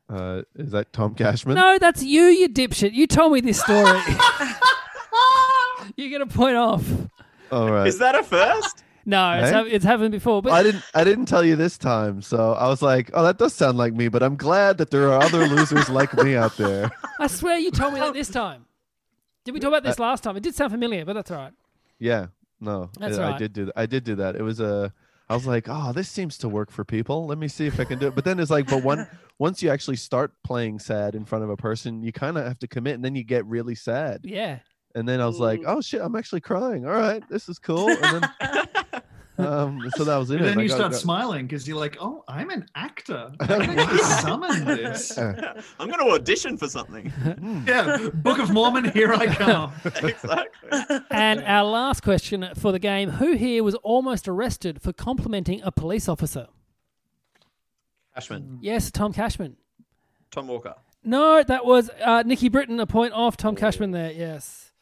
Uh, 0.09 0.43
is 0.55 0.71
that 0.73 0.93
Tom 0.93 1.15
Cashman? 1.15 1.55
No, 1.55 1.79
that's 1.79 2.03
you, 2.03 2.25
you 2.25 2.49
dipshit. 2.49 2.93
You 2.93 3.07
told 3.07 3.33
me 3.33 3.41
this 3.41 3.61
story. 3.61 4.01
you 5.97 6.09
get 6.09 6.21
a 6.21 6.27
point 6.27 6.57
off. 6.57 6.85
All 7.51 7.71
right. 7.71 7.87
Is 7.87 7.99
that 7.99 8.15
a 8.15 8.23
first? 8.23 8.85
No, 9.05 9.33
it's, 9.33 9.49
Hey? 9.51 9.55
hap- 9.57 9.67
it's 9.67 9.85
happened 9.85 10.13
before. 10.13 10.43
But 10.43 10.53
I 10.53 10.63
didn't. 10.63 10.85
I 10.95 11.03
didn't 11.05 11.27
tell 11.27 11.43
you 11.45 11.57
this 11.57 11.79
time, 11.79 12.21
so 12.21 12.53
I 12.53 12.69
was 12.69 12.83
like, 12.83 13.11
"Oh, 13.15 13.23
that 13.23 13.39
does 13.39 13.55
sound 13.55 13.79
like 13.79 13.95
me." 13.95 14.09
But 14.09 14.23
I'm 14.23 14.37
glad 14.37 14.77
that 14.79 14.91
there 14.91 15.09
are 15.11 15.23
other 15.23 15.47
losers 15.47 15.89
like 15.99 16.13
me 16.23 16.37
out 16.37 16.57
there. 16.59 16.91
I 17.19 17.27
swear 17.27 17.59
you 17.59 17.71
told 17.71 17.95
me 17.95 18.01
that 18.01 18.13
this 18.13 18.29
time. 18.29 18.67
Did 19.45 19.53
we 19.55 19.61
talk 19.61 19.69
about 19.69 19.83
this 19.83 19.99
last 19.99 20.23
time? 20.25 20.37
It 20.37 20.43
did 20.43 20.55
sound 20.55 20.73
familiar, 20.73 21.07
but 21.07 21.15
that's 21.15 21.31
all 21.31 21.39
right. 21.39 21.53
Yeah, 21.99 22.27
no, 22.61 22.91
That's 22.99 23.17
I, 23.17 23.23
I 23.23 23.31
right. 23.31 23.39
did 23.39 23.53
do. 23.55 23.73
I 23.75 23.87
did 23.87 24.05
do 24.05 24.15
that. 24.17 24.37
It 24.37 24.43
was 24.43 24.61
a. 24.61 24.93
I 25.29 25.35
was 25.35 25.47
like, 25.47 25.67
"Oh, 25.69 25.93
this 25.93 26.09
seems 26.09 26.39
to 26.39 26.49
work 26.49 26.71
for 26.71 26.85
people. 26.85 27.27
Let 27.27 27.39
me 27.39 27.49
see 27.49 27.67
if 27.67 27.79
I 27.79 27.85
can 27.85 27.99
do 27.99 28.07
it." 28.09 28.15
But 28.15 28.25
then 28.25 28.41
it's 28.41 28.51
like, 28.51 28.67
but 28.67 28.83
one 28.83 29.07
once 29.39 29.63
you 29.63 29.71
actually 29.71 29.97
start 29.97 30.33
playing 30.43 30.79
sad 30.79 31.15
in 31.15 31.25
front 31.25 31.45
of 31.45 31.51
a 31.51 31.57
person, 31.57 32.03
you 32.03 32.13
kind 32.13 32.39
of 32.39 32.45
have 32.47 32.59
to 32.61 32.69
commit, 32.69 32.95
and 32.95 33.05
then 33.05 33.15
you 33.15 33.25
get 33.25 33.45
really 33.47 33.75
sad. 33.75 34.21
Yeah. 34.25 34.59
And 34.95 35.07
then 35.09 35.21
I 35.21 35.27
was 35.27 35.39
like, 35.39 35.61
Mm. 35.61 35.65
"Oh 35.77 35.81
shit, 35.81 36.01
I'm 36.01 36.17
actually 36.17 36.41
crying. 36.41 36.87
All 36.87 36.93
right, 36.93 37.23
this 37.29 37.49
is 37.49 37.59
cool." 37.59 37.89
And 37.91 38.23
then, 38.23 38.31
um, 39.39 39.91
so 39.97 40.05
that 40.05 40.17
was 40.17 40.31
it. 40.31 40.37
And 40.41 40.45
then 40.47 40.59
I 40.59 40.63
you 40.63 40.69
got- 40.69 40.75
start 40.77 40.93
got- 40.93 41.01
smiling 41.01 41.47
because 41.47 41.67
you're 41.69 41.79
like, 41.79 41.97
oh, 42.01 42.25
I'm 42.29 42.51
an 42.51 42.67
actor. 42.75 43.31
I 43.41 43.97
summon 44.21 44.65
this. 44.65 45.17
I'm 45.19 45.89
going 45.89 45.99
to 46.05 46.13
audition 46.13 46.57
for 46.57 46.69
something. 46.69 47.13
Yeah, 47.67 48.09
Book 48.15 48.39
of 48.39 48.51
Mormon, 48.51 48.91
here 48.91 49.13
I 49.15 49.27
come. 49.27 49.73
exactly. 49.85 50.99
And 51.11 51.43
our 51.45 51.65
last 51.65 52.03
question 52.03 52.49
for 52.57 52.73
the 52.73 52.79
game: 52.79 53.11
Who 53.11 53.33
here 53.33 53.63
was 53.63 53.75
almost 53.77 54.27
arrested 54.29 54.83
for 54.83 54.93
complimenting 54.93 55.63
a 55.63 55.71
police 55.73 56.09
officer? 56.09 56.49
Cashman, 58.15 58.59
Yes, 58.61 58.91
Tom 58.91 59.13
Cashman. 59.13 59.57
Tom 60.31 60.49
Walker. 60.49 60.75
No, 61.05 61.43
that 61.43 61.65
was 61.65 61.91
uh, 62.05 62.23
Nikki 62.27 62.49
Britton. 62.49 62.81
A 62.81 62.87
point 62.87 63.13
off 63.13 63.37
Tom 63.37 63.55
Cashman 63.55 63.93
there. 63.93 64.11
Yes. 64.13 64.73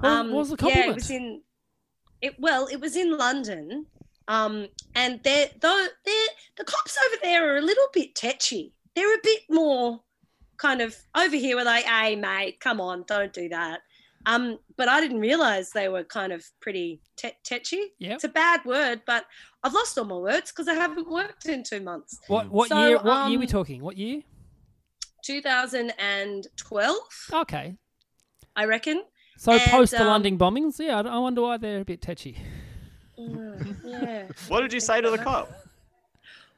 What, 0.00 0.04
Um, 0.10 0.30
what 0.32 0.38
was 0.38 0.50
the 0.50 0.56
compliment? 0.56 0.86
yeah, 0.86 0.90
it 0.92 0.94
was 0.96 1.10
in. 1.10 1.42
It 2.22 2.38
well, 2.38 2.66
it 2.70 2.80
was 2.80 2.96
in 2.96 3.16
London, 3.18 3.86
um, 4.28 4.68
and 4.94 5.20
they're, 5.24 5.48
though 5.60 5.86
they're, 6.04 6.28
the 6.56 6.64
cops 6.64 6.96
over 7.06 7.16
there 7.22 7.52
are 7.52 7.58
a 7.58 7.62
little 7.62 7.88
bit 7.92 8.14
tetchy. 8.14 8.72
They're 8.94 9.14
a 9.14 9.20
bit 9.22 9.40
more 9.50 10.00
kind 10.56 10.80
of 10.80 10.96
over 11.16 11.34
here. 11.36 11.56
We're 11.56 11.64
like, 11.64 11.84
"Hey, 11.84 12.14
mate, 12.16 12.60
come 12.60 12.80
on, 12.80 13.04
don't 13.08 13.32
do 13.32 13.48
that." 13.48 13.80
Um, 14.24 14.60
but 14.76 14.88
I 14.88 15.00
didn't 15.00 15.18
realize 15.18 15.70
they 15.70 15.88
were 15.88 16.04
kind 16.04 16.32
of 16.32 16.44
pretty 16.60 17.00
te- 17.16 17.32
tetchy. 17.44 17.92
Yep. 17.98 18.14
It's 18.14 18.24
a 18.24 18.28
bad 18.28 18.64
word, 18.64 19.02
but 19.04 19.24
I've 19.64 19.72
lost 19.74 19.98
all 19.98 20.04
my 20.04 20.14
words 20.16 20.52
because 20.52 20.68
I 20.68 20.74
haven't 20.74 21.10
worked 21.10 21.46
in 21.46 21.64
two 21.64 21.80
months. 21.80 22.20
what 22.28 22.48
what 22.48 22.68
So, 22.68 22.86
year? 22.86 22.98
What 22.98 23.30
year 23.30 23.38
we 23.40 23.46
um, 23.46 23.50
talking? 23.50 23.82
What 23.82 23.98
year? 23.98 24.22
2012, 25.24 26.96
Okay. 27.32 27.76
I 28.54 28.64
reckon. 28.64 29.02
So 29.42 29.50
And, 29.50 29.60
post 29.72 29.90
the 29.90 30.02
um, 30.02 30.06
London 30.06 30.38
bombings, 30.38 30.78
yeah. 30.78 31.00
I, 31.00 31.16
I 31.16 31.18
wonder 31.18 31.42
why 31.42 31.56
they're 31.56 31.80
a 31.80 31.84
bit 31.84 32.00
tetchy. 32.00 32.36
Mm, 33.18 33.76
yeah. 33.84 34.26
What 34.48 34.60
did 34.60 34.72
you 34.72 34.78
say 34.78 35.00
to 35.00 35.10
the 35.10 35.18
cop? 35.18 35.50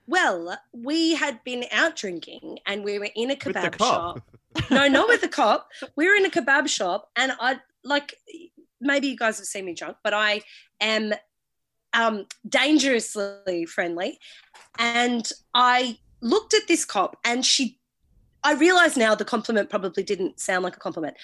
Well, 0.07 0.59
we 0.71 1.15
had 1.15 1.43
been 1.45 1.65
out 1.73 1.97
drinking 1.97 2.59
and 2.67 2.85
we 2.85 2.99
were 2.99 3.09
in 3.17 3.31
a 3.31 3.39
With 3.43 3.55
the 3.55 3.61
kebab 3.61 3.79
cop? 3.79 4.19
shop. 4.19 4.71
No, 4.71 4.87
not 4.87 5.09
with 5.09 5.23
the 5.23 5.29
cop. 5.29 5.71
We 5.97 6.07
were 6.07 6.15
in 6.15 6.27
a 6.27 6.29
kebab 6.29 6.69
shop 6.69 7.09
and 7.17 7.33
I 7.41 7.59
like 7.85 8.19
maybe 8.83 9.09
you 9.09 9.17
guys 9.17 9.39
have 9.39 9.47
seen 9.47 9.65
me 9.65 9.73
drunk, 9.73 9.97
but 10.05 10.13
I 10.13 10.43
am 10.79 11.15
um 11.95 12.27
dangerously 12.47 13.65
friendly. 13.65 14.19
And 14.79 15.27
I 15.55 15.97
looked 16.21 16.53
at 16.53 16.69
this 16.69 16.85
cop 16.85 17.17
and 17.25 17.47
she 17.47 17.79
I 18.43 18.53
realize 18.53 18.99
now 18.99 19.15
the 19.15 19.25
compliment 19.25 19.71
probably 19.71 20.03
didn't 20.03 20.39
sound 20.39 20.65
like 20.65 20.77
a 20.77 20.81
compliment. 20.81 21.17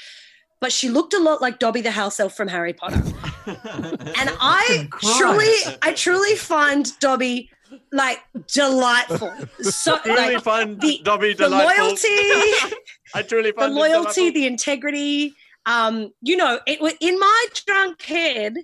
But 0.61 0.73
she 0.73 0.89
looked 0.91 1.15
a 1.15 1.19
lot 1.19 1.41
like 1.41 1.59
Dobby 1.59 1.81
the 1.81 1.91
house 1.91 2.21
elf 2.21 2.35
from 2.37 2.49
Harry 2.49 2.73
Potter. 2.75 3.03
And 3.47 4.31
I 4.41 4.89
Fucking 5.01 5.17
truly, 5.19 5.79
I 5.83 5.93
truly 5.95 6.37
find 6.37 6.87
Dobby 7.01 7.51
like 7.93 8.19
delightful. 8.53 9.33
So 9.63 9.99
Truly 9.99 10.17
like 10.35 10.43
find 10.45 10.81
the- 10.81 11.01
Dobby 11.03 11.33
the 11.33 11.45
delightful. 11.45 11.85
loyalty, 11.85 12.09
I 13.15 13.23
truly 13.27 13.51
the 13.51 13.57
find 13.57 13.73
him 13.73 13.79
loyalty, 13.79 14.31
delightful. 14.31 14.33
the 14.33 14.47
integrity. 14.47 15.35
Um, 15.67 16.13
you 16.21 16.37
know, 16.37 16.61
it 16.67 16.81
wa- 16.81 16.91
in 17.01 17.19
my 17.19 17.47
drunk 17.67 18.03
head, 18.03 18.55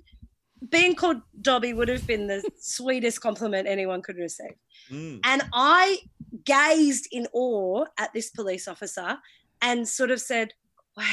being 0.69 0.95
called 0.95 1.21
Dobby 1.41 1.73
would 1.73 1.87
have 1.89 2.05
been 2.07 2.27
the 2.27 2.43
sweetest 2.59 3.19
compliment 3.21 3.67
anyone 3.67 4.01
could 4.01 4.17
receive. 4.17 4.55
Mm. 4.91 5.19
And 5.23 5.41
I 5.53 5.97
gazed 6.45 7.07
in 7.11 7.27
awe 7.33 7.85
at 7.97 8.13
this 8.13 8.29
police 8.29 8.67
officer 8.67 9.17
and 9.61 9.87
sort 9.87 10.11
of 10.11 10.21
said, 10.21 10.53
Wow, 10.95 11.03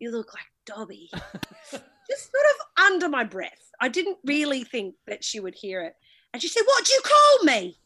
you 0.00 0.10
look 0.10 0.32
like 0.34 0.44
Dobby. 0.66 1.10
Just 1.70 2.30
sort 2.32 2.44
of 2.54 2.84
under 2.86 3.08
my 3.08 3.22
breath. 3.24 3.70
I 3.80 3.88
didn't 3.88 4.18
really 4.24 4.64
think 4.64 4.94
that 5.06 5.22
she 5.22 5.38
would 5.40 5.54
hear 5.54 5.82
it. 5.82 5.94
And 6.32 6.42
she 6.42 6.48
said, 6.48 6.62
What 6.66 6.84
do 6.84 6.92
you 6.92 7.00
call 7.02 7.44
me? 7.44 7.78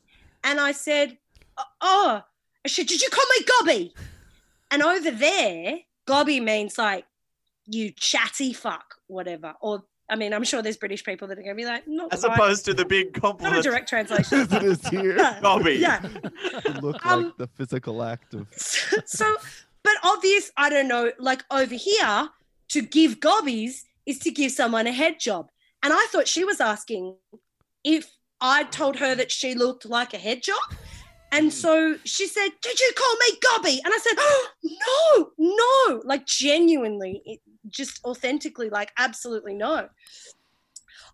And 0.42 0.58
I 0.60 0.72
said, 0.72 1.18
Oh, 1.80 2.22
I 2.64 2.68
said, 2.68 2.86
Did 2.86 3.02
you 3.02 3.08
call 3.10 3.24
me 3.38 3.46
Gobby? 3.58 3.94
And 4.70 4.82
over 4.82 5.10
there, 5.10 5.78
Gobby 6.06 6.40
means 6.40 6.78
like 6.78 7.04
you 7.66 7.90
chatty 7.92 8.52
fuck, 8.52 8.94
whatever. 9.06 9.54
Or 9.60 9.84
I 10.10 10.16
mean, 10.16 10.34
I'm 10.34 10.44
sure 10.44 10.60
there's 10.60 10.76
British 10.76 11.02
people 11.04 11.28
that 11.28 11.38
are 11.38 11.42
going 11.42 11.56
to 11.56 11.60
be 11.62 11.64
like, 11.66 11.88
not 11.88 12.12
As 12.12 12.24
quite. 12.24 12.34
opposed 12.36 12.64
to 12.66 12.74
the 12.74 12.84
big 12.84 13.22
not 13.22 13.56
a 13.56 13.62
direct 13.62 13.88
translation. 13.94 14.40
As 14.40 14.52
it 14.52 14.62
is 14.62 14.86
here. 14.88 15.16
Gobby. 15.42 15.74
Yeah. 15.76 15.98
To 16.00 16.80
look 16.82 17.04
Um, 17.06 17.24
like 17.24 17.36
the 17.38 17.46
physical 17.46 18.02
act 18.02 18.34
of 18.34 18.46
so, 18.54 19.36
but 19.84 19.92
obvious, 20.02 20.50
I 20.56 20.70
don't 20.70 20.88
know, 20.88 21.12
like 21.18 21.44
over 21.50 21.74
here, 21.74 22.28
to 22.70 22.82
give 22.82 23.20
gobbies 23.20 23.84
is 24.06 24.18
to 24.20 24.30
give 24.30 24.50
someone 24.50 24.86
a 24.86 24.92
head 24.92 25.20
job. 25.20 25.50
And 25.82 25.92
I 25.92 26.06
thought 26.10 26.26
she 26.26 26.44
was 26.44 26.60
asking 26.60 27.16
if 27.84 28.10
I 28.40 28.64
told 28.64 28.96
her 28.96 29.14
that 29.14 29.30
she 29.30 29.54
looked 29.54 29.84
like 29.84 30.14
a 30.14 30.18
head 30.18 30.42
job. 30.42 30.62
And 31.30 31.52
so 31.52 31.96
she 32.04 32.26
said, 32.26 32.48
Did 32.62 32.80
you 32.80 32.90
call 32.96 33.14
me 33.16 33.38
Gobby? 33.42 33.80
And 33.84 33.92
I 33.92 33.98
said, 33.98 34.14
oh, 34.18 34.48
No, 35.38 35.96
no, 35.96 36.02
like 36.04 36.26
genuinely, 36.26 37.40
just 37.68 38.00
authentically, 38.04 38.70
like 38.70 38.92
absolutely 38.98 39.54
no. 39.54 39.88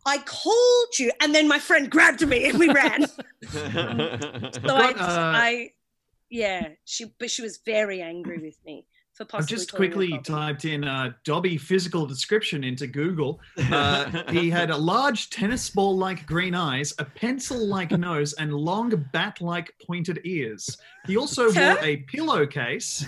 I 0.06 0.18
called 0.18 0.98
you, 0.98 1.10
and 1.20 1.34
then 1.34 1.46
my 1.46 1.58
friend 1.58 1.90
grabbed 1.90 2.26
me 2.26 2.48
and 2.48 2.58
we 2.58 2.68
ran. 2.72 3.06
So 3.50 4.76
I, 4.76 4.92
uh, 4.92 4.94
I, 4.98 5.70
yeah, 6.30 6.68
she, 6.84 7.06
but 7.18 7.30
she 7.30 7.42
was 7.42 7.58
very 7.66 8.00
angry 8.00 8.38
with 8.38 8.56
me 8.64 8.86
for 9.12 9.24
possibly. 9.24 9.42
I've 9.42 9.48
just 9.48 9.72
quickly 9.72 10.18
typed 10.24 10.64
in 10.64 10.84
uh, 10.84 11.12
Dobby 11.24 11.58
physical 11.58 12.06
description 12.06 12.62
into 12.64 12.86
Google. 12.86 13.40
Uh, 13.70 14.22
he 14.30 14.48
had 14.48 14.70
a 14.70 14.76
large 14.76 15.28
tennis 15.30 15.68
ball 15.68 15.96
like 15.98 16.24
green 16.26 16.54
eyes, 16.54 16.94
a 16.98 17.04
pencil 17.04 17.66
like 17.66 17.90
nose, 17.98 18.32
and 18.34 18.54
long 18.54 18.90
bat 19.12 19.40
like 19.40 19.74
pointed 19.86 20.20
ears. 20.24 20.78
He 21.06 21.16
also 21.16 21.50
Huh? 21.52 21.74
wore 21.76 21.84
a 21.84 21.96
pillowcase 21.98 23.04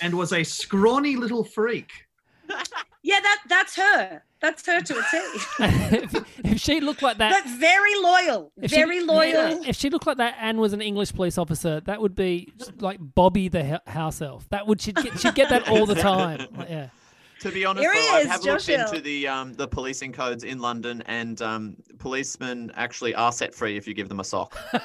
and 0.00 0.14
was 0.16 0.32
a 0.32 0.42
scrawny 0.42 1.16
little 1.16 1.44
freak. 1.44 1.90
Yeah, 3.02 3.20
that 3.20 3.38
that's 3.48 3.76
her. 3.76 4.22
That's 4.40 4.64
her 4.66 4.80
to 4.80 4.94
a 4.94 5.02
T. 5.10 5.18
if, 5.60 6.14
if 6.44 6.60
she 6.60 6.80
looked 6.80 7.02
like 7.02 7.18
that, 7.18 7.44
but 7.44 7.52
very 7.58 7.94
loyal, 8.00 8.52
if 8.60 8.70
she- 8.70 8.76
very 8.76 9.02
loyal. 9.02 9.62
If 9.66 9.76
she 9.76 9.90
looked 9.90 10.06
like 10.06 10.16
that 10.16 10.36
and 10.40 10.58
was 10.58 10.72
an 10.72 10.80
English 10.80 11.12
police 11.12 11.36
officer, 11.36 11.80
that 11.80 12.00
would 12.00 12.14
be 12.14 12.50
like 12.78 12.98
Bobby 13.00 13.48
the 13.48 13.82
house 13.86 14.22
elf. 14.22 14.48
That 14.48 14.66
would 14.66 14.80
she'd 14.80 14.96
get, 14.96 15.18
she'd 15.18 15.34
get 15.34 15.50
that 15.50 15.68
all 15.68 15.84
the 15.84 15.94
time. 15.94 16.46
Like, 16.56 16.70
yeah. 16.70 16.88
To 17.40 17.50
be 17.50 17.64
honest, 17.64 17.82
though, 17.82 17.90
I 17.90 18.20
is, 18.20 18.28
have 18.28 18.44
looked 18.44 18.66
Hill. 18.66 18.80
into 18.80 19.00
the 19.00 19.26
um, 19.26 19.54
the 19.54 19.66
policing 19.66 20.12
codes 20.12 20.44
in 20.44 20.58
London, 20.58 21.02
and 21.06 21.40
um, 21.40 21.76
policemen 21.98 22.70
actually 22.74 23.14
are 23.14 23.32
set 23.32 23.54
free 23.54 23.78
if 23.78 23.88
you 23.88 23.94
give 23.94 24.10
them 24.10 24.20
a 24.20 24.24
sock. 24.24 24.54
have 24.72 24.82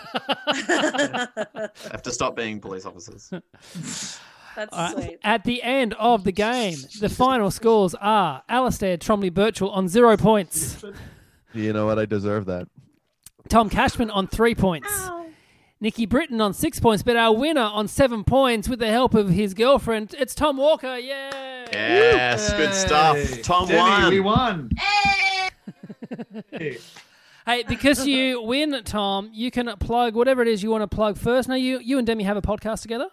to 2.01 2.11
stop 2.11 2.33
being 2.35 2.61
police 2.61 2.85
officers. 2.85 3.29
That's 4.55 4.73
All 4.73 4.79
right. 4.79 4.93
sweet. 4.93 5.19
At 5.23 5.43
the 5.43 5.61
end 5.63 5.93
of 5.95 6.23
the 6.23 6.31
game, 6.31 6.77
the 6.99 7.09
final 7.09 7.51
scores 7.51 7.93
are 7.95 8.43
Alistair 8.49 8.97
Tremblay 8.97 9.29
Birchall 9.29 9.69
on 9.71 9.87
zero 9.87 10.17
points, 10.17 10.83
you 11.53 11.71
know 11.73 11.85
what? 11.85 11.99
I 11.99 12.05
deserve 12.05 12.45
that. 12.47 12.67
Tom 13.49 13.69
Cashman 13.69 14.09
on 14.09 14.27
three 14.27 14.55
points, 14.55 14.89
Ow. 14.91 15.27
Nikki 15.79 16.05
Britton 16.05 16.41
on 16.41 16.53
six 16.53 16.79
points, 16.79 17.03
but 17.03 17.15
our 17.15 17.35
winner 17.35 17.61
on 17.61 17.87
seven 17.87 18.23
points 18.23 18.67
with 18.67 18.79
the 18.79 18.89
help 18.89 19.13
of 19.13 19.29
his 19.29 19.53
girlfriend, 19.53 20.15
it's 20.17 20.33
Tom 20.33 20.57
Walker. 20.57 20.97
Yay! 20.97 21.67
Yes, 21.71 22.51
good 22.53 22.73
stuff. 22.73 23.17
Tom 23.41 23.67
Demi, 23.67 23.79
won. 23.79 24.09
We 24.09 24.19
won. 24.19 24.69
Hey. 26.51 26.77
Hey, 27.47 27.61
because 27.61 28.07
you 28.07 28.41
win, 28.41 28.81
Tom, 28.85 29.29
you 29.31 29.51
can 29.51 29.71
plug 29.77 30.15
whatever 30.15 30.41
it 30.41 30.47
is 30.47 30.63
you 30.63 30.71
want 30.71 30.81
to 30.81 30.87
plug 30.87 31.15
first. 31.15 31.47
Now, 31.47 31.53
you 31.53 31.77
you 31.77 31.99
and 31.99 32.07
Demi 32.07 32.23
have 32.23 32.37
a 32.37 32.41
podcast 32.41 32.81
together. 32.81 33.09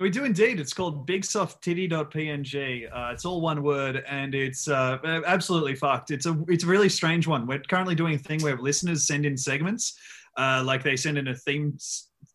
We 0.00 0.10
do 0.10 0.24
indeed. 0.24 0.58
It's 0.58 0.72
called 0.72 1.06
bigsofttitty.png. 1.06 2.88
Uh, 2.92 3.12
it's 3.12 3.24
all 3.24 3.40
one 3.40 3.62
word, 3.62 4.02
and 4.08 4.34
it's 4.34 4.66
uh, 4.66 4.98
absolutely 5.26 5.74
fucked. 5.74 6.10
It's 6.10 6.26
a 6.26 6.36
it's 6.48 6.64
a 6.64 6.66
really 6.66 6.88
strange 6.88 7.26
one. 7.26 7.46
We're 7.46 7.60
currently 7.60 7.94
doing 7.94 8.14
a 8.14 8.18
thing 8.18 8.42
where 8.42 8.56
listeners 8.56 9.06
send 9.06 9.26
in 9.26 9.36
segments, 9.36 9.96
uh, 10.36 10.62
like 10.64 10.82
they 10.82 10.96
send 10.96 11.18
in 11.18 11.28
a 11.28 11.34
theme 11.34 11.76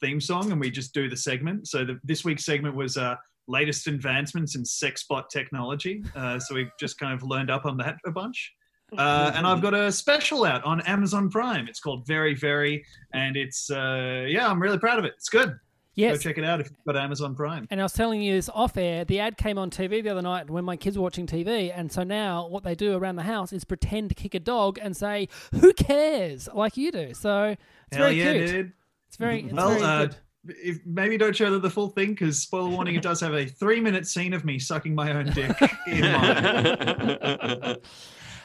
theme 0.02 0.22
song, 0.22 0.52
and 0.52 0.62
we 0.62 0.70
just 0.70 0.94
do 0.94 1.10
the 1.10 1.18
segment. 1.18 1.68
So 1.68 1.84
the, 1.84 2.00
this 2.04 2.24
week's 2.24 2.46
segment 2.46 2.76
was 2.76 2.96
uh, 2.96 3.16
latest 3.48 3.88
advancements 3.88 4.56
in 4.56 4.64
sexbot 4.64 5.30
technology. 5.30 6.04
Uh, 6.16 6.40
so 6.40 6.56
we've 6.56 6.72
just 6.80 7.00
kind 7.00 7.14
of 7.14 7.24
learned 7.24 7.50
up 7.50 7.66
on 7.66 7.78
that 7.78 7.98
a 8.06 8.12
bunch. 8.12 8.54
Uh, 8.98 9.32
and 9.36 9.46
I've 9.46 9.62
got 9.62 9.74
a 9.74 9.92
special 9.92 10.46
out 10.46 10.64
on 10.64 10.80
Amazon 10.82 11.30
Prime. 11.30 11.68
It's 11.68 11.82
called 11.82 12.08
Very 12.08 12.34
Very, 12.34 12.86
and 13.14 13.36
it's 13.36 13.70
uh, 13.70 14.26
yeah, 14.28 14.48
I'm 14.48 14.62
really 14.62 14.80
proud 14.80 15.00
of 15.00 15.06
it. 15.06 15.14
It's 15.18 15.28
good. 15.28 15.58
Yes. 15.98 16.18
Go 16.18 16.30
check 16.30 16.38
it 16.38 16.44
out 16.46 16.62
if 16.62 16.68
you've 16.70 16.86
got 16.86 16.96
Amazon 16.96 17.34
Prime. 17.36 17.68
And 17.72 17.80
I 17.80 17.84
was 17.84 17.92
telling 17.94 18.22
you 18.22 18.36
this 18.36 18.50
off 18.54 18.78
air. 18.78 19.04
The 19.04 19.20
ad 19.20 19.36
came 19.36 19.58
on 19.58 19.72
TV 19.72 20.04
the 20.04 20.10
other 20.10 20.22
night 20.22 20.48
when 20.48 20.64
my 20.64 20.76
kids 20.78 20.96
were 20.96 21.02
watching 21.02 21.26
TV, 21.26 21.72
and 21.76 21.92
so 21.92 22.04
now 22.04 22.48
what 22.48 22.64
they 22.64 22.76
do 22.76 22.96
around 22.96 23.16
the 23.16 23.24
house 23.24 23.52
is 23.52 23.64
pretend 23.66 24.10
to 24.10 24.16
kick 24.16 24.36
a 24.36 24.40
dog 24.40 24.78
and 24.80 24.96
say, 24.96 25.28
"Who 25.60 25.74
cares?" 25.74 26.48
like 26.54 26.78
you 26.78 26.92
do. 26.92 27.16
So 27.16 27.56
it's 27.88 27.98
Hell 27.98 28.06
very 28.06 28.16
yeah, 28.20 28.34
cute. 28.34 28.48
dude. 28.48 28.72
It's 29.08 29.18
very, 29.18 29.42
it's 29.44 29.54
Well, 29.54 29.70
very 29.72 29.82
uh, 29.84 30.06
good. 30.06 30.16
if 30.64 30.78
maybe 30.86 31.18
don't 31.18 31.36
show 31.36 31.50
them 31.50 31.62
the 31.62 31.70
full 31.70 31.90
thing 31.90 32.10
because 32.12 32.40
spoiler 32.42 32.70
warning, 32.70 32.94
it 32.96 33.02
does 33.02 33.20
have 33.22 33.34
a 33.34 33.46
three-minute 33.48 34.06
scene 34.08 34.34
of 34.34 34.46
me 34.46 34.60
sucking 34.60 34.94
my 34.94 35.12
own 35.12 35.26
dick 35.34 35.52
in 35.88 36.02
mine. 36.02 37.76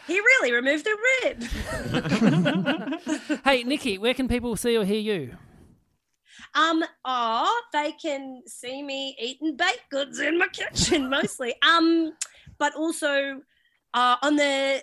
He 0.04 0.18
really 0.18 0.50
removed 0.52 0.84
a 0.88 0.96
rib. 1.24 1.42
hey, 3.44 3.62
Nikki, 3.62 3.98
where 3.98 4.14
can 4.14 4.26
people 4.26 4.56
see 4.56 4.76
or 4.76 4.84
hear 4.84 4.98
you? 4.98 5.36
Um, 6.54 6.84
oh, 7.04 7.62
they 7.72 7.92
can 7.92 8.42
see 8.46 8.82
me 8.82 9.16
eating 9.20 9.56
baked 9.56 9.90
goods 9.90 10.20
in 10.20 10.38
my 10.38 10.48
kitchen 10.48 11.08
mostly. 11.08 11.54
Um, 11.62 12.12
but 12.58 12.74
also 12.74 13.40
uh, 13.94 14.16
on 14.22 14.36
the 14.36 14.82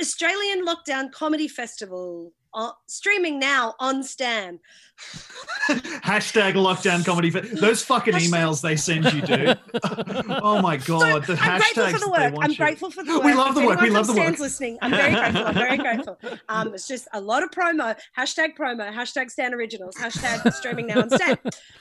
Australian 0.00 0.64
Lockdown 0.66 1.12
Comedy 1.12 1.48
Festival, 1.48 2.32
uh, 2.54 2.72
streaming 2.86 3.38
now 3.38 3.74
on 3.80 4.02
Stan. 4.02 4.58
Hashtag 5.68 6.52
lockdown 6.54 7.04
comedy. 7.04 7.30
Those 7.30 7.82
fucking 7.84 8.14
Hashtag- 8.14 8.28
emails 8.28 8.62
they 8.62 8.76
send 8.76 9.04
you, 9.12 9.20
dude. 9.22 9.58
oh 10.42 10.60
my 10.62 10.76
god, 10.76 11.24
the 11.24 11.36
I'm 11.40 11.60
grateful 11.60 11.88
for 11.90 11.98
the 11.98 12.10
work. 12.10 12.34
I'm 12.40 12.50
you- 12.50 12.56
grateful 12.56 12.90
for 12.90 13.02
the 13.02 13.14
work. 13.14 13.24
We 13.24 13.34
love 13.34 13.54
the 13.54 13.66
work. 13.66 13.80
We 13.80 13.90
love 13.90 14.06
the 14.06 14.12
Stan's 14.12 14.32
work. 14.32 14.40
listening. 14.40 14.78
I'm 14.82 14.90
very 14.90 15.12
grateful. 15.20 15.46
I'm 15.46 15.54
very 15.54 15.76
grateful. 15.78 16.18
Um, 16.48 16.74
it's 16.74 16.86
just 16.86 17.08
a 17.12 17.20
lot 17.20 17.42
of 17.42 17.50
promo. 17.50 17.96
Hashtag 18.16 18.56
promo. 18.56 18.92
Hashtag 18.92 19.30
Stan 19.30 19.54
Originals. 19.54 19.96
Hashtag 19.96 20.52
streaming 20.52 20.86
now 20.88 21.00
on 21.02 21.10
Stan. 21.10 21.38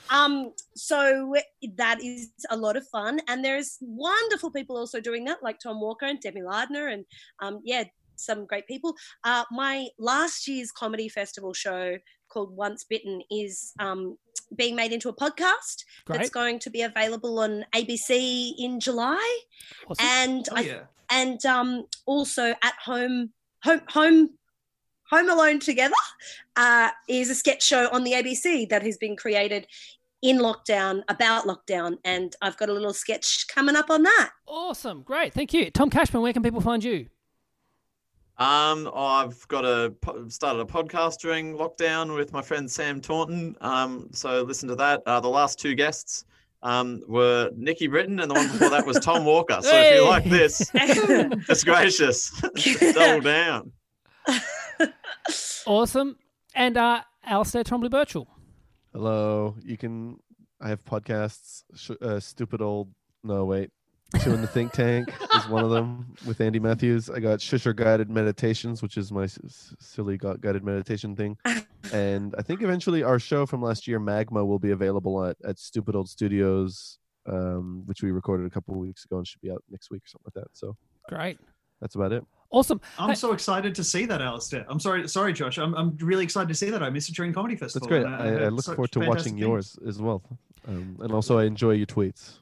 Um, 0.10 0.54
so 0.76 1.36
that 1.78 2.02
is 2.04 2.32
a 2.50 2.58
lot 2.58 2.76
of 2.76 2.88
fun, 2.88 3.20
and 3.28 3.44
there's 3.46 3.78
wonderful 3.82 4.52
people 4.52 4.78
also 4.78 5.00
doing 5.00 5.26
that, 5.26 5.44
like 5.44 5.60
Tom 5.60 5.80
Walker 5.80 6.06
and 6.06 6.20
Demi 6.20 6.42
Lardner, 6.42 6.88
and 6.88 7.06
um, 7.40 7.62
yeah, 7.64 7.84
some 8.22 8.46
great 8.46 8.68
people. 8.68 8.96
Uh, 9.24 9.44
my 9.52 9.88
last 10.00 10.48
year's 10.48 10.72
comedy 10.72 11.10
festival 11.10 11.54
show 11.54 11.98
called 12.30 12.56
Once 12.56 12.84
Bitten 12.86 13.22
is 13.30 13.74
um, 13.80 14.18
being 14.56 14.76
made 14.76 14.94
into 14.94 15.10
a 15.10 15.16
podcast 15.16 15.84
that's 16.08 16.30
going 16.30 16.60
to 16.60 16.70
be 16.70 16.82
available 16.84 17.40
on 17.40 17.66
ABC 17.76 18.54
in 18.58 18.80
July, 18.80 19.40
Awesome. 19.90 20.06
and 20.06 20.48
Oh, 20.52 20.56
I, 20.56 20.62
yeah. 20.62 20.80
and 21.10 21.46
um, 21.46 21.86
also 22.06 22.52
at 22.64 22.74
home, 22.86 23.32
home, 23.64 23.82
home. 23.90 24.30
Home 25.10 25.30
Alone 25.30 25.60
Together 25.60 25.94
uh, 26.56 26.88
is 27.10 27.30
a 27.30 27.36
sketch 27.36 27.62
show 27.64 27.90
on 27.92 28.06
the 28.06 28.14
ABC 28.14 28.70
that 28.70 28.82
has 28.82 28.96
been 28.96 29.18
created 29.18 29.68
in 30.22 30.38
lockdown 30.38 31.02
about 31.10 31.44
lockdown, 31.44 31.98
and 32.06 32.34
I've 32.42 32.56
got 32.56 32.70
a 32.70 32.74
little 32.74 32.94
sketch 32.94 33.46
coming 33.54 33.76
up 33.76 33.90
on 33.90 34.04
that. 34.04 34.30
Awesome. 34.48 35.02
Great. 35.04 35.34
Thank 35.34 35.54
you. 35.54 35.70
Tom 35.70 35.90
Cashman, 35.90 36.22
where 36.24 36.32
can 36.32 36.44
people 36.44 36.62
find 36.62 36.82
you? 36.82 37.08
Um, 38.42 38.90
I've 38.96 39.48
got 39.50 39.66
a 39.66 39.94
started 40.30 40.62
a 40.62 40.66
podcast 40.66 41.20
during 41.20 41.56
lockdown 41.56 42.16
with 42.16 42.34
my 42.34 42.42
friend 42.42 42.70
Sam 42.70 43.00
Taunton. 43.00 43.56
Um, 43.62 44.10
so 44.14 44.42
listen 44.42 44.68
to 44.70 44.76
that. 44.78 45.04
Uh, 45.06 45.20
the 45.20 45.30
last 45.30 45.60
two 45.60 45.76
guests 45.76 46.26
um, 46.64 47.04
were 47.08 47.52
Nikki 47.56 47.86
Britton, 47.86 48.20
and 48.20 48.32
the 48.32 48.34
one 48.34 48.48
before 48.48 48.72
that 48.72 48.84
was 48.84 48.98
Tom 48.98 49.26
Walker. 49.26 49.60
So 49.62 49.70
if 49.72 49.96
you 49.96 50.08
like 50.08 50.24
this, 50.24 50.72
it's 50.74 51.64
gracious. 51.64 52.32
Double 52.94 53.22
down. 53.22 53.72
Awesome. 55.68 56.18
And 56.56 56.76
uh, 56.76 57.02
Alistair 57.24 57.64
Tremblay 57.64 57.90
Birchall. 57.90 58.26
Hello. 58.92 59.56
You 59.64 59.78
can. 59.78 60.18
I 60.60 60.70
have 60.70 60.84
podcasts. 60.84 61.64
Sh- 61.76 61.92
uh, 62.02 62.20
stupid 62.20 62.64
old. 62.64 62.90
No, 63.24 63.46
wait. 63.46 63.70
Two 64.20 64.34
in 64.34 64.42
the 64.42 64.48
Think 64.48 64.72
Tank 64.74 65.10
is 65.36 65.48
one 65.48 65.64
of 65.64 65.70
them 65.72 66.14
with 66.28 66.42
Andy 66.42 66.60
Matthews. 66.60 67.10
I 67.10 67.20
got 67.20 67.40
Shusher 67.40 67.74
Guided 67.76 68.10
Meditations, 68.10 68.82
which 68.82 68.98
is 68.98 69.12
my 69.12 69.24
s- 69.24 69.40
s- 69.46 69.74
silly 69.80 70.18
guided 70.18 70.64
meditation 70.64 71.16
thing. 71.16 71.38
And 71.94 72.36
I 72.38 72.44
think 72.44 72.62
eventually 72.62 73.02
our 73.02 73.18
show 73.18 73.46
from 73.48 73.62
last 73.64 73.88
year, 73.88 74.00
Magma, 74.00 74.46
will 74.46 74.60
be 74.60 74.70
available 74.70 75.26
at, 75.26 75.36
at 75.44 75.58
Stupid 75.58 75.96
Old 75.96 76.08
Studios, 76.08 77.00
um, 77.26 77.82
which 77.86 78.04
we 78.04 78.12
recorded 78.12 78.46
a 78.46 78.50
couple 78.52 78.76
of 78.76 78.80
weeks 78.80 79.04
ago 79.04 79.18
and 79.18 79.28
should 79.28 79.42
be 79.42 79.50
out 79.52 79.64
next 79.70 79.90
week 79.90 80.04
or 80.04 80.08
something 80.08 80.32
like 80.36 80.44
that. 80.46 80.52
So 80.56 80.78
Great. 81.10 81.40
that's 81.82 81.96
about 81.96 82.12
it. 82.14 82.24
Awesome. 82.52 82.80
I'm 83.00 83.10
Hey- 83.10 83.16
so 83.16 83.34
excited 83.34 83.74
to 83.76 83.84
see 83.84 84.06
that, 84.06 84.22
Alistair. 84.22 84.64
I'm 84.70 84.80
sorry, 84.80 85.08
sorry, 85.10 85.34
Josh. 85.34 85.58
I'm, 85.58 85.74
I'm 85.74 85.98
really 85.98 86.24
excited 86.24 86.48
to 86.50 86.56
see 86.56 86.70
that. 86.70 86.84
I 86.84 86.90
missed 86.92 87.10
it 87.10 87.16
during 87.16 87.34
Comedy 87.34 87.56
Festival. 87.56 87.90
That's 87.90 88.04
Festival. 88.04 88.18
great. 88.26 88.32
and 88.36 88.44
I, 88.44 88.46
I 88.46 88.50
look 88.50 88.66
forward 88.66 88.92
to 88.92 89.00
watching 89.00 89.24
things. 89.34 89.40
yours 89.40 89.80
as 89.88 90.00
well. 90.00 90.22
Um, 90.68 90.98
and 91.02 91.12
also, 91.12 91.40
I 91.40 91.46
enjoy 91.46 91.72
your 91.72 91.88
tweets. 91.88 92.38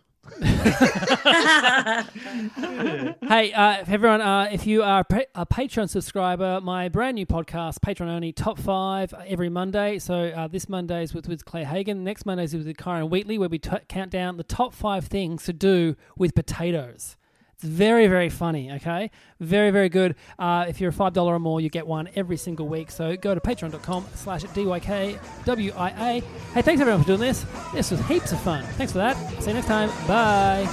Hey, 3.27 3.53
uh, 3.53 3.83
everyone, 3.87 4.21
uh, 4.21 4.49
if 4.51 4.65
you 4.67 4.83
are 4.83 5.01
a 5.01 5.03
pa- 5.03 5.29
a 5.35 5.45
Patreon 5.45 5.89
subscriber, 5.89 6.59
my 6.61 6.89
brand 6.89 7.15
new 7.15 7.25
podcast, 7.25 7.79
Patreon 7.79 8.09
only, 8.09 8.31
top 8.31 8.59
five 8.59 9.13
every 9.25 9.49
Monday. 9.49 9.99
So 9.99 10.29
uh, 10.29 10.47
this 10.47 10.67
Monday 10.69 11.03
is 11.03 11.13
with, 11.13 11.27
with 11.27 11.45
Claire 11.45 11.65
Hagan. 11.65 12.03
Next 12.03 12.25
Monday 12.25 12.43
is 12.45 12.53
with 12.53 12.67
Kyran 12.77 13.09
Wheatley, 13.09 13.37
where 13.37 13.49
we 13.49 13.59
t- 13.59 13.69
count 13.87 14.11
down 14.11 14.37
the 14.37 14.43
top 14.43 14.73
five 14.73 15.05
things 15.05 15.43
to 15.45 15.53
do 15.53 15.95
with 16.17 16.35
potatoes. 16.35 17.15
It's 17.59 17.67
very, 17.67 18.07
very 18.07 18.29
funny, 18.29 18.71
okay? 18.71 19.11
Very, 19.41 19.69
very 19.69 19.89
good. 19.89 20.15
Uh, 20.37 20.63
if 20.69 20.79
you're 20.79 20.91
a 20.91 20.93
$5 20.93 21.17
or 21.17 21.39
more, 21.39 21.59
you 21.59 21.69
get 21.69 21.85
one 21.85 22.07
every 22.15 22.37
single 22.37 22.69
week. 22.69 22.89
So 22.89 23.17
go 23.17 23.35
to 23.35 23.41
patreon.com 23.41 24.05
slash 24.15 24.43
DYKWIA. 24.43 26.23
Hey, 26.53 26.61
thanks 26.61 26.79
everyone 26.79 27.01
for 27.01 27.07
doing 27.07 27.19
this. 27.19 27.45
This 27.73 27.91
was 27.91 27.99
heaps 28.07 28.31
of 28.31 28.39
fun. 28.39 28.63
Thanks 28.77 28.93
for 28.93 28.99
that. 28.99 29.17
See 29.41 29.49
you 29.49 29.55
next 29.55 29.67
time. 29.67 29.89
Bye. 30.07 30.65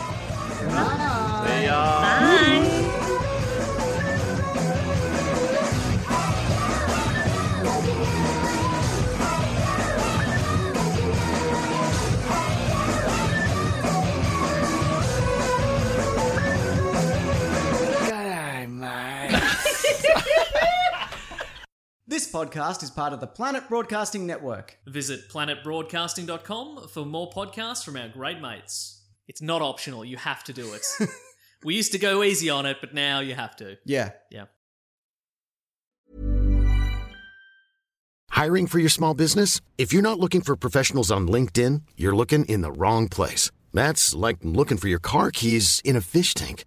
See 0.61 1.65
ya. 1.65 2.01
Bye. 2.03 2.93
This 22.09 22.31
podcast 22.31 22.85
is 22.85 22.91
part 22.93 23.13
of 23.13 23.19
the 23.19 23.27
Planet 23.27 23.69
Broadcasting 23.69 24.29
Network. 24.29 24.79
Visit 24.87 25.29
planetbroadcasting.com 25.29 26.87
for 26.87 27.05
more 27.05 27.29
podcasts 27.33 27.85
from 27.85 27.97
our 27.97 28.07
great 28.07 28.41
mates. 28.41 29.03
It's 29.27 29.43
not 29.43 29.61
optional, 29.61 30.05
you 30.05 30.17
have 30.17 30.45
to 30.45 30.53
do 30.53 30.73
it. 30.73 30.87
we 31.65 31.75
used 31.75 31.91
to 31.91 31.99
go 31.99 32.23
easy 32.23 32.49
on 32.49 32.65
it, 32.65 32.77
but 32.81 32.95
now 32.95 33.19
you 33.19 33.35
have 33.35 33.57
to. 33.57 33.77
Yeah. 33.85 34.11
Yeah. 34.31 34.45
Hiring 38.31 38.69
for 38.69 38.79
your 38.79 38.89
small 38.89 39.15
business? 39.15 39.61
If 39.77 39.93
you're 39.93 40.01
not 40.01 40.21
looking 40.21 40.43
for 40.43 40.55
professionals 40.55 41.11
on 41.11 41.27
LinkedIn, 41.27 41.83
you're 41.97 42.15
looking 42.15 42.45
in 42.45 42.61
the 42.61 42.71
wrong 42.71 43.09
place. 43.09 43.51
That's 43.75 44.15
like 44.15 44.37
looking 44.43 44.77
for 44.77 44.87
your 44.87 45.01
car 45.01 45.33
keys 45.33 45.83
in 45.85 45.97
a 45.97 46.01
fish 46.01 46.35
tank. 46.35 46.67